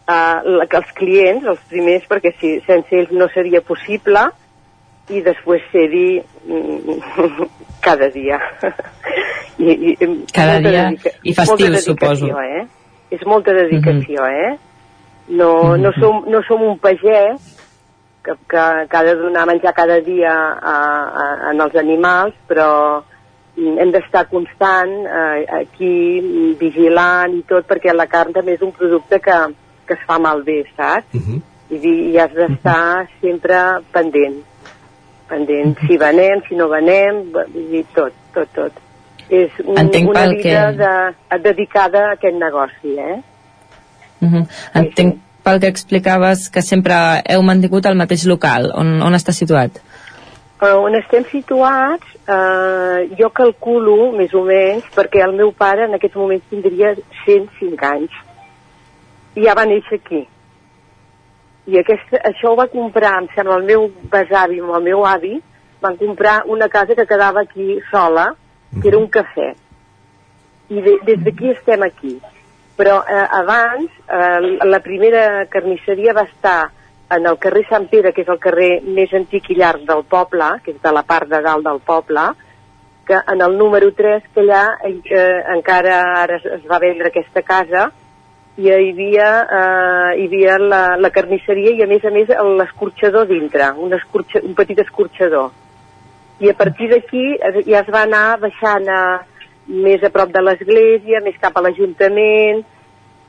eh, 0.07 0.63
els 0.63 0.95
clients, 0.95 1.45
els 1.47 1.59
primers, 1.69 2.07
perquè 2.07 2.33
si, 2.39 2.55
sense 2.67 2.95
ells 2.95 3.11
no 3.11 3.27
seria 3.33 3.61
possible, 3.61 4.29
i 5.11 5.19
després 5.23 5.63
ser-hi 5.71 6.21
mm, 6.47 7.51
cada 7.83 8.09
dia. 8.09 8.39
I, 9.59 9.69
i, 9.69 10.07
Cada 10.33 10.59
dia 10.63 10.87
dedica- 10.89 11.13
i 11.21 11.33
dedicació, 11.35 11.81
suposo. 11.85 12.29
Eh? 12.41 12.63
És 13.13 13.21
molta 13.29 13.53
dedicació, 13.53 14.25
eh? 14.25 14.53
No, 15.29 15.77
no, 15.77 15.91
som, 15.99 16.23
no 16.27 16.41
som 16.47 16.63
un 16.65 16.79
pagès 16.83 17.53
que, 18.23 18.33
que, 18.49 18.63
que 18.89 18.97
ha 18.97 19.03
de 19.03 19.15
donar 19.19 19.45
menjar 19.47 19.73
cada 19.75 19.99
dia 20.01 20.33
a, 20.33 20.75
a, 20.75 21.25
en 21.51 21.61
els 21.63 21.75
animals, 21.79 22.35
però 22.49 22.69
mm, 23.55 23.77
hem 23.83 23.93
d'estar 23.93 24.25
constant 24.31 24.91
eh, 25.05 25.43
aquí 25.61 25.93
mm, 26.19 26.55
vigilant 26.59 27.37
i 27.37 27.43
tot 27.47 27.67
perquè 27.69 27.95
la 27.95 28.09
carn 28.11 28.33
també 28.35 28.57
és 28.57 28.65
un 28.65 28.73
producte 28.75 29.21
que, 29.23 29.39
que 29.87 29.99
es 29.99 30.07
fa 30.07 30.19
malbé, 30.19 30.63
saps? 30.75 31.13
Uh 31.13 31.21
-huh. 31.21 31.41
I, 31.73 31.93
i 32.11 32.17
has 32.19 32.33
d'estar 32.33 33.07
sempre 33.21 33.59
pendent 33.91 34.41
pendent 35.33 35.83
si 35.87 35.97
venem, 35.97 36.45
si 36.47 36.61
no 36.61 36.69
venem 36.71 37.25
vull 37.33 37.59
dir, 37.73 37.83
tot, 37.97 38.15
tot, 38.37 38.53
tot 38.55 38.81
és 39.33 39.59
un, 39.65 39.77
Entenc 39.79 40.09
una 40.13 40.27
vida 40.29 40.65
que- 40.71 40.79
de, 40.83 41.43
dedicada 41.49 42.07
a 42.07 42.15
aquest 42.19 42.37
negoci 42.37 42.97
eh? 42.99 43.19
Uh 44.23 44.29
-huh. 44.29 44.47
Entenc 44.79 45.21
pel 45.43 45.59
que 45.59 45.67
explicaves 45.67 46.49
que 46.49 46.63
sempre 46.63 46.95
heu 47.29 47.43
mantingut 47.43 47.85
el 47.85 47.99
mateix 47.99 48.25
local. 48.31 48.71
On, 48.79 48.95
on 49.03 49.17
està 49.17 49.35
situat? 49.35 49.79
Eh, 50.63 50.71
on 50.71 50.95
estem 50.95 51.25
situats, 51.31 52.07
eh, 52.23 53.09
jo 53.19 53.29
calculo, 53.35 54.13
més 54.15 54.33
o 54.33 54.45
menys, 54.47 54.87
perquè 54.95 55.23
el 55.25 55.35
meu 55.35 55.51
pare 55.51 55.89
en 55.89 55.97
aquests 55.97 56.15
moments 56.15 56.47
tindria 56.49 56.93
105 57.25 57.89
anys. 57.89 58.21
I 59.35 59.43
ja 59.47 59.55
va 59.57 59.65
néixer 59.67 59.99
aquí. 59.99 60.23
I 61.65 61.79
aquesta, 61.79 62.19
això 62.27 62.51
ho 62.51 62.59
va 62.59 62.67
comprar, 62.71 63.13
em 63.21 63.29
sembla, 63.35 63.57
el 63.61 63.67
meu 63.67 63.87
besavi 64.11 64.59
amb 64.59 64.75
el 64.77 64.87
meu 64.89 65.05
avi, 65.07 65.37
van 65.83 65.97
comprar 65.99 66.41
una 66.51 66.67
casa 66.69 66.95
que 66.95 67.07
quedava 67.07 67.43
aquí 67.43 67.79
sola, 67.91 68.33
que 68.81 68.87
era 68.89 68.99
un 68.99 69.09
cafè. 69.11 69.49
I 70.69 70.81
de, 70.81 70.97
des 71.07 71.23
d'aquí 71.23 71.51
estem 71.51 71.83
aquí. 71.83 72.17
Però 72.75 73.01
eh, 73.05 73.25
abans, 73.39 73.91
eh, 74.07 74.65
la 74.65 74.79
primera 74.83 75.45
carnisseria 75.51 76.15
va 76.17 76.25
estar 76.27 76.71
en 77.13 77.27
el 77.29 77.37
carrer 77.37 77.65
Sant 77.69 77.87
Pere, 77.91 78.11
que 78.11 78.23
és 78.23 78.31
el 78.31 78.39
carrer 78.43 78.71
més 78.83 79.11
antic 79.13 79.51
i 79.51 79.59
llarg 79.59 79.83
del 79.87 80.03
poble, 80.09 80.49
que 80.65 80.73
és 80.73 80.81
de 80.81 80.93
la 80.95 81.03
part 81.07 81.29
de 81.29 81.41
dalt 81.45 81.67
del 81.67 81.79
poble, 81.85 82.31
que 83.05 83.19
en 83.19 83.43
el 83.43 83.57
número 83.59 83.91
3, 83.93 84.29
que 84.33 84.43
allà 84.43 84.63
eh, 84.87 85.43
encara 85.57 85.99
ara 86.23 86.39
es, 86.39 86.47
es 86.59 86.63
va 86.69 86.79
vendre 86.79 87.11
aquesta 87.11 87.43
casa, 87.43 87.89
i 88.57 88.67
hi 88.69 88.71
havia, 88.71 89.29
eh, 89.59 90.21
hi 90.21 90.25
havia 90.29 90.57
la, 90.61 90.83
la 91.01 91.09
carnisseria 91.09 91.73
i 91.73 91.83
a 91.83 91.89
més 91.89 92.05
a 92.05 92.11
més 92.13 92.29
l'escorxador 92.59 93.25
dintre, 93.29 93.71
un, 93.81 93.93
escorxa, 93.97 94.43
un 94.45 94.53
petit 94.57 94.79
escorxador. 94.83 95.51
I 96.43 96.49
a 96.51 96.57
partir 96.57 96.89
d'aquí 96.91 97.23
ja 97.65 97.81
es 97.81 97.89
va 97.93 98.03
anar 98.05 98.37
baixant 98.41 98.89
a, 98.89 99.01
més 99.67 100.03
a 100.03 100.11
prop 100.13 100.31
de 100.33 100.41
l'església, 100.43 101.21
més 101.23 101.37
cap 101.41 101.57
a 101.57 101.63
l'Ajuntament, 101.63 102.63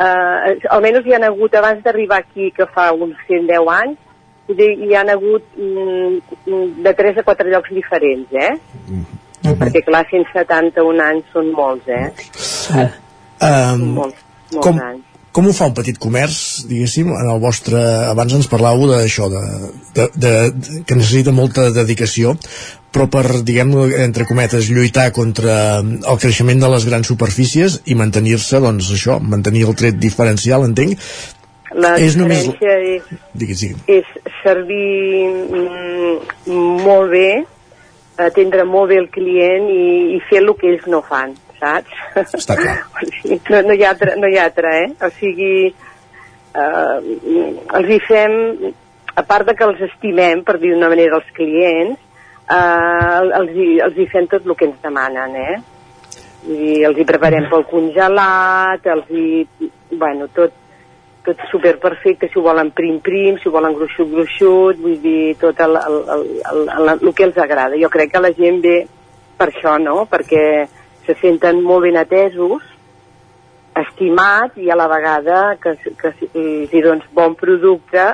eh, 0.02 0.54
almenys 0.74 1.06
hi 1.06 1.14
han 1.16 1.26
hagut, 1.28 1.54
abans 1.54 1.82
d'arribar 1.84 2.20
aquí, 2.24 2.50
que 2.50 2.66
fa 2.74 2.90
uns 2.92 3.16
110 3.28 3.70
anys, 3.78 4.00
hi 4.48 4.94
han 4.98 5.08
hagut 5.08 5.56
mm, 5.56 6.82
de 6.84 6.94
3 7.00 7.22
a 7.22 7.24
4 7.24 7.48
llocs 7.48 7.72
diferents, 7.72 8.32
eh? 8.32 8.52
Perquè, 9.44 9.84
clar, 9.84 10.04
171 10.10 11.00
anys 11.04 11.32
són 11.32 11.50
molts, 11.52 11.88
eh? 11.88 12.10
Um, 13.44 13.90
molts, 13.96 14.20
molts 14.52 14.66
com, 14.68 14.80
anys. 14.80 15.13
Com 15.34 15.48
ho 15.50 15.52
fa 15.56 15.66
un 15.66 15.74
petit 15.74 15.96
comerç, 15.98 16.36
diguéssim, 16.70 17.08
en 17.10 17.26
el 17.32 17.40
vostre... 17.42 17.80
Abans 18.12 18.36
ens 18.36 18.46
parlàveu 18.50 18.86
d'això, 18.92 19.26
de, 19.32 19.40
de, 19.96 20.04
de, 20.14 20.32
de, 20.54 20.82
que 20.86 20.94
necessita 20.94 21.32
molta 21.34 21.68
dedicació, 21.74 22.36
però 22.94 23.08
per, 23.10 23.24
diguem 23.42 23.72
entre 24.04 24.28
cometes, 24.30 24.68
lluitar 24.70 25.08
contra 25.16 25.56
el 25.82 26.20
creixement 26.22 26.62
de 26.62 26.70
les 26.70 26.86
grans 26.86 27.10
superfícies 27.10 27.80
i 27.90 27.96
mantenir-se, 27.98 28.60
doncs 28.62 28.92
això, 28.94 29.18
mantenir 29.18 29.64
el 29.66 29.74
tret 29.80 29.98
diferencial, 29.98 30.62
entenc, 30.70 31.00
La 31.74 31.96
és 31.98 32.14
només- 32.14 32.44
diferència 32.46 32.74
és, 32.94 33.08
digues. 33.34 33.64
és 33.90 34.06
servir 34.44 35.26
mm, 35.50 36.84
molt 36.86 37.10
bé, 37.10 37.30
atendre 38.22 38.62
molt 38.62 38.92
bé 38.92 39.00
el 39.02 39.08
client 39.10 39.66
i, 39.74 40.14
i 40.14 40.20
fer 40.30 40.38
el 40.44 40.52
que 40.60 40.70
ells 40.70 40.86
no 40.86 41.02
fan, 41.02 41.34
saps? 41.64 42.38
Està 42.40 42.56
clar. 42.60 42.78
no, 43.50 43.60
no, 43.68 43.74
hi 43.74 43.84
ha 43.84 43.92
altra, 43.94 44.16
no 44.20 44.30
hi 44.30 44.38
ha 44.38 44.48
altra, 44.48 44.72
eh? 44.84 44.88
O 45.00 45.10
sigui, 45.18 45.52
eh, 46.54 46.96
els 47.80 47.92
hi 47.92 48.00
fem, 48.08 48.40
a 49.14 49.22
part 49.26 49.48
de 49.48 49.54
que 49.58 49.68
els 49.68 49.84
estimem, 49.88 50.42
per 50.46 50.58
dir 50.62 50.74
d'una 50.74 50.90
manera, 50.92 51.20
els 51.20 51.30
clients, 51.36 52.00
eh, 52.48 53.22
els, 53.40 53.54
hi, 53.54 53.70
els 53.86 53.96
hi 53.98 54.10
fem 54.12 54.28
tot 54.32 54.46
el 54.46 54.58
que 54.58 54.68
ens 54.70 54.82
demanen, 54.84 55.38
eh? 55.38 55.56
I 56.44 56.82
els 56.84 57.00
hi 57.00 57.08
preparem 57.08 57.48
pel 57.52 57.64
congelat, 57.70 58.84
els 58.96 59.08
hi... 59.14 59.70
Bueno, 59.94 60.26
tot, 60.34 60.52
tot 61.24 61.40
super 61.48 61.78
perfecte, 61.80 62.28
si 62.28 62.36
ho 62.40 62.42
volen 62.44 62.72
prim-prim, 62.76 63.38
si 63.40 63.48
ho 63.48 63.54
volen 63.54 63.76
gruixut-gruixut, 63.78 64.80
vull 64.82 64.98
dir, 65.00 65.36
tot 65.40 65.60
el, 65.64 65.78
el, 65.80 66.00
el, 66.16 66.24
el, 66.50 66.64
el, 66.74 66.90
el 66.98 67.14
que 67.16 67.24
els 67.28 67.38
agrada. 67.40 67.78
Jo 67.80 67.88
crec 67.92 68.12
que 68.12 68.20
la 68.20 68.34
gent 68.36 68.60
ve 68.64 68.76
per 69.38 69.48
això, 69.48 69.78
no? 69.80 70.04
Perquè 70.10 70.44
se 71.06 71.16
senten 71.20 71.62
molt 71.62 71.84
ben 71.86 71.98
atesos, 72.00 72.62
estimats 73.74 74.58
i 74.62 74.70
a 74.70 74.76
la 74.78 74.86
vegada 74.88 75.56
que, 75.62 75.74
que 75.98 76.12
els 76.12 76.72
hi 76.72 76.82
dones 76.82 77.06
bon 77.14 77.34
producte, 77.38 78.04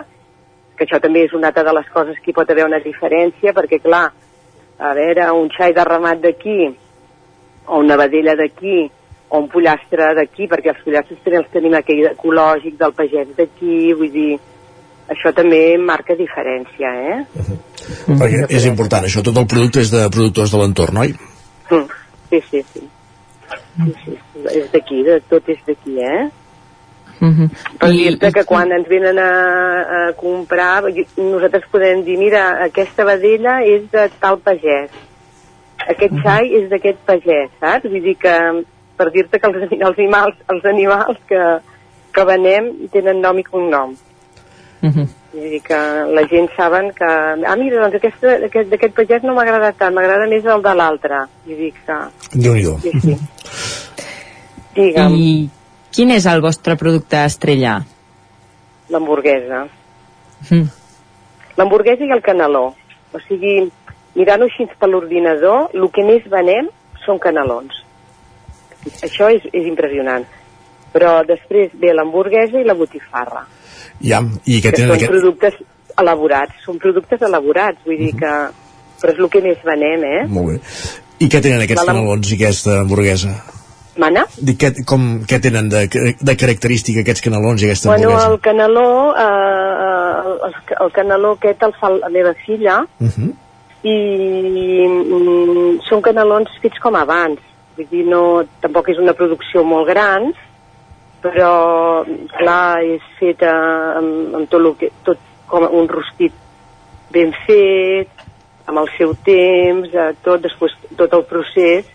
que 0.77 0.87
això 0.87 1.01
també 1.03 1.27
és 1.27 1.35
una 1.37 1.51
altra 1.51 1.67
de 1.67 1.75
les 1.77 1.89
coses 1.93 2.17
que 2.21 2.33
hi 2.33 2.37
pot 2.37 2.51
haver 2.51 2.65
una 2.65 2.81
diferència, 2.81 3.53
perquè 3.57 3.81
clar, 3.85 4.07
a 4.81 4.95
veure, 4.97 5.27
un 5.37 5.51
xai 5.53 5.75
de 5.77 5.85
ramat 5.85 6.23
d'aquí, 6.25 6.71
o 7.67 7.83
una 7.85 7.99
vedella 8.01 8.35
d'aquí, 8.39 8.87
o 9.29 9.39
un 9.39 9.49
pollastre 9.53 10.15
d'aquí, 10.17 10.49
perquè 10.49 10.73
els 10.73 10.81
pollastres 10.87 11.21
també 11.25 11.43
els 11.43 11.51
tenim 11.53 11.77
aquell 11.77 12.07
ecològic 12.15 12.79
del 12.81 12.97
pagès 12.97 13.35
d'aquí, 13.37 13.93
vull 13.99 14.15
dir, 14.15 14.39
això 15.13 15.35
també 15.37 15.61
marca 15.79 16.17
diferència, 16.17 16.95
eh? 17.13 17.21
perquè 18.09 18.47
és 18.49 18.67
important 18.71 19.05
això, 19.05 19.23
tot 19.27 19.37
el 19.37 19.49
producte 19.51 19.85
és 19.85 19.93
de 19.93 20.07
productors 20.09 20.55
de 20.55 20.63
l'entorn, 20.63 21.05
oi? 21.05 21.13
Mm. 21.71 22.01
Sí, 22.31 22.41
sí. 22.51 22.63
sí, 22.73 22.85
sí, 23.85 23.93
sí. 24.05 24.45
És 24.55 24.71
d'aquí, 24.73 25.03
de, 25.07 25.19
tot 25.31 25.49
és 25.51 25.61
d'aquí, 25.67 25.99
eh? 26.05 26.29
Per 27.21 27.91
dir-te 27.93 28.31
que 28.33 28.47
quan 28.49 28.71
ens 28.73 28.87
venen 28.89 29.19
a, 29.21 29.31
a 29.97 30.01
comprar, 30.17 30.87
nosaltres 31.19 31.67
podem 31.73 32.01
dir, 32.07 32.17
mira, 32.17 32.47
aquesta 32.65 33.05
vedella 33.05 33.59
és 33.67 33.85
de 33.93 34.07
tal 34.23 34.39
pagès, 34.41 34.95
aquest 35.89 36.17
xai 36.25 36.49
és 36.61 36.69
d'aquest 36.71 37.03
pagès, 37.09 37.51
saps? 37.61 37.89
Vull 37.93 38.05
dir 38.05 38.17
que, 38.21 38.37
per 38.97 39.11
dir-te 39.13 39.41
que 39.41 39.51
els, 39.51 39.75
els 39.77 39.99
animals, 39.99 40.41
els 40.55 40.65
animals 40.73 41.21
que, 41.29 41.45
que 42.17 42.25
venem 42.29 42.73
tenen 42.95 43.21
nom 43.21 43.41
i 43.41 43.45
cognom. 43.45 43.93
Vull 44.81 45.51
dir 45.53 45.61
que 45.63 45.79
la 46.17 46.23
gent 46.31 46.49
saben 46.57 46.91
que... 46.97 47.07
Ah, 47.07 47.57
mira, 47.61 47.83
doncs 47.83 47.99
aquesta- 48.01 48.39
aquest- 48.49 48.71
d'aquest 48.73 48.95
pagès 48.97 49.23
no 49.23 49.35
m'agrada 49.37 49.73
tant, 49.79 49.95
m'agrada 49.95 50.27
més 50.31 50.45
el 50.45 50.63
de 50.65 50.75
l'altre. 50.75 51.21
Vull 51.47 51.57
dir 51.61 51.73
que... 51.77 51.99
déu 52.35 52.55
nhi 52.55 52.65
Sí, 52.83 52.93
sí. 53.05 53.17
Digue'm. 54.75 55.15
I 55.15 55.51
quin 55.95 56.11
és 56.15 56.27
el 56.31 56.41
vostre 56.43 56.77
producte 56.81 57.21
estrella? 57.27 57.81
L'hamburguesa. 58.91 59.65
Mm. 60.51 60.67
L'hamburguesa 61.59 62.07
i 62.07 62.13
el 62.15 62.23
caneló. 62.23 62.65
O 63.13 63.21
sigui, 63.27 63.55
mirant-ho 64.15 64.47
així 64.47 64.67
per 64.79 64.89
l'ordinador, 64.89 65.71
el 65.75 65.89
que 65.95 66.05
més 66.07 66.27
venem 66.31 66.69
són 67.05 67.19
canelons. 67.23 67.75
Això 69.05 69.29
és, 69.35 69.45
és 69.53 69.67
impressionant. 69.67 70.25
Però 70.95 71.21
després 71.27 71.71
ve 71.79 71.93
l'hamburguesa 71.95 72.59
i 72.59 72.67
la 72.67 72.75
botifarra, 72.75 73.45
Ja, 74.01 74.23
i 74.47 74.61
que 74.61 74.71
que 74.71 74.77
tenen 74.77 74.91
són 74.91 74.97
aquest... 74.97 75.11
productes 75.13 75.55
elaborats. 76.01 76.53
Són 76.65 76.79
productes 76.79 77.23
elaborats, 77.23 77.79
vull 77.87 77.99
dir 77.99 78.15
que... 78.17 78.35
Però 79.01 79.13
és 79.15 79.19
el 79.19 79.29
que 79.33 79.41
més 79.41 79.59
venem, 79.65 80.03
eh? 80.05 80.27
Molt 80.29 80.47
bé. 80.53 80.59
I 81.25 81.29
què 81.33 81.41
tenen 81.41 81.63
aquests 81.65 81.85
La- 81.87 81.93
canelons 81.95 82.31
i 82.33 82.35
aquesta 82.37 82.81
hamburguesa? 82.83 83.31
Mana? 84.01 84.23
Dic, 84.41 84.57
què, 84.61 84.85
com, 84.89 85.07
què 85.29 85.41
tenen 85.43 85.69
de, 85.69 85.87
de 86.21 86.35
característica 86.37 87.01
aquests 87.01 87.21
canelons 87.25 87.61
i 87.63 87.67
aquesta 87.69 87.89
Bueno, 87.91 88.11
hamburguesa? 88.11 88.31
el 88.33 88.41
caneló, 88.41 88.85
eh, 89.17 89.25
eh, 89.87 90.49
el, 90.49 90.55
el 90.87 90.93
caneló 90.93 91.33
aquest 91.37 91.63
el 91.67 91.73
fa 91.81 91.91
la 91.97 92.09
meva 92.09 92.33
filla, 92.47 92.79
Uh 93.01 93.09
-huh. 93.09 93.31
i 93.83 93.97
mm, 94.87 95.81
són 95.89 96.03
canelons 96.05 96.51
fets 96.63 96.79
com 96.83 96.97
abans. 96.97 97.41
Vull 97.77 97.89
dir, 97.91 98.05
no, 98.07 98.45
tampoc 98.61 98.89
és 98.93 98.99
una 98.99 99.15
producció 99.17 99.65
molt 99.65 99.89
gran, 99.89 100.33
però, 101.23 102.05
clar, 102.37 102.81
és 102.85 103.05
feta 103.19 103.53
amb, 104.01 104.35
amb 104.39 104.51
tot, 104.51 104.71
que, 104.81 104.91
tot 105.07 105.21
com 105.51 105.67
un 105.67 105.89
rostit 105.91 106.35
ben 107.13 107.33
fet, 107.47 108.27
amb 108.71 108.83
el 108.83 108.91
seu 108.97 109.15
temps, 109.27 109.91
eh, 109.93 110.13
tot, 110.25 110.43
després, 110.45 110.77
tot 110.97 111.17
el 111.17 111.25
procés, 111.29 111.89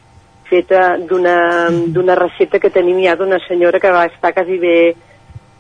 feta 0.46 0.98
d'una 1.10 1.36
d'una 1.96 2.16
recepta 2.20 2.60
que 2.62 2.70
tenim 2.70 3.00
ja 3.02 3.16
d'una 3.18 3.40
senyora 3.48 3.80
que 3.82 3.92
va 3.92 4.06
estar 4.12 4.34
quasi 4.36 4.60
bé 4.62 4.78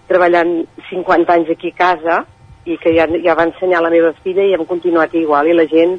treballant 0.05 0.59
50 0.89 1.33
anys 1.33 1.49
aquí 1.49 1.71
a 1.73 1.77
casa 1.79 2.17
i 2.65 2.77
que 2.81 2.93
ja, 2.93 3.07
ja 3.23 3.33
va 3.37 3.47
ensenyar 3.49 3.79
a 3.79 3.85
la 3.87 3.93
meva 3.93 4.11
filla 4.21 4.45
i 4.45 4.53
hem 4.53 4.65
continuat 4.69 5.13
igual 5.17 5.49
i 5.49 5.57
la 5.57 5.65
gent 5.69 5.97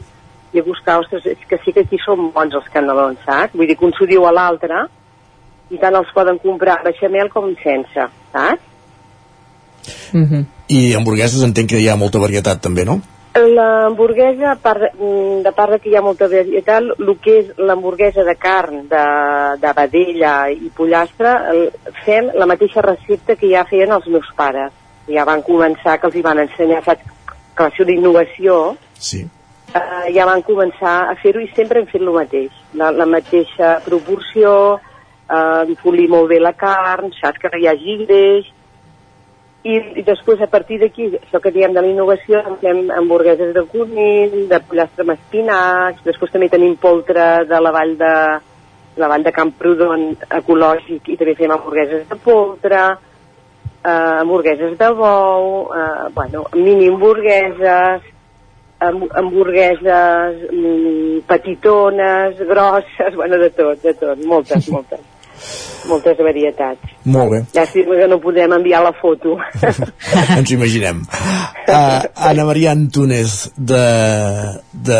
i 0.54 0.60
a 0.60 0.64
buscar, 0.64 1.00
ostres, 1.02 1.26
és 1.26 1.42
que 1.50 1.58
sí 1.64 1.72
que 1.74 1.82
aquí 1.82 1.98
són 2.00 2.30
bons 2.32 2.54
els 2.54 2.68
canelons, 2.72 3.18
saps? 3.26 3.54
Vull 3.58 3.66
dir 3.66 3.76
que 3.76 3.84
un 3.84 3.92
s'ho 3.96 4.06
diu 4.08 4.24
a 4.24 4.32
l'altre 4.32 4.86
i 5.70 5.78
tant 5.82 5.94
els 5.98 6.12
poden 6.14 6.38
comprar 6.38 6.78
amb 6.78 6.88
beixamel 6.90 7.28
com 7.32 7.50
sense, 7.62 8.08
saps? 8.32 8.72
I 10.68 10.94
hamburgueses 10.94 11.42
entenc 11.46 11.70
que 11.70 11.80
hi 11.82 11.88
ha 11.88 11.96
molta 11.98 12.18
varietat 12.22 12.60
també, 12.62 12.84
no? 12.84 13.00
L'hamburguesa, 13.36 14.54
de, 14.64 14.90
mm, 14.96 15.42
de 15.44 15.52
part 15.52 15.72
de 15.74 15.78
que 15.78 15.90
hi 15.90 15.96
ha 15.96 16.02
molta 16.02 16.26
varietat, 16.28 16.82
el 16.98 17.12
que 17.20 17.34
és 17.40 17.50
l'hamburguesa 17.58 18.24
de 18.24 18.34
carn, 18.40 18.86
de, 18.88 19.04
de 19.60 19.72
vedella 19.76 20.48
i 20.50 20.70
pollastre, 20.74 21.34
fem 22.04 22.30
la 22.34 22.46
mateixa 22.48 22.80
recepta 22.80 23.36
que 23.36 23.50
ja 23.52 23.66
feien 23.68 23.92
els 23.92 24.06
meus 24.08 24.30
pares. 24.36 24.72
Ja 25.12 25.26
van 25.28 25.42
començar, 25.42 25.98
que 26.00 26.08
els 26.08 26.16
hi 26.16 26.22
van 26.24 26.40
ensenyar, 26.46 26.82
saps, 26.84 27.04
classe 27.54 27.84
d'innovació, 27.84 28.76
Sí. 28.98 29.26
eh, 29.74 30.12
ja 30.14 30.24
van 30.24 30.42
començar 30.42 31.10
a 31.10 31.14
fer-ho 31.20 31.40
i 31.40 31.52
sempre 31.54 31.80
hem 31.80 31.86
fet 31.86 32.00
el 32.00 32.10
mateix. 32.12 32.50
La, 32.74 32.90
la 32.90 33.06
mateixa 33.06 33.80
proporció, 33.84 34.80
eh, 35.30 35.76
polir 35.82 36.08
molt 36.12 36.28
bé 36.30 36.38
la 36.40 36.52
carn, 36.52 37.10
saps 37.20 37.38
que 37.42 37.50
no 37.52 37.58
hi 37.62 37.66
hagi 37.72 37.96
greix, 38.04 38.52
i, 39.66 39.76
i 39.98 40.02
després 40.06 40.40
a 40.42 40.46
partir 40.46 40.78
d'aquí, 40.78 41.08
això 41.18 41.40
que 41.42 41.50
diem 41.50 41.72
de 41.74 41.82
la 41.82 41.88
innovació, 41.90 42.42
fem 42.60 42.84
hamburgueses 42.94 43.50
de 43.56 43.64
conill, 43.72 44.36
de 44.50 44.60
pollastre 44.68 45.02
amb 45.02 45.16
espinacs, 45.16 46.04
després 46.06 46.30
també 46.30 46.48
tenim 46.52 46.76
poltre 46.78 47.24
de 47.50 47.58
la 47.60 47.72
vall 47.74 47.96
de, 47.98 48.12
la 49.02 49.08
vall 49.10 49.24
de 49.26 49.32
Camprodon 49.34 50.04
ecològic 50.38 51.10
i 51.10 51.16
també 51.18 51.34
fem 51.34 51.50
hamburgueses 51.56 52.06
de 52.08 52.18
poltre, 52.22 52.84
eh, 53.82 54.14
hamburgueses 54.20 54.78
de 54.78 54.92
bou, 55.00 55.66
eh, 55.74 56.06
bueno, 56.14 56.44
mini 56.54 56.86
hamburgueses, 56.92 58.06
ham- 58.86 59.10
hamburgueses 59.18 60.46
mm, 60.52 61.26
petitones, 61.26 62.38
grosses, 62.38 63.14
bueno, 63.18 63.36
de 63.42 63.50
tot, 63.50 63.82
de 63.82 63.94
tot, 63.98 64.24
moltes, 64.24 64.70
moltes. 64.70 65.02
Moltes 65.86 66.18
varietats. 66.18 66.82
Molt 67.06 67.30
bé. 67.30 67.38
Llàstima 67.54 67.94
que 68.00 68.08
no 68.10 68.16
podem 68.18 68.52
enviar 68.56 68.80
la 68.82 68.90
foto. 68.98 69.36
Ens 70.38 70.50
imaginem. 70.50 71.04
Uh, 71.06 72.02
Anna 72.28 72.44
Maria 72.48 72.72
Antúnez 72.74 73.52
de, 73.56 73.82
de, 74.72 74.98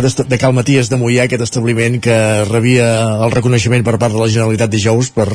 est- 0.00 0.24
de 0.28 0.38
Cal 0.40 0.54
Maties 0.56 0.88
de 0.88 0.96
Mollà, 1.00 1.26
aquest 1.28 1.44
establiment 1.44 1.98
que 2.00 2.16
rebia 2.48 2.88
el 3.26 3.34
reconeixement 3.34 3.84
per 3.84 3.98
part 4.00 4.14
de 4.16 4.22
la 4.22 4.30
Generalitat 4.32 4.72
dijous 4.72 5.10
per 5.12 5.28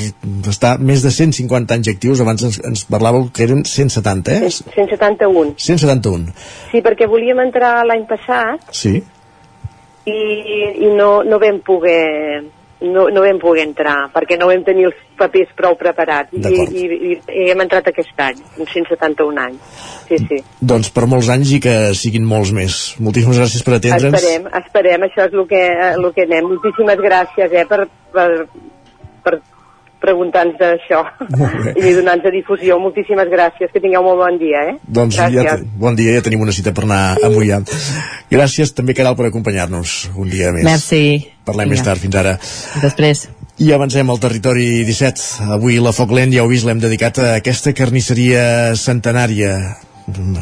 estar 0.50 0.76
més 0.80 1.06
de 1.06 1.12
150 1.14 1.78
anys 1.78 1.92
actius. 1.94 2.22
Abans 2.26 2.42
ens, 2.50 2.60
ens 2.66 2.86
parlàveu 2.90 3.30
que 3.34 3.46
eren 3.46 3.62
170, 3.66 4.34
eh? 4.40 4.50
171. 4.74 5.54
171. 5.58 6.34
Sí, 6.72 6.82
perquè 6.82 7.06
volíem 7.10 7.40
entrar 7.46 7.76
l'any 7.86 8.08
passat 8.10 8.66
Sí. 8.74 8.98
i, 10.10 10.20
i 10.84 10.90
no, 10.98 11.22
no 11.24 11.38
vam 11.40 11.62
poder 11.66 12.44
no, 12.84 13.08
no 13.14 13.24
vam 13.24 13.40
poder 13.42 13.64
entrar 13.68 13.96
perquè 14.14 14.38
no 14.40 14.50
vam 14.52 14.64
tenir 14.66 14.88
els 14.90 15.00
papers 15.20 15.54
prou 15.58 15.78
preparats 15.80 16.34
i, 16.36 16.42
i, 16.42 16.84
i, 16.84 17.14
i 17.16 17.46
hem 17.52 17.64
entrat 17.64 17.88
aquest 17.92 18.20
any, 18.26 18.42
amb 18.58 18.68
171 18.68 19.44
anys. 19.46 19.80
Sí, 20.10 20.20
sí. 20.28 20.42
Doncs 20.74 20.92
per 20.96 21.06
molts 21.10 21.30
anys 21.34 21.56
i 21.58 21.62
que 21.64 21.76
siguin 21.98 22.28
molts 22.28 22.52
més. 22.56 22.82
Moltíssimes 23.04 23.40
gràcies 23.40 23.66
per 23.66 23.78
atendre'ns. 23.78 24.20
Esperem, 24.20 24.52
esperem, 24.64 25.08
això 25.08 25.28
és 25.30 25.38
el 25.38 25.48
que, 25.50 25.64
el 25.94 26.10
que 26.16 26.28
anem. 26.28 26.52
Moltíssimes 26.52 27.04
gràcies 27.04 27.58
eh, 27.62 27.66
per, 27.70 27.86
per, 28.14 28.30
per 29.24 29.40
preguntar-nos 30.04 30.58
d'això 30.60 31.00
i 31.88 31.94
donar-nos 31.96 32.34
difusió. 32.36 32.78
Moltíssimes 32.84 33.30
gràcies, 33.32 33.72
que 33.74 33.82
tingueu 33.84 34.04
molt 34.06 34.20
bon 34.22 34.40
dia. 34.42 34.66
Eh? 34.74 34.76
Doncs 34.84 35.16
ja, 35.18 35.30
gràcies. 35.32 35.64
te- 35.64 35.80
bon 35.86 35.96
dia, 36.00 36.18
ja 36.18 36.26
tenim 36.26 36.44
una 36.44 36.52
cita 36.56 36.74
per 36.76 36.84
anar 36.88 37.02
a 37.24 37.32
Mollà. 37.32 37.62
Gràcies 38.32 38.74
també, 38.76 38.96
Caral, 38.98 39.16
per 39.20 39.30
acompanyar-nos 39.32 39.96
un 40.20 40.30
dia 40.30 40.52
més. 40.56 40.68
Merci. 40.68 41.04
Parlem 41.48 41.68
Vinga. 41.70 41.78
més 41.80 41.88
tard, 41.88 42.00
fins 42.04 42.16
ara. 42.20 42.36
Després. 42.84 43.26
I 43.64 43.68
avancem 43.76 44.10
al 44.10 44.18
territori 44.20 44.84
17. 44.88 45.44
Avui 45.54 45.76
la 45.84 45.92
Foc 45.94 46.12
Lent, 46.16 46.32
ja 46.34 46.42
heu 46.42 46.50
vist, 46.50 46.66
l'hem 46.66 46.80
dedicat 46.82 47.20
a 47.22 47.34
aquesta 47.38 47.74
carnisseria 47.78 48.74
centenària 48.80 49.52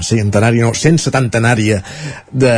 centenària, 0.02 0.66
no, 0.66 0.74
170nària 0.74 1.82
de, 2.32 2.54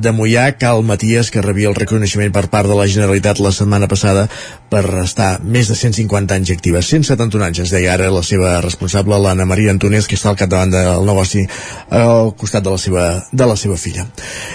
de 0.00 0.12
Mollà, 0.16 0.48
Cal 0.58 0.82
Maties, 0.86 1.30
que 1.30 1.44
rebia 1.44 1.68
el 1.70 1.76
reconeixement 1.76 2.32
per 2.32 2.46
part 2.52 2.68
de 2.68 2.76
la 2.78 2.86
Generalitat 2.88 3.40
la 3.44 3.52
setmana 3.52 3.88
passada 3.88 4.26
per 4.70 4.82
estar 5.02 5.36
més 5.44 5.68
de 5.70 5.76
150 5.76 6.34
anys 6.34 6.52
activa. 6.54 6.82
171 6.82 7.44
anys, 7.44 7.60
ens 7.64 7.74
deia 7.74 7.92
ara 7.94 8.08
la 8.12 8.22
seva 8.26 8.56
responsable, 8.64 9.18
l'Anna 9.20 9.46
Maria 9.46 9.74
Antonés, 9.74 10.08
que 10.08 10.16
està 10.18 10.32
al 10.32 10.38
capdavant 10.40 10.72
del 10.72 11.06
negoci 11.06 11.44
al 11.90 12.32
costat 12.38 12.64
de 12.64 12.72
la 12.72 12.80
seva, 12.80 13.06
de 13.32 13.48
la 13.48 13.56
seva 13.56 13.76
filla. 13.80 14.06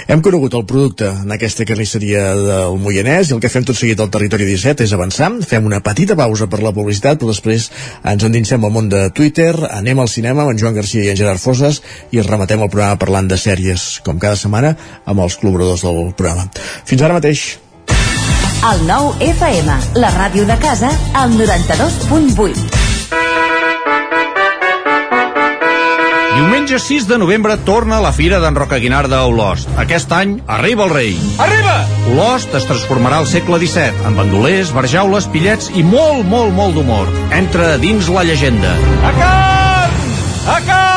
Hem 0.07 0.23
conegut 0.26 0.57
el 0.57 0.65
producte 0.65 1.10
en 1.11 1.32
aquesta 1.36 1.65
carnisseria 1.69 2.26
del 2.36 2.80
Moianès 2.82 3.30
i 3.30 3.38
el 3.38 3.44
que 3.44 3.52
fem 3.52 3.65
tot 3.68 3.78
seguit 3.78 4.02
al 4.02 4.11
territori 4.14 4.48
17 4.49 4.86
és 4.88 4.95
avançar, 4.98 5.32
fem 5.48 5.65
una 5.69 5.82
petita 5.86 6.18
pausa 6.18 6.49
per 6.52 6.61
la 6.65 6.73
publicitat, 6.76 7.19
però 7.22 7.32
després 7.32 7.69
ens 8.07 8.26
endinsem 8.26 8.64
al 8.65 8.73
món 8.73 8.90
de 8.91 9.07
Twitter, 9.15 9.53
anem 9.69 10.02
al 10.02 10.10
cinema 10.11 10.44
amb 10.44 10.56
en 10.56 10.60
Joan 10.60 10.76
Garcia 10.76 11.06
i 11.06 11.11
en 11.14 11.19
Gerard 11.19 11.41
Foses 11.41 11.82
i 12.11 12.22
rematem 12.26 12.61
el 12.61 12.72
programa 12.72 12.99
parlant 13.01 13.27
de 13.31 13.39
sèries, 13.39 13.99
com 14.05 14.19
cada 14.19 14.39
setmana, 14.39 14.76
amb 15.05 15.23
els 15.26 15.39
col·laboradors 15.41 15.85
del 15.88 16.13
programa. 16.18 16.47
Fins 16.85 17.01
ara 17.01 17.18
mateix. 17.18 17.45
El 18.61 18.84
nou 18.85 19.15
FM, 19.26 19.80
la 19.97 20.11
ràdio 20.13 20.45
de 20.45 20.57
casa, 20.61 20.91
al 21.18 21.34
92.8. 21.34 22.81
Diumenge 26.41 26.77
6 26.80 27.07
de 27.09 27.18
novembre 27.18 27.57
torna 27.65 27.99
la 28.01 28.11
Fira 28.15 28.38
d'en 28.41 28.55
Roca 28.55 28.77
Guinarda 28.81 29.19
a 29.19 29.27
Olost. 29.30 29.68
Aquest 29.81 30.13
any 30.15 30.38
arriba 30.47 30.85
el 30.88 30.93
rei. 30.93 31.11
Arriba! 31.43 31.73
Olost 32.13 32.55
es 32.57 32.69
transformarà 32.69 33.19
al 33.22 33.27
segle 33.30 33.59
XVII 33.61 34.07
amb 34.09 34.22
bandolers, 34.22 34.72
barjaules, 34.77 35.27
pillets 35.34 35.69
i 35.73 35.84
molt, 35.84 36.23
molt, 36.30 36.53
molt 36.55 36.77
d'humor. 36.77 37.11
Entra 37.38 37.76
dins 37.81 38.09
la 38.13 38.26
llegenda. 38.30 38.77
A 39.03 39.13
carn! 39.19 40.01
A 40.45 40.57
carn! 40.69 40.90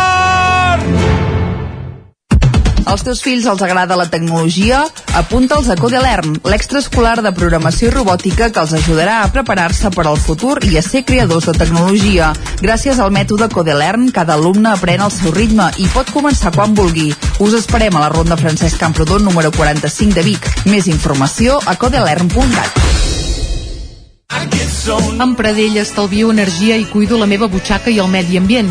Als 2.94 3.02
teus 3.02 3.24
fills 3.26 3.46
els 3.50 3.62
agrada 3.66 3.96
la 3.98 4.04
tecnologia? 4.06 4.84
Apunta'ls 5.18 5.66
a 5.66 5.74
Codelern, 5.74 6.36
l'extraescolar 6.46 7.16
de 7.26 7.32
programació 7.34 7.88
i 7.88 7.90
robòtica 7.90 8.52
que 8.54 8.62
els 8.62 8.74
ajudarà 8.78 9.16
a 9.24 9.32
preparar-se 9.34 9.90
per 9.90 10.04
al 10.06 10.20
futur 10.22 10.60
i 10.68 10.78
a 10.78 10.82
ser 10.86 11.02
creadors 11.02 11.48
de 11.50 11.56
tecnologia. 11.58 12.28
Gràcies 12.62 13.00
al 13.02 13.10
mètode 13.10 13.48
Codelern, 13.50 14.12
cada 14.14 14.36
alumne 14.38 14.70
aprèn 14.76 15.02
al 15.02 15.10
seu 15.10 15.34
ritme 15.34 15.72
i 15.82 15.88
pot 15.90 16.14
començar 16.14 16.54
quan 16.54 16.78
vulgui. 16.78 17.10
Us 17.42 17.58
esperem 17.58 17.98
a 17.98 18.04
la 18.04 18.12
Ronda 18.14 18.38
Francesc 18.38 18.78
Camprodon 18.78 19.26
número 19.26 19.50
45 19.50 20.14
de 20.14 20.22
Vic. 20.30 20.46
Més 20.70 20.86
informació 20.86 21.58
a 21.66 21.74
codelern.cat. 21.74 22.78
Amb 25.18 25.34
Pradell 25.34 25.82
estalvio 25.82 26.30
energia 26.30 26.78
i 26.78 26.86
cuido 26.86 27.18
la 27.18 27.26
meva 27.26 27.50
butxaca 27.50 27.90
i 27.90 27.98
el 27.98 28.06
medi 28.14 28.38
ambient. 28.38 28.70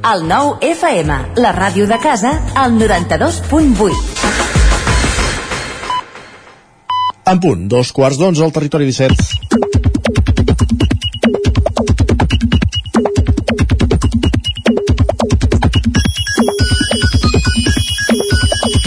El 0.00 0.22
9 0.26 0.64
FM, 0.64 1.12
la 1.36 1.50
ràdio 1.52 1.84
de 1.86 1.98
casa, 2.00 2.30
al 2.56 2.72
92.8. 2.80 3.92
En 7.28 7.40
punt, 7.44 7.68
dos 7.68 7.92
quarts 7.92 8.16
d'onze 8.16 8.42
al 8.42 8.52
territori 8.56 8.88
17. 8.88 9.14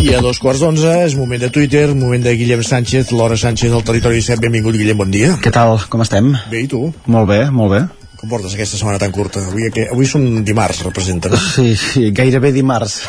I 0.01 0.15
a 0.17 0.21
dos 0.25 0.41
quarts 0.41 0.65
d'onze 0.65 0.97
és 1.05 1.13
moment 1.15 1.39
de 1.45 1.53
Twitter, 1.53 1.93
moment 1.93 2.25
de 2.25 2.33
Guillem 2.35 2.65
Sánchez, 2.65 3.13
Laura 3.13 3.37
Sánchez 3.37 3.69
del 3.69 3.85
territori 3.85 4.17
17. 4.17 4.41
Benvingut, 4.41 4.81
Guillem, 4.81 4.97
bon 4.97 5.13
dia. 5.13 5.37
Què 5.37 5.53
tal? 5.53 5.77
Com 5.93 6.01
estem? 6.01 6.33
Bé, 6.49 6.65
i 6.65 6.67
tu? 6.67 6.89
Molt 7.05 7.29
bé, 7.29 7.45
molt 7.53 7.77
bé. 7.77 8.02
Com 8.23 8.29
portes 8.31 8.53
aquesta 8.55 8.77
setmana 8.79 8.95
tan 9.01 9.11
curta? 9.11 9.41
Avui, 9.49 9.65
que, 9.75 9.83
avui 9.91 10.07
són 10.07 10.45
dimarts, 10.47 10.77
representa, 10.85 11.27
no? 11.27 11.35
Sí, 11.35 11.73
sí, 11.75 12.05
gairebé 12.15 12.53
dimarts. 12.55 13.01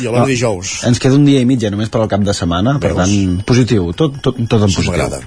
I 0.00 0.06
a 0.08 0.14
l'hora 0.14 0.24
dijous. 0.30 0.78
Ens 0.88 0.96
queda 1.02 1.18
un 1.18 1.26
dia 1.28 1.42
i 1.44 1.48
mitja 1.50 1.68
només 1.68 1.92
per 1.92 2.00
al 2.00 2.08
cap 2.08 2.24
de 2.24 2.32
setmana, 2.32 2.78
per 2.80 2.94
tant, 2.96 3.12
positiu, 3.44 3.90
tot, 3.92 4.16
tot, 4.24 4.40
tot 4.40 4.64
en 4.64 4.72
positiu. 4.72 5.20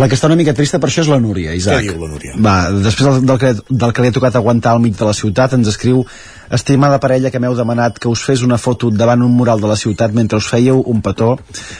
La 0.00 0.08
que 0.08 0.16
està 0.16 0.32
una 0.32 0.38
mica 0.40 0.56
trista 0.56 0.80
per 0.80 0.88
això 0.88 1.04
és 1.04 1.12
la 1.12 1.20
Núria, 1.20 1.52
Isaac. 1.58 1.84
Què 1.84 1.92
diu 1.92 2.00
la 2.00 2.08
Núria? 2.14 2.32
Va, 2.48 2.56
després 2.72 3.10
del, 3.10 3.28
del, 3.28 3.42
que, 3.44 3.52
del 3.68 3.92
que 3.92 4.06
li 4.06 4.08
ha 4.08 4.16
tocat 4.16 4.40
aguantar 4.40 4.72
al 4.72 4.80
mig 4.80 4.96
de 4.96 5.10
la 5.10 5.16
ciutat, 5.20 5.58
ens 5.60 5.68
escriu 5.68 6.06
Estimada 6.48 6.96
parella 6.96 7.28
que 7.28 7.36
m'heu 7.44 7.52
demanat 7.52 7.98
que 8.00 8.08
us 8.08 8.22
fes 8.24 8.40
una 8.40 8.56
foto 8.56 8.88
davant 8.88 9.20
un 9.20 9.36
mural 9.36 9.60
de 9.60 9.68
la 9.68 9.76
ciutat 9.76 10.16
mentre 10.16 10.40
us 10.40 10.48
fèieu 10.48 10.80
un 10.80 11.04
petó, 11.04 11.34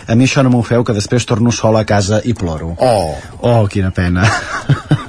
a 0.05 0.13
mi 0.13 0.29
això 0.29 0.45
no 0.45 0.53
m'ho 0.53 0.61
feu, 0.61 0.85
que 0.85 0.93
després 0.93 1.25
torno 1.25 1.57
sol 1.57 1.81
a 1.81 1.87
casa 1.89 2.21
i 2.21 2.37
ploro. 2.37 2.75
Oh! 2.77 3.15
Oh, 3.41 3.63
quina 3.73 3.97
pena. 3.97 4.29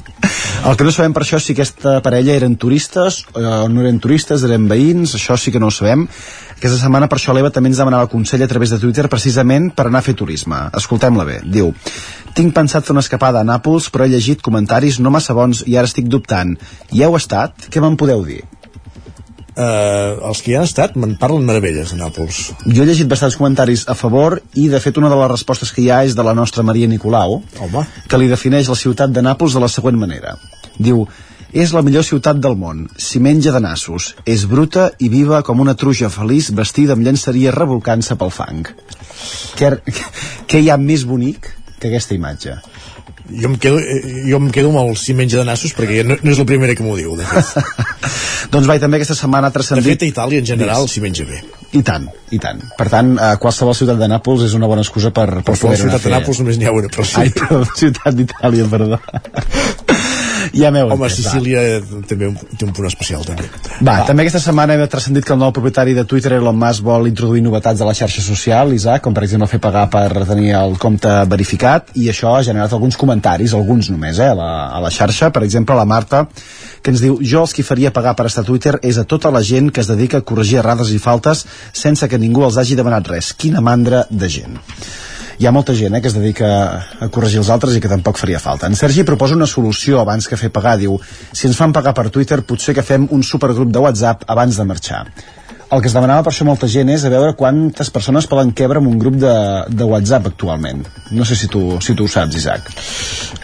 El 0.59 0.75
que 0.75 0.83
no 0.83 0.91
sabem 0.91 1.13
per 1.15 1.21
això 1.23 1.37
si 1.39 1.53
aquesta 1.55 1.95
parella 2.03 2.33
eren 2.35 2.57
turistes 2.59 3.21
o 3.31 3.41
no 3.71 3.81
eren 3.81 4.01
turistes, 4.03 4.43
eren 4.43 4.67
veïns, 4.67 5.15
això 5.15 5.37
sí 5.39 5.53
que 5.55 5.61
no 5.61 5.69
ho 5.71 5.73
sabem. 5.73 6.03
Aquesta 6.57 6.81
setmana 6.81 7.07
per 7.07 7.17
això 7.17 7.33
l'Eva 7.33 7.49
també 7.55 7.71
ens 7.71 7.79
demanava 7.79 8.09
consell 8.11 8.43
a 8.43 8.49
través 8.51 8.75
de 8.75 8.81
Twitter 8.81 9.07
precisament 9.09 9.71
per 9.71 9.87
anar 9.87 10.03
a 10.03 10.05
fer 10.05 10.17
turisme. 10.19 10.59
Escoltem-la 10.75 11.25
bé. 11.25 11.39
Diu, 11.47 11.71
tinc 12.35 12.53
pensat 12.53 12.85
fer 12.85 12.93
una 12.93 13.05
escapada 13.05 13.39
a 13.39 13.47
Nàpols, 13.47 13.87
però 13.89 14.05
he 14.05 14.11
llegit 14.11 14.43
comentaris 14.45 14.99
no 14.99 15.15
massa 15.15 15.33
bons 15.33 15.63
i 15.65 15.79
ara 15.79 15.89
estic 15.89 16.11
dubtant. 16.11 16.57
Hi 16.91 17.07
heu 17.07 17.15
estat? 17.17 17.71
Què 17.71 17.81
me'n 17.81 17.97
podeu 17.97 18.27
dir? 18.27 18.43
Uh, 19.59 20.29
els 20.29 20.39
que 20.39 20.53
hi 20.53 20.55
han 20.55 20.63
estat 20.63 20.93
me'n 20.95 21.17
parlen 21.19 21.43
meravelles 21.43 21.91
de 21.91 21.97
Nàpols. 21.99 22.37
Jo 22.63 22.83
he 22.83 22.87
llegit 22.87 23.09
bastants 23.11 23.35
comentaris 23.35 23.83
a 23.91 23.95
favor 23.97 24.37
i 24.55 24.69
de 24.71 24.79
fet 24.79 24.95
una 25.01 25.09
de 25.11 25.17
les 25.19 25.31
respostes 25.33 25.73
que 25.75 25.83
hi 25.83 25.89
ha 25.91 25.97
és 26.07 26.15
de 26.15 26.23
la 26.23 26.35
nostra 26.37 26.63
Maria 26.63 26.87
Nicolau 26.87 27.41
Home. 27.59 27.83
que 28.07 28.21
li 28.21 28.29
defineix 28.31 28.71
la 28.71 28.79
ciutat 28.79 29.11
de 29.11 29.25
Nàpols 29.25 29.57
de 29.57 29.63
la 29.65 29.67
següent 29.67 29.99
manera 29.99 30.37
diu 30.79 31.03
és 31.51 31.71
la 31.73 31.81
millor 31.81 32.05
ciutat 32.05 32.37
del 32.37 32.55
món, 32.55 32.83
s'hi 33.01 33.19
menja 33.25 33.51
de 33.51 33.59
nassos, 33.63 34.11
és 34.29 34.45
bruta 34.45 34.91
i 35.01 35.09
viva 35.09 35.41
com 35.43 35.59
una 35.63 35.73
truja 35.73 36.11
feliç 36.13 36.51
vestida 36.53 36.93
amb 36.93 37.05
llançaria 37.07 37.53
revolcant-se 37.55 38.15
pel 38.21 38.29
fang. 38.29 38.67
Què, 39.57 39.71
què 40.49 40.61
hi 40.61 40.69
ha 40.69 40.77
més 40.77 41.07
bonic 41.09 41.49
que 41.79 41.89
aquesta 41.89 42.13
imatge? 42.13 42.59
Jo 43.29 43.49
em 43.51 43.55
quedo, 43.61 43.79
eh, 43.79 44.23
jo 44.25 44.39
em 44.41 44.49
quedo 44.53 44.71
amb 44.71 44.81
el 44.81 44.95
si 44.97 45.13
menja 45.17 45.37
de 45.41 45.45
nassos 45.45 45.75
perquè 45.77 46.01
no, 46.07 46.17
no 46.21 46.33
és 46.33 46.41
la 46.41 46.47
primera 46.49 46.75
que 46.75 46.85
m'ho 46.85 46.95
diu, 46.97 47.15
de. 47.19 47.25
Doncs 48.53 48.69
vai, 48.69 48.79
també 48.81 48.97
aquesta 48.97 49.17
setmana 49.19 49.49
ha 49.49 49.53
De 49.53 49.59
transcendit... 49.59 49.99
fet, 49.99 50.07
a 50.07 50.11
Itàlia, 50.13 50.41
en 50.41 50.47
general, 50.49 50.87
s'hi 50.89 51.03
menja 51.03 51.27
bé. 51.29 51.41
I 51.77 51.83
tant, 51.85 52.07
i 52.33 52.39
tant. 52.41 52.63
Per 52.79 52.87
tant, 52.89 53.13
a 53.21 53.35
qualsevol 53.41 53.75
ciutat 53.77 53.99
de 54.01 54.07
Nàpols 54.09 54.47
és 54.47 54.55
una 54.57 54.69
bona 54.71 54.81
excusa 54.85 55.11
per, 55.13 55.27
per 55.43 55.53
poder-ho 55.53 55.83
ciutat 55.83 56.07
de 56.07 56.13
Nàpols 56.15 56.41
només 56.41 56.57
n'hi 56.57 56.69
ha 56.69 56.73
una, 56.73 56.89
però 56.89 57.05
sí. 57.05 57.19
Ai, 57.21 57.33
però 57.35 57.61
ciutat 57.77 58.17
d'Itàlia, 58.17 58.69
perdó. 58.71 58.97
ja 60.53 60.71
m'heu 60.71 60.87
Home, 60.89 61.07
entès, 61.07 61.25
va. 61.25 61.31
Sicília 61.31 61.61
també 62.07 62.27
un- 62.27 62.37
té 62.57 62.65
un 62.65 62.73
punt 62.73 62.87
especial, 62.87 63.23
també. 63.25 63.49
Va, 63.81 63.99
també 64.07 64.23
aquesta 64.23 64.39
setmana 64.43 64.73
hem 64.75 64.85
transcendit 64.87 65.25
que 65.25 65.33
el 65.33 65.39
nou 65.39 65.51
propietari 65.55 65.93
de 65.93 66.03
Twitter, 66.05 66.33
Elon 66.37 66.57
Musk, 66.57 66.83
vol 66.83 67.07
introduir 67.07 67.41
novetats 67.43 67.81
a 67.81 67.85
la 67.85 67.93
xarxa 67.93 68.21
social, 68.21 68.73
Isaac, 68.73 69.01
com 69.03 69.13
per 69.13 69.23
exemple 69.23 69.47
fer 69.47 69.59
pagar 69.59 69.87
per 69.89 70.25
tenir 70.27 70.53
el 70.59 70.77
compte 70.77 71.09
verificat, 71.29 71.89
i 71.95 72.09
això 72.09 72.35
ha 72.37 72.43
generat 72.43 72.73
alguns 72.73 72.97
comentaris, 72.97 73.53
alguns 73.53 73.89
només, 73.89 74.19
eh, 74.19 74.29
a 74.29 74.35
la, 74.35 74.49
a 74.75 74.79
la 74.79 74.89
xarxa. 74.89 75.31
Per 75.31 75.43
exemple, 75.43 75.75
la 75.75 75.85
Marta, 75.85 76.27
que 76.81 76.91
ens 76.91 77.01
diu 77.01 77.19
jo 77.21 77.41
els 77.41 77.53
qui 77.53 77.63
faria 77.63 77.91
pagar 77.91 78.15
per 78.15 78.25
estar 78.27 78.43
a 78.43 78.47
Twitter 78.47 78.79
és 78.81 78.97
a 78.97 79.03
tota 79.03 79.29
la 79.31 79.41
gent 79.43 79.71
que 79.71 79.81
es 79.81 79.87
dedica 79.87 80.17
a 80.17 80.21
corregir 80.21 80.59
errades 80.59 80.89
i 80.91 80.99
faltes 80.99 81.45
sense 81.73 82.07
que 82.07 82.17
ningú 82.17 82.43
els 82.45 82.57
hagi 82.57 82.75
demanat 82.75 83.07
res. 83.07 83.33
Quina 83.33 83.59
mandra 83.61 84.05
de 84.09 84.29
gent 84.29 84.59
hi 85.39 85.47
ha 85.47 85.53
molta 85.55 85.73
gent 85.73 85.95
eh, 85.95 86.01
que 86.03 86.09
es 86.11 86.15
dedica 86.17 86.49
a 86.99 87.07
corregir 87.07 87.39
els 87.39 87.49
altres 87.53 87.77
i 87.77 87.81
que 87.83 87.91
tampoc 87.91 88.19
faria 88.19 88.41
falta. 88.43 88.67
En 88.67 88.75
Sergi 88.75 89.05
proposa 89.07 89.37
una 89.39 89.47
solució 89.47 90.01
abans 90.01 90.27
que 90.27 90.39
fer 90.39 90.51
pagar. 90.51 90.75
Diu, 90.81 90.97
si 91.31 91.47
ens 91.47 91.59
fan 91.59 91.71
pagar 91.75 91.95
per 91.95 92.09
Twitter, 92.11 92.41
potser 92.43 92.75
que 92.75 92.83
fem 92.83 93.07
un 93.15 93.23
supergrup 93.23 93.71
de 93.71 93.83
WhatsApp 93.85 94.27
abans 94.27 94.59
de 94.59 94.67
marxar. 94.67 95.05
El 95.69 95.83
que 95.83 95.89
es 95.91 95.93
demanava 95.93 96.23
per 96.25 96.31
això 96.31 96.45
molta 96.47 96.65
gent 96.71 96.89
és 96.89 97.03
a 97.05 97.11
veure 97.13 97.35
quantes 97.37 97.91
persones 97.93 98.25
poden 98.29 98.49
quebre 98.57 98.81
en 98.81 98.87
un 98.89 98.95
grup 98.97 99.19
de, 99.21 99.33
de 99.69 99.85
WhatsApp 99.85 100.31
actualment. 100.31 100.81
No 101.13 101.27
sé 101.29 101.35
si 101.37 101.49
tu, 101.53 101.61
si 101.85 101.93
tu 101.93 102.07
ho 102.07 102.09
saps, 102.09 102.39
Isaac. 102.39 102.71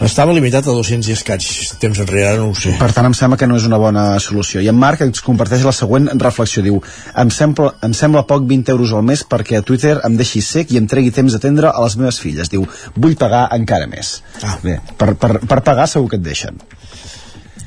Estava 0.02 0.34
limitat 0.34 0.66
a 0.66 0.74
200 0.74 1.06
i 1.06 1.14
escaig 1.14 1.46
temps 1.78 2.00
enrere, 2.02 2.40
no 2.40 2.48
ho 2.50 2.56
sé. 2.58 2.74
Per 2.80 2.90
tant, 2.96 3.06
em 3.06 3.14
sembla 3.14 3.38
que 3.38 3.46
no 3.46 3.60
és 3.60 3.68
una 3.70 3.78
bona 3.78 4.08
solució. 4.24 4.58
I 4.58 4.72
en 4.72 4.78
Marc 4.80 5.04
ens 5.06 5.22
comparteix 5.22 5.62
la 5.68 5.74
següent 5.76 6.10
reflexió. 6.18 6.64
Diu, 6.66 6.80
em 7.22 7.30
sembla, 7.30 7.76
em 7.86 7.94
sembla 7.94 8.26
poc 8.26 8.42
20 8.50 8.74
euros 8.74 8.96
al 8.96 9.06
mes 9.06 9.22
perquè 9.22 9.60
a 9.60 9.66
Twitter 9.70 9.94
em 10.02 10.18
deixi 10.18 10.42
sec 10.42 10.74
i 10.74 10.82
em 10.82 10.90
tregui 10.90 11.14
temps 11.14 11.30
d'atendre 11.36 11.70
a 11.70 11.86
les 11.86 11.94
meves 12.00 12.18
filles. 12.18 12.50
Diu, 12.50 12.66
vull 12.98 13.14
pagar 13.22 13.46
encara 13.54 13.86
més. 13.86 14.16
Ah. 14.42 14.58
Bé, 14.66 14.80
per, 14.98 15.12
per, 15.14 15.36
per 15.46 15.62
pagar 15.62 15.86
segur 15.94 16.10
que 16.10 16.18
et 16.18 16.26
deixen. 16.26 16.58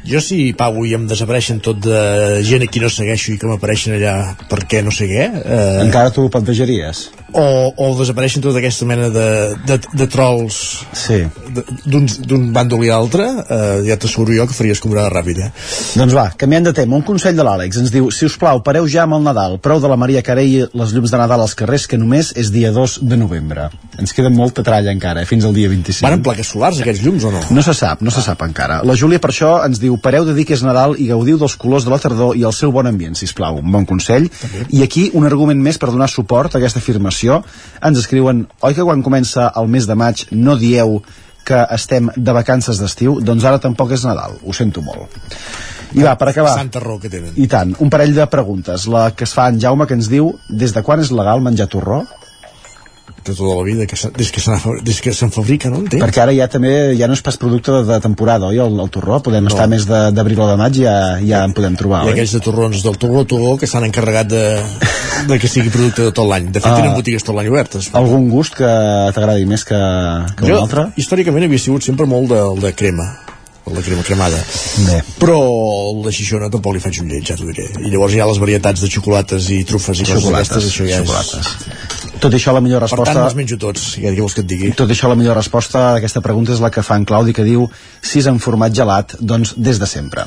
Jo 0.10 0.22
si 0.24 0.54
pago 0.58 0.86
i 0.90 0.96
em 0.98 1.06
desapareixen 1.10 1.60
tot 1.62 1.78
de 1.86 2.00
gent 2.48 2.66
a 2.66 2.70
qui 2.72 2.82
no 2.82 2.90
segueixo 2.90 3.36
i 3.36 3.38
que 3.38 3.50
m'apareixen 3.50 3.98
allà 4.00 4.16
perquè 4.50 4.82
no 4.86 4.94
sé 4.96 5.06
què... 5.12 5.30
Eh, 5.44 5.82
Encara 5.86 6.14
tu 6.16 6.26
ho 6.26 6.34
plantejaries? 6.34 7.10
o, 7.34 7.74
o 7.76 7.90
desapareixen 7.98 8.42
tota 8.42 8.60
aquesta 8.60 8.86
mena 8.90 9.10
de, 9.14 9.28
de, 9.68 9.78
de 9.94 10.08
trolls 10.10 10.58
sí. 10.98 11.22
d'un 11.86 12.50
bàndol 12.56 12.84
i 12.86 12.92
altre, 12.94 13.28
eh, 13.46 13.82
ja 13.88 13.98
t'asseguro 14.00 14.34
jo 14.36 14.48
que 14.50 14.56
faries 14.58 14.82
comprada 14.82 15.12
ràpida. 15.14 15.50
Doncs 16.00 16.16
va, 16.16 16.30
canviant 16.40 16.70
de 16.70 16.74
tema, 16.76 16.98
un 16.98 17.06
consell 17.06 17.38
de 17.38 17.46
l'Àlex 17.46 17.82
ens 17.82 17.94
diu, 17.94 18.10
si 18.14 18.26
us 18.28 18.38
plau, 18.42 18.64
pareu 18.66 18.88
ja 18.90 19.06
amb 19.06 19.20
el 19.20 19.26
Nadal, 19.28 19.60
prou 19.64 19.82
de 19.82 19.92
la 19.92 19.98
Maria 20.00 20.24
Carey 20.26 20.66
les 20.74 20.96
llums 20.96 21.14
de 21.14 21.22
Nadal 21.22 21.46
als 21.46 21.56
carrers, 21.60 21.86
que 21.90 22.00
només 22.02 22.32
és 22.40 22.52
dia 22.54 22.74
2 22.76 23.00
de 23.10 23.20
novembre. 23.20 23.70
Ens 24.00 24.16
queda 24.16 24.32
molta 24.34 24.66
tralla 24.66 24.94
encara, 24.96 25.24
eh, 25.24 25.30
fins 25.30 25.46
al 25.46 25.56
dia 25.58 25.70
25. 25.70 26.06
Van 26.06 26.18
en 26.18 26.26
plaques 26.26 26.50
solars 26.56 26.82
aquests 26.82 27.06
llums 27.06 27.28
o 27.30 27.34
no? 27.36 27.44
No 27.54 27.66
se 27.66 27.76
sap, 27.78 28.02
no 28.06 28.14
se 28.14 28.26
sap 28.26 28.42
encara. 28.46 28.82
La 28.88 28.98
Júlia 28.98 29.22
per 29.22 29.34
això 29.34 29.54
ens 29.66 29.82
diu, 29.82 29.99
pareu 30.04 30.26
de 30.28 30.34
dir 30.38 30.46
que 30.48 30.56
és 30.58 30.64
Nadal 30.66 30.96
i 31.00 31.08
gaudiu 31.12 31.40
dels 31.42 31.56
colors 31.60 31.86
de 31.88 31.94
la 31.94 32.00
tardor 32.02 32.38
i 32.38 32.46
el 32.48 32.56
seu 32.56 32.74
bon 32.76 32.90
ambient, 32.90 33.16
si 33.16 33.30
plau. 33.36 33.62
Un 33.64 33.72
bon 33.72 33.88
consell. 33.90 34.30
I 34.70 34.84
aquí 34.86 35.10
un 35.14 35.28
argument 35.30 35.62
més 35.62 35.80
per 35.80 35.92
donar 35.92 36.10
suport 36.12 36.56
a 36.56 36.60
aquesta 36.62 36.82
afirmació. 36.84 37.42
Ens 37.86 38.02
escriuen, 38.02 38.46
oi 38.62 38.78
que 38.78 38.86
quan 38.86 39.04
comença 39.06 39.52
el 39.60 39.68
mes 39.72 39.88
de 39.90 39.98
maig 40.00 40.26
no 40.32 40.58
dieu 40.60 41.00
que 41.46 41.64
estem 41.74 42.12
de 42.16 42.36
vacances 42.36 42.80
d'estiu? 42.82 43.20
Doncs 43.26 43.46
ara 43.48 43.62
tampoc 43.62 43.96
és 43.96 44.06
Nadal, 44.06 44.38
ho 44.44 44.54
sento 44.54 44.84
molt. 44.86 45.18
I 45.98 46.06
va, 46.06 46.14
per 46.20 46.30
acabar... 46.30 46.54
Santa 46.54 46.82
raó 46.84 47.00
que 47.02 47.10
tenen. 47.10 47.34
I 47.42 47.48
tant, 47.50 47.74
un 47.82 47.90
parell 47.90 48.14
de 48.14 48.26
preguntes. 48.30 48.86
La 48.92 49.10
que 49.18 49.26
es 49.26 49.34
fa 49.34 49.48
en 49.50 49.58
Jaume, 49.62 49.88
que 49.90 49.98
ens 49.98 50.10
diu, 50.12 50.36
des 50.50 50.76
de 50.76 50.84
quan 50.86 51.02
és 51.02 51.10
legal 51.16 51.42
menjar 51.42 51.70
torró? 51.72 52.04
De 53.26 53.34
tota 53.36 53.56
la 53.58 53.64
vida, 53.64 53.86
que 53.86 53.98
des 54.18 54.30
que 54.32 54.42
des 54.84 55.02
que 55.02 55.12
se'n 55.14 55.30
fabrica, 55.32 55.70
no? 55.70 55.82
Entenc? 55.84 56.02
Perquè 56.02 56.22
ara 56.24 56.34
ja 56.34 56.48
també 56.48 56.96
ja 56.98 57.08
no 57.08 57.14
és 57.18 57.22
pas 57.22 57.36
producte 57.38 57.72
de, 57.72 57.82
de 57.86 57.98
temporada, 58.02 58.48
oi, 58.48 58.58
el, 58.64 58.80
el 58.80 58.90
torró? 58.90 59.20
Podem 59.22 59.44
No. 59.44 59.52
estar 59.52 59.68
més 59.68 59.86
d'abril 59.86 60.40
o 60.40 60.48
de 60.48 60.56
maig 60.58 60.78
i 60.80 60.86
ja, 60.86 60.96
ja 61.26 61.44
en 61.44 61.54
podem 61.54 61.76
trobar, 61.76 62.02
ha 62.02 62.06
oi? 62.08 62.14
aquells 62.16 62.32
de 62.38 62.40
torrons 62.46 62.82
del 62.86 62.98
Torró 62.98 63.26
Torró 63.26 63.58
que 63.60 63.68
s'han 63.68 63.86
encarregat 63.90 64.28
de, 64.32 64.44
de 65.28 65.40
que 65.40 65.48
sigui 65.52 65.70
producte 65.70 66.02
de 66.08 66.12
tot 66.16 66.28
l'any. 66.30 66.48
De 66.52 66.60
fet, 66.62 66.72
Ah. 66.72 66.78
tenen 66.80 66.96
botigues 66.96 67.24
tot 67.24 67.36
l'any 67.36 67.50
obertes. 67.52 67.90
Algun 67.94 68.30
gust 68.30 68.56
que 68.56 68.70
t'agradi 69.16 69.46
més 69.46 69.66
que, 69.66 69.76
que 70.38 70.46
un 70.46 70.50
Jo, 70.54 70.62
altre? 70.64 70.88
històricament, 70.96 71.44
havia 71.46 71.60
sigut 71.60 71.84
sempre 71.84 72.06
molt 72.06 72.30
del 72.32 72.60
de 72.62 72.74
crema 72.74 73.10
de 73.70 73.82
crema 73.86 74.02
cremada 74.02 74.38
Bé. 74.88 75.04
però 75.22 75.36
de 76.02 76.10
xixona 76.10 76.48
tampoc 76.50 76.74
li 76.74 76.80
faig 76.82 77.02
un 77.04 77.10
lleig, 77.12 77.22
ja 77.28 77.36
t'ho 77.38 77.46
diré 77.46 77.68
i 77.86 77.92
llavors 77.92 78.16
hi 78.16 78.20
ha 78.24 78.26
les 78.26 78.40
varietats 78.42 78.82
de 78.82 78.90
xocolates 78.90 79.50
i 79.54 79.60
trufes 79.64 80.00
i 80.02 80.08
coses 80.08 80.26
d'aquestes 80.26 80.66
això 80.72 80.88
ja 80.90 81.04
xocolates. 81.04 81.52
és 81.52 82.09
Tot 82.20 82.34
això, 82.36 82.52
la 82.56 82.60
millor 82.62 82.82
Per 82.84 82.90
resposta... 82.90 83.14
tant, 83.14 83.24
me'ls 83.24 83.36
menjo 83.38 83.58
tots, 83.62 83.84
què 84.00 84.12
vols 84.20 84.34
que 84.36 84.42
et 84.44 84.48
digui? 84.50 84.72
Tot 84.76 84.90
això, 84.92 85.08
la 85.12 85.16
millor 85.16 85.38
resposta 85.40 85.80
a 85.92 85.96
aquesta 86.02 86.20
pregunta 86.26 86.52
és 86.52 86.60
la 86.64 86.70
que 86.74 86.84
fa 86.84 86.98
en 87.00 87.06
Claudi, 87.08 87.32
que 87.34 87.46
diu 87.48 87.70
si 88.02 88.20
és 88.20 88.28
en 88.28 88.40
format 88.44 88.76
gelat, 88.76 89.16
doncs 89.22 89.54
des 89.56 89.80
de 89.80 89.88
sempre. 89.88 90.26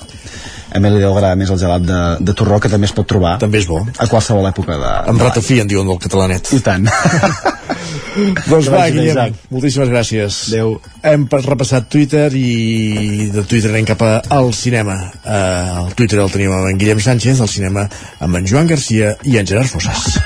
A 0.73 0.81
mi 0.81 0.89
li 0.89 1.03
deu 1.03 1.13
agradar 1.13 1.37
més 1.37 1.51
el 1.53 1.59
gelat 1.61 1.85
de, 1.85 1.99
de 2.25 2.33
torró, 2.33 2.57
que 2.65 2.71
també 2.73 2.89
es 2.89 2.95
pot 2.97 3.05
trobar. 3.09 3.35
També 3.43 3.61
és 3.61 3.67
bo. 3.69 3.83
A 4.01 4.07
qualsevol 4.09 4.49
època 4.49 4.79
de... 4.81 4.93
Amb 5.13 5.21
ratafí, 5.21 5.59
en 5.61 5.69
diuen 5.69 5.85
del 5.91 6.01
catalanet. 6.01 6.49
I 6.57 6.63
tant. 6.65 6.89
doncs 8.49 8.71
va, 8.73 8.87
Guillem, 8.89 9.11
Isaac. 9.13 9.37
moltíssimes 9.53 9.91
gràcies. 9.93 10.39
Adéu. 10.49 10.79
Hem 11.13 11.27
pas- 11.29 11.45
repassat 11.45 11.91
Twitter 11.93 12.31
i 12.37 13.29
de 13.37 13.45
Twitter 13.45 13.69
anem 13.75 13.85
cap 13.93 14.01
a- 14.09 14.23
al 14.39 14.53
cinema. 14.57 14.97
Uh, 15.25 15.85
el 15.91 15.95
Twitter 16.01 16.21
el 16.25 16.33
tenim 16.33 16.57
amb 16.57 16.73
en 16.73 16.81
Guillem 16.81 17.05
Sánchez, 17.05 17.41
al 17.45 17.53
cinema 17.53 17.85
amb 18.21 18.41
en 18.41 18.49
Joan 18.49 18.73
Garcia 18.73 19.13
i 19.29 19.37
en 19.41 19.47
Gerard 19.53 19.69
Fossas. 19.73 20.17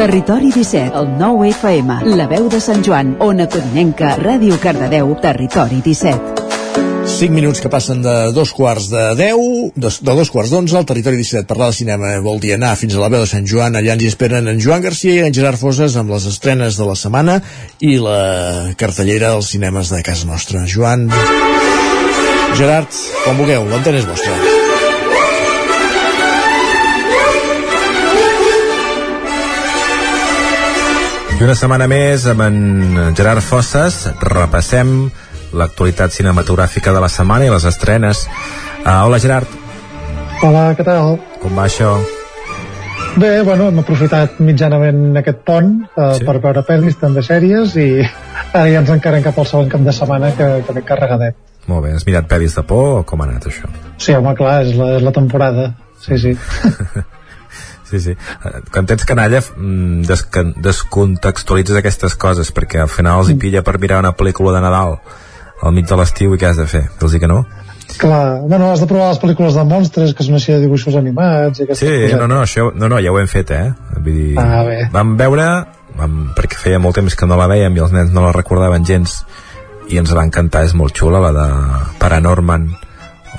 Territori 0.00 0.50
17, 0.50 0.96
el 0.96 1.08
9 1.18 1.50
FM, 1.50 1.96
la 2.16 2.24
veu 2.24 2.46
de 2.48 2.56
Sant 2.56 2.80
Joan, 2.80 3.10
Ona 3.20 3.44
Codinenca, 3.52 4.14
Ràdio 4.16 4.56
Cardedeu, 4.56 5.10
Territori 5.20 5.82
17. 5.84 6.46
5 7.04 7.28
minuts 7.36 7.60
que 7.60 7.68
passen 7.68 8.00
de 8.00 8.14
dos 8.32 8.54
quarts 8.56 8.86
de 8.88 9.02
10, 9.18 9.74
de, 9.76 9.90
de 10.00 10.14
dos 10.16 10.30
quarts 10.32 10.54
d'11 10.54 10.78
al 10.78 10.86
territori 10.88 11.20
17. 11.20 11.44
Parlar 11.44 11.68
de 11.68 11.76
cinema 11.82 12.14
vol 12.24 12.40
dir 12.40 12.54
anar 12.56 12.78
fins 12.80 12.96
a 12.96 13.02
la 13.02 13.10
veu 13.12 13.26
de 13.26 13.28
Sant 13.28 13.44
Joan. 13.44 13.76
Allà 13.76 13.92
ens 13.92 14.06
hi 14.06 14.08
esperen 14.08 14.48
en 14.48 14.62
Joan 14.64 14.80
Garcia 14.86 15.18
i 15.18 15.26
en 15.26 15.36
Gerard 15.36 15.60
Foses 15.60 15.98
amb 16.00 16.14
les 16.16 16.24
estrenes 16.32 16.80
de 16.80 16.86
la 16.88 16.96
setmana 16.96 17.36
i 17.84 17.98
la 18.00 18.72
cartellera 18.80 19.34
dels 19.34 19.52
cinemes 19.52 19.92
de 19.92 20.00
casa 20.06 20.24
nostra. 20.24 20.64
Joan, 20.64 21.10
Gerard, 22.56 22.88
com 23.26 23.36
vulgueu, 23.36 23.68
l'antena 23.68 24.00
és 24.00 24.08
vostra. 24.08 24.49
I 31.40 31.44
una 31.46 31.54
setmana 31.56 31.86
més 31.88 32.26
amb 32.28 32.42
en 32.44 32.56
Gerard 33.16 33.40
Fosses 33.40 33.94
repassem 34.28 34.90
l'actualitat 35.56 36.12
cinematogràfica 36.12 36.92
de 36.92 37.00
la 37.00 37.08
setmana 37.08 37.46
i 37.46 37.52
les 37.52 37.64
estrenes. 37.64 38.26
Uh, 38.82 39.06
hola 39.06 39.16
Gerard, 39.22 39.54
Hola, 40.44 40.66
què 40.76 40.84
tal? 40.84 41.14
com 41.40 41.56
va 41.56 41.64
això? 41.64 41.94
Bé, 43.16 43.30
bueno, 43.48 43.70
hem 43.72 43.80
aprofitat 43.80 44.36
mitjanament 44.44 45.16
aquest 45.22 45.40
pont 45.48 45.70
eh, 45.88 46.10
sí. 46.18 46.26
per 46.28 46.34
veure 46.44 46.62
pel·lis, 46.68 46.98
també 47.00 47.24
sèries, 47.24 47.72
i 47.80 48.04
ara 48.60 48.66
ja 48.68 48.82
ens 48.82 48.92
encarem 48.92 49.24
cap 49.24 49.40
al 49.40 49.48
segon 49.48 49.72
cap 49.72 49.86
de 49.86 49.94
setmana 49.96 50.34
que, 50.36 50.50
que 50.68 50.84
carregadet. 50.92 51.40
Molt 51.72 51.86
bé, 51.86 51.94
has 51.96 52.04
mirat 52.08 52.28
pel·lis 52.28 52.58
de 52.60 52.66
por 52.68 52.98
o 52.98 53.00
com 53.08 53.24
ha 53.24 53.30
anat 53.30 53.48
això? 53.48 53.72
Sí, 53.96 54.12
home, 54.12 54.36
clar, 54.36 54.58
és 54.66 54.76
la, 54.76 54.90
és 54.98 55.08
la 55.08 55.14
temporada. 55.16 55.70
Sí, 56.04 56.20
sí. 56.20 56.36
Sí, 57.90 57.98
sí. 58.00 58.14
Quan 58.70 58.86
tens 58.86 59.04
canalla 59.04 59.40
mm, 59.42 60.04
desca- 60.06 60.46
descontextualitzes 60.62 61.76
aquestes 61.80 62.14
coses 62.14 62.52
perquè 62.54 62.80
al 62.84 62.88
final 62.92 63.20
els 63.24 63.30
hi 63.32 63.34
pilla 63.40 63.64
per 63.66 63.78
mirar 63.82 63.98
una 64.04 64.12
pel·lícula 64.16 64.52
de 64.54 64.60
Nadal 64.62 64.98
al 65.62 65.74
mig 65.76 65.88
de 65.90 65.96
l'estiu 65.98 66.32
i 66.34 66.38
què 66.40 66.46
has 66.52 66.56
de 66.60 66.66
fer? 66.70 66.84
Dir-los 67.00 67.18
que 67.20 67.28
no? 67.28 67.40
Clar, 67.98 68.40
bueno, 68.46 68.68
has 68.70 68.80
de 68.80 68.86
provar 68.86 69.08
les 69.10 69.18
pel·lícules 69.20 69.56
de 69.58 69.64
monstres, 69.66 70.12
que 70.14 70.22
són 70.22 70.36
així 70.38 70.52
de 70.54 70.60
dibuixos 70.62 70.94
animats 70.96 71.58
i 71.58 71.64
aquestes 71.66 71.82
Sí, 71.82 71.90
coses. 72.04 72.14
no, 72.20 72.28
no, 72.30 72.38
això, 72.46 72.68
no, 72.72 72.88
no, 72.88 73.00
ja 73.02 73.10
ho 73.10 73.18
hem 73.18 73.26
fet, 73.28 73.50
eh? 73.50 73.72
Vull 73.96 74.14
dir, 74.14 74.38
Ah, 74.38 74.62
bé. 74.64 74.76
vam 74.94 75.16
veure, 75.18 75.48
vam, 75.98 76.14
perquè 76.38 76.54
feia 76.62 76.78
molt 76.78 76.94
temps 77.00 77.16
que 77.18 77.26
no 77.26 77.36
la 77.36 77.48
veiem 77.50 77.74
i 77.76 77.80
els 77.82 77.90
nens 77.92 78.12
no 78.14 78.22
la 78.22 78.30
recordaven 78.32 78.86
gens, 78.86 79.24
i 79.90 79.98
ens 79.98 80.14
va 80.14 80.22
encantar, 80.24 80.62
és 80.64 80.72
molt 80.78 80.94
xula, 80.96 81.18
la 81.18 81.32
de 81.34 81.48
Paranorman, 81.98 82.70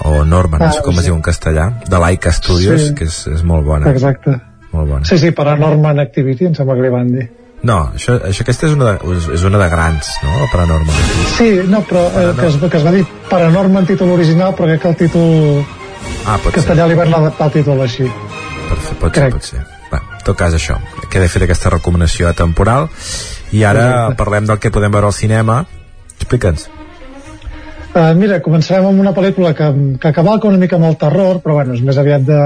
o 0.04 0.24
Norman, 0.26 0.60
no 0.60 0.68
Ah, 0.68 0.72
sé 0.74 0.82
com 0.82 0.94
sí. 0.94 1.00
es 1.00 1.06
diu 1.06 1.16
en 1.16 1.22
castellà, 1.22 1.70
de 1.88 2.00
Laika 2.00 2.32
Studios, 2.32 2.82
Sí. 2.90 2.94
que 2.96 3.06
és, 3.06 3.28
és 3.28 3.44
molt 3.44 3.66
bona. 3.66 3.90
Exacte. 3.92 4.40
Molt 4.72 4.90
bona. 4.90 5.06
Sí, 5.06 5.18
sí, 5.20 5.32
Paranorman 5.32 6.00
Activity, 6.00 6.46
em 6.48 6.56
sembla 6.56 6.76
que 6.76 6.82
li 6.82 6.90
van 6.90 7.12
dir. 7.12 7.30
No, 7.64 7.92
això, 7.94 8.16
això 8.26 8.42
aquesta 8.42 8.66
és 8.66 8.74
una, 8.74 8.94
de, 8.94 9.18
és, 9.36 9.44
una 9.44 9.58
de 9.60 9.68
grans, 9.70 10.08
no? 10.24 10.32
El 10.44 10.50
Paranorman. 10.52 10.96
Sí, 11.38 11.50
no, 11.68 11.84
però 11.86 12.08
eh, 12.08 12.34
que, 12.40 12.48
es, 12.48 12.56
que 12.72 12.78
es 12.78 12.86
va 12.86 12.92
dir 12.92 13.06
Paranorman 13.30 13.86
títol 13.86 14.10
original, 14.16 14.56
però 14.56 14.66
crec 14.66 14.82
que 14.82 14.90
el 14.90 14.96
títol 14.96 15.66
Ah, 16.26 16.38
pot 16.42 16.54
ser. 16.54 16.62
castellà 16.62 16.88
li 16.88 16.96
van 16.96 17.14
adaptar 17.14 17.48
el 17.48 17.54
títol 17.60 17.82
així. 17.82 18.08
Perfecte, 18.70 18.96
pot 19.02 19.14
ser, 19.16 19.30
pot 19.32 19.44
ser. 19.44 19.60
Va, 19.94 19.98
en 20.18 20.24
tot 20.26 20.38
cas 20.38 20.54
això, 20.56 20.78
queda 21.12 21.28
fet 21.28 21.44
aquesta 21.44 21.70
recomanació 21.70 22.32
temporal 22.34 22.88
i 23.52 23.64
ara 23.64 23.84
Correcte. 24.08 24.16
parlem 24.24 24.46
del 24.48 24.58
que 24.60 24.72
podem 24.72 24.92
veure 24.92 25.08
al 25.08 25.14
cinema 25.14 25.66
explica'ns 26.16 26.70
Uh, 27.92 28.14
mira, 28.16 28.38
començarem 28.40 28.86
amb 28.88 29.02
una 29.04 29.12
pel·lícula 29.12 29.52
que, 29.52 29.68
que 30.00 30.14
cavalca 30.16 30.48
una 30.48 30.60
mica 30.60 30.78
amb 30.78 30.88
el 30.88 30.96
terror, 30.96 31.42
però 31.44 31.58
bueno, 31.58 31.74
és 31.76 31.82
més 31.84 31.98
aviat 32.00 32.24
de 32.24 32.40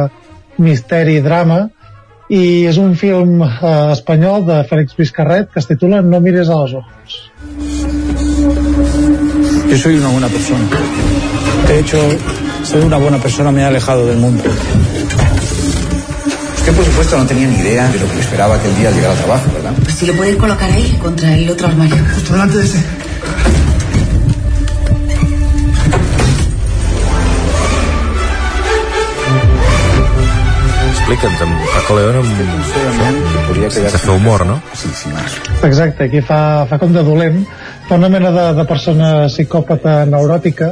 misteri 0.58 1.20
i 1.20 1.22
drama, 1.22 1.60
i 2.34 2.66
és 2.66 2.80
un 2.82 2.96
film 2.98 3.44
uh, 3.46 3.92
espanyol 3.94 4.48
de 4.48 4.64
Félix 4.66 4.98
Vizcarret 4.98 5.52
que 5.54 5.62
es 5.62 5.70
titula 5.70 6.02
No 6.02 6.20
mires 6.20 6.50
a 6.50 6.58
los 6.64 6.74
ojos. 6.74 7.20
Yo 9.70 9.78
soy 9.78 9.98
una 10.00 10.10
buena 10.10 10.28
persona. 10.30 10.66
De 11.68 11.80
hecho, 11.80 12.02
ser 12.64 12.84
una 12.84 12.98
buena 12.98 13.20
persona 13.20 13.52
me 13.52 13.64
ha 13.64 13.68
alejado 13.68 14.08
del 14.08 14.18
mundo. 14.18 14.44
Usted, 16.58 16.74
por 16.74 16.86
supuesto, 16.86 17.18
no 17.20 17.26
tenía 17.28 17.48
ni 17.48 17.58
idea 17.58 17.88
de 17.90 18.00
lo 18.00 18.12
que 18.12 18.20
esperaba 18.20 18.56
aquel 18.56 18.76
día 18.78 18.90
al 18.90 18.96
llegar 18.96 19.12
al 19.12 19.18
trabajo, 19.18 19.52
¿verdad? 19.54 19.74
Pues 19.84 19.94
si 19.94 20.08
lo 20.08 20.14
podéis 20.14 20.38
colocar 20.38 20.72
ahí, 20.72 20.98
contra 21.00 21.36
el 21.36 21.48
otro 21.48 21.68
armario. 21.68 21.98
Justo 22.16 22.34
delante 22.34 22.58
de 22.58 22.64
ese. 22.64 23.05
Explica'ns 31.06 31.41
amb 31.45 31.65
Paco 31.69 31.95
León 31.99 32.15
amb... 32.18 32.30
sense 33.76 33.99
fer 34.02 34.14
humor, 34.15 34.45
no? 34.49 34.56
Exacte, 35.68 36.07
aquí 36.07 36.22
fa, 36.26 36.40
fa 36.69 36.80
com 36.82 36.94
de 36.95 37.03
dolent, 37.06 37.44
fa 37.88 37.99
una 37.99 38.10
mena 38.10 38.32
de, 38.34 38.45
de 38.57 38.65
persona 38.65 39.11
psicòpata 39.30 39.99
neuròtica, 40.10 40.72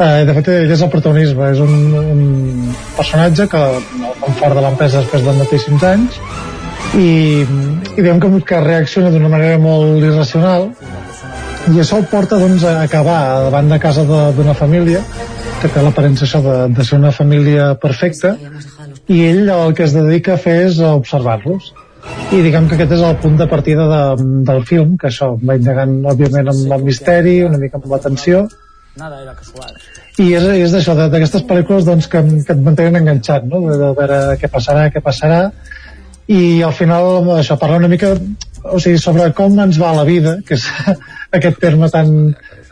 eh, 0.00 0.24
de 0.28 0.36
fet 0.38 0.48
ell 0.54 0.72
és 0.72 0.84
el 0.86 0.90
protagonisme, 0.92 1.50
és 1.52 1.60
un, 1.60 1.74
un 2.00 2.72
personatge 2.96 3.48
que 3.52 3.62
com 4.22 4.38
fort 4.40 4.56
de 4.56 4.64
l'empresa 4.64 5.02
després 5.04 5.26
de 5.28 5.36
moltíssims 5.36 5.84
anys, 5.92 6.16
i, 6.96 7.08
i 7.44 8.00
diguem 8.00 8.22
que, 8.24 8.32
que 8.48 8.62
reacciona 8.64 9.12
d'una 9.12 9.28
manera 9.28 9.60
molt 9.60 10.00
irracional, 10.00 10.70
i 11.68 11.76
això 11.82 12.00
el 12.00 12.08
porta 12.08 12.38
doncs, 12.40 12.64
a 12.64 12.78
acabar 12.86 13.20
davant 13.50 13.68
de 13.68 13.76
casa 13.82 14.06
de- 14.08 14.30
d'una 14.38 14.54
família 14.56 15.04
que 15.60 15.68
té 15.68 15.82
l'aparença 15.82 16.38
de, 16.40 16.56
de 16.72 16.84
ser 16.86 16.96
una 16.96 17.10
família 17.12 17.74
perfecta 17.82 18.36
i 19.08 19.20
ell 19.30 19.48
el 19.48 19.74
que 19.74 19.84
es 19.88 19.94
dedica 19.96 20.34
a 20.36 20.40
fer 20.40 20.56
és 20.68 20.80
a 20.84 20.94
observar-los 20.98 21.70
i 22.32 22.40
diguem 22.44 22.68
que 22.68 22.76
aquest 22.76 22.92
és 22.98 23.02
el 23.04 23.16
punt 23.22 23.36
de 23.40 23.46
partida 23.50 23.84
de, 23.90 24.00
del 24.48 24.62
film, 24.68 24.96
que 25.00 25.08
això 25.10 25.32
va 25.40 25.56
indagant 25.58 25.96
òbviament 26.12 26.50
amb 26.52 26.74
el 26.76 26.84
misteri, 26.86 27.38
una 27.44 27.58
mica 27.60 27.80
amb 27.80 27.88
la 27.92 27.98
tensió 28.04 28.44
Nada 28.98 29.20
era 29.22 29.34
casual. 29.38 29.72
i 30.18 30.32
és, 30.34 30.44
és 30.66 30.72
d'això, 30.74 30.94
de- 30.98 31.08
d'aquestes 31.12 31.44
pel·lícules 31.48 31.84
doncs, 31.86 32.08
que, 32.10 32.22
que 32.46 32.54
et 32.56 32.62
mantenen 32.64 33.00
enganxat 33.02 33.44
no? 33.48 33.60
de, 33.66 33.76
de 33.80 33.90
veure 33.98 34.20
què 34.40 34.50
passarà, 34.52 34.88
què 34.94 35.02
passarà 35.04 35.40
i 36.28 36.60
al 36.62 36.74
final 36.76 37.28
això 37.38 37.56
parla 37.60 37.78
una 37.80 37.88
mica 37.88 38.12
o 38.68 38.78
sigui, 38.82 38.98
sobre 39.00 39.30
com 39.36 39.54
ens 39.62 39.78
va 39.80 39.94
la 39.96 40.04
vida 40.04 40.38
que 40.46 40.58
és 40.58 40.66
aquest 41.38 41.60
terme 41.62 41.88
tan, 41.94 42.12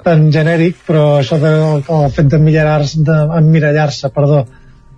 tan 0.05 0.27
genèric 0.35 0.83
però 0.87 1.07
això 1.21 1.39
de, 1.43 1.53
el 1.81 2.11
fet 2.15 2.29
d'emmirallar-se 2.35 3.05
de, 3.07 3.19
emmirallar-se, 3.41 4.11
perdó 4.15 4.45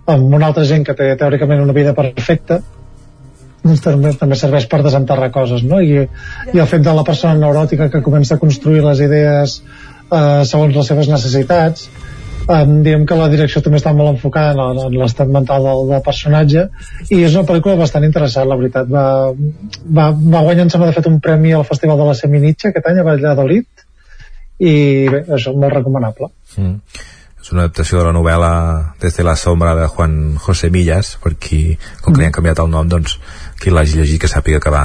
amb 0.09 0.35
una 0.35 0.49
altra 0.49 0.65
gent 0.67 0.85
que 0.87 0.97
té 0.97 1.13
teòricament 1.19 1.63
una 1.63 1.75
vida 1.75 1.95
perfecta 1.97 2.59
doncs 3.63 3.81
també, 3.83 4.13
també 4.15 4.37
serveix 4.39 4.67
per 4.71 4.81
desenterrar 4.85 5.31
coses 5.35 5.65
no? 5.67 5.81
I, 5.83 6.05
i 6.53 6.59
el 6.59 6.69
fet 6.69 6.85
de 6.85 6.93
la 6.95 7.03
persona 7.07 7.35
neuròtica 7.39 7.89
que 7.91 8.03
comença 8.05 8.37
a 8.37 8.41
construir 8.41 8.83
les 8.85 9.01
idees 9.03 9.59
eh, 9.59 10.45
segons 10.47 10.77
les 10.77 10.87
seves 10.93 11.11
necessitats 11.11 11.89
um, 12.47 12.79
diguem 12.85 13.05
que 13.09 13.17
la 13.19 13.27
direcció 13.31 13.61
també 13.65 13.81
està 13.81 13.93
molt 13.95 14.13
enfocada 14.15 14.55
en, 14.55 14.81
en 14.87 14.97
l'estat 15.01 15.31
mental 15.35 15.67
del, 15.67 15.83
del 15.91 16.05
personatge 16.05 16.65
i 17.09 17.21
és 17.25 17.35
una 17.35 17.45
pel·lícula 17.51 17.77
bastant 17.81 18.07
interessant 18.07 18.47
la 18.49 18.57
veritat 18.61 18.89
va, 18.89 19.05
va, 19.35 20.09
va 20.15 20.45
guanyar 20.47 20.65
em 20.67 20.73
sembla 20.73 20.89
de 20.91 20.97
fet 20.97 21.11
un 21.11 21.19
premi 21.23 21.53
al 21.53 21.67
Festival 21.67 21.99
de 21.99 22.09
la 22.09 22.17
Seminitxa 22.21 22.71
aquest 22.71 22.89
any 22.91 23.03
a 23.03 23.07
Valladolid 23.11 23.87
i 24.59 24.73
bé, 25.11 25.23
això 25.35 25.55
molt 25.55 25.75
recomanable 25.75 26.33
Mm. 26.57 26.79
És 27.49 27.53
una 27.55 27.63
adaptació 27.65 27.97
de 27.97 28.03
la 28.05 28.13
novel·la 28.13 28.49
Desde 29.01 29.23
la 29.25 29.33
sombra 29.35 29.71
de 29.73 29.87
Juan 29.89 30.35
José 30.37 30.67
Millas, 30.69 31.15
per 31.23 31.31
qui, 31.41 31.79
com 32.03 32.13
que 32.13 32.21
li 32.21 32.27
han 32.27 32.35
canviat 32.35 32.59
el 32.61 32.69
nom, 32.69 32.85
doncs, 32.85 33.15
qui 33.57 33.73
l'hagi 33.73 33.97
llegit 33.97 34.21
que 34.21 34.29
sàpiga 34.29 34.59
que 34.61 34.69
va, 34.69 34.83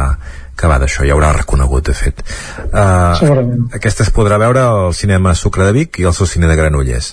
que 0.57 0.71
va 0.71 0.79
d'això, 0.81 1.05
ja 1.05 1.13
haurà 1.13 1.35
reconegut, 1.37 1.85
de 1.91 1.97
fet. 1.99 2.23
Uh, 2.71 3.13
Segurament. 3.21 3.67
aquesta 3.77 4.07
es 4.07 4.13
podrà 4.17 4.41
veure 4.41 4.65
al 4.65 4.97
cinema 4.97 5.37
Sucre 5.37 5.69
de 5.69 5.77
Vic 5.77 6.01
i 6.01 6.09
al 6.09 6.17
seu 6.17 6.31
cine 6.31 6.49
de 6.49 6.57
Granollers. 6.57 7.11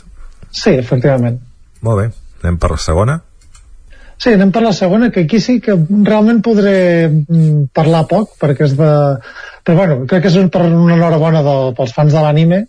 sí, 0.51 0.71
efectivament 0.71 1.41
Molt 1.83 1.99
bé, 1.99 2.07
anem 2.45 2.61
per 2.61 2.71
la 2.71 2.79
segona. 2.79 3.19
Sí, 4.21 4.31
anem 4.31 4.55
per 4.55 4.63
la 4.63 4.71
segona, 4.71 5.11
que 5.11 5.25
aquí 5.27 5.41
sí 5.43 5.59
que 5.59 5.75
realment 5.75 6.39
podré 6.45 7.09
mm, 7.09 7.73
parlar 7.75 8.05
poc, 8.07 8.37
perquè 8.39 8.69
és 8.69 8.79
de... 8.79 8.91
Però 9.67 9.75
bueno, 9.83 10.05
crec 10.07 10.23
que 10.23 10.31
és 10.31 10.39
un, 10.39 10.47
per 10.53 10.63
una 10.69 10.95
enhorabona 10.95 11.43
de, 11.43 11.55
pels 11.75 11.91
fans 11.91 12.15
de 12.15 12.23
l'anime, 12.23 12.67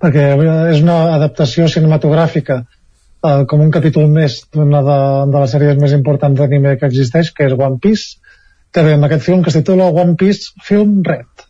perquè 0.00 0.26
és 0.72 0.80
una 0.82 0.98
adaptació 1.16 1.68
cinematogràfica 1.68 2.62
uh, 2.62 3.44
com 3.50 3.60
un 3.60 3.70
capítol 3.74 4.08
més 4.12 4.40
d'una 4.54 4.80
de, 4.86 4.98
de 5.32 5.44
les 5.44 5.54
sèries 5.56 5.78
més 5.82 5.94
importants 5.96 6.40
d'anime 6.40 6.76
que 6.80 6.88
existeix, 6.88 7.32
que 7.36 7.50
és 7.50 7.56
One 7.58 7.78
Piece, 7.82 8.18
que 8.72 8.84
ve 8.86 8.96
amb 8.96 9.06
aquest 9.08 9.26
film 9.26 9.44
que 9.44 9.52
es 9.52 9.58
titula 9.58 9.90
One 9.90 10.16
Piece 10.20 10.54
Film 10.66 11.00
Red. 11.06 11.46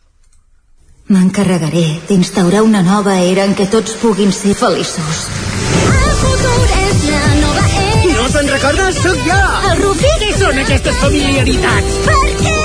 M'encarregaré 1.11 1.85
d'instaurar 2.07 2.61
una 2.63 2.81
nova 2.87 3.17
era 3.19 3.43
en 3.47 3.55
què 3.57 3.67
tots 3.71 3.97
puguin 3.99 4.31
ser 4.35 4.55
feliços. 4.55 5.25
No 8.11 8.27
te'n 8.31 8.51
recordes? 8.53 9.01
Sóc 9.01 9.25
jo! 9.27 9.41
El 9.71 9.81
Rufi? 9.81 10.13
Què 10.23 10.31
són 10.39 10.61
aquestes 10.63 10.99
familiaritats? 11.03 11.99
Per 12.07 12.19
què? 12.43 12.57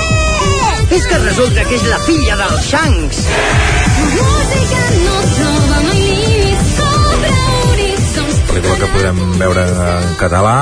És 0.97 1.09
que 1.11 1.21
resulta 1.25 1.67
que 1.67 1.75
és 1.75 1.87
la 1.91 1.99
filla 2.07 2.39
del 2.39 2.57
Shanks. 2.69 3.23
Pel·lícula 8.47 8.77
que 8.81 8.89
podem 8.93 9.19
veure 9.41 9.63
en 9.67 10.15
català 10.19 10.55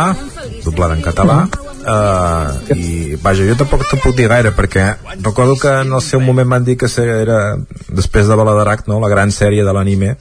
doblada 0.66 0.95
en 0.98 1.03
català 1.06 1.38
uh, 1.45 2.76
i 2.76 3.16
vaja, 3.22 3.45
jo 3.48 3.56
tampoc 3.60 3.86
te'n 3.90 4.02
puc 4.03 4.16
dir 4.18 4.28
gaire 4.32 4.52
perquè 4.57 4.86
recordo 5.24 5.56
que 5.62 5.72
en 5.84 5.94
el 5.94 6.02
seu 6.06 6.22
moment 6.24 6.49
van 6.56 6.66
dir 6.66 6.78
que 6.82 6.90
era 7.03 7.56
després 7.90 8.28
de 8.30 8.36
Baladarac 8.40 8.88
no? 8.90 8.99
la 9.03 9.10
gran 9.12 9.32
sèrie 9.32 9.64
de 9.66 9.74
l'anime 9.74 10.16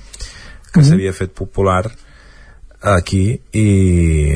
que 0.73 0.81
Mhm. 0.81 0.89
s'havia 0.89 1.12
fet 1.15 1.31
popular 1.32 1.85
aquí 2.82 3.41
i 3.53 4.35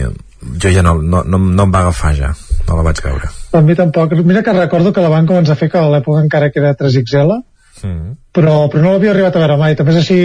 jo 0.63 0.71
ja 0.71 0.83
no, 0.83 0.95
no, 1.03 1.25
no, 1.25 1.39
no 1.39 1.63
em 1.65 1.73
va 1.75 1.81
agafar 1.81 2.15
ja 2.17 2.29
no 2.69 2.77
la 2.77 2.83
vaig 2.87 3.01
veure 3.03 3.29
A 3.53 3.61
mi 3.61 3.75
tampoc. 3.75 4.13
Mira 4.25 4.43
que 4.43 4.53
recordo 4.53 4.93
que 4.93 5.01
la 5.01 5.09
van 5.09 5.27
començar 5.27 5.53
a 5.57 5.57
fer 5.57 5.71
que 5.73 5.79
a 5.79 5.89
l'època 5.91 6.21
encara 6.23 6.51
que 6.53 6.61
era 6.61 6.75
3XL, 6.77 7.43
mm. 7.83 8.17
però, 8.35 8.57
però 8.73 8.83
no 8.85 8.95
l'havia 8.95 9.13
arribat 9.15 9.37
a 9.37 9.45
veure 9.45 9.59
mai. 9.61 9.77
També 9.79 9.95
és 9.95 10.03
així 10.03 10.19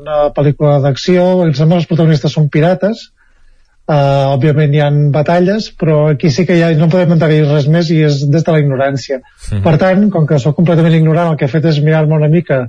una 0.00 0.28
pel·lícula 0.36 0.78
d'acció, 0.84 1.24
em 1.46 1.54
sembla 1.56 1.78
que 1.78 1.84
els 1.84 1.90
protagonistes 1.90 2.36
són 2.36 2.48
pirates, 2.52 3.08
uh, 3.90 4.36
òbviament 4.36 4.76
hi 4.76 4.84
han 4.84 5.00
batalles, 5.14 5.70
però 5.80 5.98
aquí 6.12 6.30
sí 6.34 6.46
que 6.48 6.58
ja 6.60 6.70
no 6.78 6.90
podem 6.92 7.16
entenir 7.16 7.42
res 7.48 7.68
més 7.72 7.90
i 7.94 8.00
és 8.06 8.22
des 8.30 8.46
de 8.46 8.54
la 8.54 8.62
ignorància. 8.62 9.20
Mhm. 9.50 9.64
Per 9.66 9.76
tant, 9.82 10.06
com 10.14 10.26
que 10.26 10.38
sóc 10.38 10.56
completament 10.56 10.96
ignorant, 11.00 11.32
el 11.32 11.40
que 11.40 11.48
he 11.48 11.54
fet 11.54 11.68
és 11.72 11.82
mirar-me 11.84 12.16
una 12.16 12.30
mica 12.32 12.66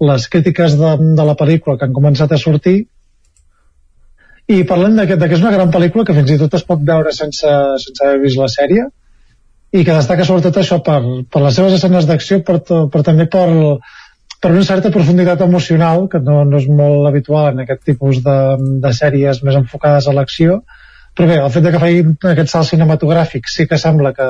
les 0.00 0.28
crítiques 0.32 0.78
de, 0.80 0.94
de 1.16 1.24
la 1.28 1.36
pel·lícula 1.36 1.76
que 1.76 1.86
han 1.86 1.96
començat 1.96 2.32
a 2.32 2.40
sortir 2.40 2.78
i 4.50 4.62
parlem 4.66 4.96
de 4.96 5.04
que, 5.06 5.18
de 5.20 5.28
que 5.28 5.36
és 5.36 5.42
una 5.44 5.52
gran 5.52 5.70
pel·lícula 5.70 6.06
que 6.08 6.16
fins 6.16 6.32
i 6.32 6.38
tot 6.40 6.56
es 6.56 6.64
pot 6.66 6.80
veure 6.86 7.12
sense, 7.12 7.50
sense 7.84 8.06
haver 8.06 8.22
vist 8.24 8.40
la 8.40 8.48
sèrie 8.48 8.86
i 9.70 9.84
que 9.86 9.94
destaca 9.94 10.26
sobretot 10.26 10.58
això 10.60 10.80
per, 10.86 11.00
per 11.30 11.42
les 11.44 11.56
seves 11.56 11.76
escenes 11.76 12.06
d'acció 12.08 12.40
però, 12.46 12.60
però 12.90 13.04
també 13.06 13.26
per, 13.30 13.46
per 14.42 14.50
una 14.50 14.66
certa 14.66 14.90
profunditat 14.94 15.44
emocional 15.46 16.08
que 16.10 16.20
no, 16.26 16.42
no 16.48 16.58
és 16.58 16.66
molt 16.80 17.06
habitual 17.10 17.52
en 17.52 17.62
aquest 17.64 17.84
tipus 17.92 18.22
de, 18.26 18.38
de 18.82 18.92
sèries 18.96 19.42
més 19.46 19.58
enfocades 19.60 20.08
a 20.08 20.16
l'acció. 20.16 20.62
Però 21.14 21.28
bé, 21.28 21.38
el 21.42 21.52
fet 21.54 21.66
de 21.66 21.74
que 21.74 21.82
faci 21.82 22.02
aquest 22.32 22.52
salt 22.52 22.70
cinematogràfic 22.70 23.50
sí 23.50 23.66
que 23.70 23.78
sembla 23.78 24.14
que 24.16 24.28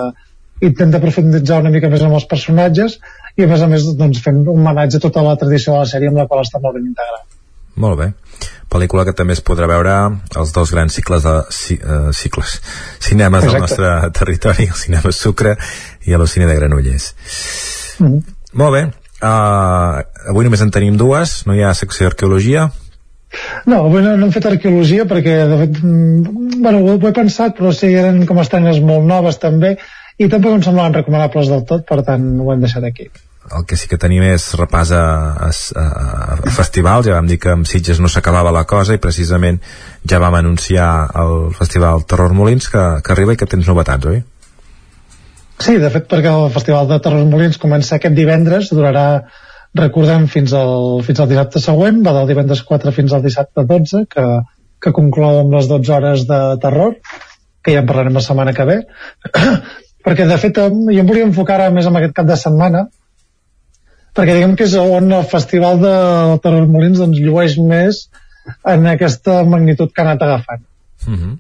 intenta 0.67 1.01
profunditzar 1.01 1.61
una 1.65 1.73
mica 1.73 1.89
més 1.93 2.05
amb 2.05 2.19
els 2.21 2.29
personatges 2.29 2.99
i 3.37 3.45
a 3.45 3.51
més 3.51 3.65
a 3.65 3.69
més 3.71 3.87
doncs, 3.97 4.21
fent 4.25 4.43
un 4.45 4.57
homenatge 4.59 5.01
a 5.01 5.09
tota 5.09 5.25
la 5.25 5.37
tradició 5.41 5.77
de 5.77 5.85
la 5.85 5.93
sèrie 5.93 6.13
amb 6.13 6.21
la 6.21 6.29
qual 6.29 6.45
està 6.45 6.61
molt 6.61 6.77
ben 6.77 6.91
integrada 6.91 7.40
molt 7.83 7.99
bé 8.01 8.11
pel·lícula 8.71 9.05
que 9.09 9.15
també 9.17 9.35
es 9.35 9.43
podrà 9.45 9.67
veure 9.71 9.95
als 10.39 10.53
dos 10.55 10.71
grans 10.75 10.95
cicles 10.95 11.25
de 11.27 11.35
ci, 11.55 11.79
uh, 11.83 12.13
cicles 12.15 12.59
cinemes 13.03 13.43
del 13.45 13.57
Exacte. 13.57 13.65
nostre 13.67 14.11
territori 14.21 14.69
el 14.71 14.79
cinema 14.79 15.13
Sucre 15.13 15.57
i 16.07 16.15
el 16.17 16.27
cine 16.29 16.47
de 16.51 16.59
Granollers 16.61 17.15
Mhm. 18.01 18.21
molt 18.57 18.73
bé 18.73 18.85
uh, 18.87 20.31
avui 20.31 20.45
només 20.47 20.63
en 20.65 20.71
tenim 20.73 20.97
dues 20.97 21.41
no 21.47 21.55
hi 21.57 21.63
ha 21.67 21.75
secció 21.75 22.07
d'arqueologia 22.09 22.71
No, 23.71 23.85
avui 23.87 24.03
no, 24.03 24.17
no 24.19 24.27
hem 24.27 24.33
fet 24.35 24.47
arqueologia 24.49 25.05
perquè, 25.07 25.35
de 25.47 25.57
fet, 25.61 25.77
mm, 25.85 26.63
bueno, 26.65 26.81
ho, 26.83 26.97
ho 26.99 27.09
he 27.09 27.13
pensat, 27.15 27.53
però 27.59 27.71
sí, 27.73 27.93
eren 27.95 28.25
com 28.27 28.41
estrenes 28.43 28.81
molt 28.83 29.05
noves 29.07 29.39
també, 29.39 29.77
i 30.19 30.27
tampoc 30.33 30.57
em 30.57 30.65
semblaven 30.67 30.97
recomanables 30.99 31.47
del 31.53 31.63
tot, 31.69 31.85
per 31.87 32.01
tant 32.09 32.25
ho 32.43 32.51
hem 32.53 32.65
deixat 32.65 32.89
aquí. 32.89 33.07
El 33.59 33.65
que 33.67 33.77
sí 33.77 33.89
que 33.91 33.99
tenim 33.99 34.23
és 34.29 34.45
repàs 34.59 34.93
a, 34.95 35.05
a, 35.49 35.51
a, 35.51 36.51
festivals 36.55 37.09
ja 37.09 37.17
vam 37.17 37.27
dir 37.31 37.41
que 37.43 37.51
amb 37.53 37.67
Sitges 37.67 37.99
no 38.01 38.11
s'acabava 38.11 38.53
la 38.55 38.67
cosa 38.71 38.95
i 38.95 39.03
precisament 39.03 39.59
ja 40.07 40.21
vam 40.23 40.37
anunciar 40.39 40.91
el 41.23 41.51
festival 41.57 42.05
Terror 42.07 42.35
Molins 42.37 42.71
que, 42.71 42.85
que 43.05 43.15
arriba 43.15 43.35
i 43.35 43.41
que 43.41 43.51
tens 43.51 43.67
novetats, 43.71 44.07
oi? 44.07 44.23
Sí, 45.61 45.77
de 45.77 45.91
fet, 45.93 46.07
perquè 46.09 46.31
el 46.33 46.49
Festival 46.55 46.87
de 46.89 46.97
Terrors 47.05 47.27
Molins 47.29 47.59
comença 47.61 47.99
aquest 47.99 48.15
divendres, 48.17 48.71
durarà, 48.73 49.27
recordem, 49.77 50.25
fins 50.33 50.55
al, 50.57 51.03
fins 51.05 51.21
al 51.21 51.29
dissabte 51.29 51.61
següent, 51.61 51.99
va 52.07 52.15
del 52.17 52.31
divendres 52.31 52.63
4 52.71 52.95
fins 52.97 53.13
al 53.13 53.21
dissabte 53.27 53.67
12, 53.69 54.07
que, 54.15 54.25
que 54.81 54.95
conclou 54.97 55.43
amb 55.43 55.53
les 55.59 55.69
12 55.69 55.93
hores 55.99 56.25
de 56.31 56.41
terror, 56.63 56.97
que 57.61 57.75
ja 57.75 57.83
en 57.85 57.91
parlarem 57.91 58.17
la 58.17 58.25
setmana 58.25 58.55
que 58.57 58.67
ve, 58.71 58.79
perquè 60.07 60.25
de 60.31 60.41
fet 60.41 60.63
jo 60.63 60.71
em 60.73 61.13
volia 61.13 61.29
enfocar 61.29 61.59
ara 61.59 61.69
més 61.77 61.91
en 61.91 62.01
aquest 62.01 62.17
cap 62.17 62.31
de 62.31 62.41
setmana, 62.41 62.87
perquè 64.17 64.35
diguem 64.37 64.57
que 64.59 64.67
és 64.67 64.75
on 64.81 65.13
el 65.13 65.29
Festival 65.31 65.79
de 65.83 65.95
Terrors 66.45 66.71
Molins 66.71 66.99
doncs, 67.03 67.21
llueix 67.21 67.57
més 67.59 68.09
en 68.67 68.89
aquesta 68.91 69.43
magnitud 69.45 69.93
que 69.93 70.03
ha 70.03 70.09
anat 70.09 70.27
agafant. 70.27 70.65
Mm 71.07 71.17
-hmm. 71.17 71.39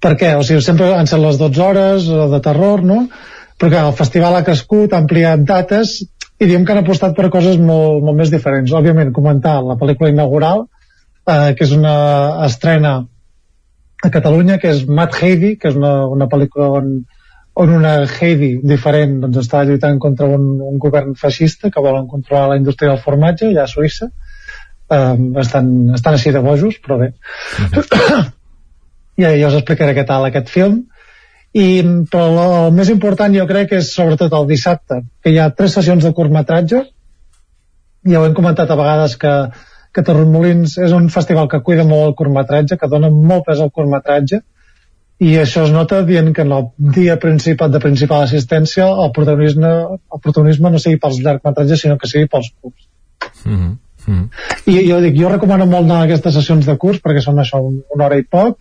Per 0.00 0.14
què? 0.14 0.36
O 0.38 0.44
sigui, 0.46 0.62
sempre 0.62 0.92
han 0.94 1.06
set 1.10 1.20
les 1.20 1.38
12 1.38 1.62
hores 1.62 2.06
eh, 2.06 2.28
de 2.30 2.40
terror, 2.40 2.82
no? 2.82 3.08
Però 3.58 3.70
que 3.70 3.80
el 3.88 3.92
festival 3.98 4.36
ha 4.36 4.44
crescut, 4.46 4.92
ha 4.92 5.02
ampliat 5.02 5.42
dates 5.46 5.98
i 6.38 6.46
diem 6.46 6.64
que 6.64 6.72
han 6.72 6.84
apostat 6.84 7.16
per 7.16 7.30
coses 7.34 7.58
molt, 7.58 8.04
molt 8.06 8.18
més 8.20 8.30
diferents. 8.30 8.70
Òbviament, 8.70 9.12
comentar 9.12 9.58
la 9.66 9.74
pel·lícula 9.80 10.12
inaugural, 10.12 10.66
eh, 11.26 11.54
que 11.58 11.64
és 11.64 11.72
una 11.74 12.44
estrena 12.46 13.06
a 14.02 14.10
Catalunya, 14.14 14.60
que 14.62 14.70
és 14.70 14.84
Mad 14.86 15.16
Heidi, 15.20 15.56
que 15.58 15.72
és 15.72 15.78
una, 15.78 16.06
una 16.06 16.28
pel·lícula 16.30 16.70
on, 16.78 16.92
on 17.58 17.74
una 17.74 17.92
Heidi 18.06 18.52
diferent 18.62 19.18
doncs, 19.24 19.40
està 19.42 19.64
lluitant 19.66 19.98
contra 20.02 20.28
un, 20.30 20.60
un 20.62 20.78
govern 20.78 21.14
feixista 21.18 21.72
que 21.74 21.82
volen 21.82 22.06
controlar 22.10 22.52
la 22.52 22.58
indústria 22.60 22.92
del 22.92 23.02
formatge 23.02 23.48
allà 23.48 23.64
a 23.66 23.70
Suïssa. 23.70 24.10
Eh, 24.94 25.16
estan, 25.42 25.72
estan 25.98 26.16
així 26.16 26.32
de 26.32 26.42
bojos, 26.44 26.78
però 26.84 27.00
bé. 27.00 27.10
ja, 29.18 29.32
ja 29.32 29.50
us 29.50 29.58
explicaré 29.58 29.96
què 29.96 30.06
tal 30.06 30.28
aquest 30.28 30.52
film 30.54 30.84
i 31.56 31.80
però 32.12 32.26
el 32.68 32.76
més 32.76 32.90
important 32.92 33.34
jo 33.34 33.46
crec 33.48 33.70
que 33.70 33.80
és 33.82 33.90
sobretot 33.94 34.34
el 34.36 34.46
dissabte 34.50 35.00
que 35.24 35.32
hi 35.32 35.38
ha 35.40 35.48
tres 35.56 35.74
sessions 35.78 36.04
de 36.04 36.12
curtmetratge 36.14 36.82
ja 38.12 38.20
ho 38.20 38.26
hem 38.26 38.36
comentat 38.36 38.70
a 38.70 38.76
vegades 38.78 39.16
que, 39.16 39.32
que 39.94 40.04
Torremolins 40.04 40.76
és 40.84 40.92
un 40.92 41.08
festival 41.08 41.48
que 41.48 41.62
cuida 41.64 41.88
molt 41.88 42.10
el 42.10 42.14
curtmetratge 42.20 42.78
que 42.78 42.90
dona 42.92 43.10
molt 43.10 43.46
pes 43.48 43.64
al 43.64 43.72
curtmetratge 43.72 44.42
i 45.18 45.32
això 45.42 45.64
es 45.66 45.72
nota 45.74 46.02
dient 46.06 46.32
que 46.34 46.42
en 46.46 46.52
el 46.52 46.68
dia 46.94 47.16
principal 47.18 47.72
de 47.74 47.80
principal 47.82 48.22
assistència 48.22 48.86
el 48.86 49.10
protagonisme, 49.12 49.70
el 50.14 50.20
protagonisme 50.22 50.70
no 50.70 50.78
sigui 50.78 51.00
pels 51.02 51.18
llargmetratges 51.24 51.80
sinó 51.82 51.98
que 51.98 52.10
sigui 52.10 52.28
pels 52.30 52.52
curts 52.60 52.86
Mm 53.44 53.56
-hmm. 53.56 53.76
Mm 54.06 54.14
-hmm. 54.14 54.72
i 54.72 54.90
jo 54.90 55.00
dic, 55.00 55.16
jo 55.20 55.28
recomano 55.28 55.66
molt 55.66 55.84
anar 55.84 56.00
a 56.00 56.04
aquestes 56.04 56.34
sessions 56.34 56.66
de 56.66 56.76
curs 56.76 57.00
perquè 57.02 57.20
són 57.20 57.36
això, 57.38 57.58
un- 57.62 57.82
una 57.94 58.04
hora 58.06 58.16
i 58.18 58.22
poc 58.22 58.56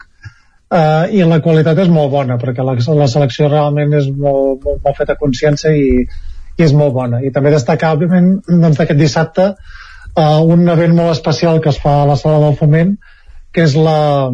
uh, 0.72 1.06
i 1.12 1.24
la 1.24 1.40
qualitat 1.40 1.78
és 1.78 1.88
molt 1.90 2.12
bona 2.12 2.38
perquè 2.38 2.64
la, 2.64 2.74
la 3.00 3.08
selecció 3.08 3.48
realment 3.48 3.94
és 3.94 4.08
molt, 4.08 4.64
molt, 4.64 4.82
molt 4.84 4.98
feta 4.98 5.14
a 5.14 5.22
consciència 5.22 5.72
i, 5.72 6.08
i 6.58 6.64
és 6.64 6.74
molt 6.74 6.94
bona 6.94 7.22
i 7.22 7.32
també 7.32 7.52
destacar 7.52 7.94
òbviament 7.96 8.42
doncs, 8.48 8.78
d'aquest 8.78 9.00
dissabte 9.00 9.48
uh, 10.18 10.42
un 10.46 10.68
event 10.70 10.94
molt 10.96 11.12
especial 11.12 11.62
que 11.62 11.70
es 11.70 11.80
fa 11.80 12.02
a 12.02 12.06
la 12.06 12.16
sala 12.16 12.40
del 12.46 12.56
Foment 12.56 12.98
que 13.54 13.62
és 13.64 13.76
la, 13.76 14.32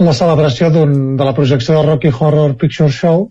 la 0.00 0.14
celebració 0.16 0.70
de 0.72 1.24
la 1.24 1.34
projecció 1.36 1.76
del 1.76 1.86
Rocky 1.86 2.10
Horror 2.10 2.56
Picture 2.56 2.90
Show 2.92 3.26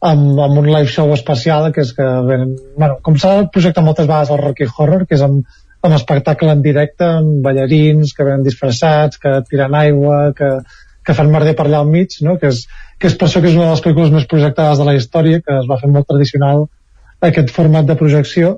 amb, 0.00 0.38
amb 0.40 0.58
un 0.62 0.68
live 0.70 0.88
show 0.88 1.12
especial 1.12 1.70
que 1.72 1.82
és 1.84 1.92
que 1.96 2.06
venen, 2.28 2.54
bueno, 2.76 2.98
com 3.04 3.16
s'ha 3.20 3.34
projectat 3.52 3.84
moltes 3.84 4.08
vegades 4.08 4.32
el 4.32 4.40
Rocky 4.40 4.68
Horror 4.68 5.04
que 5.06 5.16
és 5.16 5.24
amb, 5.26 5.44
amb 5.84 5.96
espectacle 5.96 6.52
en 6.52 6.62
directe 6.64 7.04
amb 7.18 7.44
ballarins 7.44 8.14
que 8.16 8.24
venen 8.24 8.44
disfressats 8.46 9.20
que 9.20 9.34
tiren 9.50 9.76
aigua 9.76 10.32
que, 10.36 10.50
que 11.04 11.16
fan 11.16 11.32
merder 11.32 11.56
per 11.58 11.66
allà 11.66 11.82
al 11.84 11.92
mig 11.92 12.16
no? 12.22 12.38
que, 12.40 12.52
és, 12.52 12.64
que 12.98 13.10
és 13.10 13.18
per 13.18 13.28
això 13.28 13.44
que 13.44 13.52
és 13.52 13.58
una 13.58 13.68
de 13.68 13.74
les 13.74 13.84
pel·lícules 13.84 14.14
més 14.16 14.28
projectades 14.30 14.80
de 14.80 14.88
la 14.88 14.96
història 14.96 15.42
que 15.44 15.60
es 15.60 15.68
va 15.68 15.80
fer 15.82 15.92
molt 15.92 16.08
tradicional 16.08 16.64
aquest 17.28 17.52
format 17.52 17.88
de 17.88 17.98
projecció 18.00 18.56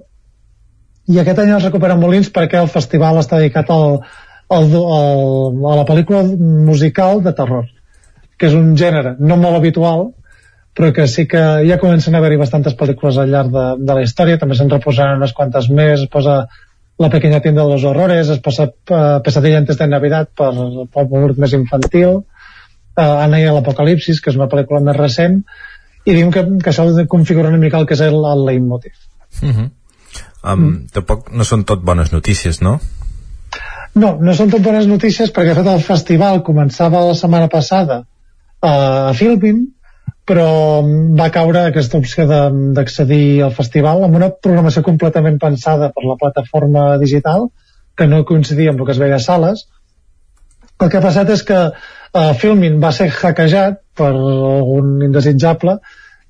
i 1.08 1.18
aquest 1.18 1.38
any 1.42 1.54
es 1.56 1.66
recupera 1.66 1.98
Molins 1.98 2.30
perquè 2.30 2.58
el 2.60 2.70
festival 2.70 3.18
està 3.18 3.38
dedicat 3.40 3.70
al, 3.72 4.00
al, 4.48 4.70
al, 4.74 5.58
a 5.72 5.74
la 5.80 5.86
pel·lícula 5.88 6.22
musical 6.68 7.22
de 7.24 7.34
terror 7.36 7.66
que 8.38 8.48
és 8.48 8.54
un 8.56 8.72
gènere 8.78 9.16
no 9.18 9.36
molt 9.36 9.58
habitual 9.58 10.08
però 10.78 10.92
que 10.94 11.08
sí 11.10 11.26
que 11.26 11.42
ja 11.66 11.80
comencen 11.82 12.14
a 12.14 12.22
haver-hi 12.22 12.38
bastantes 12.40 12.76
pel·lícules 12.78 13.18
al 13.18 13.32
llarg 13.32 13.52
de, 13.52 13.66
de 13.82 13.98
la 13.98 14.04
història 14.06 14.38
també 14.38 14.56
se'n 14.56 14.70
reposaran 14.70 15.20
unes 15.20 15.34
quantes 15.36 15.70
més 15.70 16.00
es 16.00 16.08
posa 16.12 16.46
La 16.98 17.10
pequeña 17.10 17.38
tienda 17.38 17.62
de 17.62 17.70
los 17.70 17.84
horrores 17.84 18.28
es 18.28 18.40
posa 18.42 18.64
uh, 18.66 19.22
Pesadilla 19.22 19.58
antes 19.58 19.78
de 19.78 19.86
Navidad 19.86 20.32
per, 20.34 20.48
pel 20.90 21.06
públic 21.06 21.36
més 21.38 21.52
infantil 21.54 22.16
uh, 22.18 23.02
Anna 23.02 23.38
i 23.38 23.44
l'Apocalipsis 23.46 24.18
que 24.18 24.32
és 24.32 24.38
una 24.38 24.48
pel·lícula 24.50 24.80
més 24.82 24.98
recent 24.98 25.36
i 26.04 26.10
diguem 26.10 26.32
que, 26.34 26.42
que 26.64 26.72
això 26.72 26.88
configura 27.06 27.52
una 27.52 27.60
mica 27.62 27.78
el 27.78 27.86
que 27.86 27.94
és 27.94 28.02
el, 28.08 28.18
el 28.32 28.44
leitmotiv 28.50 28.96
Mm 29.42 29.50
-hmm. 29.50 29.70
um, 30.52 30.60
mm. 30.60 30.86
Tampoc 30.92 31.30
no 31.30 31.44
són 31.44 31.64
tot 31.64 31.82
bones 31.84 32.12
notícies, 32.12 32.62
no? 32.62 32.80
No, 33.94 34.12
no 34.20 34.34
són 34.36 34.50
tan 34.52 34.62
bones 34.62 34.86
notícies 34.86 35.32
perquè 35.34 35.54
de 35.54 35.62
fet 35.62 35.72
el 35.72 35.82
festival 35.84 36.42
començava 36.46 37.06
la 37.06 37.16
setmana 37.18 37.48
passada 37.52 38.02
uh, 38.02 39.08
a 39.08 39.14
Filmin, 39.16 39.64
però 40.28 40.48
va 41.18 41.30
caure 41.32 41.64
aquesta 41.64 41.98
opció 41.98 42.26
d'accedir 42.28 43.40
al 43.44 43.54
festival 43.56 44.04
amb 44.04 44.18
una 44.20 44.28
programació 44.30 44.84
completament 44.84 45.38
pensada 45.40 45.88
per 45.94 46.04
la 46.04 46.18
plataforma 46.20 46.90
digital 47.00 47.48
que 47.96 48.06
no 48.06 48.24
coincidia 48.28 48.74
amb 48.74 48.82
el 48.82 48.86
que 48.86 48.94
es 48.94 49.00
veia 49.00 49.16
a 49.16 49.24
sales. 49.24 49.64
El 50.78 50.90
que 50.90 51.00
ha 51.00 51.02
passat 51.04 51.32
és 51.34 51.42
que 51.48 51.58
uh, 51.68 52.34
Filmin 52.38 52.76
va 52.82 52.92
ser 52.94 53.08
hackejat 53.08 53.80
per 53.98 54.12
algun 54.12 55.00
indesitjable 55.08 55.78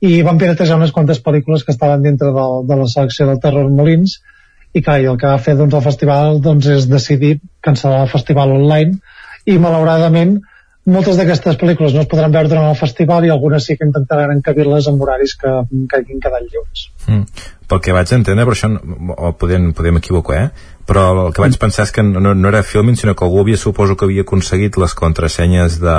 i 0.01 0.23
van 0.23 0.39
piratejar 0.39 0.79
unes 0.79 0.95
quantes 0.95 1.19
pel·lícules 1.25 1.67
que 1.67 1.75
estaven 1.75 2.07
dintre 2.07 2.31
de, 2.33 2.47
de 2.71 2.79
la 2.79 2.87
selecció 2.87 3.27
del 3.27 3.43
Terror 3.43 3.69
Molins 3.69 4.21
i 4.75 4.83
clar, 4.83 5.01
i 5.01 5.09
el 5.11 5.17
que 5.21 5.31
va 5.31 5.41
fer 5.43 5.57
doncs, 5.57 5.75
el 5.75 5.85
festival 5.85 6.41
doncs, 6.45 6.69
és 6.69 6.89
decidir 6.91 7.39
cancel·lar 7.65 8.05
el 8.05 8.13
festival 8.13 8.53
online 8.59 8.99
i 9.49 9.59
malauradament 9.59 10.39
moltes 10.89 11.19
d'aquestes 11.21 11.59
pel·lícules 11.61 11.93
no 11.95 12.03
es 12.05 12.09
podran 12.09 12.33
veure 12.33 12.49
durant 12.49 12.71
el 12.71 12.79
festival 12.79 13.27
i 13.27 13.33
algunes 13.33 13.67
sí 13.69 13.77
que 13.77 13.85
intentaran 13.85 14.33
encabir-les 14.33 14.89
amb 14.89 15.03
horaris 15.05 15.35
que, 15.37 15.51
hagin 15.99 16.23
quedat 16.23 16.47
lliures. 16.49 16.87
Mm. 17.07 17.45
Pel 17.69 17.83
que 17.85 17.93
vaig 17.93 18.13
entendre, 18.17 18.47
però 18.49 18.57
això, 18.57 18.71
no- 18.73 19.17
o 19.17 19.35
podem, 19.37 19.73
podem 19.77 20.01
equivocar, 20.01 20.47
eh? 20.47 20.75
però 20.89 21.27
el 21.27 21.35
que 21.37 21.45
vaig 21.45 21.59
pensar 21.61 21.85
és 21.85 21.93
que 21.93 22.03
no, 22.03 22.33
no 22.33 22.49
era 22.49 22.63
Filmin, 22.65 22.97
sinó 22.97 23.15
que 23.15 23.27
algú 23.27 23.43
havia, 23.43 23.61
suposo 23.61 23.97
que 23.97 24.09
havia 24.09 24.25
aconseguit 24.25 24.79
les 24.81 24.95
contrasenyes 24.97 25.77
de 25.83 25.97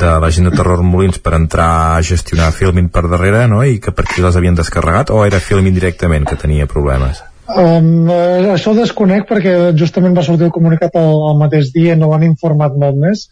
de 0.00 0.16
la 0.22 0.30
gent 0.34 0.48
de 0.48 0.56
Terror 0.56 0.82
Molins 0.86 1.20
per 1.22 1.36
entrar 1.36 1.68
a 1.94 2.02
gestionar 2.02 2.52
Filmin 2.56 2.88
per 2.94 3.04
darrere, 3.08 3.46
no? 3.50 3.62
I 3.64 3.78
que 3.82 3.94
per 3.94 4.06
aquí 4.06 4.24
les 4.24 4.36
havien 4.36 4.58
descarregat, 4.58 5.12
o 5.14 5.24
era 5.26 5.42
Filmin 5.42 5.76
directament 5.76 6.26
que 6.28 6.40
tenia 6.40 6.70
problemes? 6.70 7.22
Um, 7.44 8.08
eh, 8.08 8.52
això 8.54 8.72
ho 8.72 8.76
desconec 8.78 9.26
perquè 9.28 9.54
justament 9.76 10.14
va 10.16 10.22
sortir 10.24 10.46
el 10.46 10.52
comunicat 10.52 10.94
el, 10.96 11.10
el 11.28 11.34
mateix 11.36 11.74
dia 11.74 11.92
no 12.00 12.08
han 12.16 12.22
informat 12.24 12.72
molt 12.80 12.96
més 13.02 13.26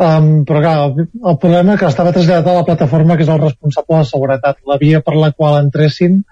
um, 0.00 0.30
però 0.48 0.62
clar, 0.64 0.72
el, 0.86 1.04
el 1.04 1.36
problema 1.42 1.76
que 1.76 1.84
estava 1.84 2.14
traslladat 2.16 2.48
a 2.48 2.54
la 2.56 2.64
plataforma 2.64 3.18
que 3.18 3.26
és 3.26 3.32
el 3.34 3.42
responsable 3.42 3.98
de 3.98 4.08
seguretat 4.08 4.56
la 4.64 4.78
via 4.80 5.02
per 5.04 5.18
la 5.20 5.34
qual 5.36 5.58
entressin 5.60 6.22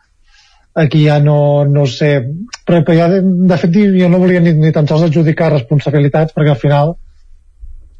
aquí 0.72 1.04
ja 1.10 1.18
no, 1.20 1.66
no 1.68 1.84
sé 1.84 2.14
però, 2.64 2.80
però 2.80 2.96
ja 2.96 3.10
de, 3.12 3.20
de 3.52 3.60
fet 3.66 3.76
jo 3.76 4.08
no 4.08 4.22
volia 4.24 4.40
ni, 4.40 4.56
ni 4.56 4.72
tan 4.72 4.88
sols 4.88 5.10
adjudicar 5.10 5.52
responsabilitats 5.52 6.32
perquè 6.32 6.54
al 6.54 6.62
final 6.64 6.96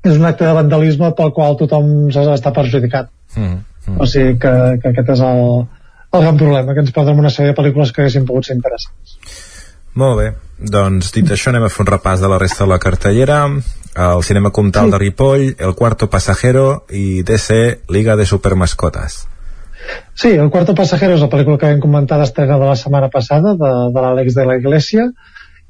és 0.05 0.17
un 0.17 0.25
acte 0.29 0.47
de 0.47 0.55
vandalisme 0.57 1.11
pel 1.17 1.33
qual 1.37 1.59
tothom 1.61 2.09
està 2.11 2.53
perjudicat. 2.57 3.11
Mm. 3.37 3.61
o 4.03 4.07
sigui 4.11 4.35
que, 4.43 4.53
que 4.83 4.91
aquest 4.91 5.13
és 5.15 5.21
el, 5.25 5.45
el 6.13 6.25
gran 6.25 6.39
problema, 6.39 6.75
que 6.75 6.83
ens 6.85 6.93
perdrem 6.95 7.21
una 7.23 7.31
sèrie 7.31 7.53
de 7.53 7.57
pel·lícules 7.59 7.93
que 7.95 8.03
haguessin 8.03 8.27
pogut 8.29 8.49
ser 8.49 8.57
interessants. 8.59 9.15
Molt 10.01 10.19
bé, 10.19 10.27
doncs 10.75 11.11
dit 11.15 11.31
això 11.31 11.51
anem 11.51 11.67
a 11.67 11.71
fer 11.73 11.85
un 11.85 11.91
repàs 11.91 12.23
de 12.23 12.31
la 12.31 12.39
resta 12.43 12.65
de 12.67 12.71
la 12.75 12.79
cartellera. 12.83 13.43
El 13.91 14.23
Cinema 14.23 14.53
Comtal 14.55 14.93
de 14.93 15.01
Ripoll 15.03 15.49
El 15.59 15.75
Cuarto 15.75 16.07
Pasajero 16.07 16.85
i 16.95 17.25
DC 17.27 17.57
Liga 17.91 18.15
de 18.15 18.23
Supermascotas 18.23 19.25
Sí, 20.15 20.29
El 20.29 20.51
Cuarto 20.51 20.77
Pasajero 20.79 21.17
és 21.17 21.25
la 21.25 21.31
pel·lícula 21.33 21.59
que 21.59 21.71
vam 21.73 21.81
comentar 21.83 22.21
d'estrena 22.21 22.59
de 22.61 22.69
la 22.69 22.77
setmana 22.79 23.09
passada, 23.11 23.57
de, 23.59 23.71
de 23.95 24.05
l'Àlex 24.05 24.37
de 24.37 24.45
la 24.47 24.59
Iglesia, 24.61 25.09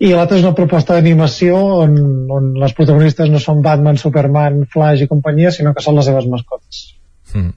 i 0.00 0.10
l'altra 0.16 0.38
és 0.38 0.44
una 0.46 0.56
proposta 0.56 0.96
d'animació 0.96 1.58
on, 1.82 1.96
on 2.32 2.52
les 2.60 2.72
protagonistes 2.76 3.28
no 3.28 3.40
són 3.42 3.60
Batman, 3.64 4.00
Superman, 4.00 4.62
Flash 4.72 5.04
i 5.04 5.08
companyia, 5.10 5.52
sinó 5.52 5.74
que 5.76 5.84
són 5.84 5.98
les 6.00 6.08
seves 6.08 6.28
mascotes. 6.30 6.86
mm. 7.34 7.50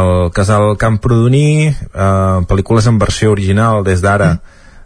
el 0.00 0.10
casal 0.36 0.76
Camprodoní 0.80 1.68
eh, 1.68 2.44
pel·lícules 2.50 2.88
en 2.90 2.98
versió 3.00 3.32
original 3.32 3.82
des 3.84 4.04
d'ara 4.04 4.36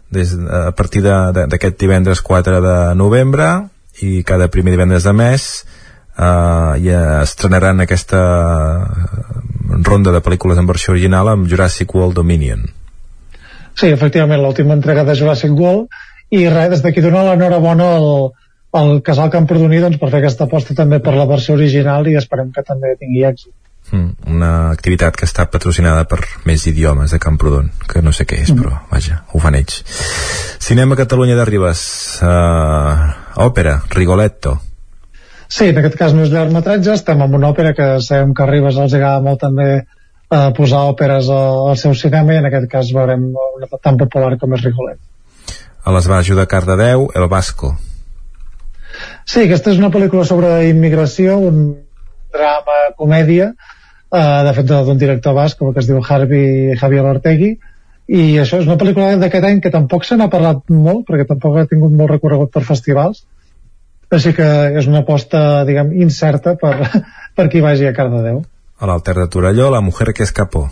des, 0.09 0.33
a 0.33 0.71
partir 0.71 1.03
d'aquest 1.03 1.77
divendres 1.77 2.23
4 2.25 2.61
de 2.63 2.77
novembre 2.95 3.49
i 4.01 4.23
cada 4.23 4.47
primer 4.47 4.73
divendres 4.73 5.03
de 5.03 5.13
mes 5.13 5.45
eh, 6.17 6.73
i 6.81 6.89
estrenaran 7.21 7.83
aquesta 7.83 8.23
ronda 9.83 10.15
de 10.15 10.23
pel·lícules 10.25 10.57
en 10.57 10.65
versió 10.65 10.95
original 10.95 11.29
amb 11.29 11.47
Jurassic 11.51 11.93
World 11.93 12.15
Dominion 12.17 12.65
Sí, 13.79 13.87
efectivament, 13.87 14.41
l'última 14.43 14.75
entrega 14.75 15.05
de 15.07 15.13
Jurassic 15.15 15.53
World, 15.55 15.87
i 16.29 16.45
res, 16.49 16.69
des 16.75 16.83
d'aquí 16.85 17.01
donar 17.01 17.23
l'enhorabona 17.25 17.87
al, 17.97 18.09
al 18.79 18.99
casal 19.05 19.31
Camprodoní 19.33 19.81
doncs, 19.81 19.97
per 20.01 20.11
fer 20.11 20.21
aquesta 20.21 20.45
aposta 20.45 20.75
també 20.77 21.01
per 21.01 21.15
la 21.17 21.27
versió 21.29 21.55
original 21.57 22.07
i 22.07 22.17
esperem 22.19 22.53
que 22.55 22.65
també 22.65 22.95
tingui 22.99 23.25
èxit. 23.25 23.53
Mm, 23.89 24.35
una 24.35 24.51
activitat 24.69 25.15
que 25.17 25.25
està 25.25 25.47
patrocinada 25.49 26.03
per 26.05 26.19
més 26.45 26.65
idiomes 26.69 27.09
de 27.15 27.19
Camprodon, 27.21 27.71
que 27.89 28.03
no 28.05 28.13
sé 28.13 28.27
què 28.29 28.43
és, 28.43 28.51
però 28.53 28.75
vaja, 28.91 29.23
ho 29.33 29.41
fan 29.41 29.57
ells. 29.57 29.81
Cinema 30.61 30.97
Catalunya 30.99 31.37
de 31.39 31.45
Ribes, 31.49 31.81
uh, 32.21 33.07
òpera, 33.41 33.79
Rigoletto. 33.95 34.59
Sí, 35.49 35.71
en 35.71 35.79
aquest 35.81 35.97
cas 35.97 36.13
no 36.13 36.27
és 36.27 36.29
llargmetratge, 36.29 36.93
estem 36.93 37.23
amb 37.25 37.39
una 37.39 37.49
òpera 37.49 37.73
que 37.73 37.95
sabem 38.05 38.35
que 38.37 38.45
a 38.45 38.49
Ribes 38.51 38.77
els 38.77 38.93
agrada 38.93 39.23
molt 39.25 39.41
també 39.41 39.69
eh, 40.29 40.49
posar 40.57 40.83
òperes 40.91 41.31
al, 41.33 41.69
al 41.71 41.79
seu 41.81 41.95
cinema 41.97 42.35
i 42.35 42.41
en 42.43 42.49
aquest 42.51 42.69
cas 42.69 42.91
veurem 42.93 43.31
una 43.33 43.79
tan 43.81 43.97
popular 43.97 44.35
com 44.37 44.53
és 44.53 44.67
Rigolet. 44.67 44.99
A 45.89 45.93
les 45.95 46.05
Baixos 46.05 46.37
de 46.37 46.45
Cardedeu, 46.45 47.07
El 47.17 47.23
Vasco. 47.31 47.71
Sí, 49.25 49.39
aquesta 49.41 49.71
és 49.71 49.79
una 49.81 49.89
pel·lícula 49.89 50.21
sobre 50.27 50.49
immigració, 50.67 51.39
un 51.49 51.61
drama, 52.35 52.75
comèdia, 52.99 53.47
eh, 54.13 54.19
de 54.45 54.51
fet 54.53 54.67
d'un 54.69 54.99
director 55.01 55.33
basc, 55.33 55.57
que 55.57 55.81
es 55.81 55.87
diu 55.89 56.03
Harvey 56.03 56.75
Javier 56.77 57.05
Ortegui, 57.09 57.49
i 58.05 58.25
això 58.43 58.59
és 58.61 58.69
una 58.69 58.77
pel·lícula 58.77 59.15
d'aquest 59.23 59.47
any 59.49 59.63
que 59.63 59.71
tampoc 59.73 60.05
se 60.05 60.17
n'ha 60.19 60.29
parlat 60.29 60.61
molt, 60.69 61.07
perquè 61.07 61.25
tampoc 61.31 61.57
ha 61.57 61.65
tingut 61.71 61.95
molt 62.03 62.13
recorregut 62.13 62.53
per 62.53 62.61
festivals, 62.67 63.23
així 64.13 64.35
que 64.37 64.49
és 64.83 64.91
una 64.91 65.01
aposta, 65.01 65.63
diguem, 65.65 65.95
incerta 66.05 66.53
per, 66.53 66.75
per 67.39 67.47
qui 67.49 67.65
vagi 67.65 67.89
a 67.89 67.95
Cardedeu. 67.97 68.43
A 68.77 68.91
l'Alter 68.91 69.17
de 69.23 69.25
Torelló, 69.25 69.71
La 69.73 69.81
Mujer 69.81 70.13
que 70.13 70.29
escapó. 70.29 70.67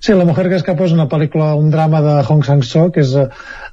Sí, 0.00 0.12
La 0.12 0.26
mujer 0.28 0.48
que 0.48 0.58
escapó 0.60 0.86
és 0.86 0.94
una 0.94 1.08
pel·lícula, 1.10 1.54
un 1.58 1.70
drama 1.72 2.02
de 2.04 2.14
Hong 2.28 2.44
Sang-soo, 2.44 2.90
que 2.94 3.02
és 3.02 3.14
uh, 3.16 3.26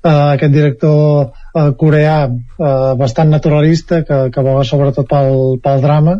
aquest 0.07 0.53
director 0.53 1.29
uh, 1.29 1.69
coreà 1.79 2.17
uh, 2.29 2.93
bastant 2.99 3.29
naturalista, 3.29 4.01
que, 4.07 4.19
que 4.33 4.45
boga 4.45 4.63
sobretot 4.65 5.09
pel, 5.09 5.59
pel 5.63 5.83
drama, 5.83 6.17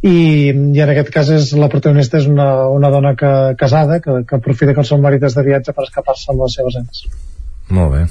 i, 0.00 0.14
i 0.52 0.80
en 0.80 0.92
aquest 0.92 1.10
cas 1.12 1.32
és, 1.32 1.50
la 1.60 1.68
protagonista 1.72 2.20
és 2.20 2.28
una, 2.28 2.68
una 2.72 2.92
dona 2.92 3.14
que, 3.16 3.32
casada 3.60 3.98
que, 4.04 4.22
que 4.28 4.38
aprofita 4.38 4.76
que 4.76 4.84
el 4.84 4.88
seu 4.88 5.00
marit 5.00 5.24
és 5.28 5.36
de 5.36 5.44
viatge 5.44 5.74
per 5.76 5.88
escapar-se 5.88 6.30
amb 6.32 6.44
les 6.44 6.56
seves 6.56 6.78
nens. 6.78 7.02
Molt 7.70 7.92
bé. 7.96 8.04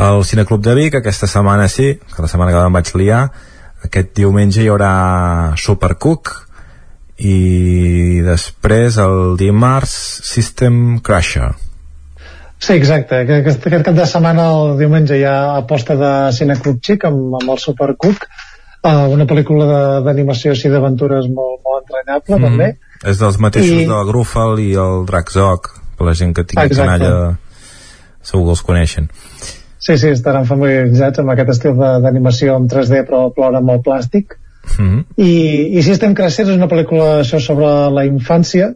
El 0.00 0.22
Cineclub 0.24 0.62
de 0.64 0.74
Vic, 0.78 0.98
aquesta 0.98 1.28
setmana 1.30 1.66
sí, 1.68 1.94
que 1.98 2.22
la 2.22 2.30
setmana 2.30 2.54
que 2.54 2.62
em 2.66 2.78
vaig 2.78 2.92
liar, 2.96 3.24
aquest 3.86 4.14
diumenge 4.16 4.62
hi 4.62 4.70
haurà 4.70 4.92
Supercook 5.58 6.32
i 7.20 8.20
després 8.24 8.96
el 9.02 9.36
dimarts 9.40 9.92
System 10.24 10.98
Crusher. 11.04 11.50
Sí, 12.60 12.74
exacte. 12.74 13.24
Que- 13.26 13.40
Aquest, 13.40 13.66
aquest 13.66 13.84
cap 13.84 13.94
de 13.96 14.06
setmana, 14.06 14.46
el 14.52 14.78
diumenge, 14.78 15.16
hi 15.18 15.24
ha 15.24 15.56
aposta 15.58 15.96
de 15.96 16.12
Cineclub 16.36 16.80
Chic 16.84 17.04
amb, 17.08 17.36
amb 17.40 17.52
el 17.54 17.58
Supercook, 17.58 18.26
uh, 18.84 19.06
una 19.12 19.24
pel·lícula 19.28 20.00
d'animació 20.04 20.52
així 20.52 20.68
d'aventures 20.72 21.28
molt, 21.28 21.60
molt 21.64 21.84
entranyable, 21.86 22.36
mm. 22.36 22.42
també. 22.48 22.70
És 23.04 23.18
dels 23.20 23.38
mateixos 23.40 23.84
I- 23.84 23.86
del 23.88 24.04
Grúfal 24.10 24.60
i 24.60 24.74
el 24.74 25.06
Draczok, 25.08 25.70
per 25.96 26.06
la 26.06 26.14
gent 26.14 26.34
que 26.36 26.44
tingui 26.44 26.66
Exacte. 26.66 26.98
canalla 26.98 27.38
segur 28.22 28.44
que 28.44 28.50
els 28.58 28.62
coneixen. 28.62 29.08
Sí, 29.80 29.96
sí, 29.96 30.08
estaran 30.12 30.44
familiaritzats 30.44 31.18
amb 31.22 31.30
aquest 31.32 31.54
estil 31.56 31.78
d'animació 31.80 32.56
en 32.60 32.68
3D 32.68 33.06
però 33.08 33.30
plora 33.32 33.58
amb 33.64 33.70
el 33.72 33.80
plàstic. 33.80 34.36
Mm 34.78 34.86
-hmm. 34.86 35.04
I, 35.16 35.78
i 35.78 35.82
System 35.82 36.14
Crasher 36.14 36.46
és 36.46 36.56
una 36.56 36.68
pel·lícula 36.68 37.20
això 37.20 37.40
sobre 37.40 37.66
la 37.90 38.04
infància 38.04 38.74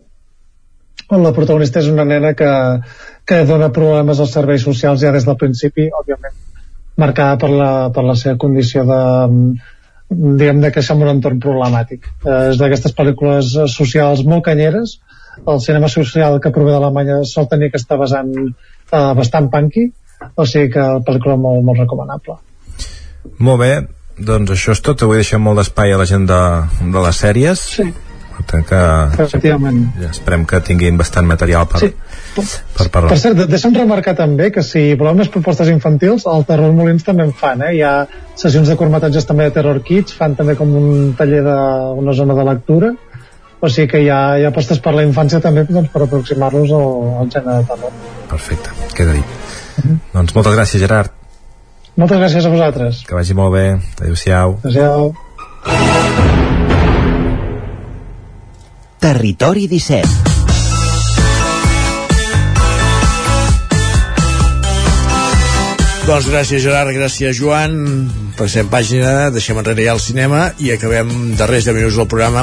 on 1.09 1.23
la 1.23 1.33
protagonista 1.33 1.81
és 1.81 1.89
una 1.89 2.05
nena 2.05 2.35
que, 2.35 2.81
que 3.25 3.45
dona 3.45 3.73
problemes 3.73 4.21
als 4.21 4.33
serveis 4.33 4.63
socials 4.63 5.01
ja 5.01 5.13
des 5.13 5.25
del 5.25 5.37
principi, 5.37 5.91
òbviament 6.01 6.35
marcada 6.97 7.37
per 7.37 7.51
la, 7.51 7.71
per 7.95 8.05
la 8.05 8.15
seva 8.15 8.37
condició 8.39 8.85
de 8.85 9.01
diguem 10.15 10.61
de 10.63 10.71
créixer 10.71 10.95
en 10.95 11.03
un 11.03 11.11
entorn 11.15 11.41
problemàtic. 11.43 12.07
Eh, 12.27 12.51
és 12.53 12.61
d'aquestes 12.61 12.95
pel·lícules 12.95 13.55
socials 13.73 14.23
molt 14.29 14.45
canyeres. 14.47 14.99
El 15.51 15.61
cinema 15.65 15.89
social 15.91 16.39
que 16.41 16.53
prové 16.55 16.75
d'Alemanya 16.75 17.23
sol 17.27 17.49
tenir 17.51 17.71
aquesta 17.71 17.99
vessant 17.99 18.31
eh, 18.39 19.13
bastant 19.19 19.51
punky 19.51 19.89
o 20.37 20.47
sigui 20.47 20.71
que 20.77 20.85
pel·lícula 21.09 21.37
molt, 21.41 21.65
molt 21.67 21.83
recomanable. 21.83 22.37
Molt 23.41 23.61
bé, 23.65 23.73
doncs 24.19 24.51
això 24.55 24.73
és 24.73 24.81
tot. 24.85 25.03
Avui 25.03 25.17
deixem 25.21 25.41
molt 25.43 25.59
d'espai 25.61 25.93
a 25.93 25.99
la 26.01 26.05
gent 26.09 26.27
de, 26.29 26.41
de 26.81 27.01
les 27.07 27.17
sèries. 27.25 27.61
Sí. 27.79 27.87
Per 28.35 28.43
tant 28.51 28.65
que 28.67 28.79
efectivament 29.23 29.77
ja 30.01 30.09
esperem 30.11 30.43
que 30.51 30.59
tinguin 30.67 30.97
bastant 30.99 31.27
material 31.27 31.69
per, 31.71 31.79
Sí. 31.85 31.93
per 32.75 32.89
parlar. 32.91 33.13
Per 33.13 33.19
cert, 33.23 33.37
de- 33.39 33.47
deixa'm 33.47 33.77
remarcar 33.79 34.17
també 34.19 34.49
que 34.51 34.63
si 34.67 34.83
voleu 34.99 35.15
més 35.15 35.29
propostes 35.31 35.69
infantils, 35.71 36.27
el 36.27 36.43
Terror 36.45 36.73
Molins 36.75 37.05
també 37.07 37.23
en 37.23 37.33
fan, 37.33 37.63
eh? 37.63 37.77
Hi 37.77 37.83
ha 37.87 37.93
sessions 38.35 38.67
de 38.69 38.75
curtmetratges 38.77 39.25
també 39.27 39.45
de 39.45 39.53
Terror 39.55 39.79
Kids, 39.87 40.13
fan 40.19 40.35
també 40.35 40.57
com 40.59 40.75
un 40.75 41.15
taller 41.17 41.45
de 41.47 41.57
una 42.03 42.13
zona 42.13 42.35
de 42.35 42.45
lectura, 42.51 42.91
o 43.61 43.69
sigui 43.71 43.87
que 43.93 44.03
hi 44.03 44.11
ha, 44.11 44.37
hi 44.41 44.45
ha 44.45 44.49
apostes 44.51 44.81
per 44.83 44.95
la 44.99 45.05
infància 45.07 45.41
també 45.41 45.63
doncs, 45.71 45.89
per 45.95 46.03
aproximar-los 46.03 46.75
al, 46.75 46.89
al 47.23 47.31
gènere 47.31 47.61
de 47.63 47.69
terror. 47.71 47.93
perfecte, 48.35 48.71
queda 48.99 49.13
dit. 49.13 49.25
Doncs 50.13 50.35
moltes 50.35 50.59
gràcies, 50.59 50.83
Gerard. 50.83 51.13
Moltes 51.95 52.19
gràcies 52.19 52.47
a 52.47 52.51
vosaltres. 52.51 53.05
Que 53.07 53.15
vagi 53.15 53.37
molt 53.39 53.55
bé. 53.55 53.67
Adéu-siau. 54.03 54.59
Adéu-siau. 54.65 55.15
Territori 59.05 59.69
17 59.69 60.34
Doncs 66.05 66.27
gràcies 66.29 66.61
Gerard, 66.61 66.91
gràcies 66.93 67.39
Joan. 67.39 67.79
Passem 68.37 68.69
pàgina, 68.69 69.31
deixem 69.33 69.57
enrere 69.57 69.87
ja 69.87 69.95
el 69.97 70.03
cinema 70.05 70.51
i 70.61 70.69
acabem 70.75 71.09
darrers 71.39 71.65
de 71.65 71.73
minuts 71.73 71.97
del 71.97 72.09
programa 72.13 72.43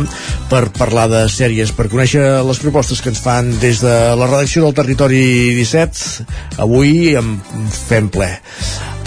per 0.49 0.63
parlar 0.73 1.03
de 1.11 1.19
sèries 1.29 1.69
per 1.77 1.85
conèixer 1.91 2.23
les 2.47 2.61
propostes 2.63 3.03
que 3.05 3.13
ens 3.13 3.21
fan 3.21 3.51
des 3.61 3.83
de 3.85 3.93
la 4.17 4.31
redacció 4.31 4.65
del 4.65 4.73
Territori 4.79 5.21
17 5.59 6.25
avui 6.65 7.13
en 7.21 7.35
fem 7.75 8.09
ple 8.09 8.31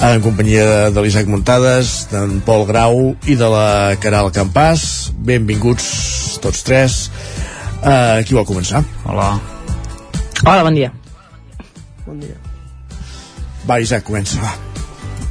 en 0.06 0.22
companyia 0.22 0.86
de 0.94 1.02
l'Isaac 1.02 1.26
Muntades 1.34 1.92
d'en 2.14 2.38
Pol 2.46 2.62
Grau 2.70 3.10
i 3.26 3.34
de 3.40 3.50
la 3.50 3.66
Caral 3.98 4.30
Campàs. 4.38 5.10
Benvinguts 5.18 6.38
tots 6.44 6.62
tres. 6.62 7.02
Uh, 7.82 8.22
qui 8.22 8.38
vol 8.38 8.46
començar? 8.46 8.86
Hola. 9.02 9.34
Hola, 10.46 10.62
bon 10.62 10.78
dia. 10.78 10.94
Bon 12.06 12.22
dia 12.22 12.43
va, 13.68 13.80
Isaac, 13.80 14.04
comença, 14.06 14.40
va. 14.42 14.54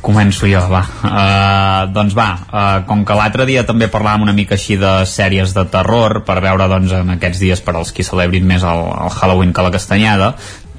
Començo 0.04 0.50
jo, 0.52 0.60
va. 0.68 0.82
Uh, 1.08 1.92
doncs 1.96 2.12
va, 2.18 2.28
uh, 2.44 2.82
com 2.90 3.06
que 3.08 3.16
l'altre 3.16 3.46
dia 3.48 3.62
també 3.64 3.88
parlàvem 3.88 4.26
una 4.26 4.34
mica 4.36 4.58
així 4.58 4.76
de 4.76 4.92
sèries 5.08 5.54
de 5.56 5.64
terror, 5.72 6.20
per 6.28 6.42
veure 6.44 6.68
doncs, 6.68 6.92
en 6.98 7.14
aquests 7.16 7.40
dies 7.40 7.64
per 7.64 7.78
als 7.80 7.94
qui 7.96 8.04
celebrin 8.04 8.44
més 8.44 8.66
el, 8.68 8.84
el 9.06 9.16
Halloween 9.16 9.54
que 9.56 9.64
la 9.64 9.72
castanyada, 9.72 10.34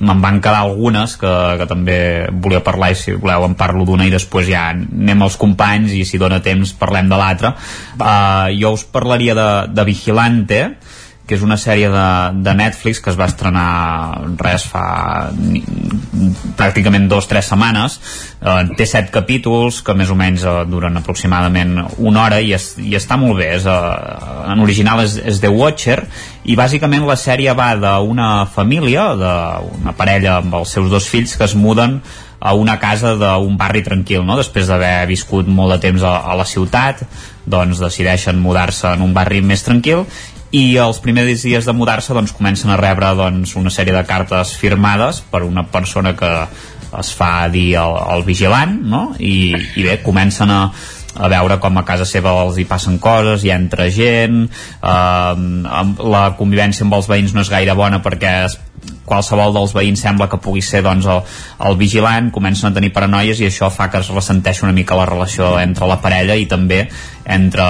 me'n 0.05 0.21
van 0.21 0.41
quedar 0.43 0.65
algunes 0.67 1.15
que, 1.17 1.33
que 1.57 1.67
també 1.71 1.97
volia 2.33 2.61
parlar 2.67 2.91
i 2.93 2.99
si 2.99 3.15
voleu 3.15 3.47
en 3.47 3.55
parlo 3.57 3.87
d'una 3.87 4.09
i 4.09 4.13
després 4.13 4.49
ja 4.51 4.67
anem 4.75 5.23
als 5.25 5.39
companys 5.41 5.95
i 5.95 6.03
si 6.05 6.19
dona 6.21 6.43
temps 6.45 6.75
parlem 6.77 7.09
de 7.09 7.21
l'altra. 7.21 7.55
Uh, 7.97 8.51
jo 8.59 8.75
us 8.77 8.85
parlaria 8.85 9.39
de, 9.39 9.49
de 9.73 9.87
Vigilante, 9.89 10.61
que 11.27 11.39
és 11.39 11.45
una 11.45 11.57
sèrie 11.57 11.89
de, 11.89 12.07
de 12.45 12.55
Netflix 12.57 13.01
que 13.01 13.09
es 13.13 13.17
va 13.17 13.29
estrenar 13.31 13.69
res 14.41 14.67
fa 14.69 15.31
ni, 15.33 15.63
pràcticament 16.59 17.07
dos 17.09 17.25
o 17.25 17.31
tres 17.31 17.49
setmanes 17.49 17.97
eh, 18.41 18.75
té 18.77 18.87
set 18.89 19.09
capítols 19.15 19.81
que 19.87 19.97
més 19.97 20.13
o 20.13 20.19
menys 20.19 20.45
eh, 20.45 20.57
duren 20.69 21.01
aproximadament 21.01 21.79
una 21.97 22.27
hora 22.27 22.43
i, 22.45 22.53
es, 22.57 22.75
i 22.77 22.93
està 22.99 23.17
molt 23.21 23.41
bé 23.41 23.55
és, 23.57 23.65
eh, 23.65 24.53
en 24.53 24.65
original 24.65 25.01
és, 25.07 25.17
és 25.25 25.41
The 25.41 25.53
Watcher 25.53 26.03
i 26.45 26.59
bàsicament 26.61 27.09
la 27.09 27.17
sèrie 27.17 27.57
va 27.57 27.73
d'una 27.81 28.29
família 28.53 29.09
d'una 29.17 29.97
parella 29.97 30.39
amb 30.43 30.61
els 30.61 30.77
seus 30.77 30.93
dos 30.93 31.09
fills 31.09 31.39
que 31.39 31.49
es 31.49 31.57
muden 31.57 32.03
a 32.45 32.53
una 32.53 32.77
casa 32.77 33.15
d'un 33.17 33.55
barri 33.57 33.81
tranquil, 33.81 34.21
no? 34.27 34.37
després 34.37 34.69
d'haver 34.69 35.07
viscut 35.09 35.49
molt 35.49 35.73
de 35.73 35.79
temps 35.87 36.03
a, 36.05 36.19
a 36.29 36.37
la 36.37 36.45
ciutat 36.45 37.01
doncs 37.49 37.81
decideixen 37.81 38.37
mudar-se 38.41 38.91
en 38.93 39.05
un 39.05 39.15
barri 39.17 39.41
més 39.41 39.65
tranquil 39.65 40.05
i 40.55 40.77
els 40.79 41.01
primers 41.03 41.43
dies 41.43 41.67
de 41.67 41.75
mudar-se 41.75 42.15
doncs, 42.15 42.35
comencen 42.37 42.71
a 42.71 42.79
rebre 42.79 43.11
doncs, 43.19 43.57
una 43.59 43.73
sèrie 43.75 43.95
de 43.97 44.05
cartes 44.07 44.55
firmades 44.61 45.23
per 45.31 45.43
una 45.47 45.67
persona 45.71 46.15
que 46.17 46.33
es 46.95 47.11
fa 47.17 47.49
dir 47.51 47.73
el, 47.81 47.97
el 48.15 48.23
vigilant 48.27 48.77
no? 48.87 49.09
I, 49.19 49.55
i 49.75 49.87
bé, 49.87 49.99
comencen 50.05 50.53
a, 50.55 50.61
a 51.15 51.31
veure 51.33 51.59
com 51.63 51.79
a 51.79 51.85
casa 51.87 52.07
seva 52.07 52.37
els 52.45 52.59
hi 52.59 52.67
passen 52.71 53.01
coses, 53.03 53.43
hi 53.43 53.51
entra 53.55 53.89
gent 53.91 54.45
eh, 54.47 55.35
la 56.15 56.25
convivència 56.39 56.87
amb 56.87 56.99
els 57.01 57.11
veïns 57.11 57.35
no 57.35 57.43
és 57.43 57.51
gaire 57.51 57.75
bona 57.79 58.03
perquè 58.05 58.37
es 58.45 58.59
qualsevol 59.05 59.53
dels 59.55 59.75
veïns 59.77 60.01
sembla 60.01 60.29
que 60.33 60.41
pugui 60.41 60.63
ser 60.65 60.83
doncs, 60.85 61.07
el, 61.11 61.23
el 61.69 61.77
vigilant, 61.81 62.31
comencen 62.35 62.71
a 62.71 62.75
tenir 62.77 62.93
paranoies 62.95 63.41
i 63.41 63.49
això 63.49 63.71
fa 63.73 63.91
que 63.93 64.01
es 64.01 64.11
ressenteixi 64.13 64.65
una 64.65 64.77
mica 64.77 64.99
la 64.99 65.09
relació 65.09 65.55
entre 65.61 65.89
la 65.91 66.01
parella 66.03 66.37
i 66.41 66.47
també 66.51 66.85
entre 67.25 67.65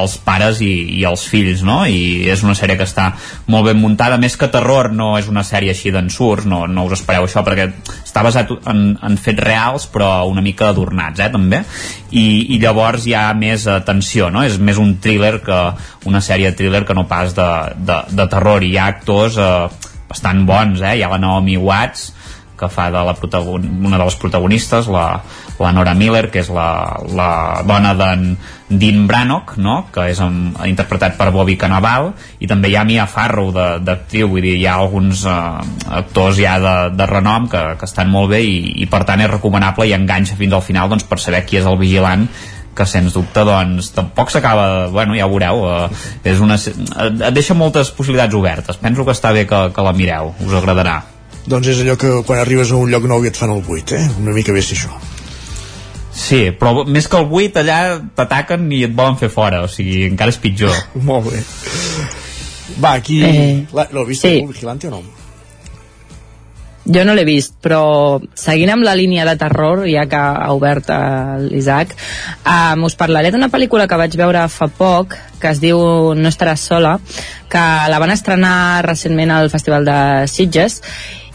els 0.00 0.16
pares 0.24 0.60
i, 0.64 0.72
i 0.96 1.02
els 1.04 1.26
fills, 1.28 1.60
no? 1.66 1.82
I 1.84 2.24
és 2.32 2.44
una 2.44 2.56
sèrie 2.56 2.78
que 2.80 2.86
està 2.88 3.10
molt 3.52 3.68
ben 3.68 3.80
muntada, 3.80 4.16
més 4.20 4.36
que 4.40 4.48
terror 4.52 4.90
no 4.96 5.12
és 5.18 5.28
una 5.28 5.44
sèrie 5.44 5.74
així 5.74 5.92
d'ensurts, 5.92 6.48
no, 6.48 6.64
no 6.66 6.86
us 6.88 6.96
espereu 6.98 7.28
això 7.28 7.44
perquè 7.44 7.68
està 8.00 8.24
basat 8.24 8.52
en, 8.70 8.84
en 8.96 9.18
fets 9.20 9.44
reals 9.44 9.88
però 9.92 10.24
una 10.30 10.44
mica 10.44 10.70
adornats, 10.70 11.20
eh, 11.20 11.30
també 11.32 11.64
i, 12.12 12.54
i 12.56 12.60
llavors 12.62 13.04
hi 13.08 13.16
ha 13.18 13.26
més 13.36 13.66
atenció, 13.68 14.30
no? 14.32 14.44
És 14.46 14.56
més 14.58 14.80
un 14.80 14.96
thriller 15.04 15.36
que 15.44 15.60
una 16.08 16.24
sèrie 16.24 16.52
de 16.52 16.56
thriller 16.56 16.84
que 16.88 16.96
no 16.96 17.08
pas 17.10 17.36
de, 17.36 17.50
de, 17.76 17.98
de 18.12 18.28
terror 18.32 18.64
i 18.64 18.72
hi 18.72 18.78
ha 18.80 18.88
actors 18.94 19.36
eh, 19.36 19.92
bastant 20.08 20.44
bons, 20.48 20.82
eh? 20.82 20.96
Hi 20.98 21.04
ha 21.04 21.12
la 21.12 21.20
Naomi 21.22 21.56
Watts, 21.60 22.12
que 22.56 22.68
fa 22.70 22.90
de 22.90 23.00
la 23.02 23.14
una 23.18 23.98
de 23.98 24.04
les 24.04 24.16
protagonistes, 24.16 24.86
la, 24.86 25.22
la 25.58 25.72
Nora 25.72 25.94
Miller, 25.94 26.30
que 26.30 26.40
és 26.44 26.50
la, 26.54 26.96
la 27.14 27.62
dona 27.66 27.94
d'en 27.98 28.36
Dean 28.68 29.06
Brannock, 29.06 29.56
no? 29.58 29.88
que 29.92 30.06
és 30.10 30.20
amb, 30.22 30.56
interpretat 30.66 31.18
per 31.18 31.30
Bobby 31.34 31.56
Cannavale, 31.58 32.14
i 32.38 32.48
també 32.50 32.70
hi 32.70 32.76
ha 32.78 32.86
Mia 32.86 33.06
Farrow 33.10 33.50
d'actriu, 33.54 34.30
vull 34.30 34.46
dir, 34.46 34.56
hi 34.60 34.66
ha 34.70 34.78
alguns 34.78 35.24
eh, 35.26 35.36
actors 36.00 36.38
ja 36.40 36.56
de, 36.62 36.74
de 36.94 37.10
renom 37.10 37.50
que, 37.50 37.62
que 37.80 37.88
estan 37.90 38.10
molt 38.10 38.32
bé 38.32 38.44
i, 38.46 38.56
i 38.82 38.90
per 38.90 39.04
tant 39.08 39.22
és 39.24 39.30
recomanable 39.30 39.88
i 39.88 39.96
enganxa 39.96 40.38
fins 40.38 40.54
al 40.54 40.64
final 40.64 40.90
doncs, 40.92 41.06
per 41.10 41.20
saber 41.22 41.44
qui 41.48 41.58
és 41.60 41.66
el 41.68 41.80
vigilant 41.80 42.28
que 42.74 42.86
sens 42.90 43.14
dubte 43.16 43.46
doncs 43.46 43.92
tampoc 43.94 44.30
s'acaba, 44.34 44.88
bueno 44.92 45.16
ja 45.18 45.26
ho 45.26 45.32
veureu 45.32 45.64
eh, 45.70 46.04
és 46.34 46.42
una, 46.44 46.58
et 46.58 47.26
deixa 47.34 47.56
moltes 47.58 47.94
possibilitats 47.94 48.34
obertes 48.34 48.80
penso 48.82 49.06
que 49.06 49.16
està 49.16 49.32
bé 49.36 49.46
que, 49.48 49.66
que 49.74 49.88
la 49.88 49.96
mireu 49.96 50.34
us 50.44 50.56
agradarà 50.60 51.00
doncs 51.46 51.68
és 51.68 51.82
allò 51.82 51.96
que 52.00 52.12
quan 52.24 52.40
arribes 52.40 52.72
a 52.72 52.78
un 52.80 52.90
lloc 52.92 53.04
nou 53.08 53.24
i 53.24 53.28
et 53.28 53.36
fan 53.36 53.52
el 53.52 53.60
buit, 53.66 53.92
eh? 53.92 54.04
Una 54.20 54.32
mica 54.32 54.52
bé 54.56 54.62
si 54.64 54.78
això. 54.78 54.92
Sí, 56.14 56.38
però 56.56 56.84
més 56.86 57.08
que 57.10 57.18
el 57.18 57.26
buit 57.28 57.56
allà 57.60 57.98
t'ataquen 58.16 58.64
i 58.72 58.84
et 58.86 58.94
volen 58.96 59.18
fer 59.20 59.28
fora, 59.32 59.64
o 59.66 59.68
sigui, 59.68 60.06
encara 60.08 60.32
és 60.32 60.40
pitjor. 60.40 60.72
Molt 61.08 61.28
bé. 61.28 61.42
Va, 62.80 62.94
aquí... 62.94 63.20
Eh, 63.26 63.66
L'heu 63.74 64.06
vist 64.08 64.24
sí. 64.24 64.38
el 64.40 64.48
Vigilante 64.48 64.88
o 64.88 64.94
no? 64.94 65.02
Jo 66.84 67.04
no 67.08 67.14
l'he 67.16 67.24
vist, 67.24 67.54
però 67.64 68.20
seguint 68.36 68.74
amb 68.74 68.84
la 68.84 68.96
línia 68.98 69.24
de 69.24 69.36
terror, 69.40 69.86
ja 69.88 70.04
que 70.10 70.20
ha 70.20 70.52
obert 70.52 70.90
l'Isaac, 71.46 71.94
um, 72.44 72.84
us 72.84 72.98
parlaré 73.00 73.32
d'una 73.32 73.48
pel·lícula 73.48 73.88
que 73.88 73.98
vaig 74.00 74.16
veure 74.20 74.44
fa 74.52 74.68
poc, 74.68 75.16
que 75.40 75.52
es 75.54 75.62
diu 75.64 75.80
No 76.14 76.28
estaràs 76.28 76.68
sola, 76.68 76.98
que 77.48 77.64
la 77.88 78.00
van 78.02 78.12
estrenar 78.12 78.84
recentment 78.84 79.32
al 79.32 79.52
Festival 79.52 79.88
de 79.88 79.98
Sitges, 80.28 80.82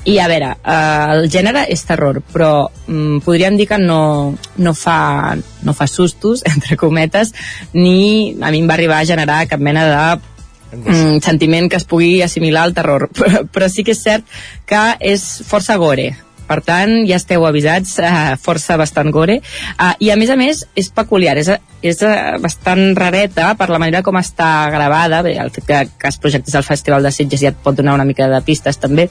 i 0.06 0.18
a 0.18 0.28
veure, 0.32 0.54
eh, 0.64 1.06
el 1.14 1.28
gènere 1.30 1.66
és 1.70 1.84
terror, 1.86 2.22
però 2.34 2.70
mm, 2.88 3.20
podríem 3.26 3.58
dir 3.60 3.68
que 3.68 3.78
no, 3.82 4.36
no, 4.58 4.74
fa, 4.74 5.36
no 5.36 5.76
fa 5.76 5.88
sustos, 5.92 6.44
entre 6.54 6.78
cometes, 6.80 7.34
ni 7.74 8.36
a 8.42 8.52
mi 8.52 8.64
em 8.64 8.70
va 8.70 8.78
arribar 8.78 9.02
a 9.02 9.10
generar 9.10 9.46
cap 9.50 9.60
mena 9.60 9.86
de 9.90 10.38
mm, 10.72 11.20
sentiment 11.26 11.70
que 11.70 11.78
es 11.80 11.86
pugui 11.90 12.22
assimilar 12.22 12.64
al 12.68 12.74
terror. 12.78 13.10
Però, 13.20 13.46
però 13.52 13.70
sí 13.70 13.84
que 13.84 13.96
és 13.98 14.02
cert 14.04 14.26
que 14.70 14.82
és 15.00 15.26
força 15.48 15.78
gore. 15.82 16.12
Per 16.50 16.64
tant 16.66 16.96
ja 17.06 17.20
esteu 17.20 17.44
avisats 17.46 18.00
eh, 18.02 18.12
força 18.42 18.78
bastant 18.80 19.12
gore. 19.14 19.38
Eh, 19.38 19.92
i 20.08 20.10
a 20.10 20.16
més 20.18 20.32
a 20.34 20.38
més 20.40 20.64
és 20.80 20.90
peculiar 20.96 21.36
és, 21.38 21.52
és 21.86 22.02
eh, 22.02 22.16
bastant 22.42 22.82
rareta 22.98 23.52
per 23.60 23.70
la 23.70 23.78
manera 23.82 24.02
com 24.06 24.18
està 24.18 24.48
gravada. 24.74 25.22
Bé, 25.26 25.36
el 25.38 25.54
fet 25.54 25.68
que, 25.70 25.84
que 26.02 26.10
es 26.10 26.18
projectés 26.22 26.58
al 26.58 26.66
Festival 26.66 27.06
de 27.06 27.14
Sitges 27.14 27.44
ja 27.46 27.54
et 27.54 27.62
pot 27.62 27.78
donar 27.78 27.94
una 28.00 28.08
mica 28.10 28.26
de 28.32 28.42
pistes 28.46 28.82
també. 28.82 29.10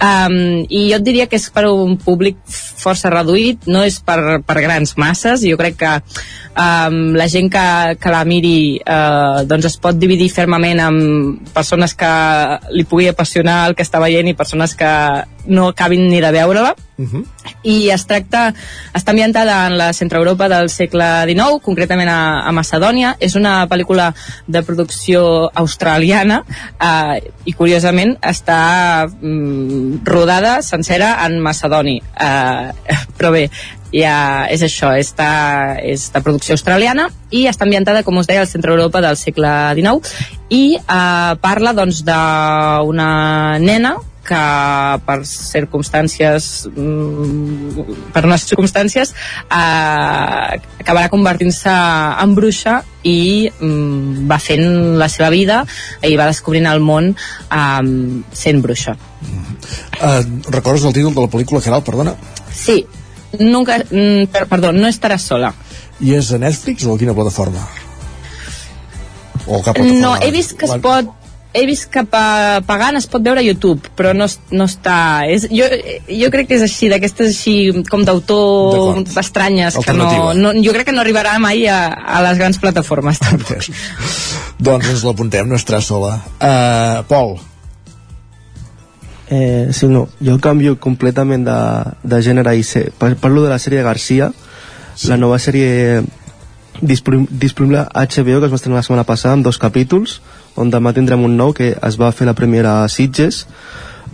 Um, 0.00 0.64
i 0.64 0.86
jo 0.88 0.96
et 0.96 1.04
diria 1.04 1.28
que 1.28 1.36
és 1.36 1.50
per 1.52 1.66
un 1.68 1.98
públic 2.00 2.40
força 2.48 3.12
reduït 3.12 3.68
no 3.68 3.84
és 3.84 4.00
per, 4.00 4.40
per 4.46 4.60
grans 4.64 4.96
masses. 4.96 5.44
Jo 5.44 5.60
crec 5.60 5.76
que 5.82 5.94
um, 6.58 7.14
la 7.16 7.28
gent 7.28 7.50
que, 7.52 7.66
que 8.02 8.12
la 8.12 8.24
miri 8.28 8.80
uh, 8.82 9.44
doncs 9.48 9.70
es 9.70 9.78
pot 9.80 9.96
dividir 9.98 10.28
fermament 10.34 10.82
amb 10.82 11.54
persones 11.54 11.94
que 11.98 12.10
li 12.74 12.84
pugui 12.88 13.08
apassionar 13.12 13.60
el 13.68 13.78
que 13.78 13.86
està 13.86 14.02
veient 14.02 14.28
i 14.28 14.36
persones 14.36 14.74
que 14.78 14.92
no 15.46 15.70
acabin 15.72 16.08
ni 16.10 16.20
de 16.24 16.34
veure-la 16.34 16.74
Uh 16.98 17.06
-huh. 17.06 17.24
i 17.62 17.90
es 17.90 18.06
tracta, 18.06 18.52
està 18.92 19.10
ambientada 19.10 19.68
en 19.68 19.78
la 19.78 19.92
centre 19.92 20.18
Europa 20.18 20.48
del 20.48 20.68
segle 20.68 21.24
XIX, 21.26 21.62
concretament 21.62 22.08
a, 22.08 22.40
a 22.40 22.52
Macedònia. 22.52 23.16
És 23.20 23.36
una 23.36 23.68
pel·lícula 23.68 24.14
de 24.46 24.62
producció 24.62 25.48
australiana 25.54 26.42
eh, 26.80 27.30
i 27.44 27.52
curiosament 27.52 28.16
està 28.20 29.06
mm, 29.06 30.04
rodada 30.04 30.62
sencera 30.62 31.24
en 31.26 31.38
macedoni. 31.38 32.02
Eh, 32.20 32.72
però 33.16 33.30
bé, 33.30 33.48
ja 33.92 34.46
és 34.50 34.62
això, 34.62 34.92
està, 34.98 35.78
és 35.80 36.10
de 36.12 36.20
producció 36.20 36.54
australiana 36.54 37.08
i 37.30 37.46
està 37.48 37.64
ambientada, 37.64 38.02
com 38.02 38.16
us 38.20 38.26
deia, 38.26 38.40
al 38.40 38.50
centre 38.50 38.72
Europa 38.72 39.00
del 39.00 39.16
segle 39.16 39.48
XIX 39.78 40.28
i 40.50 40.76
eh, 40.76 41.34
parla 41.40 41.72
doncs 41.76 42.02
nena 42.04 43.96
que 44.28 44.42
per 45.08 45.18
circumstàncies 45.28 46.68
mm, 46.70 47.88
per 48.14 48.24
unes 48.28 48.46
circumstàncies 48.50 49.14
eh, 49.14 50.60
acabarà 50.84 51.08
convertint-se 51.12 51.74
en 52.22 52.34
bruixa 52.36 52.80
i 53.08 53.48
mm, 53.48 54.26
va 54.30 54.40
fent 54.42 54.98
la 55.00 55.08
seva 55.12 55.32
vida 55.34 55.62
i 56.04 56.16
va 56.20 56.28
descobrint 56.28 56.68
el 56.68 56.84
món 56.84 57.14
eh, 57.14 57.84
sent 58.44 58.64
bruixa 58.64 58.98
Uh, 59.98 60.22
recordes 60.48 60.84
el 60.84 60.94
títol 60.94 61.14
de 61.14 61.24
la 61.24 61.30
pel·lícula, 61.30 61.60
Caral, 61.62 61.82
perdona? 61.82 62.14
Sí, 62.54 62.86
nunca, 63.40 63.78
mm, 63.82 64.30
per, 64.32 64.46
perdó, 64.50 64.72
no 64.72 64.88
estaràs 64.88 65.26
sola. 65.26 65.52
I 66.00 66.14
és 66.14 66.30
a 66.32 66.38
Netflix 66.38 66.86
o 66.86 66.94
a 66.94 66.98
quina 66.98 67.14
plataforma? 67.16 67.64
O 69.46 69.60
cap 69.62 69.74
plataforma? 69.74 70.00
No, 70.00 70.14
he 70.22 70.30
vist 70.30 70.54
que 70.58 70.68
es 70.70 70.76
pot 70.84 71.10
he 71.54 71.64
vist 71.66 71.88
que 71.92 72.04
pa, 72.04 72.60
pagant 72.66 72.98
es 72.98 73.06
pot 73.10 73.24
veure 73.24 73.40
a 73.40 73.46
YouTube, 73.46 73.90
però 73.96 74.12
no, 74.16 74.26
no 74.52 74.66
està... 74.68 75.24
És, 75.30 75.48
jo, 75.50 75.66
jo 76.06 76.30
crec 76.34 76.50
que 76.50 76.58
és 76.58 76.64
així, 76.66 76.90
d'aquestes 76.92 77.32
així 77.32 77.84
com 77.88 78.04
d'autor 78.06 79.00
estranyes, 79.20 79.78
que 79.84 79.96
no, 79.96 80.10
no, 80.36 80.52
jo 80.60 80.74
crec 80.76 80.90
que 80.90 80.96
no 80.96 81.02
arribarà 81.04 81.38
mai 81.42 81.64
a, 81.70 81.80
a 81.88 82.22
les 82.28 82.40
grans 82.40 82.60
plataformes. 82.60 83.20
Tampoc. 83.24 83.70
Doncs 84.60 84.92
ens 84.92 85.06
l'apuntem, 85.08 85.48
no 85.48 85.58
estarà 85.58 85.80
sola. 85.84 86.18
Uh, 86.38 87.04
Pol, 87.10 87.38
Eh, 89.30 89.68
sí, 89.76 89.84
no, 89.92 90.06
jo 90.24 90.38
canvio 90.40 90.78
completament 90.80 91.42
de, 91.44 91.56
de 92.00 92.20
gènere 92.24 92.54
i 92.56 92.62
sé, 92.64 92.86
par- 92.96 93.12
parlo 93.20 93.42
de 93.44 93.50
la 93.52 93.58
sèrie 93.60 93.82
Garcia, 93.84 94.30
sí. 94.94 95.10
la 95.10 95.18
nova 95.20 95.36
sèrie 95.36 96.00
disponible, 96.80 97.36
disponible 97.36 97.82
a 97.84 98.06
HBO 98.08 98.38
que 98.40 98.48
es 98.48 98.54
va 98.54 98.56
estrenar 98.56 98.78
la 98.80 98.86
setmana 98.86 99.04
passada 99.04 99.36
amb 99.36 99.44
dos 99.44 99.60
capítols 99.60 100.22
on 100.58 100.72
demà 100.74 100.92
tindrem 100.96 101.22
un 101.24 101.36
nou 101.38 101.54
que 101.54 101.72
es 101.74 101.98
va 102.00 102.12
fer 102.12 102.26
la 102.28 102.36
premiera 102.38 102.82
a 102.82 102.88
Sitges 102.90 103.44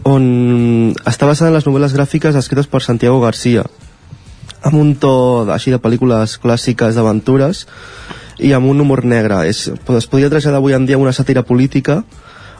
on 0.04 0.92
està 1.08 1.26
basada 1.26 1.50
en 1.50 1.56
les 1.56 1.66
novel·les 1.66 1.96
gràfiques 1.96 2.36
escrites 2.36 2.68
per 2.68 2.82
Santiago 2.84 3.22
Garcia 3.24 3.64
amb 4.64 4.76
un 4.80 4.94
to 5.00 5.14
així 5.52 5.72
de 5.72 5.80
pel·lícules 5.80 6.38
clàssiques 6.42 6.96
d'aventures 6.96 7.64
i 8.44 8.50
amb 8.52 8.66
un 8.66 8.80
humor 8.80 9.04
negre. 9.04 9.44
Es, 9.46 9.68
es 9.68 10.06
podria 10.10 10.30
traslladar 10.32 10.58
avui 10.58 10.74
en 10.74 10.86
dia 10.88 10.98
una 10.98 11.12
sàtira 11.12 11.44
política 11.46 12.02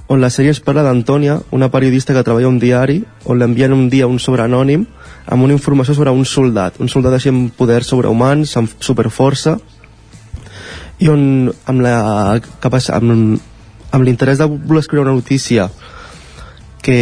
on 0.07 0.21
la 0.21 0.29
sèrie 0.29 0.53
es 0.53 0.61
parla 0.61 0.83
d'Antònia, 0.85 1.39
una 1.57 1.71
periodista 1.73 2.13
que 2.13 2.23
treballa 2.23 2.51
un 2.51 2.59
diari, 2.61 2.99
on 3.25 3.39
l'envien 3.41 3.73
un 3.73 3.87
dia 3.89 4.07
un 4.07 4.19
sobreanònim 4.21 4.85
amb 5.25 5.47
una 5.47 5.57
informació 5.57 5.95
sobre 5.97 6.13
un 6.13 6.27
soldat, 6.29 6.77
un 6.77 6.93
soldat 6.93 7.17
així 7.17 7.33
amb 7.33 7.55
poders 7.57 7.89
sobrehumans, 7.89 8.53
amb 8.61 8.85
superforça, 8.85 9.57
i 11.01 11.09
on 11.09 11.49
amb 11.65 11.81
la 11.81 11.97
amb, 12.37 13.41
amb 13.95 14.05
l'interès 14.07 14.41
de 14.43 14.47
voler 14.51 14.83
escriure 14.83 15.07
una 15.07 15.15
notícia 15.17 15.69
que, 16.83 16.99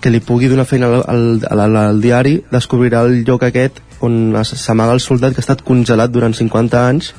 que 0.00 0.10
li 0.10 0.20
pugui 0.20 0.48
donar 0.50 0.66
feina 0.68 0.88
al, 0.90 1.04
al, 1.06 1.60
al, 1.66 1.76
al 1.76 2.00
diari 2.02 2.40
descobrirà 2.52 3.04
el 3.06 3.22
lloc 3.24 3.44
aquest 3.46 3.78
on 4.04 4.34
es- 4.38 4.54
s'amaga 4.60 4.92
el 4.94 5.00
soldat 5.02 5.32
que 5.34 5.40
ha 5.42 5.46
estat 5.46 5.62
congelat 5.66 6.10
durant 6.14 6.34
50 6.34 6.82
anys 6.88 7.12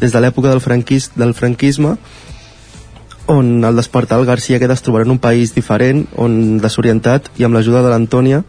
des 0.00 0.12
de 0.14 0.20
l'època 0.22 0.50
del, 0.50 0.60
franquis, 0.64 1.10
del 1.14 1.34
franquisme 1.34 1.96
on 3.26 3.64
al 3.64 3.76
despertar 3.78 4.18
el 4.20 4.26
Garcia 4.28 4.58
aquest 4.58 4.72
es 4.74 4.82
trobarà 4.84 5.06
en 5.06 5.14
un 5.14 5.18
país 5.22 5.54
diferent, 5.56 6.02
on 6.20 6.58
desorientat 6.60 7.30
i 7.40 7.46
amb 7.46 7.56
l'ajuda 7.56 7.80
de 7.86 7.92
l'Antònia 7.94 8.42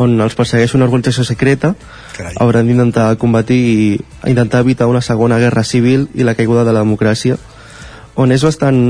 on 0.00 0.14
els 0.24 0.32
persegueix 0.38 0.72
una 0.74 0.86
organització 0.86 1.20
secreta 1.28 1.74
Carai. 2.16 2.32
hauran 2.40 2.64
d'intentar 2.70 3.10
combatir 3.20 3.58
i 3.60 3.98
intentar 4.30 4.62
evitar 4.64 4.86
una 4.88 5.02
segona 5.04 5.36
guerra 5.38 5.64
civil 5.68 6.06
i 6.14 6.24
la 6.24 6.32
caiguda 6.34 6.64
de 6.64 6.72
la 6.72 6.80
democràcia 6.80 7.36
on 8.16 8.32
és 8.32 8.42
bastant, 8.42 8.80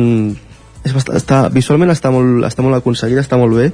és 0.85 0.93
bastant 0.97 1.17
està, 1.17 1.43
visualment 1.53 1.91
està 1.93 2.11
molt, 2.15 2.45
està 2.49 2.63
molt 2.63 2.77
aconseguida, 2.79 3.21
està 3.21 3.37
molt 3.41 3.55
bé. 3.57 3.73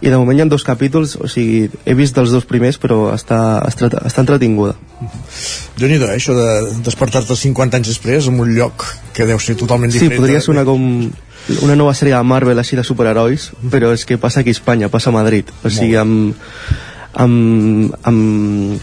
I 0.00 0.08
de 0.08 0.16
moment 0.16 0.38
hi 0.38 0.40
ha 0.40 0.46
dos 0.48 0.62
capítols 0.64 1.18
o 1.20 1.28
sigui, 1.28 1.66
he 1.84 1.92
vist 1.92 2.16
dels 2.16 2.30
dos 2.32 2.46
primers 2.48 2.78
però 2.80 3.10
està, 3.12 3.60
està, 3.68 3.90
està 4.08 4.22
entretinguda. 4.24 4.72
Déu 5.76 5.90
nhi 5.90 5.98
eh, 6.00 6.06
això 6.14 6.32
de 6.32 6.46
despertar-te 6.86 7.36
50 7.36 7.76
anys 7.76 7.88
després 7.92 8.26
en 8.30 8.40
un 8.40 8.54
lloc 8.56 8.86
que 9.12 9.26
deu 9.28 9.38
ser 9.38 9.58
totalment 9.60 9.92
Sí, 9.92 9.98
diferent. 9.98 10.22
podria 10.22 10.38
de- 10.38 10.46
ser 10.46 10.54
una 10.54 10.64
com 10.64 11.10
una 11.62 11.76
nova 11.76 11.92
sèrie 11.92 12.14
de 12.16 12.22
Marvel 12.22 12.58
així 12.58 12.76
de 12.76 12.84
superherois, 12.84 13.50
però 13.70 13.92
és 13.92 14.06
que 14.06 14.16
passa 14.16 14.40
aquí 14.40 14.50
a 14.50 14.56
Espanya, 14.56 14.88
passa 14.88 15.10
a 15.10 15.12
Madrid. 15.12 15.48
O 15.64 15.68
sigui, 15.68 15.96
amb, 15.96 16.34
amb, 17.14 17.94
amb 18.04 18.80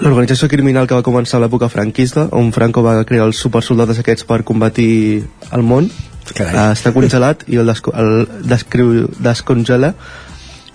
l'organització 0.00 0.48
criminal 0.52 0.86
que 0.86 0.94
va 0.98 1.02
començar 1.06 1.38
a 1.38 1.44
l'època 1.44 1.68
franquista, 1.72 2.26
on 2.36 2.52
Franco 2.52 2.82
va 2.84 2.98
crear 3.08 3.26
els 3.26 3.38
supersoldats 3.40 3.98
aquests 4.02 4.24
per 4.28 4.42
combatir 4.44 5.24
el 5.52 5.62
món, 5.62 5.90
Carai. 6.34 6.54
eh, 6.54 6.72
està 6.76 6.92
congelat 6.92 7.44
i 7.48 7.56
el, 7.56 7.66
desco 7.66 7.92
el 7.96 8.26
descriu, 8.44 9.06
descongela 9.22 9.94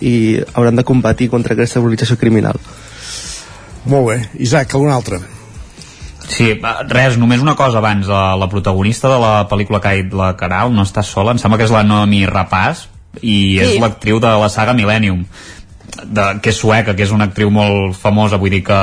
i 0.00 0.40
hauran 0.54 0.76
de 0.76 0.84
combatir 0.84 1.28
contra 1.30 1.54
aquesta 1.54 1.78
organització 1.80 2.16
criminal. 2.18 2.58
Molt 3.84 4.08
bé. 4.08 4.16
Isaac, 4.42 4.74
algun 4.74 4.90
altre? 4.94 5.20
Sí, 6.32 6.52
va, 6.62 6.78
res, 6.88 7.18
només 7.18 7.42
una 7.42 7.54
cosa 7.58 7.78
abans. 7.78 8.06
La, 8.08 8.34
la 8.38 8.48
protagonista 8.48 9.10
de 9.10 9.18
la 9.20 9.48
pel·lícula 9.50 9.80
que 9.82 9.88
ha 9.90 9.98
dit 9.98 10.12
la 10.16 10.32
Caral 10.38 10.72
no 10.74 10.82
està 10.86 11.02
sola, 11.06 11.34
em 11.34 11.38
sembla 11.42 11.58
que 11.60 11.66
és 11.66 11.74
la 11.74 11.82
Noemi 11.84 12.24
Rapaz 12.30 12.86
i 13.20 13.58
és 13.60 13.74
Sí. 13.74 13.80
l'actriu 13.82 14.18
de 14.22 14.30
la 14.40 14.48
saga 14.48 14.72
Millennium 14.72 15.26
de, 16.04 16.24
que 16.42 16.50
és 16.52 16.58
sueca, 16.58 16.94
que 16.96 17.04
és 17.04 17.12
una 17.12 17.28
actriu 17.28 17.50
molt 17.52 17.96
famosa, 17.98 18.38
vull 18.40 18.52
dir 18.54 18.62
que 18.66 18.78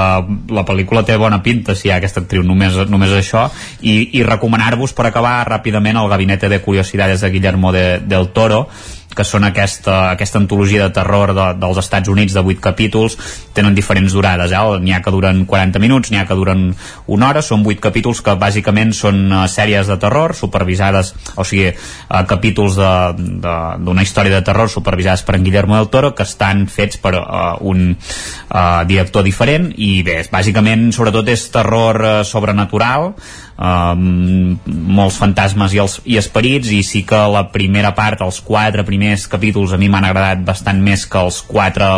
la 0.54 0.66
pel·lícula 0.68 1.04
té 1.06 1.18
bona 1.18 1.42
pinta 1.46 1.76
si 1.76 1.88
hi 1.88 1.94
ha 1.94 1.98
aquesta 2.02 2.24
actriu, 2.24 2.44
només, 2.46 2.78
només 2.90 3.16
això, 3.16 3.48
i, 3.82 4.20
i 4.20 4.24
recomanar-vos 4.28 4.94
per 4.98 5.10
acabar 5.10 5.42
ràpidament 5.50 5.98
el 6.00 6.10
Gabinete 6.12 6.50
de 6.50 6.62
Curiosidades 6.62 7.22
de 7.26 7.32
Guillermo 7.34 7.74
de, 7.76 8.00
del 8.06 8.30
Toro, 8.36 8.68
que 9.16 9.26
són 9.26 9.46
aquesta, 9.48 10.12
aquesta 10.14 10.38
antologia 10.40 10.86
de 10.86 10.94
terror 10.94 11.34
de, 11.34 11.46
dels 11.60 11.80
Estats 11.82 12.12
Units 12.12 12.36
de 12.36 12.44
8 12.44 12.62
capítols, 12.62 13.18
tenen 13.58 13.76
diferents 13.76 14.14
durades, 14.14 14.54
eh? 14.54 14.62
n'hi 14.84 14.94
ha 14.94 15.02
que 15.06 15.14
duren 15.14 15.44
40 15.50 15.82
minuts, 15.82 16.12
n'hi 16.12 16.20
ha 16.22 16.28
que 16.30 16.38
duren 16.38 16.70
una 17.08 17.30
hora, 17.32 17.44
són 17.46 17.66
8 17.66 17.82
capítols 17.84 18.22
que 18.26 18.38
bàsicament 18.40 18.94
són 18.96 19.26
uh, 19.32 19.44
sèries 19.50 19.90
de 19.90 19.98
terror 20.02 20.36
supervisades, 20.38 21.14
o 21.36 21.46
sigui, 21.48 21.72
uh, 21.74 22.22
capítols 22.30 22.78
d'una 22.80 24.06
història 24.06 24.38
de 24.38 24.46
terror 24.46 24.70
supervisades 24.72 25.26
per 25.26 25.40
en 25.40 25.46
Guillermo 25.48 25.78
del 25.78 25.90
Toro 25.90 26.14
que 26.16 26.28
estan 26.28 26.68
fets 26.70 27.02
per 27.02 27.16
uh, 27.18 27.58
un 27.66 27.92
uh, 27.96 28.84
director 28.90 29.26
diferent 29.26 29.72
i 29.76 30.00
bé, 30.06 30.22
bàsicament 30.32 30.90
sobretot 30.96 31.34
és 31.34 31.50
terror 31.54 32.00
uh, 32.04 32.16
sobrenatural 32.28 33.14
um, 33.60 34.56
molts 34.96 35.20
fantasmes 35.20 35.76
i, 35.76 35.82
els, 35.84 36.00
i 36.08 36.18
esperits 36.22 36.72
i 36.74 36.80
sí 36.88 37.04
que 37.08 37.20
la 37.32 37.46
primera 37.54 37.92
part, 37.98 38.24
els 38.26 38.40
quatre 38.46 38.86
primers 38.88 39.28
capítols 39.32 39.76
a 39.76 39.82
mi 39.82 39.92
m'han 39.92 40.08
agradat 40.08 40.42
bastant 40.48 40.82
més 40.82 41.06
que 41.10 41.22
els 41.22 41.44
quatre 41.46 41.92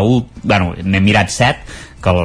bueno, 0.43 0.73
n'he 0.81 1.03
mirat 1.03 1.31
set 1.31 1.63
que 2.01 2.09
el, 2.09 2.17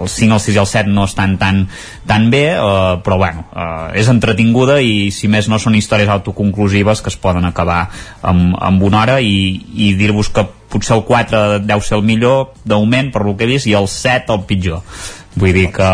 el 0.00 0.08
5, 0.08 0.34
el 0.34 0.40
6 0.40 0.56
i 0.56 0.58
el 0.62 0.66
7 0.66 0.90
no 0.90 1.04
estan 1.04 1.36
tan, 1.38 1.66
tan 2.08 2.30
bé, 2.32 2.54
eh, 2.56 2.94
però 3.04 3.18
bueno, 3.20 3.44
eh, 3.52 4.00
és 4.00 4.08
entretinguda 4.08 4.80
i 4.80 5.10
si 5.12 5.28
més 5.28 5.50
no 5.52 5.60
són 5.60 5.76
històries 5.76 6.08
autoconclusives 6.08 7.04
que 7.04 7.12
es 7.12 7.20
poden 7.20 7.44
acabar 7.44 7.82
amb, 8.22 8.56
amb 8.56 8.88
una 8.88 9.04
hora 9.04 9.20
i, 9.20 9.60
i 9.76 9.92
dir-vos 10.00 10.32
que 10.32 10.46
potser 10.70 10.96
el 10.96 11.04
4 11.04 11.60
deu 11.66 11.82
ser 11.84 11.98
el 11.98 12.06
millor 12.06 12.54
d'augment 12.64 13.10
per 13.12 13.26
lo 13.26 13.36
que 13.36 13.44
he 13.44 13.52
vist 13.52 13.68
i 13.68 13.76
el 13.76 13.90
7 13.90 14.32
el 14.32 14.46
pitjor 14.48 14.80
vull 15.36 15.52
dir 15.54 15.68
que 15.72 15.90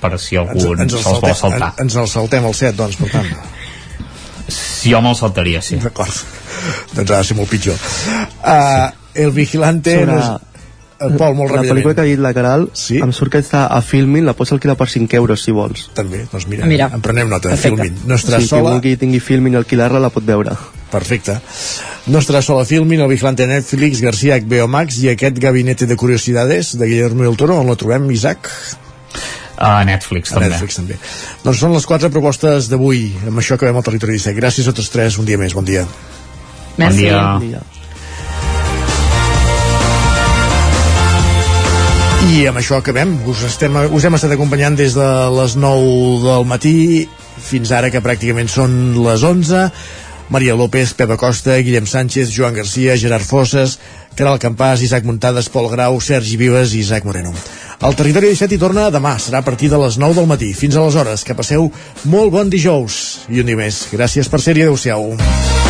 per 0.00 0.12
si 0.18 0.36
algú 0.40 0.72
ens, 0.74 0.92
se'ls 0.92 1.20
vol 1.20 1.34
saltar 1.36 1.72
ens 1.82 1.96
el 2.00 2.08
saltem 2.08 2.46
al 2.48 2.54
set, 2.54 2.76
doncs, 2.76 2.96
per 2.96 3.10
tant. 3.12 3.26
si 4.48 4.90
jo 4.94 5.00
me'l 5.04 5.16
saltaria, 5.18 5.60
sí 5.62 5.76
D'acord. 5.76 6.12
doncs 6.94 7.10
ha 7.10 7.18
de 7.18 7.24
ser 7.24 7.36
molt 7.36 7.50
pitjor. 7.50 7.76
Uh, 8.42 8.88
el 9.14 9.30
Vigilante... 9.36 9.98
Sobre- 10.00 10.12
No 10.14 10.20
és... 10.20 10.49
Uh, 11.00 11.14
Pol, 11.16 11.32
molt 11.32 11.54
la 11.56 11.62
pel·lícula 11.64 11.94
que 11.96 12.02
ha 12.04 12.08
dit 12.08 12.20
la 12.20 12.34
Caral 12.36 12.66
sí? 12.76 12.98
em 13.00 13.12
surt 13.16 13.32
que 13.32 13.40
està 13.40 13.62
a 13.72 13.78
Filmin, 13.80 14.26
la 14.28 14.34
pots 14.36 14.52
alquilar 14.52 14.76
per 14.76 14.86
5 14.92 15.16
euros 15.16 15.40
si 15.46 15.54
vols. 15.56 15.86
També, 15.96 16.26
doncs 16.28 16.44
mira, 16.50 16.68
Mira. 16.68 16.90
en 16.92 17.00
prenem 17.00 17.30
nota, 17.32 17.54
Perfecte. 17.54 17.86
Filmin. 17.86 18.02
No 18.10 18.18
estarà 18.20 18.42
sí, 18.42 18.50
sola... 18.50 18.74
Qui 18.74 18.74
vulgui 18.74 19.00
tingui 19.00 19.22
Filmin 19.24 19.56
i 19.56 19.60
alquilar-la 19.62 20.02
la 20.02 20.12
pot 20.12 20.26
veure. 20.28 20.52
Perfecte. 20.92 21.38
No 22.12 22.20
estarà 22.20 22.42
sola 22.44 22.66
Filmin, 22.68 23.00
el 23.00 23.08
Vigilante 23.08 23.48
Netflix, 23.48 24.04
García 24.04 24.36
HBO 24.44 24.68
Max 24.68 25.00
i 25.00 25.08
aquest 25.14 25.40
Gabinete 25.40 25.88
de 25.88 25.96
Curiosidades 25.96 26.74
de 26.76 26.92
Guillermo 26.92 27.24
del 27.24 27.40
Toro, 27.40 27.56
on 27.64 27.72
la 27.72 27.80
trobem, 27.80 28.10
Isaac? 28.12 28.52
a 29.60 29.84
Netflix 29.84 30.32
A 30.32 30.38
també 30.38 30.48
Netflix 30.48 30.78
també. 30.78 30.96
Doncs 31.44 31.60
són 31.60 31.74
les 31.76 31.84
quatre 31.88 32.08
propostes 32.12 32.70
d'avui. 32.72 33.10
Amb 33.28 33.42
això 33.42 33.58
acabem 33.58 33.76
el 33.76 33.84
Territori 33.84 34.16
17. 34.16 34.36
Gràcies 34.38 34.70
a 34.70 34.76
tots 34.76 34.88
tres. 34.92 35.20
Un 35.20 35.28
dia 35.28 35.40
més. 35.40 35.52
Bon 35.56 35.66
dia. 35.66 35.84
Merci. 36.80 37.04
dia. 37.04 37.20
Bon 37.20 37.44
dia. 37.44 37.79
I 42.28 42.44
amb 42.50 42.60
això 42.60 42.76
acabem. 42.76 43.14
Us, 43.30 43.40
estem, 43.48 43.76
us 43.96 44.04
hem 44.04 44.16
estat 44.18 44.34
acompanyant 44.34 44.76
des 44.76 44.92
de 44.98 45.08
les 45.38 45.56
9 45.56 46.20
del 46.26 46.44
matí 46.48 46.74
fins 47.40 47.72
ara, 47.72 47.88
que 47.88 48.02
pràcticament 48.04 48.50
són 48.52 48.74
les 49.00 49.24
11. 49.24 49.70
Maria 50.30 50.54
López, 50.54 50.92
Pepa 50.94 51.16
Costa, 51.18 51.56
Guillem 51.58 51.88
Sánchez, 51.90 52.30
Joan 52.30 52.54
Garcia, 52.54 52.94
Gerard 53.00 53.26
Fosses, 53.26 53.78
Caral 54.14 54.38
Campàs, 54.38 54.84
Isaac 54.86 55.08
Muntades, 55.08 55.48
Pol 55.50 55.66
Grau, 55.72 55.98
Sergi 56.00 56.36
Vives 56.38 56.76
i 56.76 56.84
Isaac 56.84 57.08
Moreno. 57.08 57.32
El 57.80 57.96
Territori 57.98 58.30
17 58.30 58.54
hi 58.54 58.60
torna 58.60 58.90
demà, 58.94 59.16
serà 59.18 59.40
a 59.40 59.46
partir 59.46 59.72
de 59.72 59.80
les 59.80 59.98
9 59.98 60.20
del 60.20 60.30
matí. 60.30 60.52
Fins 60.54 60.76
aleshores, 60.76 61.24
que 61.24 61.34
passeu 61.34 61.72
molt 62.04 62.30
bon 62.36 62.52
dijous 62.52 63.24
i 63.32 63.42
un 63.42 63.50
dia 63.50 63.58
més. 63.58 63.86
Gràcies 63.90 64.30
per 64.30 64.44
ser-hi, 64.44 64.68
adeu-siau. 64.68 65.69